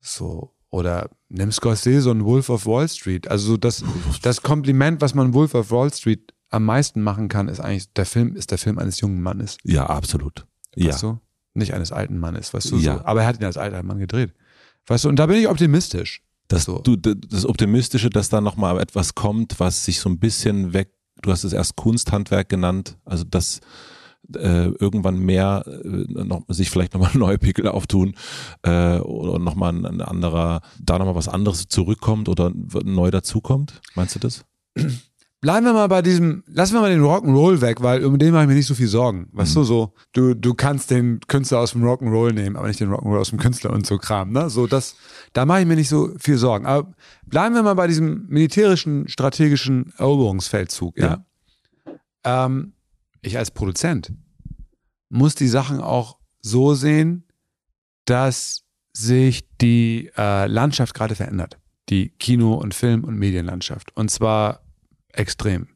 So, 0.00 0.54
oder 0.70 1.10
nimm 1.28 1.52
Scorsese 1.52 2.10
und 2.10 2.24
Wolf 2.24 2.48
of 2.48 2.66
Wall 2.66 2.88
Street. 2.88 3.28
Also 3.28 3.46
so 3.46 3.56
das, 3.56 3.84
das 4.22 4.42
Kompliment, 4.42 5.00
was 5.00 5.14
man 5.14 5.34
Wolf 5.34 5.54
of 5.54 5.70
Wall 5.70 5.92
Street 5.92 6.32
am 6.50 6.64
meisten 6.64 7.02
machen 7.02 7.28
kann, 7.28 7.48
ist 7.48 7.60
eigentlich, 7.60 7.92
der 7.92 8.06
Film 8.06 8.36
ist 8.36 8.50
der 8.50 8.58
Film 8.58 8.78
eines 8.78 9.00
jungen 9.00 9.20
Mannes. 9.20 9.56
Ja, 9.64 9.86
absolut. 9.86 10.46
Weißt 10.76 11.02
ja. 11.02 11.10
du? 11.10 11.20
Nicht 11.54 11.74
eines 11.74 11.92
alten 11.92 12.18
Mannes, 12.18 12.52
weißt 12.52 12.72
du? 12.72 12.76
Ja. 12.76 12.98
So. 12.98 13.04
Aber 13.04 13.22
er 13.22 13.26
hat 13.28 13.38
ihn 13.38 13.44
als 13.44 13.56
alter 13.56 13.82
Mann 13.82 13.98
gedreht. 13.98 14.32
Weißt 14.86 15.04
du, 15.04 15.08
und 15.08 15.16
da 15.16 15.26
bin 15.26 15.36
ich 15.36 15.48
optimistisch. 15.48 16.22
Das, 16.48 16.64
So. 16.64 16.78
du, 16.78 16.96
das 16.96 17.46
Optimistische, 17.46 18.10
dass 18.10 18.28
da 18.28 18.40
nochmal 18.40 18.78
etwas 18.80 19.14
kommt, 19.14 19.60
was 19.60 19.84
sich 19.84 20.00
so 20.00 20.08
ein 20.08 20.18
bisschen 20.18 20.72
weg, 20.72 20.92
du 21.22 21.30
hast 21.30 21.44
es 21.44 21.52
erst 21.52 21.76
Kunsthandwerk 21.76 22.48
genannt, 22.48 22.98
also 23.04 23.24
dass 23.24 23.60
äh, 24.34 24.68
irgendwann 24.68 25.18
mehr 25.18 25.64
äh, 25.66 26.24
noch, 26.24 26.42
sich 26.48 26.70
vielleicht 26.70 26.94
nochmal 26.94 27.12
neue 27.14 27.38
Pickel 27.38 27.68
auftun 27.68 28.14
äh, 28.62 28.98
oder 28.98 29.38
nochmal 29.38 29.72
ein, 29.72 29.86
ein 29.86 30.00
anderer, 30.00 30.60
da 30.80 30.98
nochmal 30.98 31.14
was 31.14 31.28
anderes 31.28 31.68
zurückkommt 31.68 32.28
oder 32.28 32.52
neu 32.54 33.10
dazukommt. 33.10 33.80
Meinst 33.94 34.14
du 34.14 34.18
das? 34.18 34.44
Bleiben 35.44 35.66
wir 35.66 35.74
mal 35.74 35.88
bei 35.88 36.00
diesem, 36.00 36.42
lassen 36.46 36.72
wir 36.72 36.80
mal 36.80 36.88
den 36.90 37.02
Rock'n'Roll 37.02 37.60
weg, 37.60 37.82
weil 37.82 38.02
um 38.06 38.18
den 38.18 38.32
mache 38.32 38.44
ich 38.44 38.48
mir 38.48 38.54
nicht 38.54 38.66
so 38.66 38.74
viel 38.74 38.88
Sorgen. 38.88 39.28
Weißt 39.32 39.50
Mhm. 39.54 39.60
du, 39.60 39.64
so, 39.64 39.92
du, 40.14 40.32
du 40.34 40.54
kannst 40.54 40.90
den 40.90 41.20
Künstler 41.28 41.58
aus 41.58 41.72
dem 41.72 41.84
Rock'n'Roll 41.84 42.32
nehmen, 42.32 42.56
aber 42.56 42.66
nicht 42.66 42.80
den 42.80 42.88
Rock'n'Roll 42.90 43.18
aus 43.20 43.28
dem 43.28 43.38
Künstler 43.38 43.70
und 43.70 43.84
so 43.86 43.98
Kram, 43.98 44.32
ne? 44.32 44.48
So, 44.48 44.66
das, 44.66 44.96
da 45.34 45.44
mache 45.44 45.60
ich 45.60 45.66
mir 45.66 45.76
nicht 45.76 45.90
so 45.90 46.08
viel 46.18 46.38
Sorgen. 46.38 46.64
Aber 46.64 46.94
bleiben 47.26 47.54
wir 47.54 47.62
mal 47.62 47.74
bei 47.74 47.86
diesem 47.86 48.24
militärischen, 48.28 49.06
strategischen 49.06 49.92
Eroberungsfeldzug, 49.98 50.96
ja? 50.98 51.26
Ähm, 52.24 52.72
ich 53.20 53.36
als 53.36 53.50
Produzent 53.50 54.14
muss 55.10 55.34
die 55.34 55.48
Sachen 55.48 55.78
auch 55.82 56.16
so 56.40 56.72
sehen, 56.72 57.24
dass 58.06 58.62
sich 58.94 59.46
die 59.58 60.10
äh, 60.16 60.46
Landschaft 60.46 60.94
gerade 60.94 61.14
verändert. 61.14 61.58
Die 61.90 62.08
Kino- 62.08 62.54
und 62.54 62.72
Film- 62.74 63.04
und 63.04 63.18
Medienlandschaft. 63.18 63.94
Und 63.94 64.10
zwar 64.10 64.63
extrem. 65.16 65.68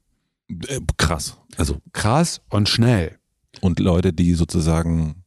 Äh, 0.48 0.80
krass. 0.96 1.38
Also 1.56 1.80
Krass 1.92 2.40
und 2.50 2.68
schnell. 2.68 3.18
und 3.60 3.80
Leute, 3.80 4.12
die 4.12 4.34
sozusagen 4.34 5.24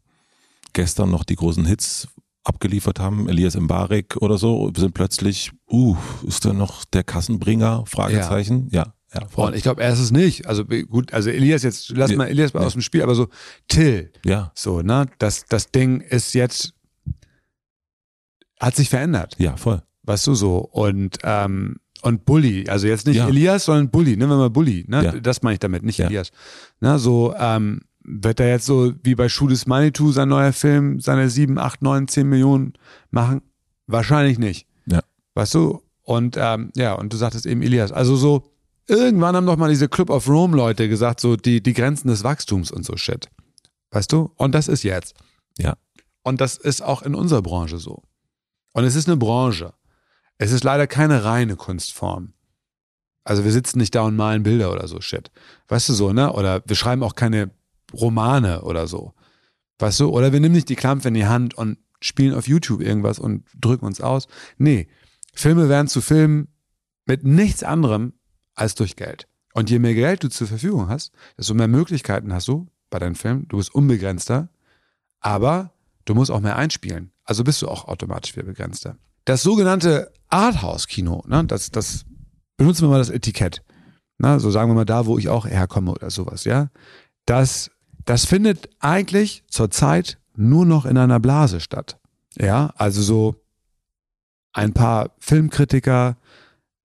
gestern 0.73 1.11
noch 1.11 1.23
die 1.23 1.35
großen 1.35 1.65
Hits 1.65 2.07
abgeliefert 2.43 2.99
haben, 2.99 3.29
Elias 3.29 3.55
Mbarek 3.55 4.17
oder 4.17 4.37
so, 4.37 4.71
sind 4.75 4.93
plötzlich, 4.93 5.51
uh, 5.69 5.95
ist 6.25 6.45
da 6.45 6.53
noch 6.53 6.85
der 6.85 7.03
Kassenbringer? 7.03 7.85
Fragezeichen. 7.85 8.67
Ja, 8.71 8.93
ja, 9.13 9.21
Und 9.23 9.31
voll. 9.31 9.55
ich 9.55 9.63
glaube, 9.63 9.83
er 9.83 9.91
ist 9.91 9.99
es 9.99 10.11
nicht. 10.11 10.47
Also 10.47 10.65
gut, 10.65 11.13
also 11.13 11.29
Elias 11.29 11.63
jetzt, 11.63 11.89
lass 11.89 12.15
mal 12.15 12.27
Elias 12.27 12.53
mal 12.53 12.61
nee. 12.61 12.65
aus 12.65 12.73
dem 12.73 12.81
Spiel, 12.81 13.03
aber 13.03 13.13
so 13.13 13.27
Till, 13.67 14.11
Ja, 14.25 14.51
so, 14.55 14.81
ne? 14.81 15.07
Das, 15.19 15.45
das 15.45 15.69
Ding 15.71 16.01
ist 16.01 16.33
jetzt, 16.33 16.73
hat 18.59 18.75
sich 18.75 18.89
verändert. 18.89 19.35
ja, 19.37 19.57
voll. 19.57 19.83
Weißt 20.03 20.25
du 20.25 20.33
so? 20.33 20.57
Und, 20.57 21.19
ähm, 21.23 21.77
und 22.01 22.25
Bully, 22.25 22.67
also 22.69 22.87
jetzt 22.87 23.05
nicht 23.07 23.17
Ja. 23.17 23.27
Elias, 23.27 23.65
sondern 23.65 23.89
Bully, 23.89 24.17
nehmen 24.17 24.31
wir 24.31 24.37
mal 24.37 24.49
Bully, 24.49 24.85
ne? 24.87 25.03
Ja. 25.03 25.11
Das 25.13 25.41
meine 25.41 25.53
ich 25.53 25.59
damit, 25.59 25.83
nicht 25.83 25.99
Ja. 25.99 26.07
Elias. 26.07 26.31
Na, 26.79 26.97
so, 26.97 27.33
ähm, 27.37 27.81
wird 28.03 28.39
er 28.39 28.49
jetzt 28.49 28.65
so 28.65 28.93
wie 29.03 29.15
bei 29.15 29.29
Shoot 29.29 29.51
is 29.51 29.67
Manitou 29.67 30.11
sein 30.11 30.29
neuer 30.29 30.53
Film 30.53 30.99
seine 30.99 31.29
sieben, 31.29 31.59
acht, 31.59 31.81
neun, 31.81 32.07
zehn 32.07 32.27
Millionen 32.27 32.73
machen? 33.11 33.41
Wahrscheinlich 33.87 34.39
nicht. 34.39 34.67
Ja. 34.87 35.01
Weißt 35.35 35.53
du? 35.53 35.81
Und 36.03 36.35
ähm, 36.39 36.71
ja, 36.75 36.93
und 36.93 37.13
du 37.13 37.17
sagtest 37.17 37.45
eben 37.45 37.61
Elias. 37.61 37.91
Also 37.91 38.15
so, 38.15 38.51
irgendwann 38.87 39.35
haben 39.35 39.45
doch 39.45 39.57
mal 39.57 39.69
diese 39.69 39.87
Club 39.87 40.09
of 40.09 40.27
Rome 40.27 40.55
Leute 40.57 40.89
gesagt, 40.89 41.19
so 41.19 41.35
die, 41.35 41.61
die 41.61 41.73
Grenzen 41.73 42.07
des 42.07 42.23
Wachstums 42.23 42.71
und 42.71 42.85
so 42.85 42.97
Shit. 42.97 43.29
Weißt 43.91 44.11
du? 44.11 44.31
Und 44.35 44.55
das 44.55 44.67
ist 44.67 44.83
jetzt. 44.83 45.13
Ja. 45.57 45.75
Und 46.23 46.41
das 46.41 46.57
ist 46.57 46.81
auch 46.81 47.01
in 47.03 47.13
unserer 47.13 47.41
Branche 47.41 47.77
so. 47.77 48.01
Und 48.73 48.83
es 48.83 48.95
ist 48.95 49.07
eine 49.07 49.17
Branche. 49.17 49.73
Es 50.41 50.51
ist 50.51 50.63
leider 50.63 50.87
keine 50.87 51.23
reine 51.23 51.55
Kunstform. 51.55 52.33
Also 53.23 53.43
wir 53.43 53.51
sitzen 53.51 53.77
nicht 53.77 53.93
da 53.93 54.01
und 54.01 54.15
malen 54.15 54.41
Bilder 54.41 54.71
oder 54.71 54.87
so 54.87 54.99
Shit. 54.99 55.29
Weißt 55.67 55.87
du 55.87 55.93
so, 55.93 56.13
ne? 56.13 56.33
Oder 56.33 56.63
wir 56.65 56.75
schreiben 56.75 57.03
auch 57.03 57.13
keine 57.13 57.51
Romane 57.93 58.63
oder 58.63 58.87
so. 58.87 59.13
Weißt 59.77 59.99
du? 59.99 60.09
Oder 60.09 60.33
wir 60.33 60.39
nehmen 60.39 60.55
nicht 60.55 60.69
die 60.69 60.75
Klampe 60.75 61.09
in 61.09 61.13
die 61.13 61.27
Hand 61.27 61.53
und 61.53 61.77
spielen 61.99 62.33
auf 62.33 62.47
YouTube 62.47 62.81
irgendwas 62.81 63.19
und 63.19 63.45
drücken 63.53 63.85
uns 63.85 64.01
aus. 64.01 64.27
Nee. 64.57 64.87
Filme 65.35 65.69
werden 65.69 65.87
zu 65.87 66.01
Filmen 66.01 66.47
mit 67.05 67.23
nichts 67.23 67.61
anderem 67.61 68.13
als 68.55 68.73
durch 68.73 68.95
Geld. 68.95 69.27
Und 69.53 69.69
je 69.69 69.77
mehr 69.77 69.93
Geld 69.93 70.23
du 70.23 70.29
zur 70.31 70.47
Verfügung 70.47 70.89
hast, 70.89 71.11
desto 71.37 71.53
mehr 71.53 71.67
Möglichkeiten 71.67 72.33
hast 72.33 72.47
du 72.47 72.67
bei 72.89 72.97
deinen 72.97 73.13
Filmen. 73.13 73.47
Du 73.47 73.57
bist 73.57 73.75
unbegrenzter, 73.75 74.49
aber 75.19 75.71
du 76.05 76.15
musst 76.15 76.31
auch 76.31 76.39
mehr 76.39 76.55
einspielen. 76.55 77.11
Also 77.25 77.43
bist 77.43 77.61
du 77.61 77.67
auch 77.67 77.85
automatisch 77.87 78.35
wieder 78.35 78.47
begrenzter. 78.47 78.97
Das 79.25 79.43
sogenannte 79.43 80.11
Arthouse-Kino, 80.29 81.23
ne, 81.27 81.45
das, 81.45 81.71
das 81.71 82.05
benutzen 82.57 82.83
wir 82.83 82.89
mal 82.89 82.99
das 82.99 83.09
Etikett. 83.09 83.63
Na, 84.17 84.39
so 84.39 84.51
sagen 84.51 84.69
wir 84.69 84.75
mal 84.75 84.85
da, 84.85 85.05
wo 85.05 85.17
ich 85.17 85.29
auch 85.29 85.45
herkomme 85.45 85.91
oder 85.91 86.09
sowas, 86.09 86.43
ja. 86.45 86.69
Das, 87.25 87.71
das 88.05 88.25
findet 88.25 88.69
eigentlich 88.79 89.43
zurzeit 89.47 90.19
nur 90.35 90.65
noch 90.65 90.85
in 90.85 90.97
einer 90.97 91.19
Blase 91.19 91.59
statt. 91.59 91.99
Ja, 92.37 92.73
also 92.77 93.01
so 93.01 93.35
ein 94.53 94.73
paar 94.73 95.11
Filmkritiker, 95.19 96.17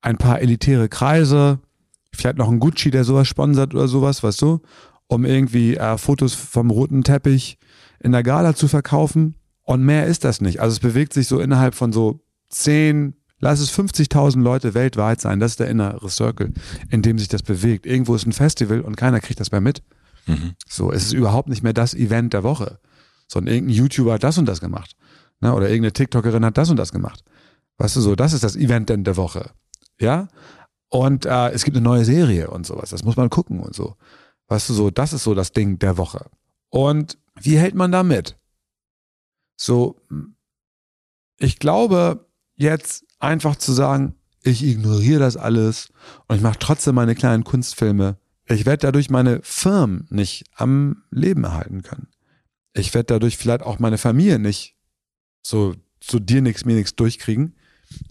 ein 0.01 0.19
paar 0.19 0.41
elitäre 0.41 0.89
Kreise, 0.89 1.61
vielleicht 2.13 2.39
noch 2.39 2.51
ein 2.51 2.61
Gucci, 2.61 2.91
der 2.91 3.05
sowas 3.05 3.29
sponsert 3.29 3.75
oder 3.75 3.89
sowas, 3.89 4.23
weißt 4.23 4.43
du, 4.43 4.61
um 5.07 5.25
irgendwie 5.25 5.77
äh, 5.77 5.99
Fotos 5.99 6.35
vom 6.35 6.71
roten 6.71 7.05
Teppich 7.05 7.59
in 8.01 8.13
der 8.13 8.23
Gala 8.23 8.55
zu 8.55 8.69
verkaufen. 8.69 9.37
Und 9.63 9.83
mehr 9.83 10.07
ist 10.07 10.25
das 10.25 10.41
nicht. 10.41 10.61
Also 10.61 10.75
es 10.75 10.81
bewegt 10.81 11.13
sich 11.13 11.27
so 11.27 11.41
innerhalb 11.41 11.75
von 11.75 11.93
so 11.93 12.21
10, 12.49 13.15
lass 13.39 13.61
es 13.61 13.73
50.000 13.73 14.41
Leute 14.41 14.75
weltweit 14.75 15.21
sein. 15.21 15.41
Das 15.41 15.53
ist 15.53 15.61
der 15.61 15.69
innere 15.69 16.09
Circle, 16.09 16.53
in 16.91 17.03
dem 17.03 17.19
sich 17.19 17.29
das 17.29 17.43
bewegt. 17.43 17.87
Irgendwo 17.87 18.15
ist 18.15 18.27
ein 18.27 18.33
Festival 18.33 18.81
und 18.81 18.97
keiner 18.97 19.21
kriegt 19.21 19.41
das 19.41 19.53
mehr 19.53 19.61
mit. 19.61 19.83
Mhm. 20.27 20.55
So, 20.69 20.93
es 20.93 21.05
ist 21.05 21.13
überhaupt 21.13 21.49
nicht 21.49 21.63
mehr 21.63 21.73
das 21.73 21.95
Event 21.95 22.33
der 22.33 22.43
Woche, 22.43 22.79
sondern 23.29 23.55
irgendein 23.55 23.77
YouTuber 23.77 24.15
hat 24.15 24.25
das 24.25 24.39
und 24.39 24.47
das 24.47 24.61
gemacht. 24.61 24.97
Ne? 25.41 25.55
Oder 25.55 25.69
irgendeine 25.69 25.93
TikTokerin 25.93 26.45
hat 26.45 26.59
das 26.59 26.71
und 26.71 26.77
das 26.77 26.93
gemacht. 26.93 27.23
Weißt 27.79 27.97
du 27.97 28.01
so, 28.01 28.15
das 28.15 28.33
ist 28.33 28.43
das 28.43 28.57
Event 28.57 28.89
denn 28.89 29.05
der 29.05 29.17
Woche. 29.17 29.51
Ja? 30.01 30.29
Und 30.89 31.27
äh, 31.27 31.51
es 31.51 31.65
gibt 31.65 31.77
eine 31.77 31.85
neue 31.85 32.05
Serie 32.05 32.51
und 32.51 32.67
sowas. 32.67 32.91
Das 32.91 33.05
muss 33.05 33.17
man 33.17 33.31
gucken 33.31 33.61
und 33.61 33.75
so. 33.75 33.97
Weißt 34.49 34.69
du 34.69 34.75
so, 34.75 34.91
das 34.91 35.13
ist 35.13 35.25
so 35.25 35.35
das 35.35 35.53
Ding 35.53 35.79
der 35.79 35.99
Woche. 35.99 36.31
Und 36.71 37.19
wie 37.41 37.59
hält 37.59 37.75
man 37.75 37.93
da 37.93 38.03
mit? 38.03 38.39
So, 39.57 40.01
ich 41.39 41.59
glaube, 41.59 42.27
jetzt 42.57 43.05
einfach 43.19 43.57
zu 43.57 43.73
sagen, 43.73 44.15
ich 44.43 44.65
ignoriere 44.65 45.21
das 45.21 45.37
alles 45.37 45.89
und 46.29 46.37
ich 46.37 46.43
mache 46.43 46.59
trotzdem 46.59 46.95
meine 46.95 47.15
kleinen 47.15 47.45
Kunstfilme. 47.45 48.19
Ich 48.49 48.65
werde 48.65 48.87
dadurch 48.87 49.11
meine 49.11 49.41
Firmen 49.43 50.07
nicht 50.11 50.45
am 50.55 51.03
Leben 51.11 51.45
erhalten 51.45 51.83
können. 51.83 52.09
Ich 52.73 52.95
werde 52.95 53.07
dadurch 53.07 53.37
vielleicht 53.37 53.63
auch 53.63 53.79
meine 53.79 53.99
Familie 53.99 54.39
nicht 54.39 54.77
so 55.43 55.75
so 56.01 56.19
dir 56.19 56.43
nichts, 56.43 56.65
mir 56.65 56.77
nichts 56.77 56.95
durchkriegen. 56.95 57.55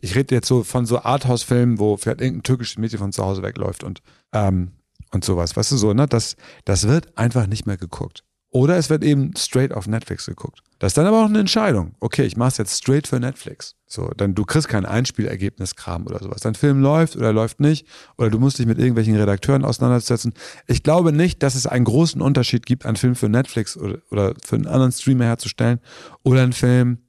Ich 0.01 0.15
rede 0.15 0.35
jetzt 0.35 0.47
so 0.47 0.63
von 0.63 0.85
so 0.85 1.01
Arthouse-Filmen, 1.01 1.79
wo 1.79 1.97
vielleicht 1.97 2.21
irgendein 2.21 2.43
türkisches 2.43 2.77
Mädchen 2.77 2.99
von 2.99 3.11
zu 3.11 3.23
Hause 3.23 3.43
wegläuft 3.43 3.83
und, 3.83 4.01
ähm, 4.33 4.71
und 5.11 5.25
sowas. 5.25 5.55
Weißt 5.55 5.71
du 5.71 5.77
so, 5.77 5.93
ne? 5.93 6.07
Das, 6.07 6.35
das 6.63 6.87
wird 6.87 7.17
einfach 7.17 7.47
nicht 7.47 7.65
mehr 7.65 7.77
geguckt. 7.77 8.23
Oder 8.55 8.77
es 8.77 8.89
wird 8.89 9.03
eben 9.03 9.33
straight 9.35 9.73
auf 9.73 9.85
Netflix 9.85 10.27
geguckt. 10.27 10.61
Das 10.79 10.91
ist 10.91 10.97
dann 10.97 11.05
aber 11.05 11.21
auch 11.21 11.27
eine 11.27 11.39
Entscheidung. 11.39 11.93
Okay, 11.99 12.23
ich 12.23 12.37
mache 12.37 12.47
es 12.47 12.57
jetzt 12.57 12.77
straight 12.77 13.05
für 13.05 13.19
Netflix. 13.19 13.75
So, 13.85 14.09
dann 14.15 14.33
du 14.33 14.45
kriegst 14.45 14.69
kein 14.69 14.85
Einspielergebniskram 14.85 16.07
oder 16.07 16.19
sowas. 16.23 16.39
Dein 16.39 16.55
Film 16.55 16.79
läuft 16.79 17.17
oder 17.17 17.33
läuft 17.33 17.59
nicht 17.59 17.85
oder 18.17 18.29
du 18.29 18.39
musst 18.39 18.57
dich 18.57 18.65
mit 18.65 18.79
irgendwelchen 18.79 19.17
Redakteuren 19.17 19.65
auseinandersetzen. 19.65 20.31
Ich 20.67 20.83
glaube 20.83 21.11
nicht, 21.11 21.43
dass 21.43 21.55
es 21.55 21.67
einen 21.67 21.83
großen 21.83 22.21
Unterschied 22.21 22.65
gibt, 22.65 22.85
einen 22.85 22.95
Film 22.95 23.15
für 23.15 23.27
Netflix 23.27 23.75
oder, 23.75 23.97
oder 24.09 24.33
für 24.41 24.55
einen 24.55 24.67
anderen 24.67 24.93
Streamer 24.93 25.25
herzustellen 25.25 25.81
oder 26.23 26.41
einen 26.41 26.53
Film 26.53 26.99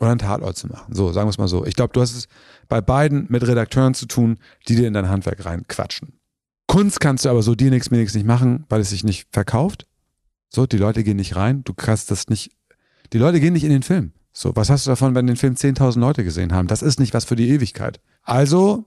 oder 0.00 0.10
einen 0.10 0.18
Tatort 0.18 0.58
zu 0.58 0.66
machen. 0.66 0.94
So, 0.94 1.12
sagen 1.12 1.28
wir 1.28 1.30
es 1.30 1.38
mal 1.38 1.48
so. 1.48 1.64
Ich 1.64 1.76
glaube, 1.76 1.94
du 1.94 2.02
hast 2.02 2.14
es 2.14 2.28
bei 2.68 2.82
beiden 2.82 3.24
mit 3.30 3.46
Redakteuren 3.46 3.94
zu 3.94 4.04
tun, 4.04 4.36
die 4.68 4.76
dir 4.76 4.86
in 4.86 4.92
dein 4.92 5.08
Handwerk 5.08 5.46
reinquatschen. 5.46 6.20
Kunst 6.66 7.00
kannst 7.00 7.24
du 7.24 7.30
aber 7.30 7.42
so 7.42 7.54
dir 7.54 7.70
nichts, 7.70 7.90
mir 7.90 7.96
nichts 7.96 8.14
nicht 8.14 8.26
machen, 8.26 8.66
weil 8.68 8.82
es 8.82 8.90
sich 8.90 9.02
nicht 9.02 9.28
verkauft. 9.32 9.86
So, 10.54 10.66
die 10.66 10.76
Leute 10.76 11.02
gehen 11.02 11.16
nicht 11.16 11.34
rein, 11.34 11.64
du 11.64 11.74
kannst 11.74 12.12
das 12.12 12.28
nicht, 12.28 12.52
die 13.12 13.18
Leute 13.18 13.40
gehen 13.40 13.54
nicht 13.54 13.64
in 13.64 13.70
den 13.70 13.82
Film. 13.82 14.12
So, 14.32 14.54
was 14.54 14.70
hast 14.70 14.86
du 14.86 14.90
davon, 14.90 15.16
wenn 15.16 15.26
den 15.26 15.34
Film 15.34 15.54
10.000 15.54 15.98
Leute 15.98 16.22
gesehen 16.22 16.52
haben? 16.52 16.68
Das 16.68 16.80
ist 16.80 17.00
nicht 17.00 17.12
was 17.12 17.24
für 17.24 17.34
die 17.34 17.48
Ewigkeit. 17.48 18.00
Also 18.22 18.84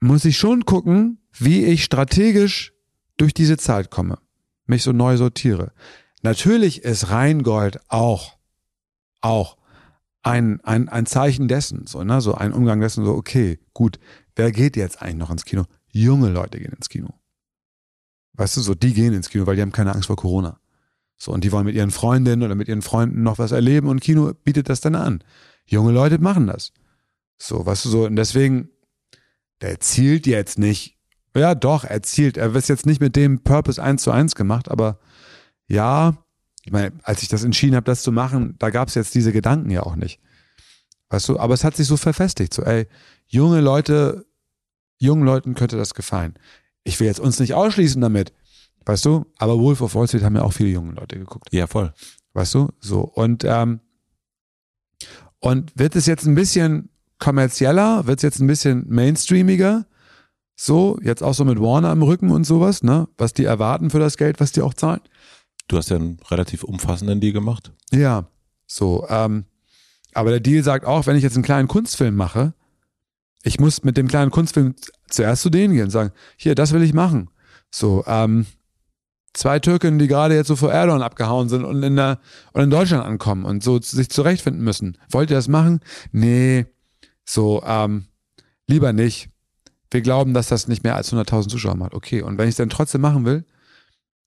muss 0.00 0.24
ich 0.24 0.38
schon 0.38 0.64
gucken, 0.64 1.18
wie 1.34 1.66
ich 1.66 1.84
strategisch 1.84 2.72
durch 3.18 3.34
diese 3.34 3.58
Zeit 3.58 3.90
komme, 3.90 4.18
mich 4.64 4.82
so 4.82 4.92
neu 4.92 5.18
sortiere. 5.18 5.72
Natürlich 6.22 6.84
ist 6.84 7.10
Rheingold 7.10 7.80
auch, 7.88 8.38
auch 9.20 9.58
ein, 10.22 10.60
ein, 10.62 10.88
ein 10.88 11.04
Zeichen 11.04 11.48
dessen, 11.48 11.86
so, 11.86 12.02
ne, 12.02 12.22
so 12.22 12.34
ein 12.34 12.54
Umgang 12.54 12.80
dessen, 12.80 13.04
so, 13.04 13.12
okay, 13.12 13.58
gut, 13.74 13.98
wer 14.36 14.52
geht 14.52 14.74
jetzt 14.74 15.02
eigentlich 15.02 15.16
noch 15.16 15.30
ins 15.30 15.44
Kino? 15.44 15.64
Junge 15.88 16.30
Leute 16.30 16.58
gehen 16.58 16.72
ins 16.72 16.88
Kino. 16.88 17.12
Weißt 18.32 18.56
du, 18.56 18.62
so, 18.62 18.74
die 18.74 18.94
gehen 18.94 19.12
ins 19.12 19.28
Kino, 19.28 19.46
weil 19.46 19.56
die 19.56 19.62
haben 19.62 19.72
keine 19.72 19.94
Angst 19.94 20.06
vor 20.06 20.16
Corona. 20.16 20.59
So, 21.22 21.32
und 21.32 21.44
die 21.44 21.52
wollen 21.52 21.66
mit 21.66 21.74
ihren 21.74 21.90
Freundinnen 21.90 22.42
oder 22.42 22.54
mit 22.54 22.66
ihren 22.66 22.80
Freunden 22.80 23.22
noch 23.22 23.38
was 23.38 23.52
erleben 23.52 23.88
und 23.88 24.00
Kino 24.00 24.32
bietet 24.42 24.70
das 24.70 24.80
dann 24.80 24.94
an. 24.94 25.22
Junge 25.66 25.92
Leute 25.92 26.18
machen 26.18 26.46
das. 26.46 26.72
So, 27.36 27.64
weißt 27.64 27.84
du, 27.84 27.88
so, 27.90 28.06
und 28.06 28.16
deswegen, 28.16 28.70
der 29.60 29.80
zielt 29.80 30.26
jetzt 30.26 30.58
nicht, 30.58 30.98
ja 31.36 31.54
doch, 31.54 31.84
er 31.84 32.02
zielt, 32.02 32.38
er 32.38 32.54
wird 32.54 32.66
jetzt 32.68 32.86
nicht 32.86 33.02
mit 33.02 33.16
dem 33.16 33.42
Purpose 33.42 33.82
eins 33.82 34.02
zu 34.02 34.10
eins 34.10 34.34
gemacht, 34.34 34.70
aber 34.70 34.98
ja, 35.68 36.16
ich 36.64 36.72
meine, 36.72 36.92
als 37.02 37.22
ich 37.22 37.28
das 37.28 37.44
entschieden 37.44 37.76
habe, 37.76 37.84
das 37.84 38.02
zu 38.02 38.12
machen, 38.12 38.54
da 38.58 38.70
gab 38.70 38.88
es 38.88 38.94
jetzt 38.94 39.14
diese 39.14 39.32
Gedanken 39.32 39.70
ja 39.70 39.82
auch 39.82 39.96
nicht. 39.96 40.20
Weißt 41.10 41.28
du, 41.28 41.38
aber 41.38 41.52
es 41.52 41.64
hat 41.64 41.76
sich 41.76 41.86
so 41.86 41.98
verfestigt. 41.98 42.54
So, 42.54 42.62
ey, 42.62 42.86
junge 43.26 43.60
Leute, 43.60 44.24
jungen 44.96 45.24
Leuten 45.24 45.54
könnte 45.54 45.76
das 45.76 45.92
gefallen. 45.92 46.34
Ich 46.82 46.98
will 46.98 47.08
jetzt 47.08 47.20
uns 47.20 47.38
nicht 47.40 47.52
ausschließen 47.52 48.00
damit, 48.00 48.32
weißt 48.86 49.04
du, 49.04 49.26
aber 49.38 49.58
Wolf 49.58 49.80
of 49.80 49.94
Wall 49.94 50.08
Street 50.08 50.22
haben 50.22 50.36
ja 50.36 50.42
auch 50.42 50.52
viele 50.52 50.70
junge 50.70 50.92
Leute 50.92 51.18
geguckt. 51.18 51.48
Ja, 51.52 51.66
voll. 51.66 51.92
Weißt 52.32 52.54
du, 52.54 52.68
so. 52.80 53.00
Und, 53.00 53.44
ähm, 53.44 53.80
und 55.38 55.72
wird 55.78 55.96
es 55.96 56.06
jetzt 56.06 56.26
ein 56.26 56.34
bisschen 56.34 56.90
kommerzieller, 57.18 58.06
wird 58.06 58.18
es 58.18 58.22
jetzt 58.22 58.40
ein 58.40 58.46
bisschen 58.46 58.86
mainstreamiger, 58.88 59.86
so, 60.56 60.98
jetzt 61.02 61.22
auch 61.22 61.32
so 61.32 61.46
mit 61.46 61.58
Warner 61.58 61.88
am 61.88 62.02
Rücken 62.02 62.30
und 62.30 62.44
sowas, 62.44 62.82
ne, 62.82 63.08
was 63.16 63.32
die 63.32 63.44
erwarten 63.44 63.88
für 63.88 63.98
das 63.98 64.18
Geld, 64.18 64.40
was 64.40 64.52
die 64.52 64.60
auch 64.60 64.74
zahlen. 64.74 65.00
Du 65.68 65.78
hast 65.78 65.88
ja 65.88 65.96
einen 65.96 66.18
relativ 66.28 66.64
umfassenden 66.64 67.20
Deal 67.20 67.32
gemacht. 67.32 67.72
Ja, 67.92 68.28
so. 68.66 69.06
Ähm, 69.08 69.44
aber 70.12 70.30
der 70.30 70.40
Deal 70.40 70.62
sagt 70.62 70.84
auch, 70.84 71.06
wenn 71.06 71.16
ich 71.16 71.22
jetzt 71.22 71.36
einen 71.36 71.44
kleinen 71.44 71.68
Kunstfilm 71.68 72.14
mache, 72.14 72.52
ich 73.42 73.58
muss 73.58 73.84
mit 73.84 73.96
dem 73.96 74.08
kleinen 74.08 74.30
Kunstfilm 74.30 74.74
zuerst 75.08 75.42
zu 75.42 75.48
denen 75.48 75.72
gehen 75.72 75.84
und 75.84 75.90
sagen, 75.90 76.12
hier, 76.36 76.54
das 76.54 76.72
will 76.72 76.82
ich 76.82 76.92
machen. 76.92 77.30
So, 77.70 78.04
ähm, 78.06 78.46
zwei 79.32 79.58
Türken, 79.58 79.98
die 79.98 80.08
gerade 80.08 80.34
jetzt 80.34 80.48
so 80.48 80.56
vor 80.56 80.72
Erdogan 80.72 81.02
abgehauen 81.02 81.48
sind 81.48 81.64
und 81.64 81.82
in, 81.82 81.96
der, 81.96 82.18
und 82.52 82.62
in 82.62 82.70
Deutschland 82.70 83.04
ankommen 83.04 83.44
und 83.44 83.62
so 83.62 83.80
sich 83.80 84.10
zurechtfinden 84.10 84.62
müssen. 84.62 84.98
Wollt 85.10 85.30
ihr 85.30 85.36
das 85.36 85.48
machen? 85.48 85.80
Nee, 86.12 86.66
so, 87.24 87.62
ähm, 87.64 88.06
lieber 88.66 88.92
nicht. 88.92 89.30
Wir 89.90 90.00
glauben, 90.02 90.34
dass 90.34 90.48
das 90.48 90.68
nicht 90.68 90.84
mehr 90.84 90.96
als 90.96 91.12
100.000 91.12 91.48
Zuschauer 91.48 91.76
macht. 91.76 91.94
Okay, 91.94 92.22
und 92.22 92.38
wenn 92.38 92.46
ich 92.46 92.52
es 92.52 92.56
dann 92.56 92.70
trotzdem 92.70 93.00
machen 93.00 93.24
will, 93.24 93.44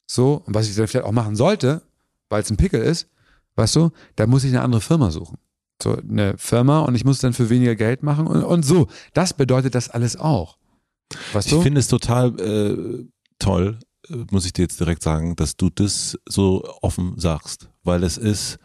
so, 0.05 0.43
und 0.45 0.53
was 0.53 0.67
ich 0.67 0.75
dann 0.75 0.88
vielleicht 0.88 1.05
auch 1.05 1.11
machen 1.11 1.35
sollte, 1.35 1.81
weil 2.30 2.41
es 2.41 2.49
ein 2.49 2.57
Pickel 2.57 2.81
ist, 2.81 3.09
weißt 3.55 3.75
du, 3.75 3.91
da 4.15 4.27
muss 4.27 4.43
ich 4.43 4.51
eine 4.51 4.61
andere 4.61 4.81
Firma 4.81 5.11
suchen. 5.11 5.38
So, 5.81 5.97
eine 5.97 6.38
Firma 6.38 6.80
und 6.80 6.95
ich 6.95 7.05
muss 7.05 7.19
dann 7.19 7.34
für 7.34 7.49
weniger 7.49 7.75
Geld 7.75 8.03
machen 8.03 8.27
und, 8.27 8.43
und 8.43 8.63
so. 8.63 8.88
Das 9.13 9.34
bedeutet 9.34 9.75
das 9.75 9.89
alles 9.89 10.17
auch. 10.17 10.57
Weißt? 11.34 11.51
Ich 11.51 11.61
finde 11.61 11.80
es 11.80 11.88
total 11.88 12.39
äh, 12.39 13.05
toll, 13.39 13.80
muss 14.09 14.45
ich 14.45 14.53
dir 14.53 14.63
jetzt 14.63 14.80
direkt 14.80 15.03
sagen, 15.03 15.35
dass 15.35 15.55
du 15.55 15.69
das 15.69 16.17
so 16.27 16.63
offen 16.81 17.13
sagst, 17.17 17.69
weil 17.84 18.03
es 18.03 18.17
ist, 18.17 18.59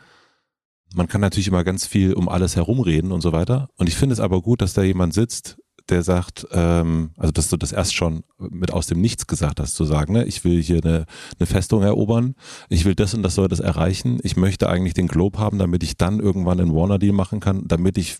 man 0.94 1.08
kann 1.08 1.20
natürlich 1.20 1.48
immer 1.48 1.64
ganz 1.64 1.86
viel 1.86 2.14
um 2.14 2.28
alles 2.28 2.56
herumreden 2.56 3.12
und 3.12 3.20
so 3.20 3.32
weiter. 3.32 3.68
Und 3.76 3.88
ich 3.88 3.96
finde 3.96 4.14
es 4.14 4.20
aber 4.20 4.42
gut, 4.42 4.62
dass 4.62 4.74
da 4.74 4.82
jemand 4.82 5.14
sitzt, 5.14 5.58
der 5.88 6.02
sagt, 6.02 6.46
ähm, 6.52 7.10
also 7.16 7.32
dass 7.32 7.48
du 7.48 7.56
das 7.56 7.72
erst 7.72 7.94
schon 7.94 8.24
mit 8.38 8.72
aus 8.72 8.86
dem 8.86 9.00
Nichts 9.00 9.26
gesagt 9.26 9.60
hast, 9.60 9.74
zu 9.74 9.84
sagen, 9.84 10.12
ne, 10.12 10.24
ich 10.24 10.44
will 10.44 10.62
hier 10.62 10.80
eine, 10.84 11.06
eine 11.38 11.46
Festung 11.46 11.82
erobern, 11.82 12.34
ich 12.68 12.84
will 12.84 12.94
das 12.94 13.14
und 13.14 13.22
das 13.22 13.34
soll 13.34 13.48
das 13.48 13.60
erreichen, 13.60 14.18
ich 14.22 14.36
möchte 14.36 14.68
eigentlich 14.68 14.94
den 14.94 15.08
Globe 15.08 15.38
haben, 15.38 15.58
damit 15.58 15.82
ich 15.82 15.96
dann 15.96 16.20
irgendwann 16.20 16.60
einen 16.60 16.74
Warner 16.74 16.98
Deal 16.98 17.14
machen 17.14 17.40
kann, 17.40 17.66
damit 17.66 17.96
ich 17.96 18.18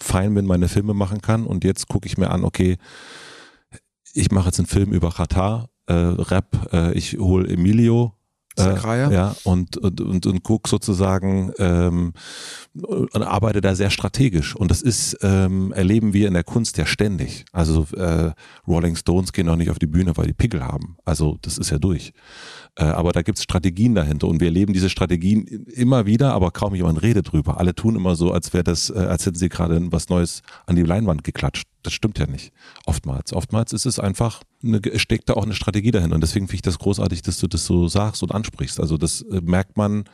fein 0.00 0.34
bin, 0.34 0.46
meine 0.46 0.68
Filme 0.68 0.94
machen 0.94 1.20
kann 1.20 1.44
und 1.44 1.64
jetzt 1.64 1.88
gucke 1.88 2.06
ich 2.06 2.18
mir 2.18 2.30
an, 2.30 2.44
okay, 2.44 2.76
ich 4.14 4.30
mache 4.30 4.46
jetzt 4.46 4.58
einen 4.58 4.66
Film 4.66 4.92
über 4.92 5.10
Katar, 5.10 5.68
äh, 5.86 5.94
Rap, 5.94 6.68
äh, 6.72 6.92
ich 6.92 7.18
hole 7.18 7.48
Emilio. 7.48 8.14
Äh, 8.58 8.74
ja, 9.14 9.34
und, 9.44 9.78
und, 9.78 10.02
und, 10.02 10.26
und 10.26 10.42
guck 10.42 10.68
sozusagen 10.68 11.52
ähm, 11.58 12.12
und 12.74 13.22
arbeite 13.22 13.62
da 13.62 13.74
sehr 13.74 13.88
strategisch. 13.88 14.54
Und 14.54 14.70
das 14.70 14.82
ist, 14.82 15.16
ähm, 15.22 15.72
erleben 15.72 16.12
wir 16.12 16.28
in 16.28 16.34
der 16.34 16.44
Kunst 16.44 16.76
ja 16.76 16.84
ständig. 16.84 17.46
Also 17.52 17.86
äh, 17.96 18.32
Rolling 18.68 18.96
Stones 18.96 19.32
gehen 19.32 19.48
auch 19.48 19.56
nicht 19.56 19.70
auf 19.70 19.78
die 19.78 19.86
Bühne, 19.86 20.18
weil 20.18 20.26
die 20.26 20.34
Pickel 20.34 20.62
haben. 20.62 20.96
Also 21.06 21.38
das 21.40 21.56
ist 21.56 21.70
ja 21.70 21.78
durch. 21.78 22.12
Äh, 22.76 22.84
aber 22.84 23.12
da 23.12 23.22
gibt's 23.22 23.42
Strategien 23.42 23.94
dahinter 23.94 24.28
und 24.28 24.40
wir 24.40 24.48
erleben 24.48 24.74
diese 24.74 24.90
Strategien 24.90 25.46
immer 25.46 26.04
wieder, 26.04 26.34
aber 26.34 26.50
kaum 26.50 26.74
jemand 26.74 27.00
redet 27.00 27.32
drüber. 27.32 27.58
Alle 27.58 27.74
tun 27.74 27.96
immer 27.96 28.16
so, 28.16 28.32
als 28.32 28.52
wäre 28.52 28.64
das, 28.64 28.90
äh, 28.90 28.98
als 28.98 29.24
hätten 29.24 29.38
sie 29.38 29.48
gerade 29.48 29.80
was 29.90 30.10
Neues 30.10 30.42
an 30.66 30.76
die 30.76 30.82
Leinwand 30.82 31.24
geklatscht. 31.24 31.71
Das 31.82 31.92
stimmt 31.92 32.18
ja 32.18 32.26
nicht. 32.26 32.52
Oftmals. 32.86 33.32
Oftmals 33.32 33.72
ist 33.72 33.86
es 33.86 33.98
einfach, 33.98 34.42
eine, 34.62 34.80
steckt 34.96 35.28
da 35.28 35.34
auch 35.34 35.44
eine 35.44 35.54
Strategie 35.54 35.90
dahinter. 35.90 36.14
Und 36.14 36.20
deswegen 36.20 36.46
finde 36.46 36.56
ich 36.56 36.62
das 36.62 36.78
großartig, 36.78 37.22
dass 37.22 37.38
du 37.38 37.48
das 37.48 37.66
so 37.66 37.88
sagst 37.88 38.22
und 38.22 38.32
ansprichst. 38.32 38.80
Also 38.80 38.96
das 38.96 39.22
äh, 39.22 39.40
merkt 39.40 39.76
man, 39.76 40.04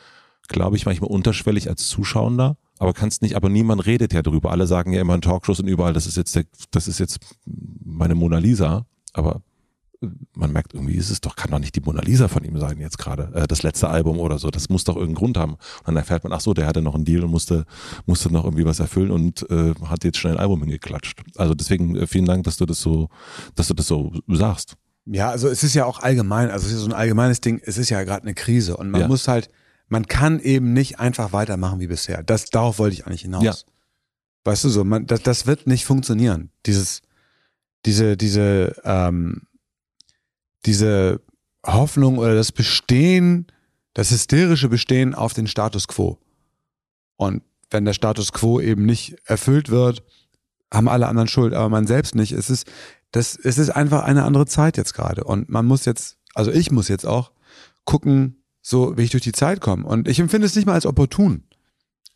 glaube 0.48 0.76
ich, 0.76 0.86
manchmal 0.86 1.10
unterschwellig 1.10 1.68
als 1.68 1.88
Zuschauender 1.88 2.56
aber 2.78 2.92
kannst 2.92 3.22
nicht, 3.22 3.34
aber 3.34 3.48
niemand 3.48 3.86
redet 3.86 4.12
ja 4.12 4.22
drüber. 4.22 4.50
Alle 4.50 4.66
sagen 4.66 4.92
ja 4.92 5.00
immer 5.00 5.14
in 5.14 5.20
Talkshows 5.20 5.60
und 5.60 5.66
überall, 5.66 5.92
das 5.92 6.06
ist 6.06 6.16
jetzt 6.16 6.34
der, 6.36 6.44
das 6.70 6.88
ist 6.88 7.00
jetzt 7.00 7.18
meine 7.44 8.14
Mona 8.14 8.38
Lisa, 8.38 8.86
aber 9.12 9.42
man 10.34 10.52
merkt 10.52 10.74
irgendwie, 10.74 10.94
ist 10.94 11.10
es 11.10 11.20
doch, 11.20 11.34
kann 11.34 11.50
doch 11.50 11.58
nicht 11.58 11.74
die 11.74 11.80
Mona 11.80 12.02
Lisa 12.02 12.28
von 12.28 12.44
ihm 12.44 12.58
sein 12.58 12.78
jetzt 12.78 12.98
gerade, 12.98 13.32
äh, 13.34 13.48
das 13.48 13.62
letzte 13.62 13.88
Album 13.88 14.20
oder 14.20 14.38
so. 14.38 14.50
Das 14.50 14.68
muss 14.68 14.84
doch 14.84 14.94
irgendeinen 14.94 15.16
Grund 15.16 15.36
haben. 15.36 15.54
Und 15.54 15.86
dann 15.86 15.96
erfährt 15.96 16.22
man, 16.22 16.32
ach 16.32 16.40
so, 16.40 16.54
der 16.54 16.66
hatte 16.66 16.82
noch 16.82 16.94
einen 16.94 17.04
Deal 17.04 17.24
und 17.24 17.30
musste, 17.30 17.64
musste 18.06 18.32
noch 18.32 18.44
irgendwie 18.44 18.64
was 18.64 18.78
erfüllen 18.78 19.10
und 19.10 19.48
äh, 19.50 19.74
hat 19.86 20.04
jetzt 20.04 20.18
schnell 20.18 20.34
ein 20.34 20.40
Album 20.40 20.60
hingeklatscht. 20.60 21.22
Also 21.36 21.54
deswegen 21.54 21.96
äh, 21.96 22.06
vielen 22.06 22.26
Dank, 22.26 22.44
dass 22.44 22.56
du 22.56 22.66
das 22.66 22.80
so, 22.80 23.08
dass 23.56 23.68
du 23.68 23.74
das 23.74 23.88
so 23.88 24.12
sagst. 24.28 24.76
Ja, 25.06 25.30
also 25.30 25.48
es 25.48 25.64
ist 25.64 25.74
ja 25.74 25.84
auch 25.84 26.00
allgemein, 26.00 26.50
also 26.50 26.66
es 26.66 26.74
ist 26.74 26.80
so 26.80 26.86
ein 26.86 26.92
allgemeines 26.92 27.40
Ding, 27.40 27.60
es 27.64 27.78
ist 27.78 27.88
ja 27.88 28.02
gerade 28.04 28.22
eine 28.22 28.34
Krise 28.34 28.76
und 28.76 28.90
man 28.90 29.02
ja. 29.02 29.08
muss 29.08 29.26
halt, 29.26 29.48
man 29.88 30.06
kann 30.06 30.38
eben 30.38 30.74
nicht 30.74 31.00
einfach 31.00 31.32
weitermachen 31.32 31.80
wie 31.80 31.86
bisher. 31.86 32.22
Das, 32.22 32.44
darauf 32.46 32.78
wollte 32.78 32.94
ich 32.94 33.06
eigentlich 33.06 33.22
hinaus. 33.22 33.42
Ja. 33.42 33.54
Weißt 34.44 34.64
du 34.64 34.68
so, 34.68 34.84
man, 34.84 35.06
das, 35.06 35.22
das 35.22 35.46
wird 35.46 35.66
nicht 35.66 35.86
funktionieren. 35.86 36.50
Dieses, 36.66 37.00
diese, 37.86 38.16
diese, 38.16 38.76
ähm, 38.84 39.47
diese 40.66 41.20
Hoffnung 41.66 42.18
oder 42.18 42.34
das 42.34 42.52
Bestehen, 42.52 43.46
das 43.94 44.10
hysterische 44.10 44.68
Bestehen 44.68 45.14
auf 45.14 45.34
den 45.34 45.46
Status 45.46 45.88
quo. 45.88 46.18
Und 47.16 47.42
wenn 47.70 47.84
der 47.84 47.94
Status 47.94 48.32
quo 48.32 48.60
eben 48.60 48.86
nicht 48.86 49.16
erfüllt 49.24 49.70
wird, 49.70 50.02
haben 50.72 50.88
alle 50.88 51.08
anderen 51.08 51.28
Schuld, 51.28 51.54
aber 51.54 51.68
man 51.68 51.86
selbst 51.86 52.14
nicht. 52.14 52.32
Es 52.32 52.50
ist, 52.50 52.66
das, 53.10 53.36
es 53.36 53.58
ist 53.58 53.70
einfach 53.70 54.02
eine 54.04 54.24
andere 54.24 54.46
Zeit 54.46 54.76
jetzt 54.76 54.94
gerade. 54.94 55.24
Und 55.24 55.48
man 55.48 55.66
muss 55.66 55.84
jetzt, 55.84 56.18
also 56.34 56.50
ich 56.50 56.70
muss 56.70 56.88
jetzt 56.88 57.06
auch 57.06 57.32
gucken, 57.84 58.42
so 58.60 58.96
wie 58.96 59.02
ich 59.02 59.10
durch 59.10 59.22
die 59.22 59.32
Zeit 59.32 59.60
komme. 59.60 59.86
Und 59.86 60.08
ich 60.08 60.20
empfinde 60.20 60.46
es 60.46 60.54
nicht 60.54 60.66
mal 60.66 60.74
als 60.74 60.86
opportun 60.86 61.47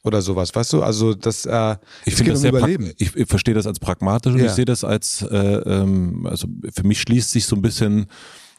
oder 0.05 0.21
sowas, 0.21 0.55
weißt 0.55 0.73
du? 0.73 0.83
Also 0.83 1.15
das, 1.15 1.47
äh, 1.47 1.77
ich 2.05 2.15
finde 2.15 2.33
das 2.33 2.43
um 2.43 2.49
Überleben. 2.49 2.93
Ich, 2.99 3.15
ich 3.15 3.29
verstehe 3.29 3.55
das 3.55 3.67
als 3.67 3.79
pragmatisch 3.79 4.33
und 4.33 4.41
ja. 4.41 4.47
ich 4.47 4.53
sehe 4.53 4.65
das 4.65 4.85
als, 4.85 5.23
äh, 5.23 5.37
ähm, 5.37 6.27
also 6.27 6.49
für 6.75 6.85
mich 6.85 7.01
schließt 7.01 7.31
sich 7.31 7.47
so 7.47 7.57
ein 7.57 7.63
bisschen 7.63 8.07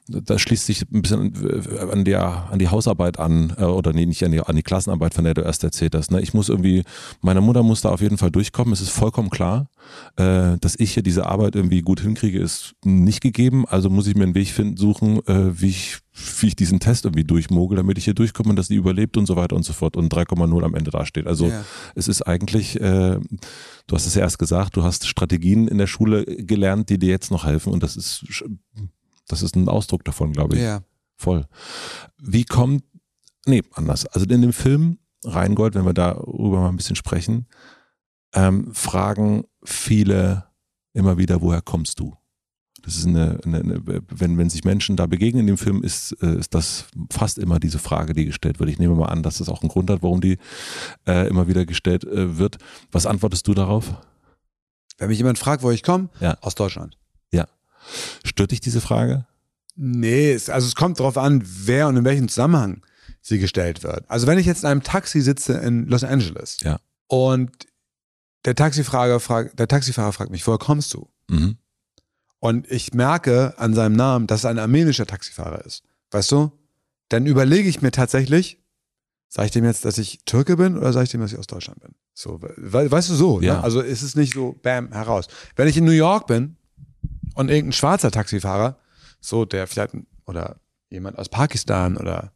das 0.08 0.42
schließt 0.42 0.66
sich 0.66 0.82
ein 0.92 1.02
bisschen 1.02 1.34
an, 1.92 2.04
der, 2.04 2.50
an 2.52 2.60
die 2.60 2.68
Hausarbeit 2.68 3.20
an, 3.20 3.54
äh, 3.58 3.64
oder 3.64 3.94
nee, 3.94 4.06
nicht 4.06 4.24
an 4.24 4.32
die, 4.32 4.42
an 4.42 4.56
die 4.56 4.64
Klassenarbeit, 4.64 5.14
von 5.14 5.24
der 5.24 5.34
du 5.34 5.42
erst 5.42 5.64
erzählt 5.64 5.96
hast. 5.96 6.12
Ne? 6.12 6.22
Ich 6.22 6.34
muss 6.34 6.50
irgendwie, 6.50 6.84
meine 7.22 7.42
Mutter 7.42 7.64
muss 7.64 7.82
da 7.82 7.90
auf 7.90 8.02
jeden 8.02 8.18
Fall 8.18 8.32
durchkommen. 8.32 8.74
Es 8.74 8.82
ist 8.82 8.90
vollkommen 8.90 9.30
klar, 9.30 9.70
äh, 10.18 10.58
dass 10.60 10.76
ich 10.78 10.94
hier 10.94 11.04
diese 11.04 11.26
Arbeit 11.26 11.56
irgendwie 11.56 11.82
gut 11.82 12.02
hinkriege, 12.02 12.40
ist 12.40 12.76
nicht 12.84 13.22
gegeben. 13.22 13.66
Also 13.68 13.90
muss 13.90 14.08
ich 14.08 14.16
mir 14.16 14.24
einen 14.24 14.36
Weg 14.36 14.50
finden, 14.50 14.78
suchen, 14.78 15.26
äh, 15.28 15.60
wie 15.60 15.70
ich 15.70 16.00
wie 16.40 16.48
ich 16.48 16.56
diesen 16.56 16.80
Test 16.80 17.06
irgendwie 17.06 17.24
durchmogel, 17.24 17.78
damit 17.78 17.98
ich 17.98 18.06
hier 18.06 18.14
durchkomme 18.14 18.52
und 18.52 18.56
dass 18.56 18.68
die 18.68 18.76
überlebt 18.76 19.18
und 19.18 19.26
so 19.26 19.36
weiter 19.36 19.56
und 19.56 19.64
so 19.64 19.74
fort 19.74 19.98
und 19.98 20.14
3,0 20.14 20.64
am 20.64 20.76
Ende 20.76 20.92
dasteht. 20.92 21.26
Also 21.26 21.48
ja. 21.48 21.66
es 21.96 22.08
ist 22.08 22.22
eigentlich, 22.22 22.80
äh, 22.80 23.20
du 23.88 23.96
hast 23.96 24.06
es 24.06 24.14
ja 24.14 24.22
erst 24.22 24.38
gesagt, 24.38 24.78
du 24.78 24.84
hast 24.84 25.08
Strategien 25.08 25.68
in 25.68 25.80
der 25.80 25.88
Schule 25.88 26.24
gelernt, 26.24 26.90
die 26.90 27.00
dir 27.00 27.10
jetzt 27.10 27.32
noch 27.32 27.46
helfen 27.46 27.74
und 27.74 27.82
das 27.82 27.98
ist 27.98 28.26
das 29.28 29.42
ist 29.42 29.56
ein 29.56 29.70
Ausdruck 29.70 30.04
davon, 30.04 30.34
glaube 30.34 30.56
ich. 30.56 30.62
Ja. 30.62 30.82
Voll. 31.16 31.48
Wie 32.22 32.44
kommt, 32.44 32.84
nee, 33.46 33.62
anders. 33.74 34.06
Also 34.08 34.28
in 34.28 34.42
dem 34.42 34.54
Film 34.54 35.00
Rheingold, 35.26 35.76
wenn 35.76 35.86
wir 35.86 35.94
darüber 35.94 36.62
mal 36.62 36.70
ein 36.70 36.76
bisschen 36.76 36.96
sprechen, 36.96 37.48
ähm, 38.34 38.74
fragen 38.74 39.46
viele 39.64 40.46
immer 40.94 41.18
wieder, 41.18 41.42
woher 41.42 41.62
kommst 41.62 42.00
du? 42.00 42.16
Das 42.84 42.98
ist 42.98 43.08
eine, 43.08 43.40
eine, 43.46 43.60
eine, 43.60 43.82
wenn, 43.86 44.38
wenn 44.38 44.50
sich 44.50 44.66
Menschen 44.66 44.98
da 44.98 45.06
begegnen 45.06 45.42
in 45.42 45.48
dem 45.48 45.58
Film, 45.58 45.84
ist, 45.84 46.12
äh, 46.22 46.38
ist 46.38 46.54
das 46.54 46.86
fast 47.10 47.38
immer 47.38 47.60
diese 47.60 47.80
Frage, 47.80 48.14
die 48.14 48.26
gestellt 48.26 48.60
wird. 48.60 48.70
Ich 48.70 48.78
nehme 48.80 48.96
mal 48.96 49.08
an, 49.08 49.24
dass 49.24 49.38
das 49.38 49.48
auch 49.48 49.62
einen 49.62 49.70
Grund 49.70 49.90
hat, 49.90 50.04
warum 50.04 50.20
die 50.20 50.38
äh, 51.08 51.28
immer 51.30 51.48
wieder 51.48 51.66
gestellt 51.66 52.04
äh, 52.04 52.38
wird. 52.38 52.58
Was 52.92 53.06
antwortest 53.06 53.48
du 53.48 53.54
darauf? 53.54 53.96
Wenn 54.98 55.08
mich 55.08 55.18
jemand 55.18 55.40
fragt, 55.40 55.64
wo 55.64 55.72
ich 55.72 55.82
komme, 55.82 56.10
ja. 56.20 56.38
aus 56.42 56.56
Deutschland. 56.56 56.98
Stört 58.24 58.52
dich 58.52 58.62
diese 58.62 58.82
Frage? 58.82 59.26
Nee, 59.76 60.32
es, 60.32 60.50
also 60.50 60.68
es 60.68 60.76
kommt 60.76 61.00
darauf 61.00 61.18
an, 61.18 61.44
wer 61.44 61.88
und 61.88 61.98
in 61.98 62.06
welchem 62.06 62.28
Zusammenhang 62.28 62.82
sie 63.22 63.40
gestellt 63.40 63.84
wird. 63.84 64.10
Also 64.10 64.28
wenn 64.28 64.38
ich 64.38 64.46
jetzt 64.46 64.64
in 64.64 64.70
einem 64.70 64.84
Taxi 64.84 65.22
sitze 65.22 65.54
in 65.54 65.88
Los 65.88 66.04
Angeles 66.04 66.58
ja. 66.62 66.80
und 67.08 67.52
der 68.46 68.56
Taxifahrer, 68.56 69.20
fragt, 69.20 69.58
der 69.58 69.68
Taxifahrer 69.68 70.12
fragt 70.12 70.32
mich, 70.32 70.46
woher 70.46 70.60
kommst 70.60 70.94
du? 70.94 71.10
Mhm. 71.30 71.58
Und 72.40 72.70
ich 72.70 72.94
merke 72.94 73.54
an 73.58 73.74
seinem 73.74 73.96
Namen, 73.96 74.28
dass 74.28 74.44
er 74.44 74.50
ein 74.50 74.60
armenischer 74.60 75.06
Taxifahrer 75.06 75.66
ist. 75.66 75.84
Weißt 76.12 76.32
du? 76.32 76.52
Dann 77.08 77.26
überlege 77.26 77.70
ich 77.70 77.82
mir 77.82 77.92
tatsächlich, 77.92 78.62
sage 79.30 79.46
ich 79.46 79.52
dem 79.52 79.64
jetzt, 79.64 79.86
dass 79.86 79.98
ich 79.98 80.26
Türke 80.26 80.58
bin 80.58 80.78
oder 80.78 80.92
sage 80.92 81.06
ich 81.06 81.12
dem, 81.12 81.22
dass 81.22 81.32
ich 81.32 81.40
aus 81.40 81.48
Deutschland 81.48 81.80
bin? 81.80 81.96
So, 82.14 82.42
we 82.42 82.92
weißt 82.92 83.10
du 83.10 83.16
so, 83.16 83.40
ne? 83.40 83.48
ja. 83.48 83.54
ne? 83.56 83.64
Also 83.64 83.80
ist 83.80 84.02
es 84.02 84.16
nicht 84.16 84.34
so, 84.34 84.60
bam, 84.62 84.92
heraus. 84.92 85.28
Wenn 85.56 85.70
ich 85.70 85.78
in 85.78 85.86
New 85.86 85.92
York 85.92 86.28
bin 86.28 86.58
und 87.34 87.50
irgendein 87.50 87.74
schwarzer 87.74 88.12
Taxifahrer, 88.12 88.78
so 89.20 89.46
der 89.46 89.68
vielleicht, 89.68 89.96
oder 90.26 90.58
jemand 90.90 91.18
aus 91.18 91.30
Pakistan 91.30 91.98
oder 91.98 92.32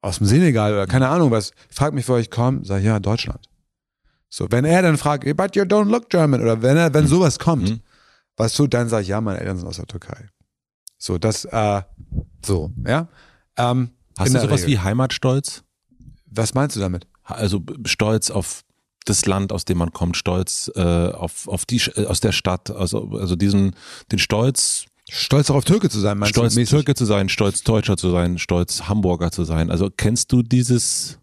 aus 0.00 0.18
dem 0.18 0.26
Senegal 0.26 0.72
oder 0.72 0.86
keine 0.86 1.08
Ahnung 1.08 1.30
was, 1.30 1.52
fragt 1.70 1.94
mich, 1.94 2.08
wo 2.08 2.16
ich 2.16 2.30
komme, 2.30 2.64
sag 2.64 2.82
ja, 2.82 2.98
Deutschland. 3.00 3.48
So, 4.28 4.46
wenn 4.50 4.64
er 4.64 4.82
dann 4.82 4.98
fragt, 4.98 5.24
but 5.36 5.56
you 5.56 5.62
don't 5.62 5.88
look 5.88 6.10
German, 6.10 6.42
oder 6.42 6.62
wenn 6.62 6.76
er, 6.76 6.92
wenn 6.92 7.06
sowas 7.06 7.38
kommt, 7.38 7.70
mhm. 7.70 7.80
weißt 8.36 8.58
du, 8.58 8.66
dann 8.66 8.88
sag 8.88 9.02
ich, 9.02 9.08
ja, 9.08 9.20
meine 9.20 9.40
Eltern 9.40 9.58
sind 9.58 9.68
aus 9.68 9.76
der 9.76 9.86
Türkei. 9.86 10.28
So, 10.98 11.18
das, 11.18 11.44
äh, 11.44 11.82
so, 12.44 12.72
ja. 12.86 13.08
Ähm, 13.56 13.90
Hast 14.18 14.34
du 14.34 14.40
sowas 14.40 14.62
Regel. 14.62 14.68
wie 14.68 14.78
Heimatstolz? 14.80 15.62
Was 16.26 16.54
meinst 16.54 16.76
du 16.76 16.80
damit? 16.80 17.06
Also 17.22 17.62
Stolz 17.84 18.30
auf 18.30 18.64
das 19.08 19.26
Land, 19.26 19.52
aus 19.52 19.64
dem 19.64 19.78
man 19.78 19.92
kommt, 19.92 20.16
stolz 20.16 20.70
äh, 20.74 20.80
auf, 20.80 21.48
auf 21.48 21.64
die, 21.64 21.80
äh, 21.94 22.06
aus 22.06 22.20
der 22.20 22.32
Stadt, 22.32 22.70
also, 22.70 23.10
also 23.12 23.36
diesen, 23.36 23.74
den 24.12 24.18
Stolz. 24.18 24.86
Stolz 25.08 25.46
darauf, 25.46 25.64
Türke 25.64 25.88
zu 25.88 26.00
sein, 26.00 26.18
meinst 26.18 26.34
Stolz 26.34 26.54
du? 26.54 26.60
Stolz 26.60 26.70
Türke 26.70 26.94
zu 26.94 27.04
sein, 27.04 27.28
stolz 27.28 27.62
Deutscher 27.62 27.96
zu 27.96 28.10
sein, 28.10 28.38
stolz 28.38 28.82
Hamburger 28.88 29.30
zu 29.30 29.44
sein. 29.44 29.70
Also 29.70 29.88
kennst 29.88 30.32
du 30.32 30.42
dieses, 30.42 31.18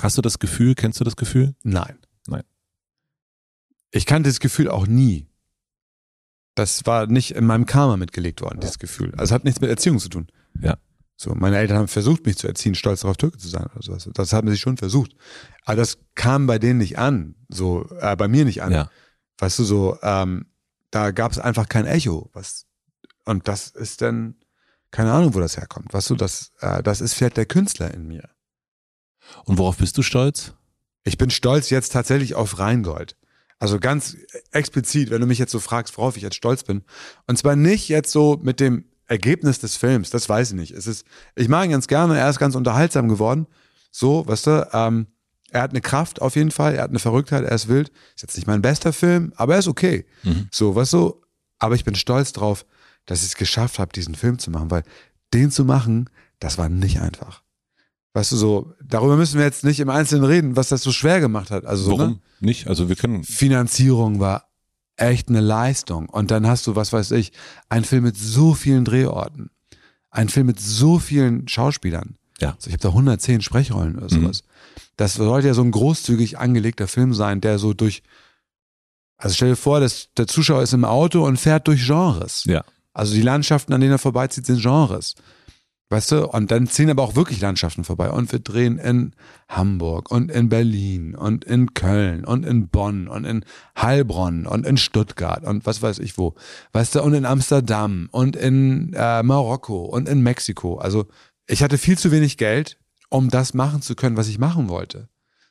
hast 0.00 0.16
du 0.16 0.22
das 0.22 0.38
Gefühl, 0.38 0.74
kennst 0.74 0.98
du 0.98 1.04
das 1.04 1.16
Gefühl? 1.16 1.54
Nein. 1.62 1.98
Nein. 2.26 2.42
Ich 3.90 4.06
kannte 4.06 4.30
das 4.30 4.40
Gefühl 4.40 4.68
auch 4.68 4.86
nie. 4.86 5.26
Das 6.54 6.86
war 6.86 7.06
nicht 7.06 7.32
in 7.32 7.44
meinem 7.46 7.66
Karma 7.66 7.96
mitgelegt 7.96 8.40
worden, 8.40 8.60
dieses 8.60 8.78
Gefühl. 8.78 9.14
Also 9.16 9.34
hat 9.34 9.44
nichts 9.44 9.60
mit 9.60 9.70
Erziehung 9.70 9.98
zu 9.98 10.08
tun. 10.08 10.28
Ja. 10.60 10.76
So, 11.22 11.34
meine 11.34 11.58
Eltern 11.58 11.76
haben 11.76 11.88
versucht, 11.88 12.24
mich 12.24 12.38
zu 12.38 12.46
erziehen, 12.46 12.74
stolz 12.74 13.02
darauf, 13.02 13.18
Türke 13.18 13.36
zu 13.36 13.46
sein 13.46 13.66
oder 13.74 13.82
sowas. 13.82 14.08
Das 14.14 14.32
haben 14.32 14.48
sie 14.48 14.56
schon 14.56 14.78
versucht. 14.78 15.14
Aber 15.66 15.76
das 15.76 15.98
kam 16.14 16.46
bei 16.46 16.58
denen 16.58 16.78
nicht 16.78 16.98
an, 16.98 17.34
so, 17.50 17.86
äh, 18.00 18.16
bei 18.16 18.26
mir 18.26 18.46
nicht 18.46 18.62
an. 18.62 18.72
Ja. 18.72 18.90
Weißt 19.36 19.58
du, 19.58 19.64
so, 19.64 19.98
ähm, 20.00 20.46
da 20.90 21.10
gab 21.10 21.30
es 21.30 21.38
einfach 21.38 21.68
kein 21.68 21.84
Echo. 21.84 22.30
Was, 22.32 22.64
und 23.26 23.48
das 23.48 23.68
ist 23.68 24.00
dann, 24.00 24.36
keine 24.92 25.12
Ahnung, 25.12 25.34
wo 25.34 25.40
das 25.40 25.58
herkommt. 25.58 25.92
Weißt 25.92 26.08
du, 26.08 26.16
das, 26.16 26.52
äh, 26.60 26.82
das 26.82 27.02
ist 27.02 27.12
vielleicht 27.12 27.36
der 27.36 27.44
Künstler 27.44 27.92
in 27.92 28.06
mir. 28.06 28.30
Und 29.44 29.58
worauf 29.58 29.76
bist 29.76 29.98
du 29.98 30.02
stolz? 30.02 30.54
Ich 31.04 31.18
bin 31.18 31.28
stolz 31.28 31.68
jetzt 31.68 31.92
tatsächlich 31.92 32.34
auf 32.34 32.58
Rheingold. 32.58 33.18
Also 33.58 33.78
ganz 33.78 34.16
explizit, 34.52 35.10
wenn 35.10 35.20
du 35.20 35.26
mich 35.26 35.38
jetzt 35.38 35.52
so 35.52 35.60
fragst, 35.60 35.98
worauf 35.98 36.16
ich 36.16 36.22
jetzt 36.22 36.36
stolz 36.36 36.64
bin. 36.64 36.82
Und 37.26 37.36
zwar 37.36 37.56
nicht 37.56 37.90
jetzt 37.90 38.10
so 38.10 38.40
mit 38.42 38.58
dem 38.58 38.89
Ergebnis 39.10 39.58
des 39.58 39.76
Films, 39.76 40.10
das 40.10 40.28
weiß 40.28 40.52
ich 40.52 40.56
nicht. 40.56 40.70
Es 40.70 40.86
ist, 40.86 41.04
ich 41.34 41.48
mag 41.48 41.64
ihn 41.64 41.72
ganz 41.72 41.88
gerne, 41.88 42.16
er 42.16 42.30
ist 42.30 42.38
ganz 42.38 42.54
unterhaltsam 42.54 43.08
geworden. 43.08 43.48
So, 43.90 44.26
weißt 44.26 44.46
du, 44.46 44.68
ähm, 44.72 45.08
er 45.50 45.62
hat 45.62 45.70
eine 45.70 45.80
Kraft 45.80 46.22
auf 46.22 46.36
jeden 46.36 46.52
Fall, 46.52 46.76
er 46.76 46.84
hat 46.84 46.90
eine 46.90 47.00
Verrücktheit, 47.00 47.44
er 47.44 47.50
ist 47.52 47.66
wild. 47.66 47.90
Ist 48.14 48.22
jetzt 48.22 48.36
nicht 48.36 48.46
mein 48.46 48.62
bester 48.62 48.92
Film, 48.92 49.32
aber 49.34 49.54
er 49.54 49.58
ist 49.58 49.66
okay. 49.66 50.06
Mhm. 50.22 50.48
So, 50.52 50.76
weißt 50.76 50.92
du, 50.92 51.20
aber 51.58 51.74
ich 51.74 51.84
bin 51.84 51.96
stolz 51.96 52.32
drauf, 52.32 52.64
dass 53.04 53.22
ich 53.22 53.30
es 53.30 53.34
geschafft 53.34 53.80
habe, 53.80 53.92
diesen 53.92 54.14
Film 54.14 54.38
zu 54.38 54.52
machen, 54.52 54.70
weil 54.70 54.84
den 55.34 55.50
zu 55.50 55.64
machen, 55.64 56.08
das 56.38 56.56
war 56.56 56.68
nicht 56.68 57.00
einfach. 57.00 57.42
Weißt 58.12 58.30
du, 58.30 58.36
so, 58.36 58.72
darüber 58.80 59.16
müssen 59.16 59.38
wir 59.38 59.44
jetzt 59.44 59.64
nicht 59.64 59.80
im 59.80 59.90
Einzelnen 59.90 60.24
reden, 60.24 60.54
was 60.54 60.68
das 60.68 60.82
so 60.82 60.92
schwer 60.92 61.18
gemacht 61.18 61.50
hat. 61.50 61.64
Also, 61.64 61.98
Warum 61.98 62.10
ne? 62.10 62.20
nicht? 62.38 62.68
Also 62.68 62.88
wir 62.88 62.94
können. 62.94 63.24
Finanzierung 63.24 64.20
war 64.20 64.49
echt 65.00 65.28
eine 65.28 65.40
Leistung. 65.40 66.08
Und 66.08 66.30
dann 66.30 66.46
hast 66.46 66.66
du, 66.66 66.76
was 66.76 66.92
weiß 66.92 67.12
ich, 67.12 67.32
einen 67.68 67.84
Film 67.84 68.04
mit 68.04 68.16
so 68.16 68.54
vielen 68.54 68.84
Drehorten, 68.84 69.50
einen 70.10 70.28
Film 70.28 70.46
mit 70.46 70.60
so 70.60 70.98
vielen 70.98 71.48
Schauspielern. 71.48 72.16
Ja. 72.40 72.54
Also 72.54 72.68
ich 72.68 72.72
habe 72.72 72.82
da 72.82 72.88
110 72.88 73.40
Sprechrollen 73.42 73.96
oder 73.96 74.04
mhm. 74.04 74.22
sowas. 74.22 74.42
Mhm. 74.42 74.80
Das 74.96 75.14
sollte 75.14 75.48
ja 75.48 75.54
so 75.54 75.62
ein 75.62 75.70
großzügig 75.70 76.38
angelegter 76.38 76.88
Film 76.88 77.14
sein, 77.14 77.40
der 77.40 77.58
so 77.58 77.72
durch, 77.72 78.02
also 79.16 79.34
stell 79.34 79.50
dir 79.50 79.56
vor, 79.56 79.80
dass 79.80 80.08
der 80.16 80.26
Zuschauer 80.26 80.62
ist 80.62 80.74
im 80.74 80.84
Auto 80.84 81.24
und 81.24 81.38
fährt 81.38 81.68
durch 81.68 81.86
Genres. 81.86 82.44
Ja. 82.44 82.64
Also 82.92 83.14
die 83.14 83.22
Landschaften, 83.22 83.72
an 83.72 83.80
denen 83.80 83.92
er 83.92 83.98
vorbeizieht, 83.98 84.46
sind 84.46 84.60
Genres. 84.60 85.14
Weißt 85.92 86.12
du, 86.12 86.28
und 86.28 86.52
dann 86.52 86.68
ziehen 86.68 86.88
aber 86.88 87.02
auch 87.02 87.16
wirklich 87.16 87.40
Landschaften 87.40 87.82
vorbei. 87.82 88.10
Und 88.10 88.30
wir 88.30 88.38
drehen 88.38 88.78
in 88.78 89.12
Hamburg 89.48 90.12
und 90.12 90.30
in 90.30 90.48
Berlin 90.48 91.16
und 91.16 91.44
in 91.44 91.74
Köln 91.74 92.24
und 92.24 92.46
in 92.46 92.68
Bonn 92.68 93.08
und 93.08 93.24
in 93.24 93.44
Heilbronn 93.76 94.46
und 94.46 94.64
in 94.64 94.76
Stuttgart 94.76 95.42
und 95.42 95.66
was 95.66 95.82
weiß 95.82 95.98
ich 95.98 96.16
wo. 96.16 96.36
Weißt 96.72 96.94
du, 96.94 97.02
und 97.02 97.14
in 97.14 97.26
Amsterdam 97.26 98.08
und 98.12 98.36
in 98.36 98.92
äh, 98.94 99.24
Marokko 99.24 99.84
und 99.84 100.08
in 100.08 100.22
Mexiko. 100.22 100.76
Also 100.76 101.06
ich 101.48 101.60
hatte 101.60 101.76
viel 101.76 101.98
zu 101.98 102.12
wenig 102.12 102.36
Geld, 102.36 102.78
um 103.08 103.28
das 103.28 103.52
machen 103.52 103.82
zu 103.82 103.96
können, 103.96 104.16
was 104.16 104.28
ich 104.28 104.38
machen 104.38 104.68
wollte. 104.68 105.08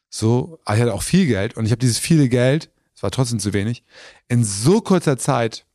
So, 0.10 0.60
ich 0.64 0.80
hatte 0.80 0.94
auch 0.94 1.03
viel 1.03 1.28
Geld 1.28 1.57
und 1.57 1.66
ich 1.66 1.72
habe 1.72 1.80
dieses 1.80 1.99
viele 1.99 2.30
Geld, 2.30 2.72
es 2.95 3.03
war 3.03 3.11
trotzdem 3.11 3.40
zu 3.40 3.52
wenig, 3.52 3.84
in 4.30 4.45
so 4.45 4.80
kurzer 4.80 5.18
Zeit 5.18 5.66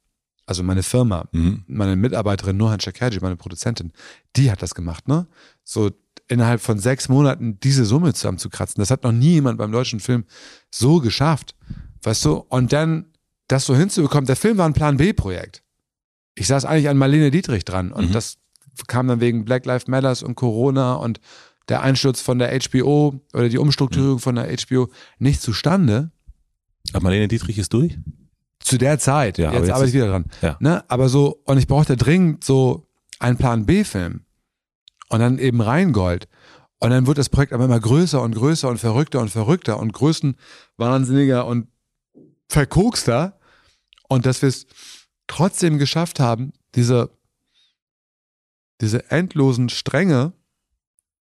also 0.46 0.62
meine 0.62 0.82
Firma, 0.82 1.26
mhm. 1.32 1.64
meine 1.66 1.96
Mitarbeiterin 1.96 2.56
Nohan 2.56 2.80
Shakerji, 2.80 3.18
meine 3.20 3.36
Produzentin, 3.36 3.92
die 4.36 4.50
hat 4.50 4.62
das 4.62 4.74
gemacht, 4.74 5.08
ne? 5.08 5.26
So 5.62 5.90
innerhalb 6.28 6.60
von 6.60 6.78
sechs 6.78 7.08
Monaten 7.08 7.58
diese 7.60 7.84
Summe 7.84 8.14
zusammenzukratzen. 8.14 8.80
Das 8.80 8.90
hat 8.90 9.04
noch 9.04 9.12
nie 9.12 9.32
jemand 9.32 9.58
beim 9.58 9.72
deutschen 9.72 10.00
Film 10.00 10.24
so 10.70 11.00
geschafft. 11.00 11.54
Weißt 12.02 12.24
du? 12.24 12.44
Und 12.48 12.72
dann 12.72 13.06
das 13.48 13.66
so 13.66 13.76
hinzubekommen, 13.76 14.26
der 14.26 14.36
Film 14.36 14.56
war 14.58 14.66
ein 14.66 14.72
Plan 14.72 14.96
B-Projekt. 14.96 15.62
Ich 16.34 16.46
saß 16.46 16.64
eigentlich 16.64 16.88
an 16.88 16.96
Marlene 16.96 17.30
Dietrich 17.30 17.64
dran 17.64 17.92
und 17.92 18.08
mhm. 18.08 18.12
das 18.12 18.38
kam 18.86 19.06
dann 19.06 19.20
wegen 19.20 19.44
Black 19.44 19.66
Lives 19.66 19.86
Matters 19.86 20.22
und 20.22 20.34
Corona 20.34 20.94
und 20.94 21.20
der 21.68 21.82
Einsturz 21.82 22.20
von 22.20 22.38
der 22.38 22.58
HBO 22.58 23.20
oder 23.32 23.48
die 23.48 23.58
Umstrukturierung 23.58 24.16
mhm. 24.16 24.20
von 24.20 24.34
der 24.34 24.54
HBO 24.56 24.90
nicht 25.18 25.40
zustande. 25.40 26.10
Aber 26.92 27.04
Marlene 27.04 27.28
Dietrich 27.28 27.58
ist 27.58 27.72
durch? 27.72 27.98
Zu 28.64 28.78
der 28.78 28.98
Zeit, 28.98 29.38
ja, 29.38 29.52
jetzt, 29.52 29.60
jetzt 29.62 29.70
arbeite 29.70 29.88
ich 29.88 29.94
wieder 29.94 30.08
dran. 30.08 30.24
Ja. 30.42 30.56
Ne? 30.58 30.84
Aber 30.88 31.08
so, 31.08 31.40
und 31.44 31.58
ich 31.58 31.66
brauchte 31.66 31.96
dringend 31.96 32.44
so 32.44 32.86
einen 33.18 33.36
Plan 33.36 33.66
B-Film. 33.66 34.24
Und 35.10 35.20
dann 35.20 35.38
eben 35.38 35.60
Rheingold. 35.60 36.26
Und 36.80 36.90
dann 36.90 37.06
wird 37.06 37.18
das 37.18 37.28
Projekt 37.28 37.52
aber 37.52 37.66
immer 37.66 37.78
größer 37.78 38.20
und 38.20 38.34
größer 38.34 38.68
und 38.68 38.78
verrückter 38.78 39.20
und 39.20 39.28
verrückter 39.28 39.78
und 39.78 39.92
größenwahnsinniger 39.92 41.46
und 41.46 41.68
verkokster. 42.48 43.38
Und 44.08 44.26
dass 44.26 44.42
wir 44.42 44.48
es 44.48 44.66
trotzdem 45.26 45.78
geschafft 45.78 46.18
haben, 46.18 46.52
diese, 46.74 47.10
diese 48.80 49.10
endlosen 49.10 49.68
Stränge 49.68 50.32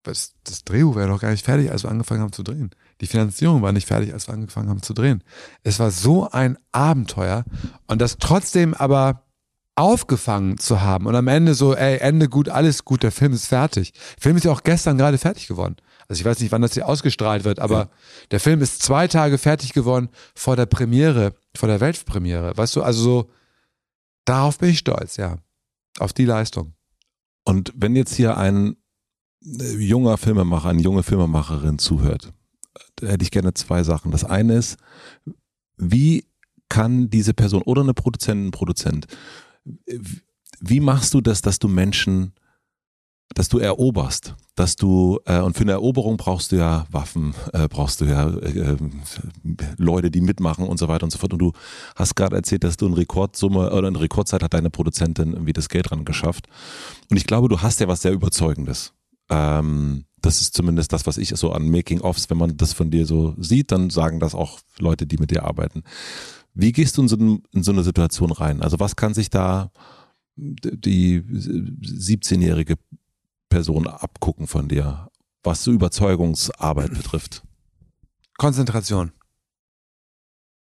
das, 0.03 0.33
das 0.43 0.63
Drehbuch 0.63 0.95
wäre 0.95 1.09
doch 1.09 1.21
gar 1.21 1.31
nicht 1.31 1.45
fertig, 1.45 1.71
als 1.71 1.83
wir 1.83 1.91
angefangen 1.91 2.21
haben 2.21 2.33
zu 2.33 2.43
drehen. 2.43 2.71
Die 3.01 3.07
Finanzierung 3.07 3.61
war 3.61 3.71
nicht 3.71 3.87
fertig, 3.87 4.13
als 4.13 4.27
wir 4.27 4.33
angefangen 4.33 4.69
haben 4.69 4.81
zu 4.81 4.93
drehen. 4.93 5.23
Es 5.63 5.79
war 5.79 5.91
so 5.91 6.29
ein 6.29 6.57
Abenteuer 6.71 7.43
und 7.87 7.99
das 7.99 8.17
trotzdem 8.19 8.73
aber 8.73 9.23
aufgefangen 9.75 10.57
zu 10.57 10.81
haben 10.81 11.07
und 11.07 11.15
am 11.15 11.27
Ende 11.27 11.55
so, 11.55 11.75
ey, 11.75 11.97
Ende 11.97 12.29
gut, 12.29 12.49
alles 12.49 12.85
gut, 12.85 13.03
der 13.03 13.11
Film 13.11 13.33
ist 13.33 13.47
fertig. 13.47 13.93
Der 13.93 14.21
Film 14.21 14.37
ist 14.37 14.43
ja 14.43 14.51
auch 14.51 14.63
gestern 14.63 14.97
gerade 14.97 15.17
fertig 15.17 15.47
geworden. 15.47 15.77
Also 16.07 16.19
ich 16.19 16.25
weiß 16.25 16.39
nicht, 16.41 16.51
wann 16.51 16.61
das 16.61 16.73
hier 16.73 16.87
ausgestrahlt 16.87 17.45
wird, 17.45 17.59
aber 17.59 17.77
ja. 17.77 17.89
der 18.31 18.39
Film 18.39 18.61
ist 18.61 18.83
zwei 18.83 19.07
Tage 19.07 19.37
fertig 19.37 19.73
geworden 19.73 20.09
vor 20.35 20.55
der 20.55 20.65
Premiere, 20.65 21.33
vor 21.55 21.67
der 21.67 21.79
Weltpremiere. 21.79 22.55
Weißt 22.55 22.75
du, 22.75 22.83
also 22.83 23.01
so, 23.01 23.29
darauf 24.25 24.59
bin 24.59 24.69
ich 24.69 24.79
stolz, 24.79 25.17
ja. 25.17 25.37
Auf 25.99 26.13
die 26.13 26.25
Leistung. 26.25 26.73
Und 27.45 27.73
wenn 27.75 27.95
jetzt 27.95 28.13
hier 28.13 28.37
ein 28.37 28.75
äh, 29.43 29.77
junger 29.77 30.17
Filmemacher, 30.17 30.69
eine 30.69 30.81
junge 30.81 31.03
Filmemacherin 31.03 31.79
zuhört, 31.79 32.33
hätte 33.01 33.23
ich 33.23 33.31
gerne 33.31 33.53
zwei 33.53 33.83
Sachen. 33.83 34.11
Das 34.11 34.23
eine 34.23 34.55
ist, 34.55 34.77
wie 35.77 36.25
kann 36.69 37.09
diese 37.09 37.33
Person 37.33 37.63
oder 37.63 37.81
eine 37.81 37.93
Produzentin, 37.93 38.51
Produzent, 38.51 39.07
wie 40.59 40.79
machst 40.79 41.13
du 41.13 41.21
das, 41.21 41.41
dass 41.41 41.59
du 41.59 41.67
Menschen, 41.67 42.33
dass 43.33 43.49
du 43.49 43.59
eroberst, 43.59 44.35
dass 44.55 44.75
du, 44.75 45.19
äh, 45.25 45.39
und 45.39 45.55
für 45.57 45.63
eine 45.63 45.71
Eroberung 45.73 46.17
brauchst 46.17 46.51
du 46.51 46.57
ja 46.57 46.85
Waffen, 46.91 47.33
äh, 47.53 47.67
brauchst 47.67 48.01
du 48.01 48.05
ja 48.05 48.29
äh, 48.29 48.77
Leute, 49.77 50.11
die 50.11 50.21
mitmachen 50.21 50.67
und 50.67 50.77
so 50.77 50.87
weiter 50.87 51.03
und 51.03 51.11
so 51.11 51.17
fort. 51.17 51.33
Und 51.33 51.39
du 51.39 51.51
hast 51.95 52.15
gerade 52.15 52.35
erzählt, 52.35 52.63
dass 52.63 52.77
du 52.77 52.87
eine 52.87 52.97
Rekordsumme 52.97 53.71
oder 53.71 53.87
eine 53.87 53.99
Rekordzeit 53.99 54.43
hat 54.43 54.53
deine 54.53 54.69
Produzentin 54.69 55.33
irgendwie 55.33 55.53
das 55.53 55.69
Geld 55.69 55.89
dran 55.89 56.05
geschafft. 56.05 56.47
Und 57.09 57.17
ich 57.17 57.25
glaube, 57.25 57.47
du 57.47 57.61
hast 57.61 57.79
ja 57.79 57.87
was 57.87 58.01
sehr 58.01 58.11
Überzeugendes. 58.11 58.93
Ähm, 59.29 60.05
das 60.21 60.41
ist 60.41 60.53
zumindest 60.55 60.93
das, 60.93 61.07
was 61.07 61.17
ich 61.17 61.29
so 61.29 61.51
an 61.51 61.69
Making-ofs, 61.69 62.29
wenn 62.29 62.37
man 62.37 62.57
das 62.57 62.73
von 62.73 62.91
dir 62.91 63.05
so 63.05 63.35
sieht, 63.37 63.71
dann 63.71 63.89
sagen 63.89 64.19
das 64.19 64.35
auch 64.35 64.59
Leute, 64.77 65.07
die 65.07 65.17
mit 65.17 65.31
dir 65.31 65.43
arbeiten. 65.43 65.83
Wie 66.53 66.71
gehst 66.71 66.97
du 66.97 67.01
in 67.01 67.07
so, 67.07 67.15
in 67.15 67.63
so 67.63 67.71
eine 67.71 67.83
Situation 67.83 68.31
rein? 68.31 68.61
Also 68.61 68.79
was 68.79 68.95
kann 68.95 69.13
sich 69.13 69.29
da 69.29 69.71
die 70.35 71.21
17-jährige 71.21 72.75
Person 73.49 73.87
abgucken 73.87 74.47
von 74.47 74.67
dir, 74.67 75.09
was 75.43 75.63
so 75.63 75.71
Überzeugungsarbeit 75.71 76.93
betrifft? 76.93 77.43
Konzentration. 78.37 79.11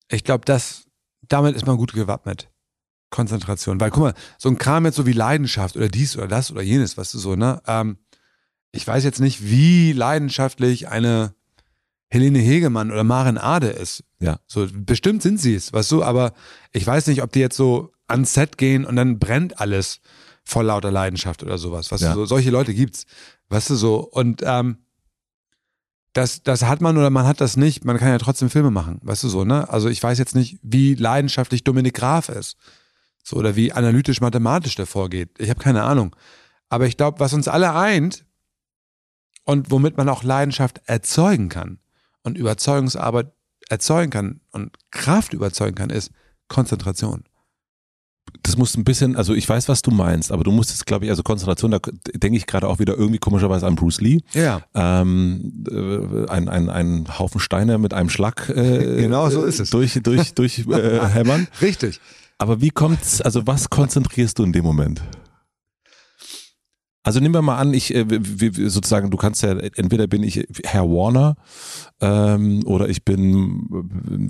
Ich 0.08 0.24
glaube, 0.24 0.44
das, 0.44 0.86
damit 1.28 1.56
ist 1.56 1.66
man 1.66 1.76
gut 1.76 1.92
gewappnet. 1.92 2.50
Konzentration. 3.10 3.80
Weil, 3.80 3.90
guck 3.90 4.02
mal, 4.02 4.14
so 4.38 4.48
ein 4.48 4.58
Kram 4.58 4.84
jetzt 4.84 4.96
so 4.96 5.06
wie 5.06 5.12
Leidenschaft 5.12 5.76
oder 5.76 5.88
dies 5.88 6.16
oder 6.16 6.28
das 6.28 6.50
oder 6.50 6.62
jenes, 6.62 6.96
weißt 6.96 7.14
du 7.14 7.18
so, 7.18 7.36
ne? 7.36 7.62
Ähm, 7.66 7.98
ich 8.72 8.86
weiß 8.86 9.04
jetzt 9.04 9.20
nicht, 9.20 9.44
wie 9.44 9.92
leidenschaftlich 9.92 10.88
eine 10.88 11.34
Helene 12.08 12.40
Hegemann 12.40 12.90
oder 12.90 13.04
Maren 13.04 13.38
Ade 13.38 13.68
ist. 13.68 14.04
Ja. 14.18 14.38
So, 14.46 14.66
bestimmt 14.70 15.22
sind 15.22 15.40
sie 15.40 15.54
es, 15.54 15.72
weißt 15.72 15.90
du, 15.92 16.02
aber 16.02 16.32
ich 16.72 16.86
weiß 16.86 17.06
nicht, 17.06 17.22
ob 17.22 17.32
die 17.32 17.40
jetzt 17.40 17.56
so 17.56 17.92
ans 18.06 18.34
Set 18.34 18.58
gehen 18.58 18.84
und 18.84 18.96
dann 18.96 19.18
brennt 19.18 19.60
alles 19.60 20.00
vor 20.44 20.64
lauter 20.64 20.90
Leidenschaft 20.90 21.42
oder 21.42 21.58
sowas. 21.58 21.90
Weißt 21.92 22.02
ja. 22.02 22.14
du, 22.14 22.20
so, 22.20 22.26
solche 22.26 22.50
Leute 22.50 22.74
gibt's. 22.74 23.06
Weißt 23.48 23.70
du 23.70 23.74
so. 23.76 24.00
Und 24.00 24.42
ähm, 24.44 24.78
das, 26.12 26.42
das 26.42 26.64
hat 26.64 26.80
man 26.80 26.98
oder 26.98 27.10
man 27.10 27.26
hat 27.26 27.40
das 27.40 27.56
nicht. 27.56 27.84
Man 27.84 27.96
kann 27.98 28.08
ja 28.08 28.18
trotzdem 28.18 28.50
Filme 28.50 28.70
machen, 28.70 28.98
weißt 29.02 29.24
du 29.24 29.28
so, 29.28 29.44
ne? 29.44 29.68
Also 29.70 29.88
ich 29.88 30.02
weiß 30.02 30.18
jetzt 30.18 30.34
nicht, 30.34 30.58
wie 30.62 30.94
leidenschaftlich 30.94 31.64
Dominik 31.64 31.94
Graf 31.94 32.28
ist. 32.28 32.56
So, 33.22 33.36
oder 33.36 33.56
wie 33.56 33.72
analytisch-mathematisch 33.72 34.74
der 34.74 34.86
vorgeht. 34.86 35.30
Ich 35.38 35.48
habe 35.48 35.60
keine 35.60 35.84
Ahnung. 35.84 36.14
Aber 36.68 36.86
ich 36.86 36.96
glaube, 36.96 37.20
was 37.20 37.32
uns 37.32 37.48
alle 37.48 37.74
eint 37.74 38.24
und 39.44 39.70
womit 39.70 39.96
man 39.96 40.08
auch 40.08 40.22
Leidenschaft 40.22 40.80
erzeugen 40.86 41.48
kann, 41.48 41.78
und 42.22 42.38
Überzeugungsarbeit 42.38 43.32
erzeugen 43.68 44.10
kann 44.10 44.40
und 44.50 44.76
Kraft 44.90 45.32
überzeugen 45.32 45.74
kann, 45.74 45.90
ist 45.90 46.10
Konzentration. 46.48 47.24
Das 48.42 48.56
muss 48.56 48.76
ein 48.76 48.84
bisschen, 48.84 49.16
also 49.16 49.34
ich 49.34 49.48
weiß, 49.48 49.68
was 49.68 49.82
du 49.82 49.90
meinst, 49.90 50.30
aber 50.30 50.44
du 50.44 50.52
musst 50.52 50.70
jetzt, 50.70 50.86
glaube 50.86 51.04
ich, 51.04 51.10
also 51.10 51.22
Konzentration, 51.22 51.72
da 51.72 51.78
denke 52.14 52.36
ich 52.36 52.46
gerade 52.46 52.68
auch 52.68 52.78
wieder 52.78 52.96
irgendwie 52.96 53.18
komischerweise 53.18 53.66
an 53.66 53.74
Bruce 53.74 54.00
Lee. 54.00 54.20
Ja. 54.32 54.62
Ähm, 54.74 55.64
äh, 55.68 56.30
ein, 56.30 56.48
ein, 56.48 56.70
ein 56.70 57.18
Haufen 57.18 57.40
Steine 57.40 57.78
mit 57.78 57.94
einem 57.94 58.08
Schlag 58.08 58.48
äh, 58.48 58.96
genau 59.02 59.28
so 59.28 59.44
ist 59.44 59.58
es. 59.58 59.70
durch, 59.70 60.00
durch, 60.02 60.34
durch 60.34 60.60
äh, 60.68 61.06
hämmern. 61.08 61.48
Richtig. 61.60 62.00
Aber 62.38 62.60
wie 62.60 62.70
kommt's, 62.70 63.20
also 63.20 63.46
was 63.46 63.70
konzentrierst 63.70 64.38
du 64.38 64.44
in 64.44 64.52
dem 64.52 64.64
Moment? 64.64 65.02
Also 67.04 67.18
nehmen 67.18 67.34
wir 67.34 67.42
mal 67.42 67.58
an, 67.58 67.74
ich 67.74 67.92
äh, 67.94 68.06
sozusagen, 68.68 69.10
du 69.10 69.16
kannst 69.16 69.42
ja, 69.42 69.50
entweder 69.50 70.06
bin 70.06 70.22
ich 70.22 70.46
Herr 70.64 70.84
Warner 70.84 71.34
ähm, 72.00 72.64
oder 72.64 72.88
ich 72.88 73.04
bin 73.04 73.66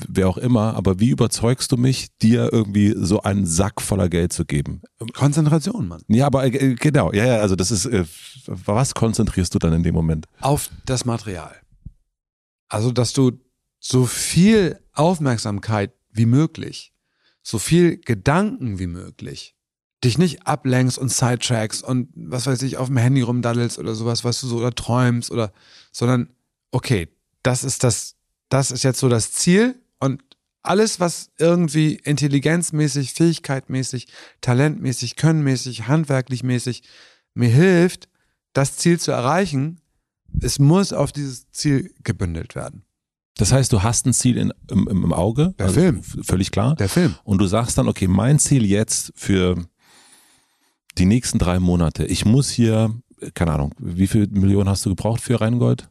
wer 0.09 0.29
auch 0.29 0.39
immer, 0.39 0.75
aber 0.75 0.99
wie 0.99 1.11
überzeugst 1.11 1.71
du 1.73 1.77
mich, 1.77 2.09
dir 2.23 2.51
irgendwie 2.51 2.95
so 2.97 3.23
einen 3.23 3.45
Sack 3.45 3.83
voller 3.83 4.09
Geld 4.09 4.33
zu 4.33 4.47
geben? 4.47 4.81
Konzentration, 5.13 5.87
Mann. 5.87 6.01
Ja, 6.09 6.27
aber 6.27 6.47
äh, 6.47 6.75
genau, 6.75 7.13
ja, 7.13 7.27
ja, 7.27 7.37
also 7.41 7.57
das 7.57 7.71
ist, 7.71 7.85
äh, 7.85 8.05
was 8.47 8.95
konzentrierst 8.95 9.55
du 9.55 9.59
dann 9.59 9.75
in 9.75 9.83
dem 9.83 9.95
Moment? 9.95 10.27
Auf 10.41 10.71
das 10.87 11.05
Material. 11.05 11.55
Also, 12.69 12.91
dass 12.91 13.13
du 13.13 13.33
so 13.81 14.07
viel 14.07 14.79
Aufmerksamkeit 14.95 15.93
wie 16.11 16.25
möglich, 16.25 16.95
so 17.43 17.59
viel 17.59 17.99
Gedanken 17.99 18.79
wie 18.79 18.87
möglich 18.87 19.57
dich 20.05 20.19
nicht 20.19 20.47
ablenkst 20.47 20.99
und 20.99 21.11
Sidetracks 21.11 21.83
und 21.83 22.09
was 22.15 22.47
weiß 22.47 22.63
ich, 22.63 22.77
auf 22.77 22.89
dem 22.89 22.97
Handy 22.97 23.23
rumdaddelst 23.23 23.79
oder 23.79 23.95
sowas, 23.95 24.25
was 24.25 24.41
du 24.41 24.49
so, 24.49 24.57
oder 24.59 24.75
träumst 24.75 25.31
oder, 25.31 25.53
sondern, 25.93 26.29
okay, 26.73 27.09
das 27.43 27.65
ist 27.65 27.85
das, 27.85 28.17
das 28.49 28.71
ist 28.71 28.83
jetzt 28.83 28.99
so 28.99 29.09
das 29.09 29.33
Ziel 29.33 29.77
und 30.01 30.23
alles, 30.63 31.01
was 31.01 31.31
irgendwie 31.39 31.95
intelligenzmäßig, 31.95 33.13
fähigkeitmäßig, 33.15 34.09
talentmäßig, 34.41 35.17
könnenmäßig, 35.17 35.89
handwerklich 35.89 36.43
mäßig 36.43 36.83
mir 37.35 37.49
hilft, 37.49 38.09
das 38.53 38.77
Ziel 38.77 39.01
zu 39.01 39.11
erreichen, 39.11 39.81
es 40.41 40.59
muss 40.59 40.93
auf 40.93 41.13
dieses 41.13 41.51
Ziel 41.51 41.93
gebündelt 42.03 42.55
werden. 42.55 42.85
Das 43.37 43.53
heißt, 43.53 43.73
du 43.73 43.83
hast 43.83 44.07
ein 44.07 44.13
Ziel 44.13 44.37
in, 44.37 44.53
im, 44.71 44.87
im 44.89 45.13
Auge. 45.13 45.55
Der 45.59 45.67
also 45.67 45.81
Film. 45.81 46.03
Völlig 46.03 46.51
klar. 46.51 46.77
Der 46.77 46.89
Film. 46.89 47.15
Und 47.25 47.39
du 47.39 47.47
sagst 47.47 47.79
dann, 47.79 47.89
okay, 47.89 48.07
mein 48.07 48.39
Ziel 48.39 48.65
jetzt 48.65 49.13
für 49.17 49.57
die 50.99 51.07
nächsten 51.07 51.39
drei 51.39 51.59
Monate, 51.59 52.05
ich 52.05 52.25
muss 52.25 52.51
hier, 52.51 52.95
keine 53.35 53.53
Ahnung, 53.53 53.75
wie 53.79 54.07
viel 54.07 54.29
Millionen 54.29 54.69
hast 54.69 54.85
du 54.85 54.91
gebraucht 54.91 55.21
für 55.21 55.41
Rheingold? 55.41 55.89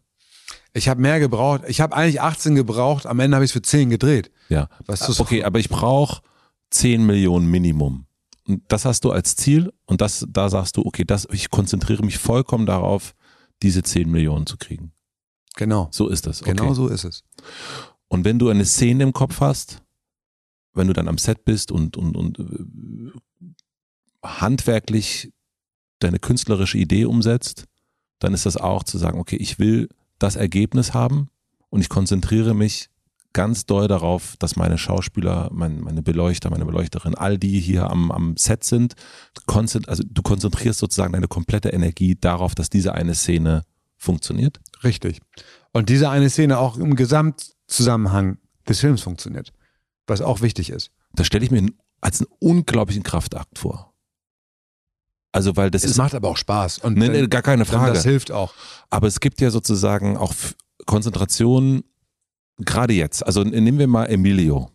Ich 0.73 0.87
habe 0.87 1.01
mehr 1.01 1.19
gebraucht. 1.19 1.63
Ich 1.67 1.81
habe 1.81 1.95
eigentlich 1.95 2.21
18 2.21 2.55
gebraucht, 2.55 3.05
am 3.05 3.19
Ende 3.19 3.35
habe 3.35 3.43
ich 3.43 3.49
es 3.49 3.53
für 3.53 3.61
10 3.61 3.89
gedreht. 3.89 4.31
Ja. 4.47 4.69
Weißt 4.85 5.07
du, 5.07 5.21
okay, 5.21 5.43
aber 5.43 5.59
ich 5.59 5.69
brauche 5.69 6.21
10 6.69 7.05
Millionen 7.05 7.47
Minimum. 7.47 8.05
Und 8.47 8.63
das 8.69 8.85
hast 8.85 9.03
du 9.03 9.11
als 9.11 9.35
Ziel 9.35 9.71
und 9.85 10.01
das, 10.01 10.25
da 10.29 10.49
sagst 10.49 10.77
du, 10.77 10.85
okay, 10.85 11.03
das, 11.03 11.27
ich 11.31 11.49
konzentriere 11.49 12.03
mich 12.03 12.17
vollkommen 12.17 12.65
darauf, 12.65 13.13
diese 13.61 13.83
10 13.83 14.09
Millionen 14.09 14.45
zu 14.45 14.57
kriegen. 14.57 14.93
Genau. 15.55 15.89
So 15.91 16.07
ist 16.07 16.25
es. 16.27 16.41
Okay. 16.41 16.51
Genau 16.51 16.73
so 16.73 16.87
ist 16.87 17.03
es. 17.03 17.23
Und 18.07 18.25
wenn 18.25 18.39
du 18.39 18.49
eine 18.49 18.65
Szene 18.65 19.03
im 19.03 19.13
Kopf 19.13 19.41
hast, 19.41 19.83
wenn 20.73 20.87
du 20.87 20.93
dann 20.93 21.07
am 21.07 21.17
Set 21.17 21.43
bist 21.43 21.71
und, 21.71 21.97
und, 21.97 22.15
und 22.15 22.37
handwerklich 24.23 25.31
deine 25.99 26.19
künstlerische 26.19 26.77
Idee 26.77 27.05
umsetzt, 27.05 27.65
dann 28.19 28.33
ist 28.33 28.45
das 28.45 28.57
auch 28.57 28.83
zu 28.83 28.97
sagen, 28.97 29.19
okay, 29.19 29.37
ich 29.37 29.59
will 29.59 29.89
das 30.19 30.35
Ergebnis 30.35 30.93
haben 30.93 31.29
und 31.69 31.81
ich 31.81 31.89
konzentriere 31.89 32.53
mich 32.53 32.89
ganz 33.33 33.65
doll 33.65 33.87
darauf, 33.87 34.35
dass 34.39 34.55
meine 34.55 34.77
Schauspieler, 34.77 35.49
mein, 35.53 35.79
meine 35.79 36.01
Beleuchter, 36.01 36.49
meine 36.49 36.65
Beleuchterin, 36.65 37.15
all 37.15 37.37
die 37.37 37.59
hier 37.59 37.89
am, 37.89 38.11
am 38.11 38.35
Set 38.37 38.63
sind, 38.63 38.95
also 39.87 40.03
du 40.05 40.21
konzentrierst 40.21 40.79
sozusagen 40.79 41.13
deine 41.13 41.27
komplette 41.27 41.69
Energie 41.69 42.15
darauf, 42.19 42.55
dass 42.55 42.69
diese 42.69 42.93
eine 42.93 43.15
Szene 43.15 43.63
funktioniert. 43.97 44.59
Richtig. 44.83 45.21
Und 45.71 45.89
diese 45.89 46.09
eine 46.09 46.29
Szene 46.29 46.57
auch 46.57 46.77
im 46.77 46.95
Gesamtzusammenhang 46.95 48.37
des 48.67 48.79
Films 48.79 49.01
funktioniert, 49.01 49.53
was 50.07 50.21
auch 50.21 50.41
wichtig 50.41 50.69
ist. 50.69 50.91
Das 51.13 51.27
stelle 51.27 51.45
ich 51.45 51.51
mir 51.51 51.67
als 52.01 52.19
einen 52.19 52.31
unglaublichen 52.39 53.03
Kraftakt 53.03 53.59
vor. 53.59 53.90
Also 55.31 55.55
weil 55.55 55.71
das 55.71 55.83
es 55.83 55.91
ist 55.91 55.97
macht 55.97 56.13
aber 56.13 56.29
auch 56.29 56.37
Spaß 56.37 56.79
und 56.79 56.97
nee, 56.97 57.07
nee, 57.07 57.27
gar 57.27 57.41
keine 57.41 57.65
Frage. 57.65 57.93
Das 57.93 58.03
hilft 58.03 58.31
auch. 58.31 58.53
Aber 58.89 59.07
es 59.07 59.19
gibt 59.19 59.39
ja 59.39 59.49
sozusagen 59.49 60.17
auch 60.17 60.33
Konzentration 60.85 61.83
gerade 62.57 62.93
jetzt. 62.93 63.25
Also 63.25 63.43
nehmen 63.43 63.79
wir 63.79 63.87
mal 63.87 64.05
Emilio. 64.05 64.69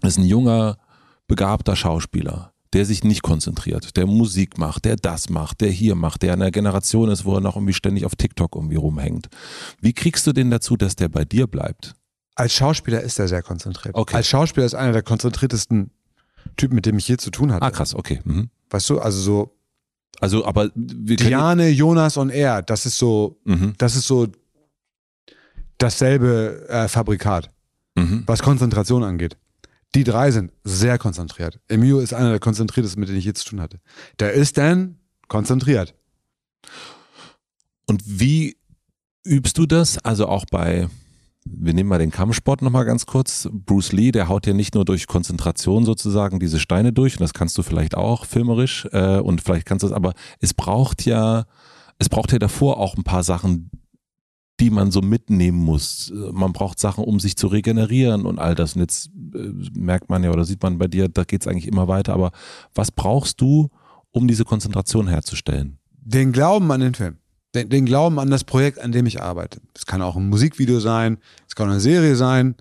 Das 0.00 0.12
ist 0.12 0.18
ein 0.18 0.26
junger 0.26 0.78
begabter 1.26 1.74
Schauspieler, 1.76 2.52
der 2.72 2.84
sich 2.84 3.02
nicht 3.04 3.22
konzentriert, 3.22 3.96
der 3.96 4.06
Musik 4.06 4.58
macht, 4.58 4.84
der 4.84 4.96
das 4.96 5.30
macht, 5.30 5.62
der 5.62 5.70
hier 5.70 5.94
macht, 5.94 6.22
der 6.22 6.34
in 6.34 6.42
einer 6.42 6.50
Generation 6.50 7.08
ist, 7.08 7.24
wo 7.24 7.34
er 7.34 7.40
noch 7.40 7.56
irgendwie 7.56 7.72
ständig 7.72 8.04
auf 8.04 8.14
TikTok 8.14 8.54
irgendwie 8.54 8.76
rumhängt. 8.76 9.28
Wie 9.80 9.92
kriegst 9.92 10.26
du 10.26 10.32
den 10.32 10.50
dazu, 10.50 10.76
dass 10.76 10.94
der 10.96 11.08
bei 11.08 11.24
dir 11.24 11.46
bleibt? 11.46 11.94
Als 12.34 12.52
Schauspieler 12.52 13.00
ist 13.00 13.18
er 13.18 13.28
sehr 13.28 13.42
konzentriert. 13.42 13.94
Okay. 13.94 14.16
Als 14.16 14.26
Schauspieler 14.26 14.66
ist 14.66 14.74
einer 14.74 14.92
der 14.92 15.02
konzentriertesten 15.02 15.90
Typen, 16.56 16.74
mit 16.74 16.84
dem 16.84 16.98
ich 16.98 17.08
je 17.08 17.16
zu 17.16 17.30
tun 17.30 17.52
hatte. 17.52 17.64
Ah, 17.64 17.70
krass, 17.70 17.94
okay. 17.94 18.20
Mhm. 18.24 18.50
Weißt 18.70 18.90
du, 18.90 18.98
also 18.98 19.20
so, 19.20 19.56
Also, 20.20 20.44
aber 20.44 20.70
Diane, 20.74 21.68
Jonas 21.68 22.16
und 22.16 22.30
er, 22.30 22.62
das 22.62 22.86
ist 22.86 22.98
so, 22.98 23.38
Mhm, 23.44 23.74
das 23.78 23.96
ist 23.96 24.06
so 24.06 24.28
dasselbe 25.78 26.66
äh, 26.68 26.88
Fabrikat, 26.88 27.50
mhm. 27.94 28.22
was 28.26 28.42
Konzentration 28.42 29.02
angeht. 29.02 29.36
Die 29.94 30.04
drei 30.04 30.30
sind 30.30 30.50
sehr 30.64 30.98
konzentriert. 30.98 31.60
Emilio 31.68 32.00
ist 32.00 32.14
einer 32.14 32.30
der 32.30 32.40
konzentriertesten, 32.40 32.98
mit 33.00 33.08
denen 33.08 33.18
ich 33.18 33.24
je 33.24 33.32
zu 33.32 33.44
tun 33.44 33.60
hatte. 33.60 33.80
Der 34.18 34.32
ist 34.32 34.56
dann 34.56 34.98
konzentriert. 35.28 35.94
Und 37.86 38.02
wie 38.04 38.56
übst 39.24 39.58
du 39.58 39.66
das? 39.66 39.98
Also 39.98 40.26
auch 40.26 40.46
bei, 40.50 40.88
wir 41.44 41.74
nehmen 41.74 41.88
mal 41.88 41.98
den 41.98 42.10
Kampfsport 42.10 42.62
nochmal 42.62 42.84
ganz 42.84 43.06
kurz. 43.06 43.48
Bruce 43.52 43.92
Lee, 43.92 44.12
der 44.12 44.28
haut 44.28 44.46
ja 44.46 44.54
nicht 44.54 44.74
nur 44.74 44.84
durch 44.84 45.06
Konzentration 45.06 45.84
sozusagen 45.84 46.40
diese 46.40 46.58
Steine 46.58 46.92
durch, 46.92 47.14
und 47.14 47.20
das 47.20 47.34
kannst 47.34 47.56
du 47.58 47.62
vielleicht 47.62 47.96
auch 47.96 48.24
filmerisch, 48.24 48.86
äh, 48.92 49.18
und 49.18 49.42
vielleicht 49.42 49.66
kannst 49.66 49.82
du 49.82 49.88
es, 49.88 49.92
aber 49.92 50.14
es 50.40 50.54
braucht 50.54 51.04
ja, 51.04 51.44
es 51.98 52.08
braucht 52.08 52.32
ja 52.32 52.38
davor 52.38 52.78
auch 52.78 52.96
ein 52.96 53.04
paar 53.04 53.22
Sachen, 53.22 53.70
die 54.60 54.70
man 54.70 54.90
so 54.90 55.00
mitnehmen 55.00 55.58
muss. 55.58 56.12
Man 56.32 56.52
braucht 56.52 56.78
Sachen, 56.78 57.04
um 57.04 57.18
sich 57.18 57.36
zu 57.36 57.48
regenerieren 57.48 58.24
und 58.24 58.38
all 58.38 58.54
das. 58.54 58.74
Und 58.74 58.82
jetzt 58.82 59.10
äh, 59.34 59.50
merkt 59.76 60.10
man 60.10 60.22
ja 60.22 60.30
oder 60.30 60.44
sieht 60.44 60.62
man 60.62 60.78
bei 60.78 60.86
dir, 60.86 61.08
da 61.08 61.24
geht 61.24 61.42
es 61.42 61.48
eigentlich 61.48 61.66
immer 61.66 61.88
weiter. 61.88 62.14
Aber 62.14 62.30
was 62.74 62.92
brauchst 62.92 63.40
du, 63.40 63.70
um 64.12 64.28
diese 64.28 64.44
Konzentration 64.44 65.08
herzustellen? 65.08 65.78
Den 65.90 66.32
Glauben 66.32 66.70
an 66.70 66.80
den 66.80 66.94
Film. 66.94 67.16
Den, 67.54 67.68
den 67.68 67.86
Glauben 67.86 68.18
an 68.18 68.30
das 68.30 68.44
Projekt, 68.44 68.78
an 68.78 68.92
dem 68.92 69.06
ich 69.06 69.22
arbeite. 69.22 69.60
Es 69.74 69.86
kann 69.86 70.02
auch 70.02 70.16
ein 70.16 70.28
Musikvideo 70.28 70.80
sein, 70.80 71.18
es 71.48 71.54
kann 71.54 71.70
eine 71.70 71.80
Serie 71.80 72.16
sein. 72.16 72.56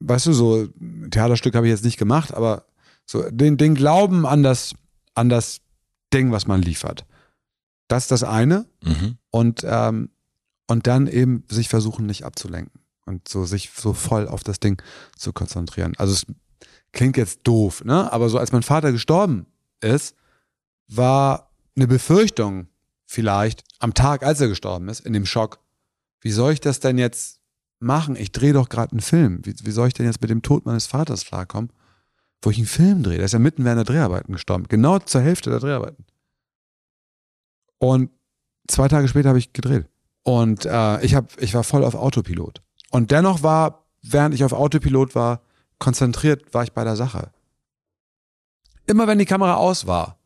Weißt 0.00 0.26
du, 0.26 0.32
so 0.32 0.68
ein 0.80 1.10
Theaterstück 1.10 1.54
habe 1.54 1.66
ich 1.66 1.70
jetzt 1.70 1.84
nicht 1.84 1.96
gemacht, 1.96 2.34
aber 2.34 2.66
so 3.06 3.28
den, 3.30 3.56
den 3.56 3.74
Glauben 3.74 4.26
an 4.26 4.42
das, 4.42 4.74
an 5.14 5.28
das 5.28 5.60
Ding, 6.12 6.30
was 6.30 6.46
man 6.46 6.62
liefert. 6.62 7.06
Das 7.88 8.04
ist 8.04 8.10
das 8.10 8.22
eine. 8.22 8.66
Mhm. 8.82 9.18
Und, 9.30 9.62
ähm, 9.66 10.10
und 10.66 10.86
dann 10.86 11.06
eben 11.06 11.44
sich 11.48 11.68
versuchen, 11.68 12.06
nicht 12.06 12.24
abzulenken 12.24 12.80
und 13.06 13.28
so 13.28 13.44
sich 13.44 13.70
so 13.74 13.92
voll 13.92 14.28
auf 14.28 14.42
das 14.44 14.60
Ding 14.60 14.82
zu 15.16 15.32
konzentrieren. 15.32 15.94
Also 15.98 16.12
es 16.14 16.26
klingt 16.92 17.16
jetzt 17.16 17.40
doof, 17.44 17.84
ne? 17.84 18.12
Aber 18.12 18.28
so 18.28 18.38
als 18.38 18.52
mein 18.52 18.62
Vater 18.62 18.92
gestorben 18.92 19.46
ist, 19.80 20.14
war 20.88 21.50
eine 21.76 21.86
Befürchtung 21.86 22.68
vielleicht 23.14 23.64
am 23.78 23.94
Tag, 23.94 24.22
als 24.22 24.40
er 24.40 24.48
gestorben 24.48 24.88
ist, 24.88 25.00
in 25.00 25.12
dem 25.12 25.24
Schock. 25.24 25.60
Wie 26.20 26.32
soll 26.32 26.52
ich 26.52 26.60
das 26.60 26.80
denn 26.80 26.98
jetzt 26.98 27.40
machen? 27.78 28.16
Ich 28.16 28.32
drehe 28.32 28.52
doch 28.52 28.68
gerade 28.68 28.92
einen 28.92 29.00
Film. 29.00 29.40
Wie, 29.44 29.54
wie 29.62 29.70
soll 29.70 29.88
ich 29.88 29.94
denn 29.94 30.06
jetzt 30.06 30.20
mit 30.20 30.30
dem 30.30 30.42
Tod 30.42 30.66
meines 30.66 30.86
Vaters 30.86 31.24
klarkommen, 31.24 31.70
wo 32.42 32.50
ich 32.50 32.58
einen 32.58 32.66
Film 32.66 33.02
drehe? 33.02 33.16
Der 33.16 33.26
ist 33.26 33.32
ja 33.32 33.38
mitten 33.38 33.64
während 33.64 33.78
der 33.78 33.94
Dreharbeiten 33.94 34.32
gestorben. 34.32 34.64
Genau 34.68 34.98
zur 34.98 35.20
Hälfte 35.20 35.50
der 35.50 35.60
Dreharbeiten. 35.60 36.04
Und 37.78 38.10
zwei 38.66 38.88
Tage 38.88 39.08
später 39.08 39.28
habe 39.28 39.38
ich 39.38 39.52
gedreht. 39.52 39.86
Und 40.22 40.64
äh, 40.64 41.04
ich, 41.04 41.14
hab, 41.14 41.40
ich 41.40 41.54
war 41.54 41.64
voll 41.64 41.84
auf 41.84 41.94
Autopilot. 41.94 42.62
Und 42.90 43.10
dennoch 43.10 43.42
war, 43.42 43.84
während 44.02 44.34
ich 44.34 44.44
auf 44.44 44.52
Autopilot 44.52 45.14
war, 45.14 45.42
konzentriert 45.78 46.54
war 46.54 46.64
ich 46.64 46.72
bei 46.72 46.84
der 46.84 46.96
Sache. 46.96 47.30
Immer 48.86 49.06
wenn 49.06 49.18
die 49.18 49.26
Kamera 49.26 49.54
aus 49.54 49.86
war, 49.86 50.18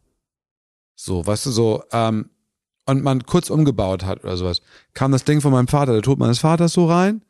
so, 0.95 1.25
weißt 1.27 1.47
du, 1.47 1.51
so, 1.51 1.85
ähm, 1.93 2.31
und 2.89 3.05
man 3.05 3.27
kurz 3.27 3.51
umgebaut 3.51 4.05
hat 4.05 4.25
oder 4.25 4.37
sowas, 4.39 4.63
kam 4.95 5.13
das 5.13 5.25
Ding 5.25 5.43
von 5.43 5.53
meinem 5.53 5.69
Vater, 5.69 5.93
der 5.93 6.01
Tod 6.01 6.19
meines 6.19 6.39
Vaters 6.39 6.73
so 6.73 6.87
rein. 6.87 7.23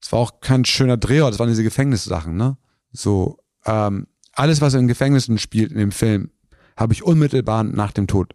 Es 0.00 0.10
war 0.10 0.18
auch 0.18 0.40
kein 0.40 0.64
schöner 0.64 0.96
Drehort, 0.96 1.32
das 1.32 1.38
waren 1.38 1.50
diese 1.50 1.62
Gefängnissachen, 1.62 2.34
ne? 2.34 2.56
So, 2.92 3.38
ähm, 3.66 4.06
alles, 4.32 4.62
was 4.62 4.72
in 4.72 4.88
Gefängnissen 4.88 5.36
spielt 5.36 5.70
in 5.70 5.78
dem 5.78 5.92
Film, 5.92 6.30
habe 6.78 6.94
ich 6.94 7.02
unmittelbar 7.02 7.62
nach 7.62 7.92
dem 7.92 8.06
Tod 8.06 8.34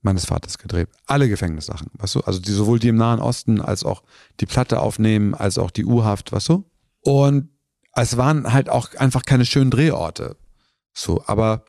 meines 0.00 0.24
Vaters 0.24 0.56
gedreht. 0.56 0.88
Alle 1.06 1.28
Gefängnissachen, 1.28 1.88
weißt 1.98 2.14
du? 2.14 2.20
Also 2.20 2.40
die, 2.40 2.52
sowohl 2.52 2.78
die 2.78 2.88
im 2.88 2.96
Nahen 2.96 3.20
Osten 3.20 3.60
als 3.60 3.84
auch 3.84 4.02
die 4.40 4.46
Platte 4.46 4.80
aufnehmen, 4.80 5.34
als 5.34 5.58
auch 5.58 5.70
die 5.70 5.84
U-Haft, 5.84 6.32
weißt 6.32 6.48
du? 6.48 6.64
Und 7.02 7.50
es 7.94 8.16
waren 8.16 8.50
halt 8.50 8.70
auch 8.70 8.94
einfach 8.94 9.24
keine 9.24 9.44
schönen 9.44 9.70
Drehorte. 9.70 10.36
So, 10.94 11.22
aber 11.26 11.66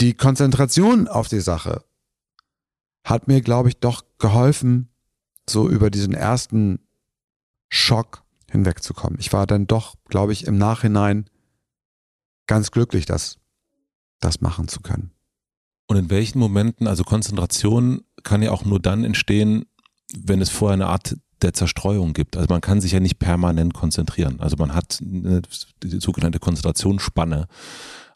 die 0.00 0.14
Konzentration 0.14 1.06
auf 1.06 1.28
die 1.28 1.40
Sache 1.40 1.84
hat 3.04 3.28
mir, 3.28 3.40
glaube 3.40 3.68
ich, 3.68 3.78
doch 3.78 4.04
geholfen, 4.18 4.88
so 5.48 5.68
über 5.68 5.90
diesen 5.90 6.14
ersten 6.14 6.80
Schock 7.68 8.22
hinwegzukommen. 8.50 9.18
Ich 9.18 9.32
war 9.32 9.46
dann 9.46 9.66
doch, 9.66 9.96
glaube 10.08 10.32
ich, 10.32 10.46
im 10.46 10.56
Nachhinein 10.56 11.28
ganz 12.46 12.70
glücklich, 12.70 13.06
das, 13.06 13.38
das 14.20 14.40
machen 14.40 14.68
zu 14.68 14.80
können. 14.80 15.10
Und 15.86 15.96
in 15.96 16.10
welchen 16.10 16.38
Momenten, 16.38 16.86
also 16.86 17.02
Konzentration 17.02 18.02
kann 18.22 18.42
ja 18.42 18.50
auch 18.50 18.64
nur 18.64 18.78
dann 18.78 19.04
entstehen, 19.04 19.66
wenn 20.14 20.40
es 20.40 20.50
vorher 20.50 20.74
eine 20.74 20.86
Art 20.86 21.16
der 21.42 21.52
Zerstreuung 21.52 22.12
gibt. 22.12 22.36
Also 22.36 22.46
man 22.48 22.60
kann 22.60 22.80
sich 22.80 22.92
ja 22.92 23.00
nicht 23.00 23.18
permanent 23.18 23.74
konzentrieren. 23.74 24.40
Also 24.40 24.56
man 24.56 24.74
hat 24.74 25.00
eine, 25.02 25.42
die 25.82 26.00
sogenannte 26.00 26.38
Konzentrationsspanne. 26.38 27.46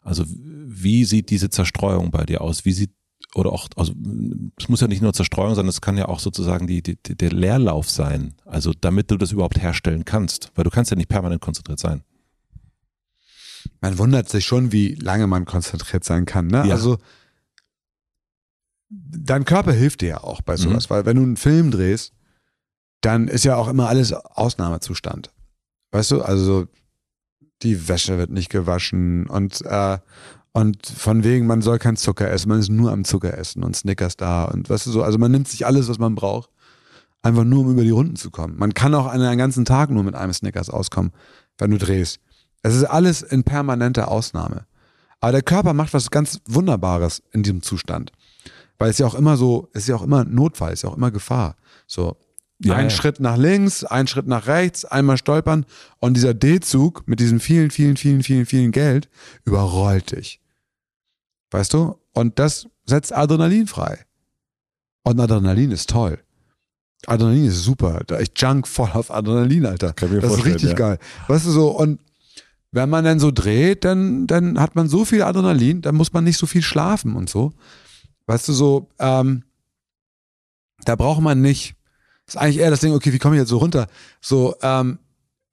Also 0.01 0.23
wie 0.27 1.03
sieht 1.03 1.29
diese 1.29 1.49
Zerstreuung 1.49 2.11
bei 2.11 2.25
dir 2.25 2.41
aus? 2.41 2.63
Wie 2.63 2.71
sieht 2.71 2.91
oder 3.35 3.51
auch, 3.51 3.67
also 3.75 3.93
es 4.57 4.69
muss 4.69 4.81
ja 4.81 4.87
nicht 4.87 5.01
nur 5.01 5.13
Zerstreuung 5.13 5.55
sein, 5.55 5.67
es 5.67 5.81
kann 5.81 5.97
ja 5.97 6.07
auch 6.07 6.19
sozusagen 6.19 6.65
die, 6.67 6.81
die, 6.81 6.95
der 6.95 7.31
Leerlauf 7.31 7.89
sein. 7.89 8.33
Also 8.45 8.73
damit 8.79 9.11
du 9.11 9.17
das 9.17 9.31
überhaupt 9.31 9.61
herstellen 9.61 10.05
kannst, 10.05 10.51
weil 10.55 10.63
du 10.63 10.69
kannst 10.69 10.91
ja 10.91 10.97
nicht 10.97 11.09
permanent 11.09 11.41
konzentriert 11.41 11.79
sein. 11.79 12.03
Man 13.81 13.97
wundert 13.97 14.29
sich 14.29 14.45
schon, 14.45 14.71
wie 14.71 14.95
lange 14.95 15.27
man 15.27 15.45
konzentriert 15.45 16.03
sein 16.03 16.25
kann. 16.25 16.47
Ne? 16.47 16.65
Ja. 16.67 16.73
Also 16.73 16.97
dein 18.89 19.45
Körper 19.45 19.73
hilft 19.73 20.01
dir 20.01 20.09
ja 20.09 20.23
auch 20.23 20.41
bei 20.41 20.55
sowas, 20.55 20.89
weil 20.89 21.05
wenn 21.05 21.17
du 21.17 21.23
einen 21.23 21.37
Film 21.37 21.71
drehst, 21.71 22.13
dann 23.01 23.27
ist 23.27 23.45
ja 23.45 23.55
auch 23.55 23.67
immer 23.67 23.89
alles 23.89 24.13
Ausnahmezustand. 24.13 25.31
Weißt 25.91 26.11
du, 26.11 26.21
also 26.21 26.67
die 27.61 27.87
Wäsche 27.87 28.17
wird 28.17 28.29
nicht 28.29 28.49
gewaschen 28.49 29.27
und 29.27 29.61
äh, 29.65 29.97
und 30.57 30.87
von 30.87 31.23
wegen, 31.23 31.45
man 31.45 31.61
soll 31.61 31.77
kein 31.77 31.97
Zucker 31.97 32.31
essen, 32.31 32.49
man 32.49 32.57
ist 32.59 32.71
nur 32.71 32.91
am 32.91 33.03
Zucker 33.03 33.37
essen 33.37 33.63
und 33.63 33.75
Snickers 33.75 34.17
da 34.17 34.45
und 34.45 34.67
weißt 34.67 34.87
du 34.87 34.91
so, 34.91 35.03
also 35.03 35.19
man 35.19 35.31
nimmt 35.31 35.47
sich 35.47 35.67
alles, 35.67 35.87
was 35.87 35.99
man 35.99 36.15
braucht, 36.15 36.49
einfach 37.21 37.43
nur 37.43 37.59
um 37.59 37.73
über 37.73 37.83
die 37.83 37.91
Runden 37.91 38.15
zu 38.15 38.31
kommen. 38.31 38.57
Man 38.57 38.73
kann 38.73 38.95
auch 38.95 39.05
einen 39.05 39.37
ganzen 39.37 39.65
Tag 39.65 39.91
nur 39.91 40.01
mit 40.01 40.15
einem 40.15 40.33
Snickers 40.33 40.71
auskommen, 40.71 41.11
wenn 41.59 41.69
du 41.69 41.77
drehst. 41.77 42.19
Es 42.63 42.75
ist 42.75 42.85
alles 42.85 43.21
in 43.21 43.43
permanenter 43.43 44.09
Ausnahme. 44.09 44.65
Aber 45.19 45.31
der 45.31 45.43
Körper 45.43 45.73
macht 45.73 45.93
was 45.93 46.09
ganz 46.09 46.41
Wunderbares 46.47 47.21
in 47.33 47.43
diesem 47.43 47.61
Zustand. 47.61 48.11
Weil 48.79 48.89
es 48.89 48.97
ja 48.97 49.05
auch 49.05 49.13
immer 49.13 49.37
so, 49.37 49.69
es 49.73 49.83
ist 49.83 49.89
ja 49.89 49.95
auch 49.95 50.03
immer 50.03 50.25
Notfall, 50.25 50.73
es 50.73 50.79
ist 50.79 50.83
ja 50.85 50.89
auch 50.89 50.97
immer 50.97 51.11
Gefahr. 51.11 51.55
So, 51.85 52.17
Ja, 52.63 52.73
ein 52.73 52.85
ja. 52.85 52.89
Schritt 52.89 53.19
nach 53.19 53.37
links, 53.37 53.83
ein 53.83 54.07
Schritt 54.07 54.25
nach 54.25 54.47
rechts, 54.47 54.85
einmal 54.85 55.17
stolpern 55.17 55.67
und 55.99 56.15
dieser 56.15 56.33
D-Zug 56.33 57.07
mit 57.07 57.19
diesem 57.19 57.39
vielen, 57.39 57.69
vielen, 57.69 57.95
vielen, 57.95 58.23
vielen, 58.23 58.47
vielen 58.47 58.71
Geld 58.71 59.07
überrollt 59.45 60.13
dich. 60.13 60.41
Weißt 61.51 61.73
du? 61.73 61.97
Und 62.13 62.39
das 62.39 62.67
setzt 62.85 63.13
Adrenalin 63.13 63.67
frei. 63.67 64.05
Und 65.03 65.19
Adrenalin 65.19 65.71
ist 65.71 65.89
toll. 65.89 66.19
Adrenalin 67.05 67.45
ist 67.45 67.63
super. 67.63 68.01
Da 68.07 68.19
ich 68.19 68.31
junk 68.35 68.67
voll 68.67 68.89
auf 68.93 69.11
Adrenalin, 69.11 69.65
Alter. 69.65 69.93
Das 69.93 70.37
ist 70.37 70.45
richtig 70.45 70.69
ja. 70.69 70.75
geil. 70.75 70.99
Weißt 71.27 71.45
du 71.45 71.51
so, 71.51 71.69
und 71.69 71.99
wenn 72.71 72.89
man 72.89 73.05
dann 73.05 73.19
so 73.19 73.31
dreht, 73.31 73.85
dann, 73.85 74.27
dann 74.27 74.59
hat 74.59 74.75
man 74.75 74.89
so 74.89 75.05
viel 75.05 75.21
Adrenalin, 75.21 75.81
dann 75.81 75.95
muss 75.95 76.13
man 76.13 76.23
nicht 76.23 76.37
so 76.37 76.45
viel 76.45 76.61
schlafen 76.61 77.15
und 77.15 77.29
so. 77.29 77.53
Weißt 78.25 78.47
du, 78.49 78.53
so, 78.53 78.89
ähm, 78.99 79.43
da 80.83 80.95
braucht 80.95 81.21
man 81.21 81.41
nicht, 81.41 81.75
ist 82.27 82.37
eigentlich 82.37 82.57
eher 82.57 82.69
das 82.69 82.81
Ding, 82.81 82.93
okay, 82.93 83.13
wie 83.13 83.19
komme 83.19 83.35
ich 83.35 83.39
jetzt 83.39 83.49
so 83.49 83.57
runter? 83.57 83.87
So, 84.21 84.55
ähm, 84.61 84.99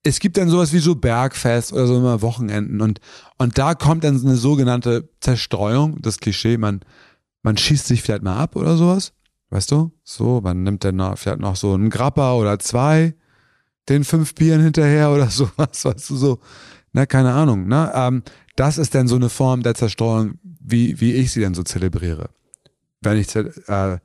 es 0.04 0.20
gibt 0.20 0.36
dann 0.36 0.48
sowas 0.48 0.72
wie 0.72 0.78
so 0.78 0.94
Bergfest 0.94 1.72
oder 1.72 1.86
so 1.86 1.96
immer 1.96 2.22
Wochenenden 2.22 2.80
und, 2.80 3.00
und 3.38 3.58
da 3.58 3.74
kommt 3.74 4.04
dann 4.04 4.18
so 4.18 4.28
eine 4.28 4.36
sogenannte 4.36 5.08
Zerstreuung, 5.20 6.00
das 6.02 6.18
Klischee, 6.18 6.58
man, 6.58 6.80
man 7.42 7.56
schießt 7.56 7.86
sich 7.86 8.02
vielleicht 8.02 8.22
mal 8.22 8.36
ab 8.36 8.54
oder 8.54 8.76
sowas, 8.76 9.14
weißt 9.50 9.70
du? 9.72 9.92
So, 10.04 10.40
man 10.42 10.62
nimmt 10.62 10.84
dann 10.84 10.96
noch, 10.96 11.16
vielleicht 11.16 11.40
noch 11.40 11.56
so 11.56 11.72
einen 11.72 11.88
Grappa 11.88 12.34
oder 12.34 12.58
zwei, 12.58 13.14
den 13.88 14.04
fünf 14.04 14.34
Bieren 14.34 14.62
hinterher 14.62 15.10
oder 15.10 15.28
sowas, 15.30 15.84
weißt 15.84 16.10
du, 16.10 16.16
so, 16.16 16.38
na, 16.92 17.06
keine 17.06 17.32
Ahnung, 17.32 17.66
ne? 17.66 17.90
Ähm, 17.94 18.22
das 18.56 18.78
ist 18.78 18.94
dann 18.94 19.08
so 19.08 19.16
eine 19.16 19.30
Form 19.30 19.62
der 19.62 19.74
Zerstreuung, 19.74 20.38
wie, 20.42 21.00
wie 21.00 21.14
ich 21.14 21.32
sie 21.32 21.40
dann 21.40 21.54
so 21.54 21.64
zelebriere. 21.64 22.30
Wenn 23.00 23.18
ich, 23.18 23.34
äh, 23.34 23.98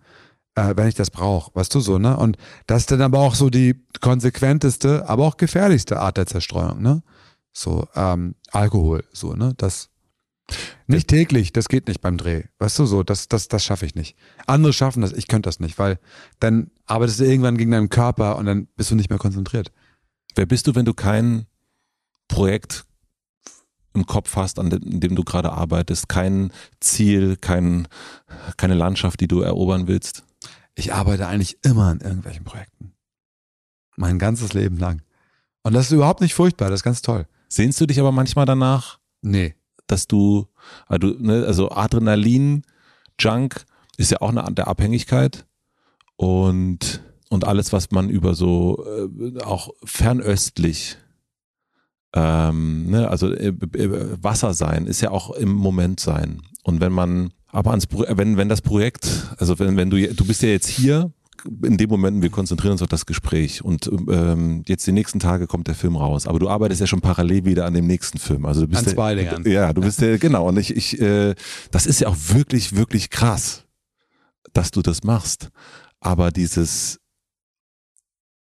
äh, 0.59 0.77
wenn 0.77 0.87
ich 0.87 0.95
das 0.95 1.11
brauche, 1.11 1.51
weißt 1.55 1.73
du 1.73 1.79
so, 1.79 1.97
ne? 1.97 2.17
Und 2.17 2.37
das 2.67 2.81
ist 2.83 2.91
dann 2.91 3.01
aber 3.01 3.19
auch 3.19 3.35
so 3.35 3.49
die 3.49 3.75
konsequenteste, 4.01 5.07
aber 5.07 5.25
auch 5.25 5.37
gefährlichste 5.37 5.99
Art 5.99 6.17
der 6.17 6.25
Zerstreuung, 6.25 6.81
ne? 6.81 7.03
So, 7.51 7.87
ähm, 7.95 8.35
Alkohol, 8.51 9.03
so, 9.11 9.33
ne? 9.33 9.53
Das 9.57 9.89
nicht 10.87 11.07
täglich, 11.07 11.53
das 11.53 11.67
geht 11.67 11.87
nicht 11.87 12.01
beim 12.01 12.17
Dreh. 12.17 12.43
Weißt 12.57 12.79
du 12.79 12.85
so, 12.85 13.03
das, 13.03 13.27
das, 13.27 13.47
das 13.47 13.63
schaffe 13.63 13.85
ich 13.85 13.93
nicht. 13.93 14.17
Andere 14.47 14.73
schaffen 14.73 15.01
das, 15.01 15.13
ich 15.13 15.27
könnte 15.27 15.47
das 15.47 15.59
nicht, 15.59 15.77
weil 15.77 15.99
dann 16.39 16.71
arbeitest 16.87 17.19
du 17.19 17.25
irgendwann 17.25 17.57
gegen 17.57 17.71
deinen 17.71 17.89
Körper 17.89 18.37
und 18.37 18.45
dann 18.45 18.67
bist 18.75 18.89
du 18.89 18.95
nicht 18.95 19.09
mehr 19.09 19.19
konzentriert. 19.19 19.71
Wer 20.35 20.47
bist 20.47 20.65
du, 20.67 20.75
wenn 20.75 20.85
du 20.85 20.93
kein 20.93 21.45
Projekt 22.27 22.85
im 23.93 24.05
Kopf 24.05 24.35
hast, 24.35 24.59
an 24.59 24.69
dem, 24.69 24.99
dem 24.99 25.15
du 25.15 25.23
gerade 25.23 25.51
arbeitest, 25.51 26.09
kein 26.09 26.51
Ziel, 26.79 27.35
kein, 27.37 27.87
keine 28.57 28.75
Landschaft, 28.75 29.19
die 29.19 29.27
du 29.27 29.41
erobern 29.41 29.87
willst? 29.87 30.23
Ich 30.79 30.93
arbeite 30.93 31.27
eigentlich 31.27 31.57
immer 31.63 31.87
an 31.87 31.99
irgendwelchen 31.99 32.45
Projekten. 32.45 32.93
Mein 33.97 34.17
ganzes 34.17 34.53
Leben 34.53 34.77
lang. 34.77 35.01
Und 35.61 35.73
das 35.73 35.87
ist 35.87 35.91
überhaupt 35.91 36.21
nicht 36.21 36.33
furchtbar, 36.33 36.69
das 36.69 36.79
ist 36.79 36.83
ganz 36.85 37.01
toll. 37.01 37.27
Sehnst 37.49 37.81
du 37.81 37.85
dich 37.85 37.99
aber 37.99 38.13
manchmal 38.13 38.45
danach, 38.45 38.97
Nee. 39.21 39.55
dass 39.87 40.07
du, 40.07 40.47
also, 40.87 41.07
ne, 41.19 41.43
also 41.45 41.69
Adrenalin, 41.71 42.61
Junk 43.19 43.65
ist 43.97 44.11
ja 44.11 44.21
auch 44.21 44.29
eine 44.29 44.45
Art 44.45 44.57
der 44.57 44.69
Abhängigkeit 44.69 45.45
und, 46.15 47.01
und 47.29 47.43
alles, 47.45 47.73
was 47.73 47.91
man 47.91 48.09
über 48.09 48.33
so 48.33 48.85
äh, 48.85 49.41
auch 49.41 49.71
fernöstlich, 49.83 50.97
ähm, 52.13 52.89
ne, 52.89 53.09
also 53.09 53.33
äh, 53.33 53.47
äh, 53.49 54.23
Wasser 54.23 54.53
sein, 54.53 54.85
ist 54.85 55.01
ja 55.01 55.11
auch 55.11 55.31
im 55.31 55.51
Moment 55.51 55.99
sein. 55.99 56.41
Und 56.63 56.79
wenn 56.79 56.93
man 56.93 57.33
aber 57.51 57.71
ans, 57.71 57.87
Pro- 57.87 58.05
wenn, 58.07 58.37
wenn 58.37 58.49
das 58.49 58.61
Projekt, 58.61 59.07
also 59.37 59.57
wenn, 59.59 59.77
wenn 59.77 59.89
du, 59.89 60.13
du 60.13 60.25
bist 60.25 60.41
ja 60.41 60.49
jetzt 60.49 60.67
hier, 60.67 61.11
in 61.63 61.77
dem 61.77 61.89
Moment, 61.89 62.21
wir 62.21 62.29
konzentrieren 62.29 62.73
uns 62.73 62.81
auf 62.81 62.89
das 62.89 63.05
Gespräch 63.05 63.63
und 63.63 63.89
ähm, 64.09 64.63
jetzt 64.67 64.85
die 64.85 64.91
nächsten 64.91 65.19
Tage 65.19 65.47
kommt 65.47 65.67
der 65.69 65.75
Film 65.75 65.95
raus. 65.95 66.27
Aber 66.27 66.37
du 66.37 66.49
arbeitest 66.49 66.81
ja 66.81 66.87
schon 66.87 66.99
parallel 66.99 67.45
wieder 67.45 67.65
an 67.65 67.73
dem 67.73 67.87
nächsten 67.87 68.17
Film. 68.19 68.45
Also 68.45 68.61
du 68.61 68.67
bist 68.67 68.81
An 68.81 68.85
ja, 68.87 68.93
zwei 68.93 69.15
Dingern. 69.15 69.45
Ja, 69.49 69.71
du 69.71 69.79
bist 69.79 70.01
ja, 70.01 70.17
genau. 70.17 70.49
Und 70.49 70.57
ich, 70.57 70.75
ich 70.75 70.99
äh, 70.99 71.35
das 71.71 71.85
ist 71.85 72.01
ja 72.01 72.09
auch 72.09 72.17
wirklich, 72.33 72.75
wirklich 72.75 73.09
krass, 73.09 73.63
dass 74.51 74.71
du 74.71 74.81
das 74.81 75.03
machst. 75.05 75.47
Aber 76.01 76.31
dieses, 76.31 76.99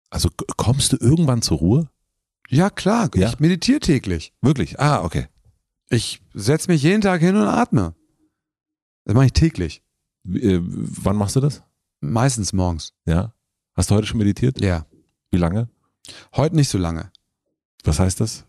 also 0.08 0.28
kommst 0.56 0.92
du 0.92 0.96
irgendwann 1.00 1.42
zur 1.42 1.58
Ruhe? 1.58 1.88
Ja, 2.48 2.70
klar. 2.70 3.10
Ja. 3.16 3.28
Ich 3.28 3.40
meditiere 3.40 3.80
täglich. 3.80 4.32
Wirklich? 4.40 4.78
Ah, 4.78 5.02
okay. 5.02 5.26
Ich 5.90 6.22
setze 6.32 6.70
mich 6.70 6.82
jeden 6.84 7.00
Tag 7.00 7.20
hin 7.20 7.34
und 7.34 7.42
atme. 7.48 7.94
Das 9.04 9.14
mache 9.14 9.26
ich 9.26 9.32
täglich. 9.32 9.82
Äh, 10.26 10.58
wann 10.62 11.16
machst 11.16 11.36
du 11.36 11.40
das? 11.40 11.62
Meistens 12.00 12.52
morgens. 12.52 12.92
Ja. 13.06 13.34
Hast 13.74 13.90
du 13.90 13.94
heute 13.94 14.06
schon 14.06 14.18
meditiert? 14.18 14.60
Ja. 14.60 14.86
Wie 15.30 15.36
lange? 15.38 15.68
Heute 16.36 16.54
nicht 16.56 16.68
so 16.68 16.78
lange. 16.78 17.10
Was 17.82 17.98
heißt 17.98 18.20
das? 18.20 18.46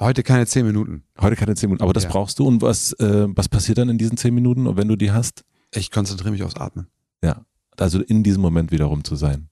Heute 0.00 0.22
keine 0.22 0.46
zehn 0.46 0.66
Minuten. 0.66 1.04
Heute 1.20 1.36
keine 1.36 1.54
zehn 1.54 1.70
Minuten. 1.70 1.82
Aber 1.82 1.92
das 1.92 2.04
Ja. 2.04 2.10
brauchst 2.10 2.38
du. 2.38 2.46
Und 2.46 2.62
was, 2.62 2.92
äh, 2.94 3.26
was 3.28 3.48
passiert 3.48 3.78
dann 3.78 3.88
in 3.88 3.98
diesen 3.98 4.16
zehn 4.16 4.34
Minuten? 4.34 4.66
Und 4.66 4.76
wenn 4.76 4.88
du 4.88 4.96
die 4.96 5.10
hast? 5.10 5.44
Ich 5.74 5.90
konzentriere 5.90 6.30
mich 6.32 6.42
aufs 6.42 6.54
Atmen. 6.56 6.86
Ja. 7.22 7.44
Also 7.76 8.00
in 8.00 8.22
diesem 8.22 8.42
Moment 8.42 8.70
wiederum 8.70 9.04
zu 9.04 9.16
sein. 9.16 9.48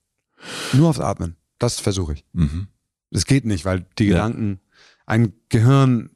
Nur 0.72 0.88
aufs 0.88 1.00
Atmen. 1.00 1.36
Das 1.58 1.80
versuche 1.80 2.14
ich. 2.14 2.24
Mhm. 2.32 2.68
Es 3.10 3.24
geht 3.24 3.44
nicht, 3.44 3.64
weil 3.64 3.86
die 3.98 4.04
Ja. 4.06 4.14
Gedanken, 4.26 4.60
ein 5.06 5.32
Gehirn 5.48 6.10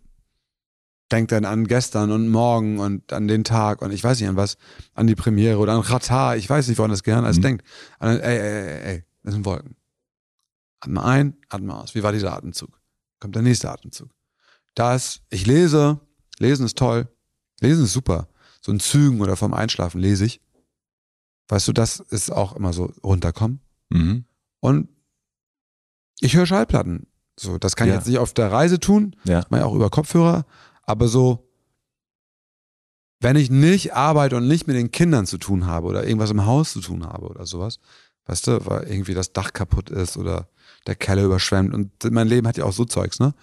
denkt 1.12 1.32
dann 1.32 1.44
an 1.44 1.66
gestern 1.66 2.10
und 2.12 2.28
morgen 2.28 2.78
und 2.78 3.12
an 3.12 3.26
den 3.28 3.44
Tag 3.44 3.82
und 3.82 3.90
ich 3.92 4.02
weiß 4.04 4.20
nicht 4.20 4.28
an 4.28 4.36
was, 4.36 4.56
an 4.94 5.06
die 5.06 5.14
Premiere 5.14 5.58
oder 5.58 5.72
an 5.72 5.80
Ratar, 5.80 6.36
ich 6.36 6.48
weiß 6.48 6.68
nicht, 6.68 6.78
woran 6.78 6.90
das 6.90 7.02
Gehirn 7.02 7.24
alles 7.24 7.38
Mhm. 7.38 7.42
denkt. 7.42 7.66
An, 7.98 8.18
ey, 8.20 8.38
ey, 8.38 8.38
ey, 8.38 8.80
ey, 8.96 9.04
das 9.22 9.34
sind 9.34 9.44
Wolken. 9.44 9.76
Atme 10.80 11.02
ein, 11.04 11.36
atme 11.48 11.74
aus. 11.74 11.94
Wie 11.94 12.02
war 12.02 12.12
dieser 12.12 12.32
Atemzug? 12.34 12.80
Kommt 13.18 13.34
der 13.34 13.42
nächste 13.42 13.70
Atemzug. 13.70 14.10
Das, 14.74 15.20
ich 15.30 15.46
lese, 15.46 16.00
lesen 16.38 16.64
ist 16.64 16.78
toll, 16.78 17.08
lesen 17.60 17.84
ist 17.84 17.92
super. 17.92 18.28
So 18.62 18.72
in 18.72 18.80
Zügen 18.80 19.20
oder 19.20 19.36
vom 19.36 19.52
Einschlafen 19.52 20.00
lese 20.00 20.24
ich. 20.24 20.40
Weißt 21.48 21.66
du, 21.68 21.72
das 21.72 21.98
ist 22.00 22.30
auch 22.30 22.54
immer 22.54 22.72
so 22.72 22.92
runterkommen. 23.02 23.60
Mhm. 23.90 24.24
Und 24.60 24.88
ich 26.20 26.36
höre 26.36 26.46
Schallplatten. 26.46 27.06
So, 27.38 27.58
das 27.58 27.74
kann 27.74 27.88
ich 27.88 27.92
Ja. 27.92 27.98
jetzt 27.98 28.06
nicht 28.06 28.18
auf 28.18 28.34
der 28.34 28.52
Reise 28.52 28.78
tun, 28.78 29.16
Ja. 29.24 29.40
das 29.40 29.50
mache 29.50 29.60
ich 29.62 29.66
auch 29.66 29.74
über 29.74 29.88
Kopfhörer, 29.90 30.44
aber 30.90 31.08
so, 31.08 31.48
wenn 33.20 33.36
ich 33.36 33.50
nicht 33.50 33.94
arbeite 33.94 34.36
und 34.36 34.48
nicht 34.48 34.66
mit 34.66 34.76
den 34.76 34.90
Kindern 34.90 35.26
zu 35.26 35.38
tun 35.38 35.66
habe 35.66 35.86
oder 35.86 36.04
irgendwas 36.06 36.30
im 36.30 36.46
Haus 36.46 36.72
zu 36.72 36.80
tun 36.80 37.04
habe 37.06 37.26
oder 37.26 37.44
sowas, 37.46 37.78
weißt 38.26 38.46
du, 38.46 38.66
weil 38.66 38.88
irgendwie 38.88 39.14
das 39.14 39.32
Dach 39.32 39.52
kaputt 39.52 39.90
ist 39.90 40.16
oder 40.16 40.48
der 40.86 40.94
Keller 40.94 41.24
überschwemmt 41.24 41.74
und 41.74 41.90
mein 42.10 42.28
Leben 42.28 42.46
hat 42.46 42.56
ja 42.56 42.64
auch 42.64 42.72
so 42.72 42.84
Zeugs, 42.84 43.18
ne? 43.20 43.34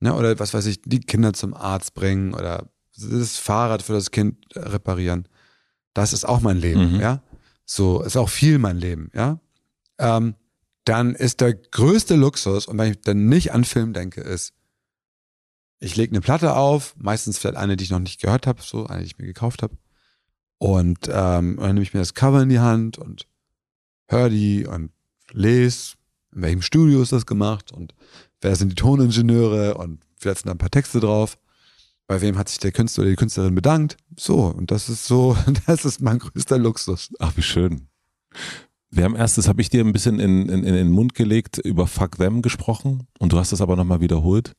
ne? 0.00 0.14
Oder 0.14 0.38
was 0.38 0.52
weiß 0.52 0.66
ich, 0.66 0.82
die 0.82 1.00
Kinder 1.00 1.32
zum 1.32 1.54
Arzt 1.54 1.94
bringen 1.94 2.34
oder 2.34 2.68
das 2.96 3.38
Fahrrad 3.38 3.82
für 3.82 3.94
das 3.94 4.10
Kind 4.10 4.36
reparieren. 4.54 5.26
Das 5.94 6.12
ist 6.12 6.26
auch 6.28 6.40
mein 6.40 6.58
Leben, 6.58 6.94
Mhm. 6.94 7.00
ja? 7.00 7.22
So, 7.64 8.02
ist 8.02 8.16
auch 8.16 8.28
viel 8.28 8.58
mein 8.58 8.76
Leben, 8.76 9.10
ja? 9.14 9.40
Ähm, 9.98 10.34
dann 10.84 11.14
ist 11.14 11.40
der 11.40 11.54
größte 11.54 12.14
Luxus, 12.14 12.66
und 12.66 12.76
wenn 12.76 12.92
ich 12.92 13.00
dann 13.00 13.28
nicht 13.28 13.52
an 13.52 13.64
Film 13.64 13.94
denke, 13.94 14.20
ist, 14.20 14.52
ich 15.84 15.96
lege 15.96 16.12
eine 16.12 16.20
Platte 16.20 16.56
auf, 16.56 16.94
meistens 16.96 17.38
vielleicht 17.38 17.56
eine, 17.56 17.76
die 17.76 17.84
ich 17.84 17.90
noch 17.90 17.98
nicht 17.98 18.20
gehört 18.20 18.46
habe, 18.46 18.62
so 18.62 18.86
eine, 18.86 19.00
die 19.00 19.06
ich 19.06 19.18
mir 19.18 19.26
gekauft 19.26 19.62
habe. 19.62 19.76
Und, 20.58 21.08
ähm, 21.08 21.56
dann 21.60 21.74
nehme 21.74 21.82
ich 21.82 21.92
mir 21.92 22.00
das 22.00 22.14
Cover 22.14 22.42
in 22.42 22.48
die 22.48 22.60
Hand 22.60 22.96
und 22.96 23.26
höre 24.08 24.30
die 24.30 24.66
und 24.66 24.90
lese, 25.32 25.94
in 26.34 26.42
welchem 26.42 26.62
Studio 26.62 27.02
ist 27.02 27.12
das 27.12 27.26
gemacht 27.26 27.70
und 27.70 27.94
wer 28.40 28.56
sind 28.56 28.70
die 28.70 28.76
Toningenieure 28.76 29.74
und 29.74 30.00
vielleicht 30.16 30.38
sind 30.38 30.46
da 30.46 30.52
ein 30.52 30.58
paar 30.58 30.70
Texte 30.70 31.00
drauf. 31.00 31.36
Bei 32.06 32.20
wem 32.20 32.36
hat 32.36 32.48
sich 32.48 32.58
der 32.58 32.72
Künstler 32.72 33.02
oder 33.02 33.10
die 33.10 33.16
Künstlerin 33.16 33.54
bedankt? 33.54 33.96
So, 34.16 34.46
und 34.46 34.70
das 34.70 34.88
ist 34.88 35.06
so, 35.06 35.36
das 35.66 35.84
ist 35.84 36.00
mein 36.00 36.18
größter 36.18 36.58
Luxus. 36.58 37.10
Ach, 37.18 37.36
wie 37.36 37.42
schön. 37.42 37.88
Wir 38.90 39.04
haben 39.04 39.16
erst, 39.16 39.38
das 39.38 39.48
habe 39.48 39.60
ich 39.60 39.70
dir 39.70 39.84
ein 39.84 39.92
bisschen 39.92 40.20
in, 40.20 40.48
in, 40.48 40.64
in 40.64 40.74
den 40.74 40.90
Mund 40.90 41.14
gelegt, 41.14 41.58
über 41.58 41.86
Fuck 41.86 42.16
Them 42.16 42.42
gesprochen 42.42 43.06
und 43.18 43.32
du 43.32 43.38
hast 43.38 43.52
das 43.52 43.60
aber 43.60 43.76
nochmal 43.76 44.00
wiederholt. 44.00 44.54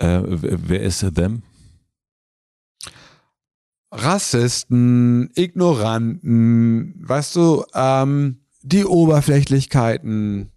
Äh, 0.00 0.22
wer 0.24 0.80
ist 0.80 1.04
Them? 1.14 1.42
Rassisten, 3.92 5.30
Ignoranten, 5.34 6.94
weißt 7.06 7.36
du, 7.36 7.64
ähm, 7.74 8.40
die 8.62 8.84
Oberflächlichkeiten, 8.84 10.50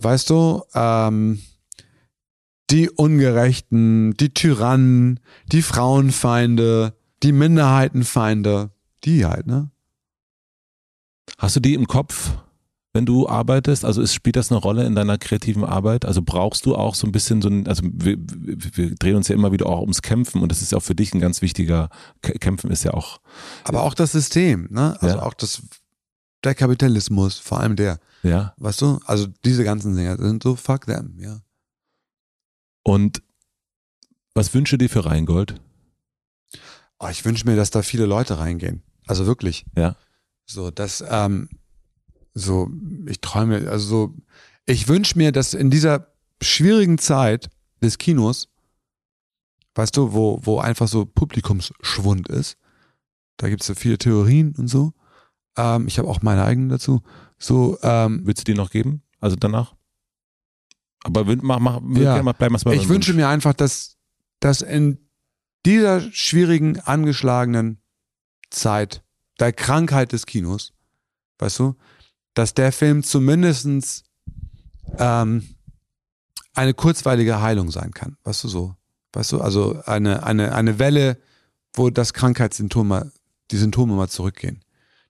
weißt 0.00 0.30
du, 0.30 0.62
ähm, 0.74 1.40
die 2.70 2.90
Ungerechten, 2.90 4.14
die 4.14 4.34
Tyrannen, 4.34 5.20
die 5.52 5.62
Frauenfeinde, 5.62 6.94
die 7.22 7.32
Minderheitenfeinde, 7.32 8.72
die 9.04 9.24
halt, 9.24 9.46
ne? 9.46 9.70
Hast 11.38 11.56
du 11.56 11.60
die 11.60 11.74
im 11.74 11.86
Kopf, 11.86 12.32
wenn 12.96 13.06
du 13.06 13.28
arbeitest? 13.28 13.84
Also 13.84 14.00
ist, 14.00 14.14
spielt 14.14 14.36
das 14.36 14.50
eine 14.50 14.58
Rolle 14.58 14.86
in 14.86 14.94
deiner 14.94 15.18
kreativen 15.18 15.64
Arbeit? 15.64 16.04
Also 16.06 16.22
brauchst 16.22 16.64
du 16.66 16.74
auch 16.74 16.94
so 16.94 17.06
ein 17.06 17.12
bisschen 17.12 17.42
so 17.42 17.48
ein, 17.48 17.68
also 17.68 17.82
wir, 17.84 18.16
wir 18.18 18.94
drehen 18.96 19.14
uns 19.16 19.28
ja 19.28 19.34
immer 19.34 19.52
wieder 19.52 19.66
auch 19.66 19.82
ums 19.82 20.00
Kämpfen 20.02 20.42
und 20.42 20.50
das 20.50 20.62
ist 20.62 20.72
ja 20.72 20.78
auch 20.78 20.82
für 20.82 20.94
dich 20.94 21.14
ein 21.14 21.20
ganz 21.20 21.42
wichtiger, 21.42 21.90
Kämpfen 22.22 22.70
ist 22.70 22.84
ja 22.84 22.94
auch, 22.94 23.20
Aber 23.64 23.82
auch 23.82 23.94
das 23.94 24.12
System, 24.12 24.68
ne? 24.70 24.96
Also 25.00 25.18
Ja. 25.18 25.22
auch 25.22 25.34
das, 25.34 25.62
der 26.42 26.54
Kapitalismus, 26.54 27.38
vor 27.38 27.60
allem 27.60 27.76
der, 27.76 28.00
ja. 28.22 28.54
weißt 28.56 28.80
du? 28.80 28.98
Also 29.04 29.26
diese 29.44 29.62
ganzen 29.62 29.94
Dinge 29.94 30.16
sind 30.16 30.42
so 30.42 30.56
fuck 30.56 30.86
them, 30.86 31.16
ja. 31.20 31.40
Und 32.82 33.22
was 34.34 34.54
wünsche 34.54 34.78
dir 34.78 34.88
für 34.88 35.04
Rheingold? 35.04 35.60
Oh, 36.98 37.08
ich 37.10 37.24
wünsche 37.26 37.46
mir, 37.46 37.56
dass 37.56 37.70
da 37.70 37.82
viele 37.82 38.06
Leute 38.06 38.38
reingehen. 38.38 38.82
Also 39.06 39.26
wirklich. 39.26 39.66
Ja. 39.76 39.96
So, 40.46 40.70
dass, 40.70 41.04
ähm, 41.08 41.50
so, 42.36 42.70
ich 43.06 43.20
träume, 43.22 43.68
also 43.70 43.86
so, 43.86 44.14
ich 44.66 44.88
wünsche 44.88 45.16
mir, 45.16 45.32
dass 45.32 45.54
in 45.54 45.70
dieser 45.70 46.12
schwierigen 46.42 46.98
Zeit 46.98 47.48
des 47.82 47.96
Kinos, 47.96 48.48
weißt 49.74 49.96
du, 49.96 50.12
wo, 50.12 50.40
wo 50.42 50.58
einfach 50.58 50.86
so 50.86 51.06
Publikumsschwund 51.06 52.28
ist, 52.28 52.58
da 53.38 53.48
gibt 53.48 53.62
es 53.62 53.66
so 53.66 53.74
viele 53.74 53.96
Theorien 53.96 54.54
und 54.58 54.68
so. 54.68 54.92
Ähm, 55.56 55.86
ich 55.88 55.98
habe 55.98 56.08
auch 56.08 56.20
meine 56.20 56.44
eigenen 56.44 56.68
dazu. 56.68 57.02
So, 57.38 57.78
ähm, 57.82 58.20
Willst 58.24 58.46
du 58.46 58.52
die 58.52 58.58
noch 58.58 58.70
geben? 58.70 59.02
Also 59.20 59.36
danach? 59.36 59.74
Aber 61.04 61.24
mach, 61.24 61.58
mach, 61.58 61.80
Ja. 61.96 62.22
mal 62.22 62.32
bleiben 62.32 62.56
mal 62.64 62.74
ich 62.74 62.88
wünsche 62.88 63.12
Wunsch. 63.12 63.16
mir 63.16 63.28
einfach, 63.28 63.54
dass, 63.54 63.96
dass 64.40 64.60
in 64.60 64.98
dieser 65.64 66.00
schwierigen, 66.12 66.80
angeschlagenen 66.80 67.80
Zeit 68.50 69.02
der 69.40 69.52
Krankheit 69.54 70.12
des 70.12 70.26
Kinos, 70.26 70.74
weißt 71.38 71.58
du, 71.60 71.76
dass 72.36 72.52
der 72.52 72.70
Film 72.70 73.02
zumindestens 73.02 74.04
ähm, 74.98 75.56
eine 76.52 76.74
kurzweilige 76.74 77.40
Heilung 77.40 77.70
sein 77.70 77.92
kann, 77.92 78.18
weißt 78.24 78.44
du 78.44 78.48
so, 78.48 78.76
weißt 79.14 79.32
du, 79.32 79.40
also 79.40 79.80
eine, 79.86 80.22
eine, 80.22 80.54
eine 80.54 80.78
Welle, 80.78 81.18
wo 81.72 81.88
das 81.88 82.12
Krankheitssymptom 82.12 82.86
mal, 82.86 83.10
die 83.50 83.56
Symptome 83.56 83.94
mal 83.94 84.08
zurückgehen. 84.08 84.62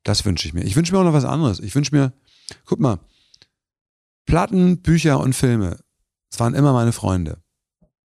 Das 0.04 0.24
wünsche 0.24 0.46
ich 0.46 0.54
mir. 0.54 0.62
Ich 0.62 0.76
wünsche 0.76 0.92
mir 0.92 1.00
auch 1.00 1.04
noch 1.04 1.12
was 1.12 1.24
anderes. 1.24 1.58
Ich 1.58 1.74
wünsche 1.74 1.94
mir, 1.94 2.12
guck 2.64 2.78
mal, 2.78 3.00
Platten, 4.24 4.80
Bücher 4.82 5.18
und 5.18 5.34
Filme, 5.34 5.78
das 6.30 6.38
waren 6.38 6.54
immer 6.54 6.72
meine 6.72 6.92
Freunde. 6.92 7.42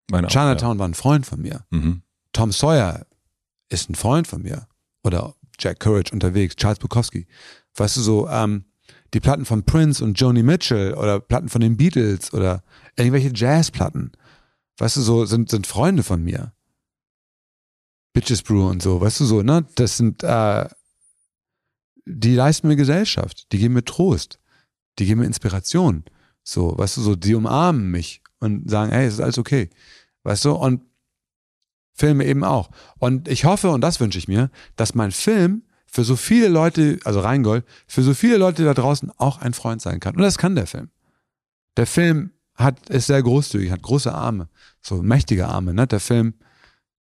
Meine 0.09 0.27
auch, 0.27 0.31
Chinatown 0.31 0.79
war 0.79 0.87
ein 0.87 0.95
Freund 0.95 1.27
von 1.27 1.41
mir. 1.41 1.63
Ja. 1.71 1.77
Mhm. 1.77 2.01
Tom 2.33 2.51
Sawyer 2.51 3.05
ist 3.69 3.87
ein 3.87 3.95
Freund 3.95 4.27
von 4.27 4.41
mir. 4.41 4.67
Oder 5.03 5.35
Jack 5.59 5.79
Courage 5.79 6.11
unterwegs, 6.11 6.55
Charles 6.55 6.79
Bukowski. 6.79 7.27
Weißt 7.75 7.97
du 7.97 8.01
so, 8.01 8.27
ähm, 8.27 8.65
die 9.13 9.19
Platten 9.19 9.45
von 9.45 9.63
Prince 9.63 10.03
und 10.03 10.19
Joni 10.19 10.43
Mitchell 10.43 10.93
oder 10.93 11.19
Platten 11.19 11.49
von 11.49 11.61
den 11.61 11.77
Beatles 11.77 12.33
oder 12.33 12.63
irgendwelche 12.95 13.31
Jazzplatten. 13.33 14.11
Weißt 14.77 14.97
du, 14.97 15.01
so 15.01 15.25
sind, 15.25 15.49
sind 15.49 15.67
Freunde 15.67 16.03
von 16.03 16.23
mir. 16.23 16.53
Bitches 18.13 18.41
Brew 18.41 18.67
und 18.67 18.81
so, 18.81 18.99
weißt 18.99 19.21
du 19.21 19.25
so, 19.25 19.41
ne? 19.41 19.65
Das 19.75 19.97
sind, 19.97 20.23
äh, 20.23 20.67
die 22.05 22.35
leisten 22.35 22.67
mir 22.67 22.75
Gesellschaft, 22.75 23.51
die 23.51 23.57
geben 23.57 23.75
mir 23.75 23.85
Trost, 23.85 24.39
die 24.99 25.05
geben 25.05 25.21
mir 25.21 25.27
Inspiration. 25.27 26.03
So, 26.43 26.77
weißt 26.77 26.97
du, 26.97 27.01
so, 27.01 27.15
die 27.15 27.35
umarmen 27.35 27.89
mich 27.91 28.21
und 28.39 28.69
sagen, 28.69 28.91
hey, 28.91 29.05
es 29.05 29.15
ist 29.15 29.21
alles 29.21 29.37
okay. 29.37 29.69
Weißt 30.23 30.43
du, 30.45 30.53
und 30.53 30.81
Filme 31.93 32.25
eben 32.25 32.43
auch. 32.43 32.71
Und 32.97 33.27
ich 33.27 33.45
hoffe, 33.45 33.69
und 33.69 33.81
das 33.81 33.99
wünsche 33.99 34.17
ich 34.17 34.27
mir, 34.27 34.49
dass 34.75 34.95
mein 34.95 35.11
Film 35.11 35.63
für 35.91 36.05
so 36.05 36.15
viele 36.15 36.47
Leute, 36.47 36.99
also 37.03 37.19
Rheingold, 37.19 37.65
für 37.85 38.01
so 38.01 38.13
viele 38.13 38.37
Leute 38.37 38.63
da 38.63 38.73
draußen 38.73 39.11
auch 39.17 39.39
ein 39.39 39.53
Freund 39.53 39.81
sein 39.81 39.99
kann. 39.99 40.15
Und 40.15 40.21
das 40.21 40.37
kann 40.37 40.55
der 40.55 40.65
Film. 40.65 40.89
Der 41.75 41.85
Film 41.85 42.31
hat, 42.55 42.89
ist 42.89 43.07
sehr 43.07 43.21
großzügig, 43.21 43.71
hat 43.71 43.81
große 43.81 44.13
Arme, 44.13 44.47
so 44.81 45.03
mächtige 45.03 45.47
Arme, 45.47 45.73
ne? 45.73 45.87
Der 45.87 45.99
Film, 45.99 46.35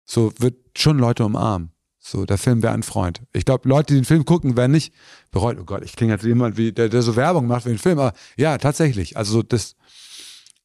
so 0.04 0.32
wird 0.38 0.56
schon 0.76 0.98
Leute 0.98 1.24
umarmen. 1.24 1.70
So, 1.98 2.24
der 2.24 2.38
Film 2.38 2.62
wäre 2.62 2.72
ein 2.72 2.82
Freund. 2.82 3.20
Ich 3.34 3.44
glaube, 3.44 3.68
Leute, 3.68 3.92
die 3.92 4.00
den 4.00 4.06
Film 4.06 4.24
gucken, 4.24 4.56
werden 4.56 4.72
nicht 4.72 4.94
bereut, 5.30 5.58
oh 5.60 5.64
Gott, 5.64 5.84
ich 5.84 5.94
klinge 5.94 6.14
jetzt 6.14 6.24
jemand, 6.24 6.56
wie, 6.56 6.72
der, 6.72 6.88
der 6.88 7.02
so 7.02 7.16
Werbung 7.16 7.46
macht 7.46 7.64
für 7.64 7.68
den 7.68 7.78
Film, 7.78 7.98
aber 7.98 8.14
ja, 8.38 8.56
tatsächlich. 8.56 9.18
Also 9.18 9.42
das, 9.42 9.76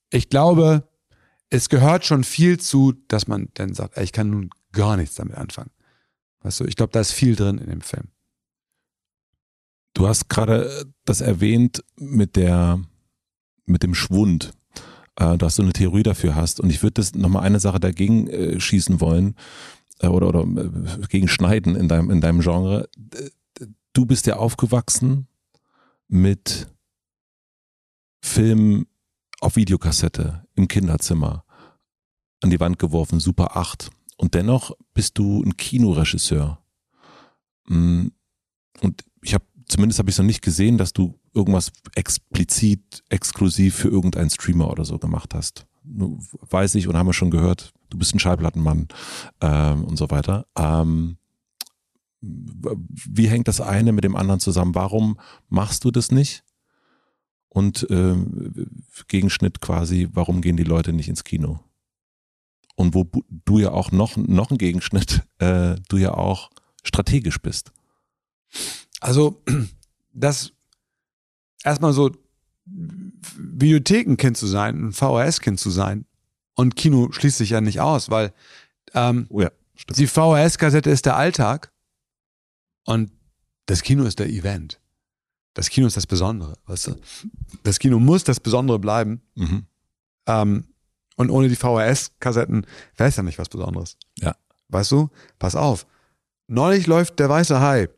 ich 0.10 0.30
glaube, 0.30 0.88
es 1.50 1.68
gehört 1.68 2.06
schon 2.06 2.24
viel 2.24 2.58
zu, 2.60 2.94
dass 3.10 3.28
man 3.28 3.50
dann 3.56 3.74
sagt, 3.74 3.98
ey, 3.98 4.06
ich 4.06 4.14
kann 4.14 4.30
nun 4.30 4.50
gar 4.72 4.96
nichts 4.96 5.16
damit 5.16 5.36
anfangen. 5.36 5.72
Weißt 6.44 6.60
du, 6.60 6.66
ich 6.66 6.76
glaube, 6.76 6.92
da 6.92 7.00
ist 7.00 7.12
viel 7.12 7.36
drin 7.36 7.58
in 7.58 7.70
dem 7.70 7.82
Film. 7.82 8.10
Du 9.94 10.08
hast 10.08 10.30
gerade 10.30 10.86
das 11.06 11.22
erwähnt 11.22 11.84
mit 11.96 12.36
der, 12.36 12.82
mit 13.66 13.84
dem 13.84 13.96
Schwund, 13.96 14.54
äh, 15.16 15.38
dass 15.38 15.56
du 15.56 15.62
eine 15.62 15.74
Theorie 15.74 16.04
dafür 16.04 16.36
hast. 16.36 16.60
Und 16.60 16.70
ich 16.70 16.84
würde 16.84 16.96
das 16.96 17.16
nochmal 17.16 17.44
eine 17.44 17.60
Sache 17.60 17.80
dagegen 17.80 18.28
äh, 18.28 18.60
schießen 18.60 19.00
wollen 19.00 19.36
äh, 20.00 20.08
oder, 20.08 20.28
oder 20.28 20.42
äh, 20.42 21.08
gegen 21.08 21.28
schneiden 21.28 21.76
in 21.76 21.88
deinem, 21.88 22.10
in 22.12 22.22
deinem 22.22 22.42
Genre. 22.42 22.90
Du 23.94 24.06
bist 24.06 24.26
ja 24.26 24.36
aufgewachsen 24.36 25.28
mit 26.08 26.68
Filmen 28.22 28.88
auf 29.40 29.56
Videokassette 29.56 30.46
im 30.56 30.68
Kinderzimmer 30.68 31.46
an 32.42 32.50
die 32.50 32.60
Wand 32.60 32.80
geworfen, 32.80 33.20
Super 33.20 33.56
8. 33.56 33.90
Und 34.18 34.34
dennoch 34.34 34.72
bist 34.94 35.18
du 35.18 35.44
ein 35.44 35.58
Kinoregisseur. 35.58 36.60
Mm, 37.68 38.08
und 38.82 39.04
ich 39.22 39.34
habe, 39.34 39.46
zumindest 39.68 40.00
habe 40.00 40.10
ich 40.10 40.16
es 40.16 40.20
noch 40.20 40.26
nicht 40.26 40.42
gesehen, 40.42 40.78
dass 40.78 40.94
du 40.94 41.20
irgendwas 41.34 41.72
explizit, 41.96 43.04
exklusiv 43.10 43.76
für 43.76 43.90
irgendeinen 43.90 44.30
Streamer 44.30 44.70
oder 44.70 44.86
so 44.86 45.00
gemacht 45.00 45.34
hast. 45.34 45.66
Weiß 45.84 46.76
ich 46.76 46.88
und 46.88 46.96
haben 46.96 47.08
wir 47.08 47.14
schon 47.14 47.32
gehört, 47.32 47.74
du 47.90 47.98
bist 47.98 48.14
ein 48.16 48.20
Schallplattenmann 48.20 48.88
ähm, 49.42 49.84
und 49.84 49.98
so 49.98 50.10
weiter. 50.10 50.46
Ähm, 50.58 51.18
wie 52.22 53.28
hängt 53.28 53.48
das 53.48 53.60
eine 53.60 53.92
mit 53.92 54.04
dem 54.04 54.16
anderen 54.16 54.40
zusammen? 54.40 54.76
Warum 54.76 55.20
machst 55.50 55.84
du 55.84 55.92
das 55.92 56.12
nicht? 56.12 56.44
Und 57.50 57.88
äh, 57.90 58.16
Gegenschnitt 59.08 59.62
quasi, 59.62 60.10
warum 60.14 60.42
gehen 60.42 60.58
die 60.58 60.64
Leute 60.64 60.94
nicht 60.94 61.10
ins 61.10 61.24
Kino? 61.24 61.60
Und 62.76 62.96
wo 62.96 63.10
du 63.30 63.60
ja 63.60 63.72
auch 63.72 63.92
noch, 63.92 64.18
noch 64.18 64.52
ein 64.52 64.58
Gegenschnitt, 64.58 65.22
äh, 65.40 65.76
du 65.90 65.98
ja 65.98 66.14
auch 66.14 66.50
strategisch 66.84 67.42
bist. 67.42 67.72
Also, 69.00 69.42
das 70.14 70.52
erstmal 71.64 71.94
so 71.94 72.12
Videothekenkind 72.66 74.38
zu 74.38 74.48
sein, 74.48 74.88
ein 74.88 74.94
VHS-Kind 74.94 75.60
zu 75.60 75.70
sein 75.70 76.06
und 76.56 76.76
Kino 76.76 77.12
schließt 77.12 77.38
sich 77.38 77.50
ja 77.50 77.62
nicht 77.62 77.82
aus, 77.82 78.10
weil 78.10 78.34
ähm, 78.94 79.26
oh 79.30 79.42
ja, 79.42 79.52
die 79.96 80.08
VHS-Kassette 80.08 80.90
ist 80.90 81.06
der 81.06 81.18
Alltag 81.18 81.74
und 82.86 83.12
das 83.66 83.82
Kino 83.82 84.04
ist 84.04 84.20
der 84.20 84.30
Event. 84.30 84.80
Das 85.54 85.70
Kino 85.70 85.88
ist 85.88 85.98
das 85.98 86.08
Besondere, 86.08 86.58
weißt 86.66 86.88
du? 86.88 86.96
Das 87.64 87.80
Kino 87.80 88.00
muss 88.00 88.24
das 88.24 88.40
Besondere 88.40 88.80
bleiben. 88.80 89.22
Mhm. 89.36 89.66
Ähm, 90.26 90.68
und 91.16 91.30
ohne 91.30 91.50
die 91.50 91.56
VHS-Kassetten 91.56 92.66
wäre 92.98 93.10
es 93.10 93.16
ja 93.16 93.24
nicht 93.24 93.40
was 93.40 93.50
Besonderes. 93.50 93.98
Ja. 94.20 94.36
Weißt 94.70 94.92
du? 94.92 95.10
Pass 95.40 95.56
auf. 95.56 95.86
Neulich 96.48 96.88
läuft 96.88 97.20
der 97.20 97.30
Weiße 97.30 97.60
Hai. 97.60 97.90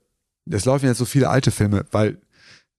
Es 0.50 0.66
laufen 0.66 0.86
jetzt 0.86 1.00
so 1.00 1.06
viele 1.06 1.30
alte 1.30 1.52
Filme, 1.52 1.86
weil 1.92 2.20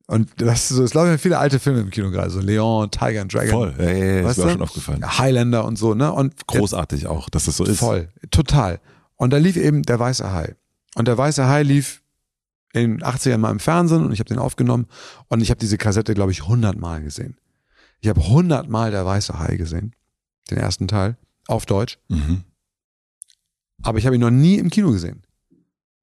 und 0.09 0.41
das 0.41 0.69
so, 0.69 0.85
es 0.85 0.95
laufen 0.95 1.11
ja 1.11 1.19
viele 1.19 1.39
alte 1.39 1.59
Filme 1.59 1.81
im 1.81 1.91
Kino 1.91 2.11
gerade, 2.11 2.31
so 2.31 2.39
Leon, 2.39 2.91
Tiger 2.93 3.23
and 3.23 3.35
Dragon. 3.35 3.51
Voll, 3.51 3.75
ja, 3.79 3.91
ja, 3.91 4.05
ja 4.21 4.31
ist 4.31 4.39
mir 4.39 4.45
auch 4.45 4.51
schon 4.51 4.63
aufgefallen. 4.63 5.19
Highlander 5.19 5.65
und 5.65 5.77
so, 5.77 5.95
ne? 5.95 6.13
Und 6.13 6.47
großartig 6.47 7.09
auch, 7.09 7.29
dass 7.29 7.47
das 7.47 7.57
so 7.57 7.65
ist. 7.65 7.81
Voll, 7.81 8.09
total. 8.31 8.81
Und 9.17 9.33
da 9.33 9.39
lief 9.39 9.57
eben 9.57 9.83
der 9.83 9.99
Weiße 9.99 10.33
Hai. 10.33 10.55
Und 10.95 11.09
der 11.09 11.19
Weiße 11.19 11.49
Hai 11.49 11.63
lief 11.65 12.03
in 12.73 12.99
den 12.99 13.03
80ern 13.03 13.39
mal 13.39 13.51
im 13.51 13.59
Fernsehen 13.59 14.05
und 14.05 14.13
ich 14.13 14.21
habe 14.21 14.29
den 14.29 14.39
aufgenommen 14.39 14.87
und 15.29 15.41
ich 15.41 15.51
habe 15.51 15.59
diese 15.59 15.77
Kassette, 15.77 16.15
glaube 16.15 16.31
ich, 16.31 16.43
100 16.43 16.79
Mal 16.79 17.03
gesehen. 17.03 17.37
Ich 18.01 18.09
habe 18.09 18.21
100 18.21 18.69
Mal 18.69 18.93
der 18.93 19.05
Weiße 19.05 19.39
Hai 19.39 19.57
gesehen, 19.57 19.93
den 20.51 20.59
ersten 20.59 20.89
Teil, 20.89 21.16
auf 21.48 21.66
Deutsch. 21.66 21.98
Mhm. 22.09 22.44
Aber 23.82 23.98
ich 23.98 24.06
habe 24.06 24.16
ihn 24.16 24.20
noch 24.20 24.31
nie 24.31 24.56
im 24.56 24.70
Kino 24.70 24.90
gesehen. 24.90 25.23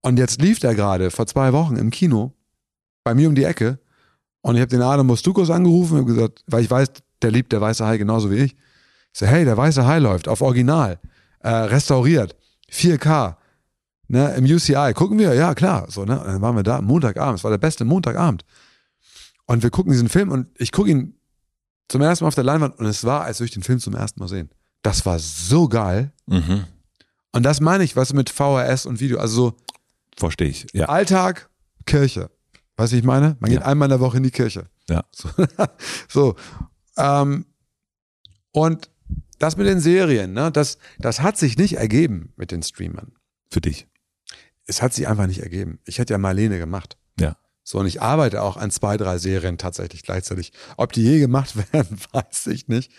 Und 0.02 0.18
jetzt 0.18 0.41
lief 0.41 0.60
der 0.60 0.76
gerade 0.76 1.11
vor 1.11 1.28
zwei 1.28 1.53
Wochen 1.53 1.76
im 1.76 1.90
Kino 1.90 2.34
bei 3.03 3.14
mir 3.14 3.28
um 3.28 3.36
die 3.36 3.44
Ecke 3.44 3.80
und 4.41 4.56
ich 4.56 4.61
habe 4.61 4.70
den 4.70 4.82
Adam 4.82 5.07
Mostukos 5.07 5.49
angerufen 5.49 5.99
und 5.99 6.06
gesagt, 6.06 6.44
weil 6.48 6.64
ich 6.64 6.70
weiß, 6.70 6.90
der 7.22 7.32
liebt 7.32 7.53
der 7.53 7.61
Weiße 7.61 7.86
Hai 7.86 7.98
genauso 7.98 8.30
wie 8.30 8.36
ich. 8.36 8.53
Ich 8.53 9.20
so, 9.20 9.26
hey, 9.26 9.45
der 9.45 9.56
Weiße 9.56 9.86
Hai 9.86 9.99
läuft 9.99 10.28
auf 10.28 10.41
Original, 10.41 10.99
äh, 11.40 11.49
restauriert, 11.49 12.36
4K, 12.70 13.38
ne, 14.10 14.34
im 14.36 14.44
UCI, 14.44 14.94
gucken 14.94 15.18
wir, 15.20 15.34
ja 15.34 15.53
klar, 15.56 15.90
so, 15.90 16.03
ne, 16.03 16.20
und 16.20 16.28
dann 16.28 16.41
waren 16.41 16.56
wir 16.57 16.64
da, 16.64 16.82
Montagabend, 16.82 17.40
es 17.40 17.44
war 17.44 17.52
der 17.52 17.57
beste 17.57 17.86
Montagabend. 17.86 18.44
Und 19.45 19.64
wir 19.64 19.70
gucken 19.70 19.91
diesen 19.91 20.10
Film 20.10 20.30
und 20.30 20.48
ich 20.57 20.72
gucke 20.72 20.90
ihn 20.90 21.15
zum 21.90 22.02
ersten 22.02 22.24
Mal 22.24 22.30
auf 22.30 22.36
der 22.36 22.44
Leinwand 22.44 22.80
und 22.80 22.86
es 22.86 23.04
war, 23.04 23.24
als 23.24 23.40
würde 23.40 23.48
ich 23.48 23.54
den 23.54 23.64
Film 23.64 23.80
zum 23.80 23.96
ersten 23.96 24.20
Mal 24.20 24.28
sehen. 24.28 24.50
Das 24.82 25.06
war 25.06 25.20
so 25.20 25.68
geil. 25.68 26.12
Mhm. 26.26 26.66
Und 27.32 27.44
das 27.44 27.62
meine 27.62 27.84
ich, 27.84 27.96
was 27.96 28.10
du, 28.10 28.16
mit 28.16 28.30
VHS 28.30 28.86
und 28.86 29.00
Video, 29.00 29.20
also 29.20 29.36
so. 29.36 29.58
Verstehe 30.18 30.50
ich, 30.50 30.68
ja. 30.74 30.88
Alltag, 30.88 31.50
Kirche. 31.86 32.30
Weißt 32.78 32.94
du, 32.94 32.98
ich 32.98 33.04
meine? 33.04 33.38
Man 33.40 33.50
geht 33.50 33.62
ja. 33.62 33.66
einmal 33.66 33.88
in 33.88 33.92
der 33.92 34.00
Woche 34.00 34.18
in 34.18 34.24
die 34.24 34.32
Kirche. 34.32 34.66
Ja. 34.90 35.04
So. 35.12 35.30
so. 36.08 36.36
Ähm, 36.98 37.46
und 38.52 38.90
das 39.40 39.58
mit 39.58 39.68
den 39.68 39.80
Serien, 39.80 40.34
ne, 40.34 40.52
das, 40.52 40.78
das 41.00 41.22
hat 41.22 41.38
sich 41.38 41.58
nicht 41.58 41.78
ergeben 41.78 42.34
mit 42.36 42.52
den 42.52 42.64
Streamern. 42.64 43.14
Für 43.50 43.62
dich? 43.62 43.88
Es 44.66 44.82
hat 44.82 44.94
sich 44.94 45.08
einfach 45.08 45.28
nicht 45.28 45.42
ergeben. 45.42 45.80
Ich 45.86 46.00
hätte 46.00 46.14
ja 46.14 46.18
Marlene 46.18 46.60
gemacht. 46.60 46.98
Ja. 47.20 47.36
So, 47.64 47.80
und 47.80 47.88
ich 47.88 48.02
arbeite 48.02 48.41
auch 48.41 48.57
an 48.57 48.72
zwei, 48.72 48.98
drei 48.98 49.18
Serien 49.18 49.57
tatsächlich 49.57 50.03
gleichzeitig. 50.03 50.52
Ob 50.77 50.91
die 50.91 51.03
je 51.03 51.19
gemacht 51.19 51.56
werden, 51.73 51.98
weiß 52.11 52.48
ich 52.48 52.68
nicht. 52.68 52.91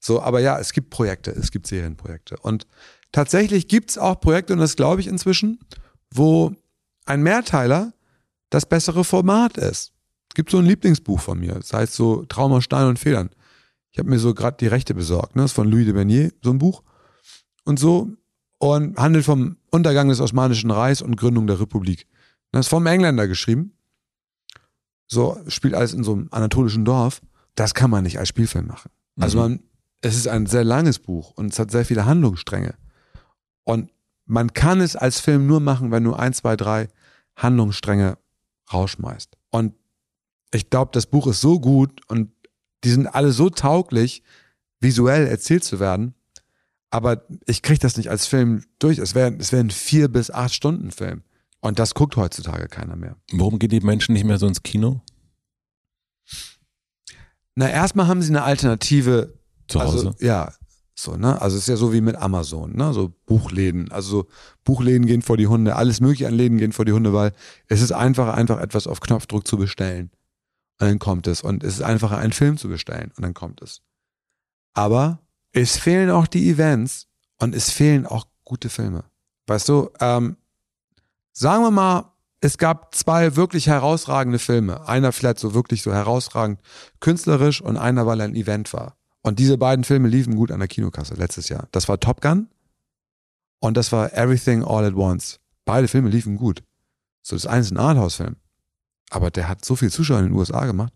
So, 0.00 0.22
aber 0.22 0.40
ja, 0.40 0.58
es 0.58 0.72
gibt 0.72 0.90
Projekte, 0.90 1.30
es 1.30 1.50
gibt 1.50 1.66
Serienprojekte. 1.66 2.36
Und 2.40 2.66
tatsächlich 3.12 3.68
gibt 3.68 3.90
es 3.90 3.98
auch 3.98 4.20
Projekte, 4.20 4.52
und 4.52 4.58
das 4.60 4.76
glaube 4.76 5.00
ich 5.00 5.06
inzwischen, 5.06 5.60
wo 6.12 6.52
ein 7.06 7.22
Mehrteiler 7.22 7.92
das 8.50 8.66
bessere 8.66 9.04
Format 9.04 9.56
ist. 9.56 9.92
Es 10.28 10.34
gibt 10.34 10.50
so 10.50 10.58
ein 10.58 10.66
Lieblingsbuch 10.66 11.20
von 11.20 11.38
mir, 11.38 11.54
das 11.54 11.72
heißt 11.72 11.94
so 11.94 12.24
Traum 12.26 12.52
aus 12.52 12.64
Stein 12.64 12.86
und 12.86 12.98
Federn. 12.98 13.30
Ich 13.90 13.98
habe 13.98 14.10
mir 14.10 14.18
so 14.18 14.34
gerade 14.34 14.56
die 14.58 14.66
Rechte 14.66 14.94
besorgt, 14.94 15.34
ne? 15.34 15.42
Das 15.42 15.52
ist 15.52 15.56
von 15.56 15.68
Louis 15.68 15.84
de 15.84 15.94
Bernier, 15.94 16.32
so 16.42 16.50
ein 16.50 16.58
Buch. 16.58 16.82
Und 17.64 17.78
so, 17.78 18.10
und 18.58 18.96
handelt 18.98 19.24
vom 19.24 19.56
Untergang 19.70 20.08
des 20.08 20.20
Osmanischen 20.20 20.70
Reichs 20.70 21.02
und 21.02 21.16
Gründung 21.16 21.46
der 21.46 21.60
Republik. 21.60 22.06
Das 22.52 22.66
ist 22.66 22.70
vom 22.70 22.86
Engländer 22.86 23.26
geschrieben. 23.26 23.77
So, 25.08 25.38
spielt 25.48 25.74
alles 25.74 25.94
in 25.94 26.04
so 26.04 26.12
einem 26.12 26.28
anatolischen 26.30 26.84
Dorf. 26.84 27.20
Das 27.54 27.74
kann 27.74 27.90
man 27.90 28.04
nicht 28.04 28.18
als 28.18 28.28
Spielfilm 28.28 28.66
machen. 28.66 28.90
Also 29.18 29.38
mhm. 29.38 29.42
man, 29.42 29.60
es 30.02 30.16
ist 30.16 30.28
ein 30.28 30.46
sehr 30.46 30.64
langes 30.64 30.98
Buch 30.98 31.32
und 31.34 31.52
es 31.52 31.58
hat 31.58 31.70
sehr 31.70 31.84
viele 31.84 32.04
Handlungsstränge. 32.06 32.74
Und 33.64 33.90
man 34.26 34.52
kann 34.52 34.80
es 34.80 34.94
als 34.94 35.18
Film 35.18 35.46
nur 35.46 35.60
machen, 35.60 35.90
wenn 35.90 36.04
du 36.04 36.14
ein, 36.14 36.34
zwei, 36.34 36.54
drei 36.56 36.88
Handlungsstränge 37.34 38.18
rausschmeißt. 38.72 39.36
Und 39.50 39.74
ich 40.52 40.70
glaube, 40.70 40.90
das 40.92 41.06
Buch 41.06 41.26
ist 41.26 41.40
so 41.40 41.58
gut 41.58 42.02
und 42.08 42.30
die 42.84 42.90
sind 42.90 43.06
alle 43.06 43.32
so 43.32 43.50
tauglich, 43.50 44.22
visuell 44.80 45.26
erzählt 45.26 45.64
zu 45.64 45.80
werden. 45.80 46.14
Aber 46.90 47.24
ich 47.46 47.62
kriege 47.62 47.80
das 47.80 47.96
nicht 47.96 48.10
als 48.10 48.26
Film 48.26 48.64
durch. 48.78 48.98
Es 48.98 49.14
wäre 49.14 49.34
es 49.38 49.52
wär 49.52 49.60
ein 49.60 49.70
vier 49.70 50.08
bis 50.08 50.30
acht 50.30 50.54
Stunden 50.54 50.90
Film. 50.90 51.22
Und 51.60 51.78
das 51.78 51.94
guckt 51.94 52.16
heutzutage 52.16 52.68
keiner 52.68 52.96
mehr. 52.96 53.16
Warum 53.32 53.58
gehen 53.58 53.70
die 53.70 53.80
Menschen 53.80 54.12
nicht 54.12 54.24
mehr 54.24 54.38
so 54.38 54.46
ins 54.46 54.62
Kino? 54.62 55.00
Na, 57.54 57.68
erstmal 57.68 58.06
haben 58.06 58.22
sie 58.22 58.30
eine 58.30 58.44
Alternative. 58.44 59.34
Zu 59.66 59.80
Hause? 59.80 60.08
Also, 60.08 60.24
ja, 60.24 60.52
so, 60.94 61.16
ne? 61.16 61.40
Also 61.40 61.56
es 61.56 61.62
ist 61.62 61.68
ja 61.68 61.76
so 61.76 61.92
wie 61.92 62.00
mit 62.00 62.16
Amazon, 62.16 62.74
ne? 62.74 62.92
So 62.92 63.12
Buchläden. 63.26 63.90
Also 63.92 64.10
so 64.10 64.28
Buchläden 64.64 65.06
gehen 65.06 65.22
vor 65.22 65.36
die 65.36 65.46
Hunde, 65.46 65.76
alles 65.76 66.00
mögliche 66.00 66.26
an 66.26 66.34
Läden 66.34 66.58
gehen 66.58 66.72
vor 66.72 66.84
die 66.84 66.92
Hunde, 66.92 67.12
weil 67.12 67.32
es 67.66 67.82
ist 67.82 67.92
einfacher, 67.92 68.34
einfach 68.34 68.60
etwas 68.60 68.86
auf 68.86 69.00
Knopfdruck 69.00 69.46
zu 69.46 69.56
bestellen. 69.56 70.10
Und 70.80 70.86
dann 70.86 70.98
kommt 70.98 71.26
es. 71.26 71.42
Und 71.42 71.64
es 71.64 71.74
ist 71.74 71.82
einfacher, 71.82 72.18
einen 72.18 72.32
Film 72.32 72.56
zu 72.56 72.68
bestellen. 72.68 73.12
Und 73.16 73.22
dann 73.22 73.34
kommt 73.34 73.62
es. 73.62 73.82
Aber 74.74 75.20
es 75.52 75.76
fehlen 75.76 76.10
auch 76.10 76.26
die 76.26 76.50
Events 76.50 77.08
und 77.38 77.54
es 77.54 77.70
fehlen 77.70 78.06
auch 78.06 78.26
gute 78.44 78.68
Filme. 78.68 79.04
Weißt 79.46 79.68
du, 79.68 79.90
ähm, 80.00 80.36
sagen 81.38 81.62
wir 81.62 81.70
mal, 81.70 82.12
es 82.40 82.58
gab 82.58 82.94
zwei 82.94 83.36
wirklich 83.36 83.68
herausragende 83.68 84.38
Filme. 84.38 84.88
Einer 84.88 85.12
vielleicht 85.12 85.38
so 85.38 85.54
wirklich 85.54 85.82
so 85.82 85.92
herausragend 85.92 86.60
künstlerisch 87.00 87.60
und 87.60 87.76
einer, 87.76 88.06
weil 88.06 88.20
er 88.20 88.26
ein 88.26 88.34
Event 88.34 88.72
war. 88.72 88.96
Und 89.22 89.38
diese 89.38 89.58
beiden 89.58 89.84
Filme 89.84 90.08
liefen 90.08 90.36
gut 90.36 90.50
an 90.50 90.58
der 90.58 90.68
Kinokasse 90.68 91.14
letztes 91.14 91.48
Jahr. 91.48 91.68
Das 91.72 91.88
war 91.88 92.00
Top 92.00 92.20
Gun 92.20 92.48
und 93.60 93.76
das 93.76 93.92
war 93.92 94.12
Everything 94.14 94.64
All 94.64 94.84
at 94.84 94.94
Once. 94.94 95.38
Beide 95.64 95.88
Filme 95.88 96.08
liefen 96.08 96.36
gut. 96.36 96.62
So, 97.22 97.36
das 97.36 97.46
eine 97.46 97.60
ist 97.60 97.70
ein 97.70 97.78
Arthouse-Film. 97.78 98.36
Aber 99.10 99.30
der 99.30 99.48
hat 99.48 99.64
so 99.64 99.76
viel 99.76 99.90
Zuschauer 99.90 100.18
in 100.20 100.26
den 100.26 100.34
USA 100.34 100.64
gemacht. 100.66 100.92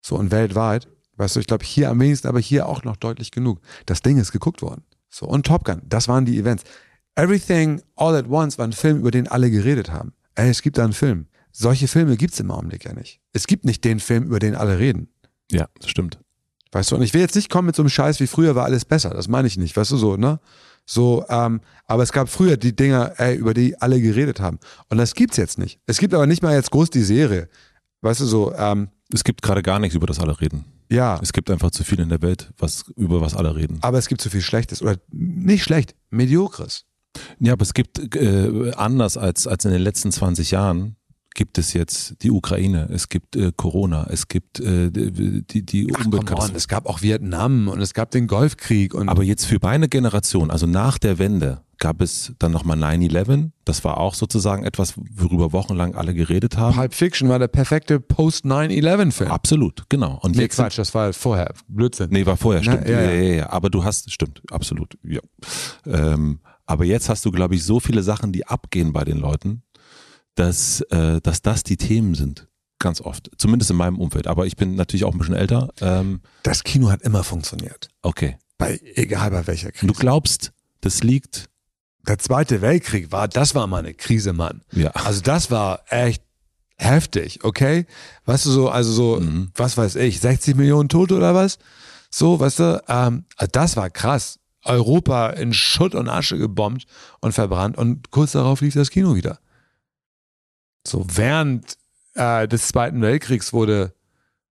So 0.00 0.16
und 0.16 0.30
weltweit. 0.30 0.88
Weißt 1.16 1.36
du, 1.36 1.40
ich 1.40 1.46
glaube 1.46 1.64
hier 1.64 1.90
am 1.90 2.00
wenigsten, 2.00 2.28
aber 2.28 2.40
hier 2.40 2.66
auch 2.66 2.84
noch 2.84 2.96
deutlich 2.96 3.30
genug. 3.30 3.60
Das 3.86 4.02
Ding 4.02 4.18
ist 4.18 4.32
geguckt 4.32 4.62
worden. 4.62 4.84
So, 5.08 5.26
und 5.26 5.46
Top 5.46 5.64
Gun, 5.64 5.82
das 5.84 6.08
waren 6.08 6.24
die 6.24 6.38
Events. 6.38 6.64
Everything 7.14 7.82
All 7.96 8.16
at 8.16 8.28
Once 8.28 8.58
war 8.58 8.66
ein 8.66 8.72
Film, 8.72 8.98
über 8.98 9.10
den 9.10 9.28
alle 9.28 9.50
geredet 9.50 9.90
haben. 9.90 10.12
Ey, 10.34 10.48
es 10.48 10.62
gibt 10.62 10.78
da 10.78 10.84
einen 10.84 10.92
Film. 10.94 11.26
Solche 11.50 11.86
Filme 11.88 12.16
gibt's 12.16 12.40
im 12.40 12.50
Augenblick 12.50 12.84
ja 12.86 12.94
nicht. 12.94 13.20
Es 13.32 13.46
gibt 13.46 13.64
nicht 13.66 13.84
den 13.84 14.00
Film, 14.00 14.24
über 14.24 14.38
den 14.38 14.54
alle 14.54 14.78
reden. 14.78 15.08
Ja, 15.50 15.68
das 15.78 15.90
stimmt. 15.90 16.18
Weißt 16.70 16.90
du, 16.90 16.96
und 16.96 17.02
ich 17.02 17.12
will 17.12 17.20
jetzt 17.20 17.34
nicht 17.34 17.50
kommen 17.50 17.66
mit 17.66 17.76
so 17.76 17.82
einem 17.82 17.90
Scheiß, 17.90 18.18
wie 18.20 18.26
früher 18.26 18.54
war 18.54 18.64
alles 18.64 18.86
besser. 18.86 19.10
Das 19.10 19.28
meine 19.28 19.46
ich 19.46 19.58
nicht, 19.58 19.76
weißt 19.76 19.90
du 19.90 19.98
so, 19.98 20.16
ne? 20.16 20.40
So, 20.86 21.24
ähm, 21.28 21.60
aber 21.86 22.02
es 22.02 22.12
gab 22.12 22.30
früher 22.30 22.56
die 22.56 22.74
Dinger, 22.74 23.12
ey, 23.18 23.36
über 23.36 23.52
die 23.52 23.78
alle 23.80 24.00
geredet 24.00 24.40
haben. 24.40 24.58
Und 24.88 24.96
das 24.96 25.14
gibt's 25.14 25.36
jetzt 25.36 25.58
nicht. 25.58 25.78
Es 25.86 25.98
gibt 25.98 26.14
aber 26.14 26.26
nicht 26.26 26.42
mal 26.42 26.54
jetzt 26.54 26.70
groß 26.70 26.88
die 26.88 27.02
Serie. 27.02 27.48
Weißt 28.00 28.20
du 28.20 28.24
so, 28.24 28.54
ähm, 28.54 28.88
Es 29.12 29.22
gibt 29.22 29.42
gerade 29.42 29.62
gar 29.62 29.78
nichts, 29.78 29.94
über 29.94 30.06
das 30.06 30.18
alle 30.18 30.40
reden. 30.40 30.64
ja. 30.88 31.20
Es 31.22 31.34
gibt 31.34 31.50
einfach 31.50 31.70
zu 31.70 31.84
viel 31.84 32.00
in 32.00 32.08
der 32.08 32.22
Welt, 32.22 32.50
was, 32.56 32.84
über 32.96 33.20
was 33.20 33.34
alle 33.34 33.54
reden. 33.54 33.78
Aber 33.82 33.98
es 33.98 34.08
gibt 34.08 34.22
zu 34.22 34.30
viel 34.30 34.40
Schlechtes. 34.40 34.80
Oder 34.80 34.96
nicht 35.12 35.62
schlecht, 35.62 35.94
Mediokres. 36.10 36.86
Ja, 37.38 37.52
aber 37.52 37.62
es 37.62 37.74
gibt 37.74 38.14
äh, 38.16 38.72
anders 38.76 39.16
als, 39.16 39.46
als 39.46 39.64
in 39.64 39.72
den 39.72 39.82
letzten 39.82 40.12
20 40.12 40.50
Jahren 40.50 40.96
gibt 41.34 41.58
es 41.58 41.72
jetzt 41.72 42.22
die 42.22 42.30
Ukraine, 42.30 42.88
es 42.92 43.08
gibt 43.08 43.36
äh, 43.36 43.52
Corona, 43.56 44.06
es 44.10 44.28
gibt 44.28 44.60
äh, 44.60 44.90
die, 44.90 45.64
die, 45.64 45.86
Umweltkatastrophe. 45.86 46.56
es 46.56 46.68
gab 46.68 46.86
auch 46.86 47.02
Vietnam 47.02 47.68
und 47.68 47.80
es 47.80 47.94
gab 47.94 48.10
den 48.10 48.26
Golfkrieg 48.26 48.94
und 48.94 49.08
Aber 49.08 49.22
jetzt 49.22 49.46
für 49.46 49.58
meine 49.62 49.88
Generation, 49.88 50.50
also 50.50 50.66
nach 50.66 50.98
der 50.98 51.18
Wende, 51.18 51.62
gab 51.78 52.00
es 52.00 52.32
dann 52.38 52.52
nochmal 52.52 52.78
9-11. 52.78 53.50
Das 53.64 53.82
war 53.82 53.98
auch 53.98 54.14
sozusagen 54.14 54.62
etwas, 54.62 54.94
worüber 54.96 55.52
wochenlang 55.52 55.96
alle 55.96 56.14
geredet 56.14 56.56
haben. 56.56 56.76
Pulp 56.76 56.94
Fiction 56.94 57.28
war 57.28 57.40
der 57.40 57.48
perfekte 57.48 57.98
Post-9-11-Film. 57.98 59.30
Absolut, 59.30 59.84
genau. 59.88 60.20
Und 60.22 60.36
Nee, 60.36 60.46
Quatsch, 60.46 60.78
das 60.78 60.94
war 60.94 61.12
vorher. 61.12 61.52
Blödsinn. 61.66 62.10
Nee, 62.10 62.24
war 62.24 62.36
vorher, 62.36 62.62
Na, 62.64 62.72
stimmt. 62.72 62.88
ja, 62.88 63.00
ja, 63.00 63.10
ja. 63.10 63.22
ja, 63.22 63.34
ja, 63.34 63.50
Aber 63.50 63.68
du 63.68 63.82
hast, 63.82 64.12
stimmt, 64.12 64.42
absolut, 64.52 64.96
ja. 65.02 65.20
Ähm, 65.86 66.38
aber 66.66 66.84
jetzt 66.84 67.08
hast 67.08 67.24
du, 67.24 67.30
glaube 67.30 67.54
ich, 67.54 67.64
so 67.64 67.80
viele 67.80 68.02
Sachen, 68.02 68.32
die 68.32 68.46
abgehen 68.46 68.92
bei 68.92 69.04
den 69.04 69.18
Leuten, 69.18 69.62
dass, 70.34 70.80
äh, 70.90 71.20
dass 71.20 71.42
das 71.42 71.62
die 71.62 71.76
Themen 71.76 72.14
sind. 72.14 72.48
Ganz 72.78 73.00
oft. 73.00 73.30
Zumindest 73.38 73.70
in 73.70 73.76
meinem 73.76 73.98
Umfeld. 74.00 74.26
Aber 74.26 74.46
ich 74.46 74.56
bin 74.56 74.74
natürlich 74.74 75.04
auch 75.04 75.12
ein 75.12 75.18
bisschen 75.18 75.34
älter. 75.34 75.68
Ähm, 75.80 76.20
Das 76.42 76.64
Kino 76.64 76.90
hat 76.90 77.02
immer 77.02 77.22
funktioniert. 77.24 77.88
okay. 78.02 78.36
Bei, 78.58 78.78
egal 78.94 79.30
bei 79.32 79.46
welcher 79.48 79.68
Und 79.68 79.74
du 79.82 79.86
Krise. 79.88 80.00
glaubst, 80.00 80.52
das 80.82 81.02
liegt, 81.02 81.46
Der 82.06 82.18
Zweite 82.18 82.60
Weltkrieg 82.62 83.10
war, 83.12 83.26
das 83.28 83.54
war 83.56 83.66
mal 83.66 83.78
eine 83.78 83.94
Krise, 83.94 84.32
Mann. 84.32 84.62
ja. 84.72 84.90
Also 84.90 85.20
das 85.20 85.50
war 85.50 85.82
echt 85.88 86.22
heftig, 86.76 87.44
okay? 87.44 87.86
Weißt 88.24 88.46
du 88.46 88.50
so, 88.50 88.68
also 88.70 88.92
so, 88.92 89.20
Mhm. 89.20 89.50
was 89.54 89.76
weiß 89.76 89.96
ich, 89.96 90.20
60 90.20 90.54
Millionen 90.56 90.88
Tote 90.88 91.16
oder 91.16 91.34
was? 91.34 91.58
So, 92.10 92.38
weißt 92.40 92.58
du, 92.60 92.82
ähm, 92.88 93.24
das 93.52 93.76
war 93.76 93.90
krass. 93.90 94.38
Europa 94.64 95.30
in 95.30 95.52
Schutt 95.52 95.94
und 95.94 96.08
Asche 96.08 96.38
gebombt 96.38 96.86
und 97.20 97.32
verbrannt 97.32 97.76
und 97.78 98.10
kurz 98.10 98.32
darauf 98.32 98.60
lief 98.60 98.74
das 98.74 98.90
Kino 98.90 99.14
wieder. 99.14 99.38
So 100.86 101.06
während 101.12 101.76
äh, 102.14 102.46
des 102.48 102.68
Zweiten 102.68 103.00
Weltkriegs 103.02 103.52
wurde 103.52 103.94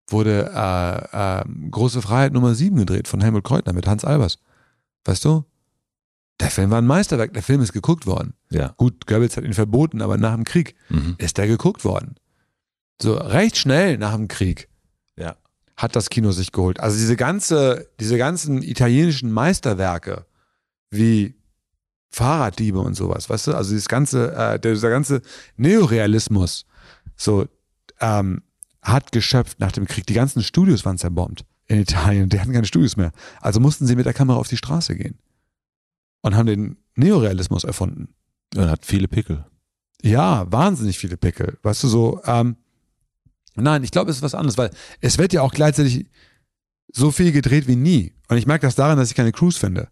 wurde 0.09 0.49
äh, 0.55 1.39
äh, 1.41 1.43
Große 1.69 2.01
Freiheit 2.01 2.31
Nummer 2.31 2.55
7 2.55 2.77
gedreht 2.77 3.09
von 3.09 3.19
Helmut 3.21 3.43
Kreutner 3.43 3.73
mit 3.73 3.87
Hans 3.87 4.05
Albers. 4.05 4.39
Weißt 5.03 5.25
du? 5.25 5.43
Der 6.39 6.49
Film 6.49 6.69
war 6.69 6.77
ein 6.77 6.85
Meisterwerk, 6.87 7.33
der 7.33 7.43
Film 7.43 7.61
ist 7.61 7.73
geguckt 7.73 8.05
worden. 8.07 8.33
Ja. 8.49 8.73
Gut, 8.77 9.05
Goebbels 9.07 9.35
hat 9.35 9.43
ihn 9.43 9.53
verboten, 9.53 10.01
aber 10.01 10.17
nach 10.17 10.33
dem 10.35 10.43
Krieg 10.45 10.75
Mhm. 10.89 11.15
ist 11.17 11.37
der 11.37 11.47
geguckt 11.47 11.83
worden. 11.83 12.15
So 13.01 13.15
recht 13.15 13.57
schnell 13.57 13.97
nach 13.97 14.15
dem 14.15 14.27
Krieg. 14.27 14.69
Hat 15.77 15.95
das 15.95 16.09
Kino 16.09 16.31
sich 16.31 16.51
geholt. 16.51 16.79
Also 16.79 16.97
diese 16.97 17.15
ganze, 17.15 17.87
diese 17.99 18.17
ganzen 18.17 18.63
italienischen 18.63 19.31
Meisterwerke 19.31 20.25
wie 20.89 21.35
Fahrraddiebe 22.09 22.79
und 22.79 22.95
sowas, 22.95 23.29
weißt 23.29 23.47
du? 23.47 23.53
Also 23.53 23.71
dieses 23.71 23.87
ganze, 23.87 24.33
äh, 24.33 24.59
dieser 24.59 24.89
ganze 24.89 25.21
Neorealismus, 25.55 26.65
so 27.15 27.47
ähm, 27.99 28.41
hat 28.81 29.11
geschöpft 29.11 29.59
nach 29.59 29.71
dem 29.71 29.85
Krieg. 29.85 30.07
Die 30.07 30.13
ganzen 30.13 30.41
Studios 30.41 30.83
waren 30.83 30.97
zerbombt 30.97 31.45
in 31.67 31.79
Italien. 31.79 32.29
Die 32.29 32.39
hatten 32.39 32.53
keine 32.53 32.65
Studios 32.65 32.97
mehr. 32.97 33.11
Also 33.41 33.59
mussten 33.59 33.85
sie 33.85 33.95
mit 33.95 34.05
der 34.05 34.13
Kamera 34.13 34.37
auf 34.37 34.47
die 34.47 34.57
Straße 34.57 34.95
gehen 34.95 35.19
und 36.21 36.35
haben 36.35 36.47
den 36.47 36.77
Neorealismus 36.95 37.63
erfunden. 37.63 38.13
Und 38.55 38.69
hat 38.69 38.85
viele 38.85 39.07
Pickel. 39.07 39.45
Ja, 40.01 40.49
wahnsinnig 40.51 40.97
viele 40.97 41.17
Pickel. 41.17 41.57
Weißt 41.63 41.83
du, 41.83 41.87
so, 41.87 42.21
ähm, 42.25 42.55
nein, 43.63 43.83
ich 43.83 43.91
glaube, 43.91 44.11
es 44.11 44.17
ist 44.17 44.23
was 44.23 44.35
anderes, 44.35 44.57
weil 44.57 44.71
es 45.01 45.17
wird 45.17 45.33
ja 45.33 45.41
auch 45.41 45.51
gleichzeitig 45.51 46.07
so 46.91 47.11
viel 47.11 47.31
gedreht 47.31 47.67
wie 47.67 47.75
nie. 47.75 48.13
Und 48.29 48.37
ich 48.37 48.47
merke 48.47 48.65
das 48.65 48.75
daran, 48.75 48.97
dass 48.97 49.09
ich 49.09 49.15
keine 49.15 49.31
Crews 49.31 49.57
finde. 49.57 49.89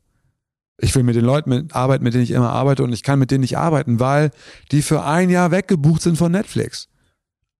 Ich 0.77 0.93
will 0.95 1.03
mit 1.03 1.15
den 1.15 1.25
Leuten 1.25 1.49
mit, 1.49 1.75
arbeiten, 1.75 2.03
mit 2.03 2.13
denen 2.13 2.23
ich 2.23 2.31
immer 2.31 2.51
arbeite 2.51 2.83
und 2.83 2.91
ich 2.91 3.03
kann 3.03 3.19
mit 3.19 3.31
denen 3.31 3.41
nicht 3.41 3.57
arbeiten, 3.57 3.99
weil 3.99 4.31
die 4.71 4.81
für 4.81 5.03
ein 5.03 5.29
Jahr 5.29 5.51
weggebucht 5.51 6.01
sind 6.01 6.17
von 6.17 6.31
Netflix. 6.31 6.89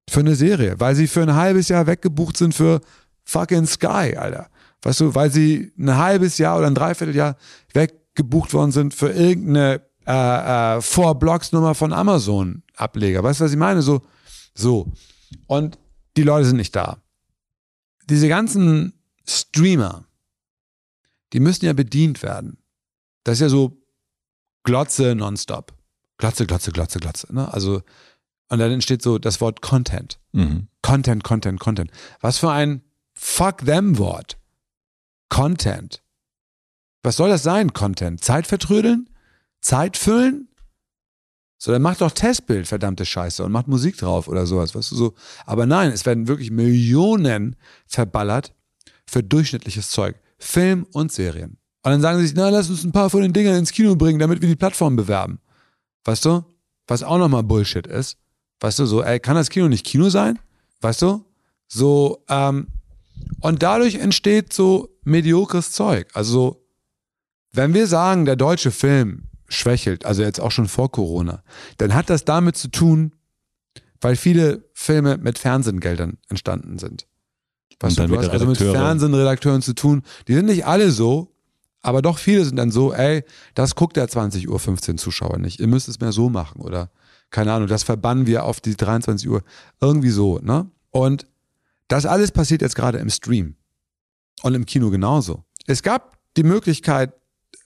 Für 0.09 0.19
eine 0.19 0.35
Serie. 0.35 0.75
Weil 0.79 0.95
sie 0.95 1.07
für 1.07 1.21
ein 1.21 1.33
halbes 1.33 1.69
Jahr 1.69 1.87
weggebucht 1.87 2.37
sind 2.37 2.53
für 2.53 2.81
fucking 3.23 3.65
Sky, 3.65 4.15
Alter. 4.17 4.49
Weißt 4.81 4.99
du, 4.99 5.15
weil 5.15 5.31
sie 5.31 5.71
ein 5.79 5.95
halbes 5.97 6.37
Jahr 6.37 6.57
oder 6.57 6.67
ein 6.67 6.75
Dreivierteljahr 6.75 7.37
weggebucht 7.73 8.53
worden 8.53 8.71
sind 8.71 8.93
für 8.93 9.09
irgendeine 9.09 9.81
äh, 10.05 10.77
äh, 10.77 10.81
Four-Blocks-Nummer 10.81 11.73
von 11.73 11.91
Amazon-Ableger. 11.93 13.23
Weißt 13.23 13.39
du, 13.39 13.45
was 13.45 13.51
ich 13.51 13.57
meine? 13.57 13.81
So, 13.81 14.01
so. 14.53 14.91
Und 15.47 15.79
die 16.17 16.23
Leute 16.23 16.47
sind 16.47 16.57
nicht 16.57 16.75
da. 16.75 17.01
Diese 18.09 18.27
ganzen 18.27 18.93
Streamer, 19.27 20.05
die 21.33 21.39
müssen 21.39 21.65
ja 21.65 21.73
bedient 21.73 22.21
werden. 22.23 22.57
Das 23.23 23.33
ist 23.33 23.41
ja 23.41 23.49
so 23.49 23.81
Glotze 24.63 25.15
nonstop. 25.15 25.73
Glotze, 26.17 26.45
Glotze, 26.45 26.71
Glotze, 26.71 26.99
Glotze. 26.99 27.33
Ne? 27.33 27.51
Also, 27.53 27.81
und 28.49 28.59
dann 28.59 28.71
entsteht 28.71 29.01
so 29.01 29.17
das 29.17 29.41
Wort 29.41 29.61
Content. 29.61 30.19
Mhm. 30.31 30.67
Content, 30.81 31.23
Content, 31.23 31.59
Content. 31.59 31.91
Was 32.21 32.37
für 32.37 32.51
ein 32.51 32.81
Fuck 33.13 33.65
them 33.65 33.97
Wort. 33.97 34.37
Content. 35.29 36.03
Was 37.01 37.15
soll 37.17 37.29
das 37.29 37.43
sein, 37.43 37.73
Content? 37.73 38.23
Zeit 38.23 38.45
vertrödeln? 38.45 39.09
Zeit 39.61 39.97
füllen? 39.97 40.49
So, 41.57 41.71
dann 41.71 41.81
macht 41.81 42.01
doch 42.01 42.11
Testbild, 42.11 42.67
verdammte 42.67 43.05
Scheiße, 43.05 43.43
und 43.43 43.51
macht 43.51 43.67
Musik 43.67 43.97
drauf 43.97 44.27
oder 44.27 44.45
sowas, 44.45 44.75
weißt 44.75 44.91
du 44.91 44.95
so. 44.95 45.13
Aber 45.45 45.65
nein, 45.65 45.91
es 45.91 46.05
werden 46.05 46.27
wirklich 46.27 46.51
Millionen 46.51 47.55
verballert 47.87 48.53
für 49.07 49.23
durchschnittliches 49.23 49.89
Zeug. 49.89 50.15
Film 50.37 50.85
und 50.91 51.11
Serien. 51.11 51.57
Und 51.83 51.91
dann 51.91 52.01
sagen 52.01 52.19
sie 52.19 52.27
sich, 52.27 52.35
na, 52.35 52.49
lass 52.49 52.69
uns 52.69 52.83
ein 52.83 52.91
paar 52.91 53.09
von 53.09 53.21
den 53.21 53.31
Dingern 53.31 53.55
ins 53.55 53.71
Kino 53.71 53.95
bringen, 53.95 54.19
damit 54.19 54.41
wir 54.41 54.49
die 54.49 54.55
Plattform 54.55 54.95
bewerben. 54.95 55.39
Weißt 56.03 56.25
du? 56.25 56.43
Was 56.87 57.03
auch 57.03 57.17
nochmal 57.17 57.43
Bullshit 57.43 57.87
ist. 57.87 58.17
Weißt 58.59 58.79
du, 58.79 58.85
so, 58.85 59.03
ey, 59.03 59.19
kann 59.19 59.35
das 59.35 59.49
Kino 59.49 59.67
nicht 59.67 59.85
Kino 59.85 60.09
sein? 60.09 60.39
Weißt 60.81 61.01
du? 61.01 61.23
So, 61.67 62.23
ähm, 62.29 62.67
und 63.41 63.63
dadurch 63.63 63.95
entsteht 63.95 64.53
so 64.53 64.89
mediokres 65.03 65.71
Zeug. 65.71 66.07
Also, 66.13 66.31
so, 66.31 66.67
wenn 67.53 67.73
wir 67.73 67.87
sagen, 67.87 68.25
der 68.25 68.35
deutsche 68.35 68.71
Film 68.71 69.29
schwächelt, 69.47 70.05
also 70.05 70.21
jetzt 70.21 70.39
auch 70.39 70.51
schon 70.51 70.67
vor 70.67 70.91
Corona, 70.91 71.43
dann 71.77 71.93
hat 71.93 72.09
das 72.09 72.25
damit 72.25 72.57
zu 72.57 72.69
tun, 72.69 73.13
weil 74.01 74.15
viele 74.15 74.63
Filme 74.73 75.17
mit 75.17 75.39
Fernsehgeldern 75.39 76.17
entstanden 76.29 76.79
sind. 76.79 77.07
Dann 77.79 77.93
du, 77.93 78.07
du 78.07 78.07
mit 78.09 78.19
hast 78.19 78.29
also 78.29 78.45
mit 78.45 78.59
Redakteure. 78.59 78.85
Fernsehredakteuren 78.85 79.61
zu 79.61 79.73
tun. 79.73 80.03
Die 80.27 80.33
sind 80.33 80.45
nicht 80.45 80.65
alle 80.65 80.91
so, 80.91 81.35
aber 81.81 82.01
doch 82.01 82.17
viele 82.17 82.45
sind 82.45 82.55
dann 82.55 82.71
so, 82.71 82.93
ey, 82.93 83.23
das 83.53 83.75
guckt 83.75 83.97
der 83.97 84.07
20 84.07 84.49
Uhr 84.49 84.59
15 84.59 84.97
Zuschauer 84.97 85.37
nicht. 85.37 85.59
Ihr 85.59 85.67
müsst 85.67 85.87
es 85.87 85.99
mehr 85.99 86.11
so 86.11 86.29
machen 86.29 86.61
oder 86.61 86.89
keine 87.29 87.51
Ahnung, 87.51 87.67
das 87.67 87.83
verbannen 87.83 88.27
wir 88.27 88.45
auf 88.45 88.61
die 88.61 88.75
23 88.75 89.29
Uhr. 89.29 89.43
Irgendwie 89.81 90.09
so, 90.09 90.39
ne? 90.39 90.69
Und 90.91 91.27
das 91.87 92.05
alles 92.05 92.31
passiert 92.31 92.61
jetzt 92.61 92.75
gerade 92.75 92.97
im 92.99 93.09
Stream. 93.09 93.55
Und 94.41 94.53
im 94.53 94.65
Kino 94.65 94.89
genauso. 94.89 95.43
Es 95.65 95.83
gab 95.83 96.17
die 96.37 96.43
Möglichkeit, 96.43 97.13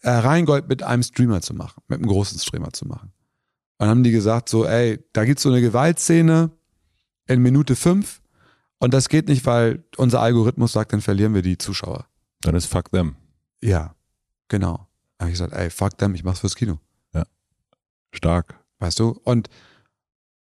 äh, 0.02 0.10
Rheingold 0.10 0.68
mit 0.68 0.84
einem 0.84 1.04
Streamer 1.04 1.42
zu 1.42 1.54
machen, 1.54 1.82
mit 1.88 2.00
einem 2.00 2.08
großen 2.08 2.40
Streamer 2.40 2.72
zu 2.72 2.88
machen. 2.88 3.12
Und 3.78 3.86
dann 3.86 3.90
haben 3.90 4.04
die 4.04 4.12
gesagt, 4.12 4.50
so, 4.50 4.66
ey, 4.66 5.04
da 5.14 5.26
gibt's 5.26 5.44
so 5.44 5.50
eine 5.50 5.62
Gewaltszene 5.62 6.52
in 7.28 7.42
Minute 7.42 7.76
fünf 7.76 8.22
und 8.80 8.94
das 8.94 9.10
geht 9.10 9.28
nicht, 9.28 9.46
weil 9.46 9.84
unser 9.98 10.22
Algorithmus 10.22 10.72
sagt, 10.72 10.94
dann 10.94 11.02
verlieren 11.02 11.34
wir 11.34 11.42
die 11.42 11.58
Zuschauer. 11.58 12.08
Dann 12.42 12.56
ist 12.56 12.66
fuck 12.66 12.92
them. 12.92 13.16
Ja, 13.62 13.96
genau. 14.48 14.88
Da 15.18 15.26
habe 15.26 15.32
ich 15.32 15.38
gesagt, 15.38 15.54
ey, 15.54 15.70
fuck 15.70 15.98
them, 15.98 16.16
ich 16.16 16.24
mach's 16.24 16.40
fürs 16.40 16.56
Kino. 16.56 16.80
Ja. 17.14 17.26
Stark. 18.12 18.56
Weißt 18.80 19.00
du? 19.00 19.20
Und, 19.24 19.50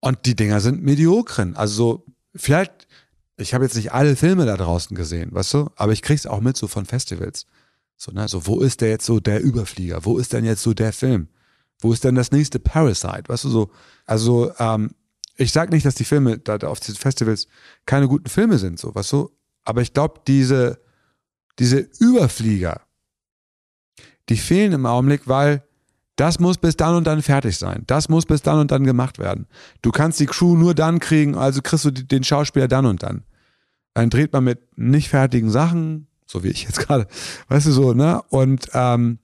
und 0.01 0.25
die 0.25 0.37
Dinger 0.37 0.61
sind 0.61 0.85
mediokren. 0.85 1.57
Also 1.57 1.75
so, 1.75 2.07
vielleicht, 2.37 2.87
ich 3.37 3.55
habe 3.55 3.65
jetzt 3.65 3.75
nicht 3.75 3.93
alle 3.93 4.15
Filme 4.15 4.47
da 4.47 4.57
draußen 4.57 4.97
gesehen, 4.97 5.33
weißt 5.33 5.55
du? 5.55 5.71
Aber 5.75 5.93
ich 5.93 6.03
krieg's 6.03 6.27
auch 6.27 6.41
mit 6.41 6.57
so 6.57 6.69
von 6.69 6.87
Festivals. 6.87 7.47
So, 7.99 8.13
ne? 8.13 8.29
So, 8.29 8.47
wo 8.47 8.61
ist 8.61 8.81
der 8.81 8.91
jetzt 8.91 9.05
so 9.05 9.21
der 9.21 9.43
Überflieger? 9.43 10.05
Wo 10.05 10.19
ist 10.19 10.33
denn 10.33 10.45
jetzt 10.45 10.63
so 10.63 10.73
der 10.73 10.93
Film? 10.93 11.29
Wo 11.81 11.93
ist 11.93 12.05
denn 12.05 12.15
das 12.15 12.31
nächste 12.31 12.61
Parasite? 12.61 13.25
Weißt 13.27 13.45
du 13.45 13.51
so? 13.51 13.71
Also, 14.07 14.53
ähm, 14.59 14.93
ich 15.37 15.53
sag 15.53 15.71
nicht, 15.71 15.85
dass 15.85 15.97
die 15.97 16.05
Filme 16.05 16.39
da, 16.39 16.59
da 16.59 16.69
auf 16.69 16.81
diesen 16.81 16.97
Festivals 16.97 17.49
keine 17.87 18.09
guten 18.09 18.29
Filme 18.29 18.59
sind, 18.59 18.79
so, 18.79 18.95
weißt 18.95 19.13
du? 19.13 19.31
Aber 19.65 19.83
ich 19.83 19.93
glaube, 19.93 20.21
diese, 20.27 20.81
diese 21.59 21.79
Überflieger, 21.99 22.81
die 24.29 24.37
fehlen 24.37 24.73
im 24.73 24.87
Augenblick, 24.87 25.23
weil 25.27 25.65
das 26.17 26.41
muss 26.41 26.59
bis 26.59 26.77
dann 26.77 26.97
und 26.97 27.07
dann 27.07 27.23
fertig 27.23 27.57
sein. 27.57 27.85
Das 27.87 28.09
muss 28.09 28.27
bis 28.27 28.43
dann 28.43 28.59
und 28.59 28.71
dann 28.73 28.83
gemacht 28.83 29.19
werden. 29.19 29.47
Du 29.83 29.93
kannst 29.93 30.19
die 30.19 30.27
Crew 30.27 30.57
nur 30.57 30.75
dann 30.75 30.99
kriegen, 30.99 31.37
also 31.37 31.63
kriegst 31.63 31.85
du 31.85 31.93
den 31.93 32.25
Schauspieler 32.25 32.67
dann 32.67 32.87
und 32.87 33.03
dann. 33.03 33.25
Dann 33.95 34.11
dreht 34.11 34.33
man 34.33 34.45
mit 34.45 34.77
nicht 34.77 35.09
fertigen 35.09 35.51
Sachen, 35.51 36.08
so 36.29 36.45
wie 36.45 36.49
ich 36.49 36.65
jetzt 36.65 36.79
gerade, 36.79 37.09
weißt 37.49 37.67
du 37.67 37.73
so, 37.73 37.95
ne? 37.95 38.23
Und, 38.29 38.69
ähm, 38.75 39.19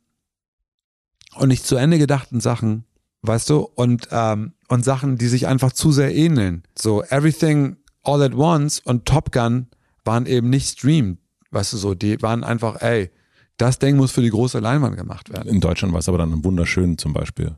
und 1.36 1.48
nicht 1.48 1.66
zu 1.66 1.76
Ende 1.76 1.98
gedachten 1.98 2.40
Sachen, 2.40 2.84
weißt 3.22 3.50
du, 3.50 3.58
und, 3.58 4.08
ähm, 4.10 4.54
und 4.68 4.84
Sachen, 4.84 5.18
die 5.18 5.28
sich 5.28 5.46
einfach 5.46 5.72
zu 5.72 5.92
sehr 5.92 6.14
ähneln. 6.14 6.64
So, 6.76 7.02
Everything 7.04 7.76
All 8.02 8.22
at 8.22 8.34
Once 8.34 8.80
und 8.80 9.06
Top 9.06 9.32
Gun 9.32 9.66
waren 10.04 10.26
eben 10.26 10.50
nicht 10.50 10.78
streamed, 10.78 11.18
weißt 11.50 11.74
du 11.74 11.76
so, 11.76 11.94
die 11.94 12.20
waren 12.22 12.44
einfach, 12.44 12.80
ey, 12.80 13.10
das 13.56 13.78
Ding 13.78 13.96
muss 13.96 14.10
für 14.10 14.20
die 14.20 14.30
große 14.30 14.58
Leinwand 14.58 14.96
gemacht 14.96 15.30
werden. 15.30 15.48
In 15.48 15.60
Deutschland 15.60 15.92
war 15.92 16.00
es 16.00 16.08
aber 16.08 16.18
dann 16.18 16.42
wunderschön 16.44 16.98
zum 16.98 17.12
Beispiel. 17.12 17.56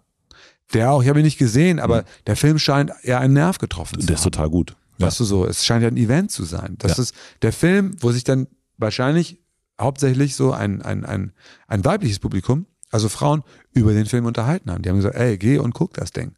Der 0.75 0.91
auch, 0.91 1.03
ich 1.03 1.09
habe 1.09 1.21
ihn 1.21 1.25
nicht 1.25 1.39
gesehen, 1.39 1.79
aber 1.79 2.03
mhm. 2.03 2.07
der 2.27 2.37
Film 2.37 2.59
scheint 2.59 2.93
eher 3.03 3.21
einen 3.21 3.35
Nerv 3.35 3.59
getroffen 3.59 4.01
zu 4.01 4.07
Der 4.07 4.17
ist 4.17 4.25
total 4.25 4.51
gut. 4.51 4.77
Weißt 4.99 5.21
du 5.21 5.25
so, 5.25 5.47
es 5.47 5.65
scheint 5.65 5.83
ja 5.83 5.89
ein 5.89 5.97
Event 5.97 6.31
zu 6.31 6.45
sein. 6.45 6.77
Das 6.79 6.97
ja. 6.97 7.03
ist 7.03 7.15
der 7.43 7.53
Film, 7.53 7.97
wo 8.01 8.13
sich 8.13 8.25
dann 8.25 8.47
wahrscheinlich 8.79 9.41
hauptsächlich 9.81 10.35
so 10.37 10.53
ein, 10.53 10.83
ein, 10.83 11.05
ein, 11.05 11.33
ein 11.69 11.85
weibliches 11.85 12.19
Publikum, 12.19 12.67
also 12.91 13.09
Frauen, 13.09 13.43
über 13.73 13.93
den 13.93 14.07
Film 14.07 14.25
unterhalten 14.25 14.71
haben. 14.71 14.83
Die 14.83 14.89
haben 14.89 14.97
gesagt, 14.97 15.17
ey, 15.17 15.37
geh 15.39 15.59
und 15.59 15.75
guck 15.75 15.95
das 15.95 16.13
Ding. 16.13 16.35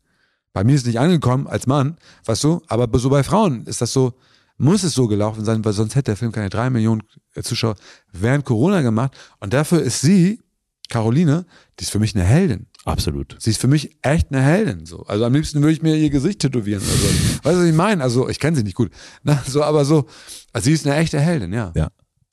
Bei 0.53 0.65
mir 0.65 0.75
ist 0.75 0.83
es 0.83 0.87
nicht 0.87 0.99
angekommen 0.99 1.47
als 1.47 1.67
Mann, 1.67 1.99
weißt 2.25 2.45
du, 2.45 2.63
aber 2.67 2.99
so 2.99 3.11
bei 3.11 3.23
Frauen 3.23 3.65
ist 3.67 3.81
das 3.81 3.93
so, 3.93 4.15
muss 4.57 4.83
es 4.83 4.93
so 4.93 5.07
gelaufen 5.07 5.45
sein, 5.45 5.65
weil 5.65 5.73
sonst 5.73 5.95
hätte 5.95 6.11
der 6.11 6.17
Film 6.17 6.33
keine 6.33 6.49
drei 6.49 6.69
Millionen 6.69 7.03
Zuschauer 7.41 7.77
während 8.13 8.45
Corona 8.45 8.83
gemacht. 8.83 9.17
Und 9.39 9.53
dafür 9.53 9.81
ist 9.83 10.01
sie, 10.01 10.41
Caroline, 10.89 11.47
die 11.79 11.85
ist 11.85 11.91
für 11.91 11.99
mich 11.99 12.15
eine 12.15 12.25
Heldin. 12.25 12.67
Absolut. 12.85 13.37
Sie 13.39 13.51
ist 13.51 13.61
für 13.61 13.69
mich 13.69 13.97
echt 14.03 14.33
eine 14.33 14.43
Heldin. 14.43 14.87
So. 14.87 15.03
Also 15.05 15.25
am 15.25 15.35
liebsten 15.35 15.61
würde 15.61 15.73
ich 15.73 15.83
mir 15.83 15.97
ihr 15.97 16.11
Gesicht 16.11 16.41
tätowieren. 16.41 16.83
Also, 16.83 17.05
weißt 17.45 17.57
du, 17.57 17.61
was 17.61 17.69
ich 17.69 17.75
meine? 17.75 18.03
Also 18.03 18.29
ich 18.29 18.41
kenne 18.41 18.57
sie 18.57 18.63
nicht 18.63 18.75
gut. 18.75 18.91
Na, 19.23 19.43
so, 19.47 19.63
aber 19.63 19.85
so, 19.85 20.07
also 20.53 20.65
sie 20.65 20.73
ist 20.73 20.87
eine 20.87 20.97
echte 20.97 21.21
Heldin, 21.21 21.53
ja. 21.53 21.73
Ja. 21.77 21.89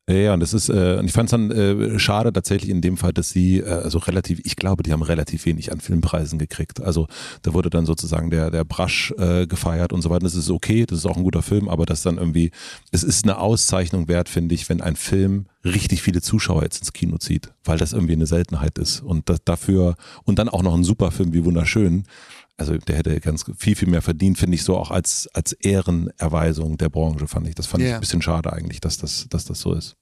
Ja, 0.08 0.36
und 0.36 0.40
das 0.40 0.54
ist, 0.54 0.70
äh, 0.70 0.98
und 1.00 1.06
ich 1.06 1.14
fand 1.14 1.28
es 1.28 1.32
dann 1.32 1.50
äh, 1.50 1.98
schade 1.98 2.32
tatsächlich 2.32 2.70
in 2.70 2.82
dem 2.82 2.96
Fall, 2.96 3.12
dass 3.12 3.32
sie, 3.32 3.62
äh, 3.62 3.66
also 3.66 3.98
relativ, 3.98 4.40
ich 4.44 4.56
glaube, 4.56 4.84
die 4.84 4.94
haben 4.94 5.02
relativ 5.02 5.48
wenig 5.48 5.72
an 5.72 5.80
Filmpreisen 5.80 6.38
gekriegt. 6.38 6.80
Also 6.80 7.08
da 7.42 7.56
wurde 7.56 7.72
dann 7.72 7.88
sozusagen 7.88 8.30
der, 8.30 8.52
der 8.52 8.66
Brasch 8.66 9.16
äh, 9.18 9.48
gefeiert 9.48 9.94
und 9.94 10.04
so 10.04 10.12
weiter. 10.12 10.26
Das 10.26 10.36
ist 10.36 10.52
okay, 10.52 10.86
das 10.86 11.00
ist 11.00 11.06
auch 11.08 11.18
ein 11.18 11.24
guter 11.24 11.42
Film, 11.42 11.68
aber 11.68 11.88
das 11.88 12.04
dann 12.04 12.20
irgendwie, 12.20 12.52
es 12.92 13.02
ist 13.02 13.26
eine 13.26 13.40
Auszeichnung 13.40 14.08
wert, 14.08 14.30
finde 14.30 14.54
ich, 14.54 14.70
wenn 14.70 14.80
ein 14.80 14.96
Film 14.96 15.48
richtig 15.64 16.04
viele 16.04 16.22
Zuschauer 16.22 16.62
jetzt 16.62 16.78
ins 16.78 16.94
Kino 16.94 17.18
zieht, 17.18 17.52
weil 17.64 17.80
das 17.80 17.92
irgendwie 17.94 18.14
eine 18.14 18.28
Seltenheit 18.28 18.78
ist. 18.78 19.02
Und 19.02 19.28
das, 19.28 19.40
dafür, 19.44 19.96
und 20.24 20.38
dann 20.38 20.50
auch 20.50 20.62
noch 20.62 20.76
ein 20.76 20.84
super 20.84 21.10
Film 21.10 21.34
wie 21.34 21.44
Wunderschön. 21.46 22.04
Also 22.58 22.78
der 22.78 22.98
hätte 22.98 23.20
ganz 23.20 23.44
viel, 23.58 23.76
viel 23.76 23.90
mehr 23.90 24.02
verdient, 24.02 24.38
finde 24.38 24.56
ich 24.56 24.64
so 24.64 24.78
auch 24.78 24.90
als, 24.90 25.28
als 25.34 25.52
Ehrenerweisung 25.54 26.78
der 26.78 26.90
Branche, 26.90 27.28
fand 27.28 27.48
ich. 27.48 27.56
Das 27.56 27.68
fand 27.68 27.82
yeah. 27.82 27.90
ich 27.90 27.96
ein 27.96 28.00
bisschen 28.00 28.22
schade 28.22 28.54
eigentlich, 28.54 28.80
dass 28.80 28.98
das, 28.98 29.28
dass 29.30 29.46
das 29.46 29.60
so 29.60 29.74
ist. 29.74 29.98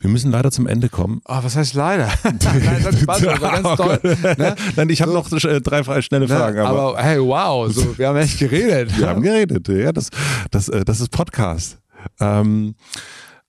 Wir 0.00 0.10
müssen 0.10 0.32
leider 0.32 0.50
zum 0.50 0.66
Ende 0.66 0.88
kommen. 0.88 1.22
Oh, 1.24 1.38
was 1.40 1.56
heißt 1.56 1.74
leider? 1.74 2.12
Nein, 2.24 2.82
das 2.82 3.00
Spaß, 3.00 3.22
ganz 3.22 3.76
toll. 3.76 4.00
Ne? 4.36 4.54
Nein, 4.76 4.88
ich 4.90 5.00
habe 5.00 5.12
so. 5.12 5.16
noch 5.16 5.44
äh, 5.44 5.60
drei 5.60 6.02
schnelle 6.02 6.26
ne? 6.26 6.36
Fragen. 6.36 6.58
Aber, 6.58 6.90
aber, 6.90 7.02
hey, 7.02 7.20
wow, 7.20 7.72
so, 7.72 7.96
wir 7.96 8.08
haben 8.08 8.16
echt 8.16 8.38
geredet. 8.38 8.98
wir 8.98 9.08
haben 9.08 9.22
geredet, 9.22 9.66
ja, 9.68 9.92
das, 9.92 10.10
das, 10.50 10.68
äh, 10.68 10.84
das 10.84 11.00
ist 11.00 11.10
Podcast. 11.10 11.78
Ähm, 12.20 12.74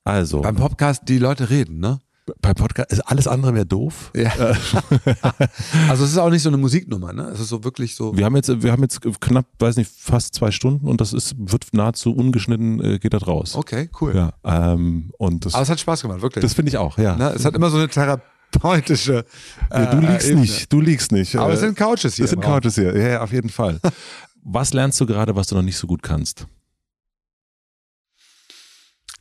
also. 0.04 0.40
Beim 0.40 0.56
Podcast, 0.56 1.02
die 1.08 1.18
Leute 1.18 1.50
reden, 1.50 1.80
ne? 1.80 1.98
Bei 2.40 2.54
Podcast 2.54 2.90
ist 2.90 3.00
alles 3.00 3.28
andere 3.28 3.54
wäre 3.54 3.66
doof. 3.66 4.10
Ja. 4.14 4.32
also 5.88 6.04
es 6.04 6.10
ist 6.10 6.18
auch 6.18 6.30
nicht 6.30 6.42
so 6.42 6.48
eine 6.48 6.56
Musiknummer, 6.56 7.12
ne? 7.12 7.28
Es 7.32 7.40
ist 7.40 7.48
so 7.48 7.62
wirklich 7.62 7.94
so. 7.94 8.16
Wir 8.16 8.24
haben 8.24 8.34
jetzt, 8.34 8.62
wir 8.62 8.72
haben 8.72 8.82
jetzt 8.82 9.00
knapp, 9.20 9.46
weiß 9.58 9.76
nicht, 9.76 9.90
fast 9.90 10.34
zwei 10.34 10.50
Stunden 10.50 10.88
und 10.88 11.00
das 11.00 11.12
ist 11.12 11.34
wird 11.38 11.66
nahezu 11.72 12.14
ungeschnitten 12.14 12.80
äh, 12.82 12.98
geht 12.98 13.14
das 13.14 13.26
raus. 13.26 13.54
Okay, 13.54 13.88
cool. 14.00 14.14
Ja. 14.14 14.32
Ähm, 14.44 15.12
und 15.18 15.44
das, 15.44 15.54
Aber 15.54 15.62
es 15.62 15.70
hat 15.70 15.78
Spaß 15.78 16.02
gemacht, 16.02 16.20
wirklich. 16.22 16.42
Das 16.42 16.54
finde 16.54 16.70
ich 16.70 16.76
auch, 16.78 16.98
ja. 16.98 17.16
Ne? 17.16 17.30
Es 17.30 17.44
hat 17.44 17.54
immer 17.54 17.70
so 17.70 17.78
eine 17.78 17.88
therapeutische. 17.88 19.24
Äh, 19.70 19.82
ja, 19.82 19.94
du 19.94 20.00
liegst 20.00 20.26
Ebene. 20.26 20.40
nicht, 20.40 20.72
du 20.72 20.80
liegst 20.80 21.12
nicht. 21.12 21.36
Aber 21.36 21.52
es 21.52 21.60
sind 21.60 21.76
Couches 21.76 22.16
hier. 22.16 22.24
Es 22.24 22.30
sind 22.30 22.42
Couches 22.42 22.74
hier, 22.74 22.96
ja, 22.96 23.22
auf 23.22 23.32
jeden 23.32 23.50
Fall. 23.50 23.80
was 24.42 24.72
lernst 24.72 25.00
du 25.00 25.06
gerade, 25.06 25.36
was 25.36 25.46
du 25.46 25.54
noch 25.54 25.62
nicht 25.62 25.76
so 25.76 25.86
gut 25.86 26.02
kannst? 26.02 26.46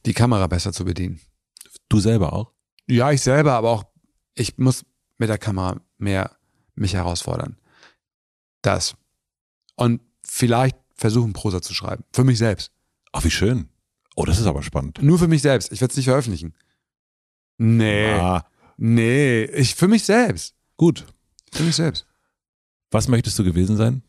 Die 0.05 0.13
Kamera 0.13 0.47
besser 0.47 0.71
zu 0.73 0.85
bedienen. 0.85 1.19
Du 1.89 1.99
selber 1.99 2.33
auch? 2.33 2.54
Ja, 2.87 3.11
ich 3.11 3.21
selber, 3.21 3.53
aber 3.53 3.71
auch 3.71 3.83
ich 4.35 4.57
muss 4.57 4.85
mit 5.17 5.29
der 5.29 5.37
Kamera 5.37 5.79
mehr 5.97 6.31
mich 6.75 6.93
herausfordern. 6.93 7.57
Das. 8.61 8.95
Und 9.75 10.01
vielleicht 10.23 10.77
versuchen, 10.95 11.33
Prosa 11.33 11.61
zu 11.61 11.73
schreiben. 11.73 12.03
Für 12.11 12.23
mich 12.23 12.37
selbst. 12.37 12.71
Ach, 13.11 13.23
wie 13.23 13.31
schön. 13.31 13.69
Oh, 14.15 14.25
das 14.25 14.39
ist 14.39 14.45
aber 14.45 14.63
spannend. 14.63 15.01
Nur 15.01 15.19
für 15.19 15.27
mich 15.27 15.41
selbst. 15.41 15.71
Ich 15.71 15.81
werde 15.81 15.91
es 15.91 15.97
nicht 15.97 16.05
veröffentlichen. 16.05 16.53
Nee. 17.57 18.13
Ah. 18.13 18.45
Nee. 18.77 19.45
Ich, 19.45 19.75
für 19.75 19.87
mich 19.87 20.03
selbst. 20.03 20.55
Gut. 20.77 21.05
Für 21.51 21.63
mich 21.63 21.75
selbst. 21.75 22.05
Was 22.91 23.07
möchtest 23.07 23.37
du 23.39 23.43
gewesen 23.43 23.77
sein? 23.77 24.03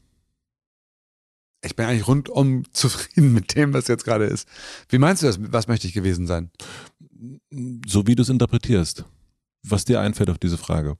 Ich 1.63 1.75
bin 1.75 1.87
eigentlich 1.87 2.07
rundum 2.07 2.65
zufrieden 2.73 3.33
mit 3.33 3.55
dem, 3.57 3.73
was 3.75 3.89
jetzt 3.89 4.05
gerade 4.05 4.27
ist. 4.27 4.49
Wie 4.89 4.99
meinst 4.99 5.23
du 5.23 5.27
das? 5.27 5.39
Was 5.41 5.69
möchte 5.69 5.87
ich 5.87 5.93
gewesen 5.93 6.27
sein? 6.27 6.51
So 7.87 8.07
wie 8.07 8.15
du 8.15 8.23
es 8.23 8.29
interpretierst. 8.29 9.05
Was 9.63 9.85
dir 9.85 10.01
einfällt 10.01 10.31
auf 10.31 10.39
diese 10.39 10.59
Frage. 10.59 10.97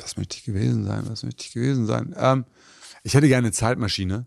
Was 0.00 0.16
möchte 0.16 0.36
ich 0.36 0.44
gewesen 0.44 0.84
sein? 0.84 1.04
Was 1.08 1.22
möchte 1.22 1.44
ich 1.44 1.52
gewesen 1.52 1.86
sein? 1.86 2.14
Ähm, 2.16 2.44
ich 3.02 3.14
hätte 3.14 3.28
gerne 3.28 3.46
eine 3.46 3.52
Zeitmaschine. 3.52 4.26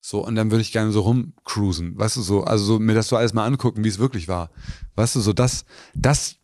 So, 0.00 0.24
und 0.24 0.36
dann 0.36 0.50
würde 0.50 0.62
ich 0.62 0.72
gerne 0.72 0.92
so 0.92 1.00
rumcruisen, 1.00 1.98
weißt 1.98 2.16
du, 2.16 2.22
so, 2.22 2.44
also 2.44 2.64
so, 2.64 2.78
mir 2.78 2.94
das 2.94 3.08
so 3.08 3.16
alles 3.16 3.34
mal 3.34 3.44
angucken, 3.44 3.84
wie 3.84 3.88
es 3.88 3.98
wirklich 3.98 4.28
war. 4.28 4.50
Weißt 4.94 5.16
du, 5.16 5.20
so, 5.20 5.32
das, 5.32 5.64
das 5.94 6.36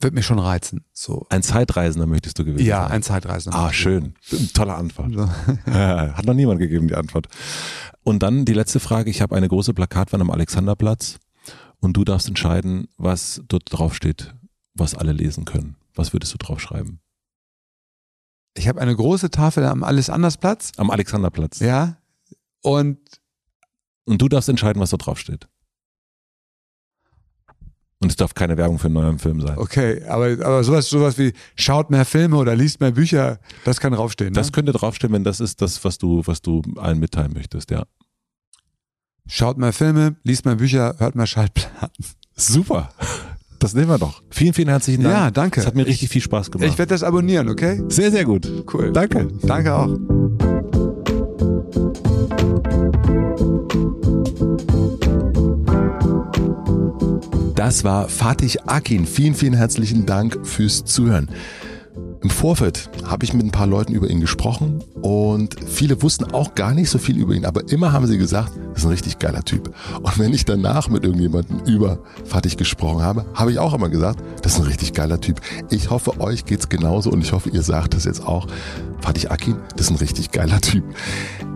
wird 0.00 0.14
mich 0.14 0.26
schon 0.26 0.38
reizen. 0.38 0.84
So. 0.92 1.26
Ein 1.30 1.42
Zeitreisender 1.42 2.06
möchtest 2.06 2.38
du 2.38 2.44
gewesen 2.44 2.64
ja, 2.64 2.82
sein? 2.82 2.88
Ja, 2.88 2.94
ein 2.94 3.02
Zeitreisender. 3.02 3.58
Ah, 3.58 3.72
schön. 3.72 4.14
Tolle 4.54 4.74
Antwort. 4.74 5.12
So. 5.12 5.28
Hat 5.72 6.26
noch 6.26 6.34
niemand 6.34 6.60
gegeben, 6.60 6.86
die 6.86 6.94
Antwort. 6.94 7.28
Und 8.04 8.22
dann 8.22 8.44
die 8.44 8.52
letzte 8.52 8.78
Frage. 8.78 9.10
Ich 9.10 9.20
habe 9.20 9.34
eine 9.34 9.48
große 9.48 9.74
Plakatwand 9.74 10.20
am 10.20 10.30
Alexanderplatz 10.30 11.18
und 11.80 11.96
du 11.96 12.04
darfst 12.04 12.28
entscheiden, 12.28 12.88
was 12.96 13.42
dort 13.48 13.64
drauf 13.66 13.94
steht, 13.94 14.34
was 14.74 14.94
alle 14.94 15.12
lesen 15.12 15.44
können. 15.44 15.76
Was 15.94 16.12
würdest 16.12 16.32
du 16.34 16.38
drauf 16.38 16.60
schreiben? 16.60 17.00
Ich 18.54 18.68
habe 18.68 18.80
eine 18.80 18.94
große 18.94 19.30
Tafel 19.30 19.64
am 19.64 19.84
Alexanderplatz. 19.84 20.72
Am 20.76 20.90
Alexanderplatz. 20.90 21.60
Ja. 21.60 21.98
Und 22.62 22.98
und 24.08 24.22
du 24.22 24.28
darfst 24.28 24.48
entscheiden, 24.48 24.80
was 24.80 24.88
da 24.88 24.96
drauf 24.96 25.18
steht. 25.18 25.48
Und 28.00 28.10
es 28.10 28.16
darf 28.16 28.32
keine 28.32 28.56
Werbung 28.56 28.78
für 28.78 28.86
einen 28.86 28.94
neuen 28.94 29.18
Film 29.18 29.40
sein. 29.42 29.58
Okay, 29.58 30.02
aber, 30.04 30.30
aber 30.46 30.64
sowas, 30.64 30.88
sowas 30.88 31.18
wie 31.18 31.34
schaut 31.56 31.90
mehr 31.90 32.06
Filme 32.06 32.36
oder 32.36 32.56
liest 32.56 32.80
mehr 32.80 32.92
Bücher, 32.92 33.38
das 33.64 33.80
kann 33.80 33.92
draufstehen. 33.92 34.30
Ne? 34.30 34.36
Das 34.36 34.52
könnte 34.52 34.72
draufstehen, 34.72 35.12
wenn 35.12 35.24
das 35.24 35.40
ist 35.40 35.60
das, 35.60 35.84
was 35.84 35.98
du, 35.98 36.22
was 36.24 36.40
du 36.40 36.62
allen 36.76 37.00
mitteilen 37.00 37.34
möchtest, 37.34 37.70
ja. 37.70 37.84
Schaut 39.30 39.58
mal 39.58 39.72
Filme, 39.72 40.16
liest 40.24 40.46
mal 40.46 40.56
Bücher, 40.56 40.94
hört 40.98 41.14
mal 41.14 41.26
Schallplatten. 41.26 42.02
Super. 42.34 42.88
Das 43.58 43.74
nehmen 43.74 43.88
wir 43.88 43.98
doch. 43.98 44.22
Vielen, 44.30 44.54
vielen 44.54 44.68
herzlichen 44.68 45.02
Dank. 45.02 45.14
Ja, 45.14 45.30
danke. 45.30 45.60
Es 45.60 45.66
hat 45.66 45.74
mir 45.74 45.84
richtig 45.84 46.04
ich, 46.04 46.10
viel 46.10 46.22
Spaß 46.22 46.50
gemacht. 46.50 46.66
Ich 46.66 46.78
werde 46.78 46.90
das 46.90 47.02
abonnieren, 47.02 47.48
okay? 47.50 47.82
Sehr, 47.88 48.10
sehr 48.10 48.24
gut. 48.24 48.50
Cool. 48.72 48.90
Danke. 48.90 49.28
Danke 49.42 49.74
auch. 49.74 49.98
Das 57.54 57.84
war 57.84 58.08
Fatih 58.08 58.56
Akin. 58.64 59.04
Vielen, 59.06 59.34
vielen 59.34 59.54
herzlichen 59.54 60.06
Dank 60.06 60.38
fürs 60.46 60.86
Zuhören. 60.86 61.28
Im 62.20 62.30
Vorfeld 62.30 62.90
habe 63.04 63.24
ich 63.24 63.32
mit 63.32 63.46
ein 63.46 63.52
paar 63.52 63.68
Leuten 63.68 63.92
über 63.92 64.10
ihn 64.10 64.20
gesprochen 64.20 64.82
und 65.02 65.54
viele 65.68 66.02
wussten 66.02 66.24
auch 66.24 66.56
gar 66.56 66.74
nicht 66.74 66.90
so 66.90 66.98
viel 66.98 67.16
über 67.16 67.32
ihn, 67.32 67.44
aber 67.44 67.70
immer 67.70 67.92
haben 67.92 68.08
sie 68.08 68.18
gesagt, 68.18 68.52
das 68.72 68.78
ist 68.78 68.84
ein 68.86 68.90
richtig 68.90 69.20
geiler 69.20 69.44
Typ. 69.44 69.72
Und 70.02 70.18
wenn 70.18 70.34
ich 70.34 70.44
danach 70.44 70.88
mit 70.88 71.04
irgendjemandem 71.04 71.60
über 71.60 72.00
Fatih 72.24 72.56
gesprochen 72.56 73.02
habe, 73.02 73.24
habe 73.34 73.52
ich 73.52 73.60
auch 73.60 73.72
immer 73.72 73.88
gesagt, 73.88 74.20
das 74.42 74.54
ist 74.54 74.60
ein 74.60 74.66
richtig 74.66 74.94
geiler 74.94 75.20
Typ. 75.20 75.40
Ich 75.70 75.90
hoffe, 75.90 76.20
euch 76.20 76.44
geht's 76.44 76.68
genauso 76.68 77.10
und 77.10 77.22
ich 77.22 77.32
hoffe, 77.32 77.50
ihr 77.50 77.62
sagt 77.62 77.94
das 77.94 78.04
jetzt 78.04 78.26
auch. 78.26 78.48
Fatih 79.00 79.28
Akin, 79.28 79.56
das 79.76 79.86
ist 79.86 79.90
ein 79.90 79.98
richtig 79.98 80.32
geiler 80.32 80.60
Typ. 80.60 80.84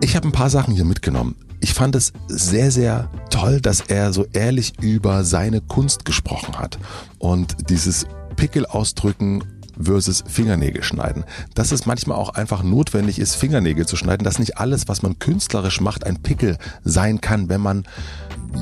Ich 0.01 0.15
habe 0.15 0.29
ein 0.29 0.31
paar 0.31 0.49
Sachen 0.49 0.73
hier 0.73 0.85
mitgenommen. 0.85 1.35
Ich 1.59 1.73
fand 1.73 1.95
es 1.95 2.13
sehr, 2.27 2.71
sehr 2.71 3.09
toll, 3.29 3.59
dass 3.59 3.81
er 3.81 4.13
so 4.13 4.25
ehrlich 4.31 4.73
über 4.81 5.25
seine 5.25 5.59
Kunst 5.59 6.05
gesprochen 6.05 6.57
hat 6.57 6.77
und 7.19 7.69
dieses 7.69 8.05
Pickel 8.35 8.65
ausdrücken 8.65 9.43
versus 9.81 10.23
Fingernägel 10.27 10.83
schneiden. 10.83 11.23
Dass 11.55 11.71
es 11.71 11.85
manchmal 11.85 12.17
auch 12.17 12.29
einfach 12.29 12.63
notwendig 12.63 13.19
ist, 13.19 13.35
Fingernägel 13.35 13.85
zu 13.85 13.95
schneiden, 13.95 14.23
dass 14.23 14.39
nicht 14.39 14.57
alles, 14.57 14.87
was 14.87 15.01
man 15.01 15.19
künstlerisch 15.19 15.81
macht, 15.81 16.05
ein 16.05 16.21
Pickel 16.21 16.57
sein 16.83 17.21
kann, 17.21 17.49
wenn 17.49 17.61
man 17.61 17.83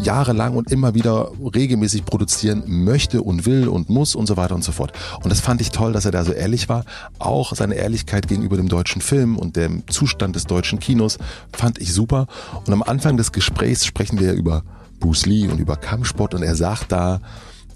jahrelang 0.02 0.56
und 0.56 0.72
immer 0.72 0.94
wieder 0.94 1.32
regelmäßig 1.54 2.06
produzieren 2.06 2.64
möchte 2.66 3.22
und 3.22 3.46
will 3.46 3.68
und 3.68 3.90
muss 3.90 4.16
und 4.16 4.28
so 4.28 4.38
weiter 4.38 4.56
und 4.56 4.64
so 4.64 4.72
fort. 4.72 4.94
Und 5.24 5.30
das 5.30 5.42
fand 5.42 5.62
ich 5.62 5.72
toll, 5.72 5.94
dass 5.94 6.06
er 6.06 6.12
da 6.12 6.24
so 6.24 6.32
ehrlich 6.32 6.70
war. 6.70 6.86
Auch 7.20 7.56
seine 7.56 7.76
Ehrlichkeit 7.76 8.28
gegenüber 8.28 8.58
dem 8.58 8.70
deutschen 8.70 9.02
Film 9.02 9.38
und 9.38 9.56
dem 9.56 9.84
Zustand 9.88 10.36
des 10.36 10.46
deutschen 10.46 10.80
Kinos 10.80 11.18
fand 11.54 11.80
ich 11.80 11.94
super. 11.94 12.28
Und 12.66 12.74
am 12.74 12.84
Anfang 12.84 13.18
des 13.18 13.32
Gesprächs 13.32 13.86
sprechen 13.86 14.20
wir 14.20 14.34
über 14.34 14.64
Bruce 15.00 15.26
Lee 15.26 15.48
und 15.48 15.60
über 15.60 15.76
Kampfsport 15.76 16.34
und 16.34 16.44
er 16.44 16.56
sagt 16.56 16.92
da, 16.92 17.20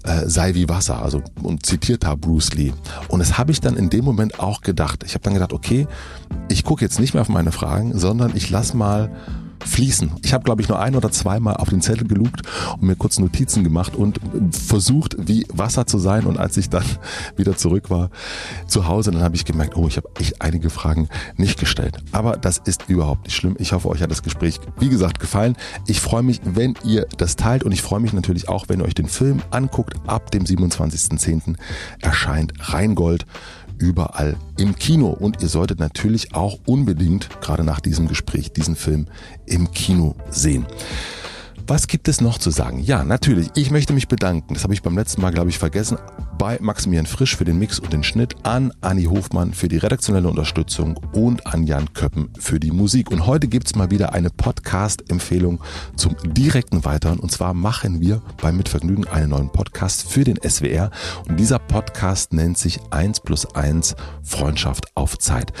äh, 0.06 0.28
sei 0.28 0.54
wie 0.54 0.68
Wasser, 0.68 1.02
also 1.02 1.22
und 1.42 1.66
zitiert 1.66 2.04
da 2.04 2.14
Bruce 2.14 2.54
Lee. 2.54 2.72
Und 3.08 3.20
das 3.20 3.38
habe 3.38 3.52
ich 3.52 3.60
dann 3.60 3.76
in 3.76 3.90
dem 3.90 4.04
Moment 4.04 4.40
auch 4.40 4.60
gedacht. 4.60 5.04
Ich 5.04 5.14
habe 5.14 5.22
dann 5.24 5.34
gedacht, 5.34 5.52
okay, 5.52 5.86
ich 6.48 6.64
gucke 6.64 6.84
jetzt 6.84 7.00
nicht 7.00 7.14
mehr 7.14 7.20
auf 7.20 7.28
meine 7.28 7.52
Fragen, 7.52 7.98
sondern 7.98 8.32
ich 8.34 8.50
lass 8.50 8.74
mal 8.74 9.10
fließen. 9.64 10.12
Ich 10.22 10.32
habe, 10.32 10.44
glaube 10.44 10.62
ich, 10.62 10.68
nur 10.68 10.78
ein 10.78 10.96
oder 10.96 11.10
zweimal 11.10 11.56
auf 11.56 11.68
den 11.68 11.80
Zettel 11.80 12.06
gelugt 12.06 12.42
und 12.74 12.82
mir 12.82 12.96
kurz 12.96 13.18
Notizen 13.18 13.64
gemacht 13.64 13.94
und 13.94 14.20
versucht, 14.52 15.16
wie 15.18 15.46
Wasser 15.52 15.86
zu 15.86 15.98
sein. 15.98 16.26
Und 16.26 16.38
als 16.38 16.56
ich 16.56 16.68
dann 16.70 16.84
wieder 17.36 17.56
zurück 17.56 17.90
war 17.90 18.10
zu 18.66 18.86
Hause, 18.86 19.10
dann 19.10 19.22
habe 19.22 19.36
ich 19.36 19.44
gemerkt, 19.44 19.76
oh, 19.76 19.86
ich 19.86 19.96
habe 19.96 20.08
echt 20.18 20.42
einige 20.42 20.70
Fragen 20.70 21.08
nicht 21.36 21.58
gestellt. 21.58 21.98
Aber 22.12 22.36
das 22.36 22.58
ist 22.58 22.88
überhaupt 22.88 23.24
nicht 23.24 23.36
schlimm. 23.36 23.56
Ich 23.58 23.72
hoffe, 23.72 23.88
euch 23.88 24.02
hat 24.02 24.10
das 24.10 24.22
Gespräch, 24.22 24.60
wie 24.78 24.88
gesagt, 24.88 25.20
gefallen. 25.20 25.56
Ich 25.86 26.00
freue 26.00 26.22
mich, 26.22 26.40
wenn 26.44 26.74
ihr 26.84 27.06
das 27.16 27.36
teilt 27.36 27.64
und 27.64 27.72
ich 27.72 27.82
freue 27.82 28.00
mich 28.00 28.12
natürlich 28.12 28.48
auch, 28.48 28.68
wenn 28.68 28.80
ihr 28.80 28.86
euch 28.86 28.94
den 28.94 29.08
Film 29.08 29.42
anguckt. 29.50 29.94
Ab 30.06 30.30
dem 30.30 30.44
27.10. 30.44 31.56
erscheint 32.00 32.52
Rheingold 32.60 33.26
überall 33.78 34.36
im 34.58 34.76
Kino. 34.76 35.08
Und 35.08 35.42
ihr 35.42 35.48
solltet 35.48 35.78
natürlich 35.78 36.34
auch 36.34 36.58
unbedingt, 36.66 37.40
gerade 37.40 37.64
nach 37.64 37.80
diesem 37.80 38.08
Gespräch, 38.08 38.52
diesen 38.52 38.76
Film 38.76 39.06
im 39.46 39.70
Kino 39.70 40.14
sehen. 40.30 40.66
Was 41.68 41.88
gibt 41.88 42.06
es 42.06 42.20
noch 42.20 42.38
zu 42.38 42.50
sagen? 42.50 42.78
Ja, 42.78 43.02
natürlich. 43.02 43.48
Ich 43.56 43.72
möchte 43.72 43.92
mich 43.92 44.06
bedanken. 44.06 44.54
Das 44.54 44.62
habe 44.62 44.72
ich 44.72 44.82
beim 44.82 44.96
letzten 44.96 45.20
Mal, 45.20 45.32
glaube 45.32 45.50
ich, 45.50 45.58
vergessen. 45.58 45.98
Bei 46.38 46.58
Maximilian 46.60 47.06
Frisch 47.06 47.34
für 47.34 47.44
den 47.44 47.58
Mix 47.58 47.80
und 47.80 47.92
den 47.92 48.04
Schnitt, 48.04 48.36
an 48.44 48.72
Anni 48.82 49.04
Hofmann 49.04 49.52
für 49.52 49.66
die 49.66 49.78
redaktionelle 49.78 50.28
Unterstützung 50.28 50.96
und 51.12 51.44
an 51.44 51.66
Jan 51.66 51.92
Köppen 51.92 52.30
für 52.38 52.60
die 52.60 52.70
Musik. 52.70 53.10
Und 53.10 53.26
heute 53.26 53.48
gibt 53.48 53.66
es 53.66 53.74
mal 53.74 53.90
wieder 53.90 54.12
eine 54.12 54.30
Podcast-Empfehlung 54.30 55.60
zum 55.96 56.14
direkten 56.24 56.84
Weiteren. 56.84 57.18
Und 57.18 57.32
zwar 57.32 57.52
machen 57.52 58.00
wir 58.00 58.22
beim 58.40 58.58
Mitvergnügen 58.58 59.08
einen 59.08 59.30
neuen 59.30 59.50
Podcast 59.50 60.08
für 60.08 60.22
den 60.22 60.38
SWR. 60.48 60.92
Und 61.28 61.40
dieser 61.40 61.58
Podcast 61.58 62.32
nennt 62.32 62.58
sich 62.58 62.78
1 62.90 63.20
plus 63.20 63.44
1 63.56 63.96
Freundschaft 64.22 64.86
auf 64.94 65.18
Zeit. 65.18 65.52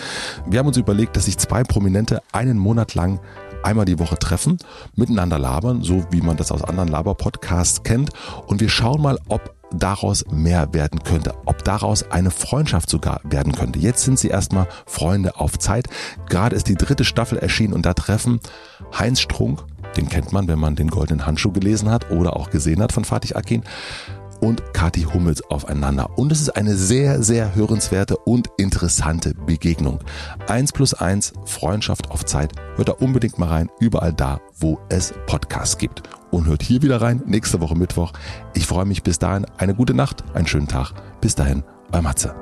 Wir 0.48 0.60
haben 0.60 0.68
uns 0.68 0.76
überlegt, 0.76 1.16
dass 1.16 1.24
sich 1.24 1.36
zwei 1.36 1.64
Prominente 1.64 2.22
einen 2.30 2.58
Monat 2.58 2.94
lang 2.94 3.18
einmal 3.66 3.84
die 3.84 3.98
Woche 3.98 4.18
treffen, 4.18 4.58
miteinander 4.94 5.38
labern, 5.38 5.82
so 5.82 6.04
wie 6.10 6.20
man 6.20 6.36
das 6.36 6.52
aus 6.52 6.62
anderen 6.62 6.88
Laber-Podcasts 6.88 7.82
kennt. 7.82 8.10
Und 8.46 8.60
wir 8.60 8.68
schauen 8.68 9.02
mal, 9.02 9.18
ob 9.28 9.54
daraus 9.72 10.24
mehr 10.30 10.72
werden 10.72 11.02
könnte, 11.02 11.34
ob 11.44 11.64
daraus 11.64 12.08
eine 12.12 12.30
Freundschaft 12.30 12.88
sogar 12.88 13.20
werden 13.24 13.52
könnte. 13.52 13.80
Jetzt 13.80 14.04
sind 14.04 14.20
sie 14.20 14.28
erstmal 14.28 14.68
Freunde 14.86 15.40
auf 15.40 15.58
Zeit. 15.58 15.88
Gerade 16.28 16.54
ist 16.54 16.68
die 16.68 16.76
dritte 16.76 17.04
Staffel 17.04 17.38
erschienen 17.38 17.74
und 17.74 17.84
da 17.84 17.92
treffen 17.92 18.38
Heinz 18.96 19.20
Strunk, 19.20 19.64
den 19.96 20.08
kennt 20.08 20.32
man, 20.32 20.46
wenn 20.46 20.60
man 20.60 20.76
den 20.76 20.88
goldenen 20.88 21.26
Handschuh 21.26 21.50
gelesen 21.50 21.90
hat 21.90 22.10
oder 22.12 22.36
auch 22.36 22.50
gesehen 22.50 22.80
hat 22.80 22.92
von 22.92 23.04
Fatih 23.04 23.34
Akin, 23.34 23.64
und 24.40 24.74
Kathi 24.74 25.02
Hummels 25.02 25.42
aufeinander. 25.50 26.10
Und 26.16 26.32
es 26.32 26.40
ist 26.40 26.50
eine 26.50 26.76
sehr, 26.76 27.22
sehr 27.22 27.54
hörenswerte 27.54 28.16
und 28.16 28.48
interessante 28.56 29.34
Begegnung. 29.34 30.00
Eins 30.48 30.72
plus 30.72 30.94
eins, 30.94 31.32
Freundschaft 31.44 32.10
auf 32.10 32.24
Zeit. 32.24 32.52
Hört 32.76 32.88
da 32.88 32.92
unbedingt 32.92 33.38
mal 33.38 33.48
rein, 33.48 33.70
überall 33.80 34.12
da, 34.12 34.40
wo 34.58 34.78
es 34.88 35.14
Podcasts 35.26 35.78
gibt. 35.78 36.02
Und 36.30 36.46
hört 36.46 36.62
hier 36.62 36.82
wieder 36.82 37.00
rein, 37.00 37.22
nächste 37.26 37.60
Woche 37.60 37.76
Mittwoch. 37.76 38.12
Ich 38.54 38.66
freue 38.66 38.84
mich 38.84 39.02
bis 39.02 39.18
dahin. 39.18 39.46
Eine 39.56 39.74
gute 39.74 39.94
Nacht, 39.94 40.24
einen 40.34 40.46
schönen 40.46 40.68
Tag. 40.68 40.92
Bis 41.20 41.34
dahin, 41.34 41.62
euer 41.92 42.02
Matze. 42.02 42.34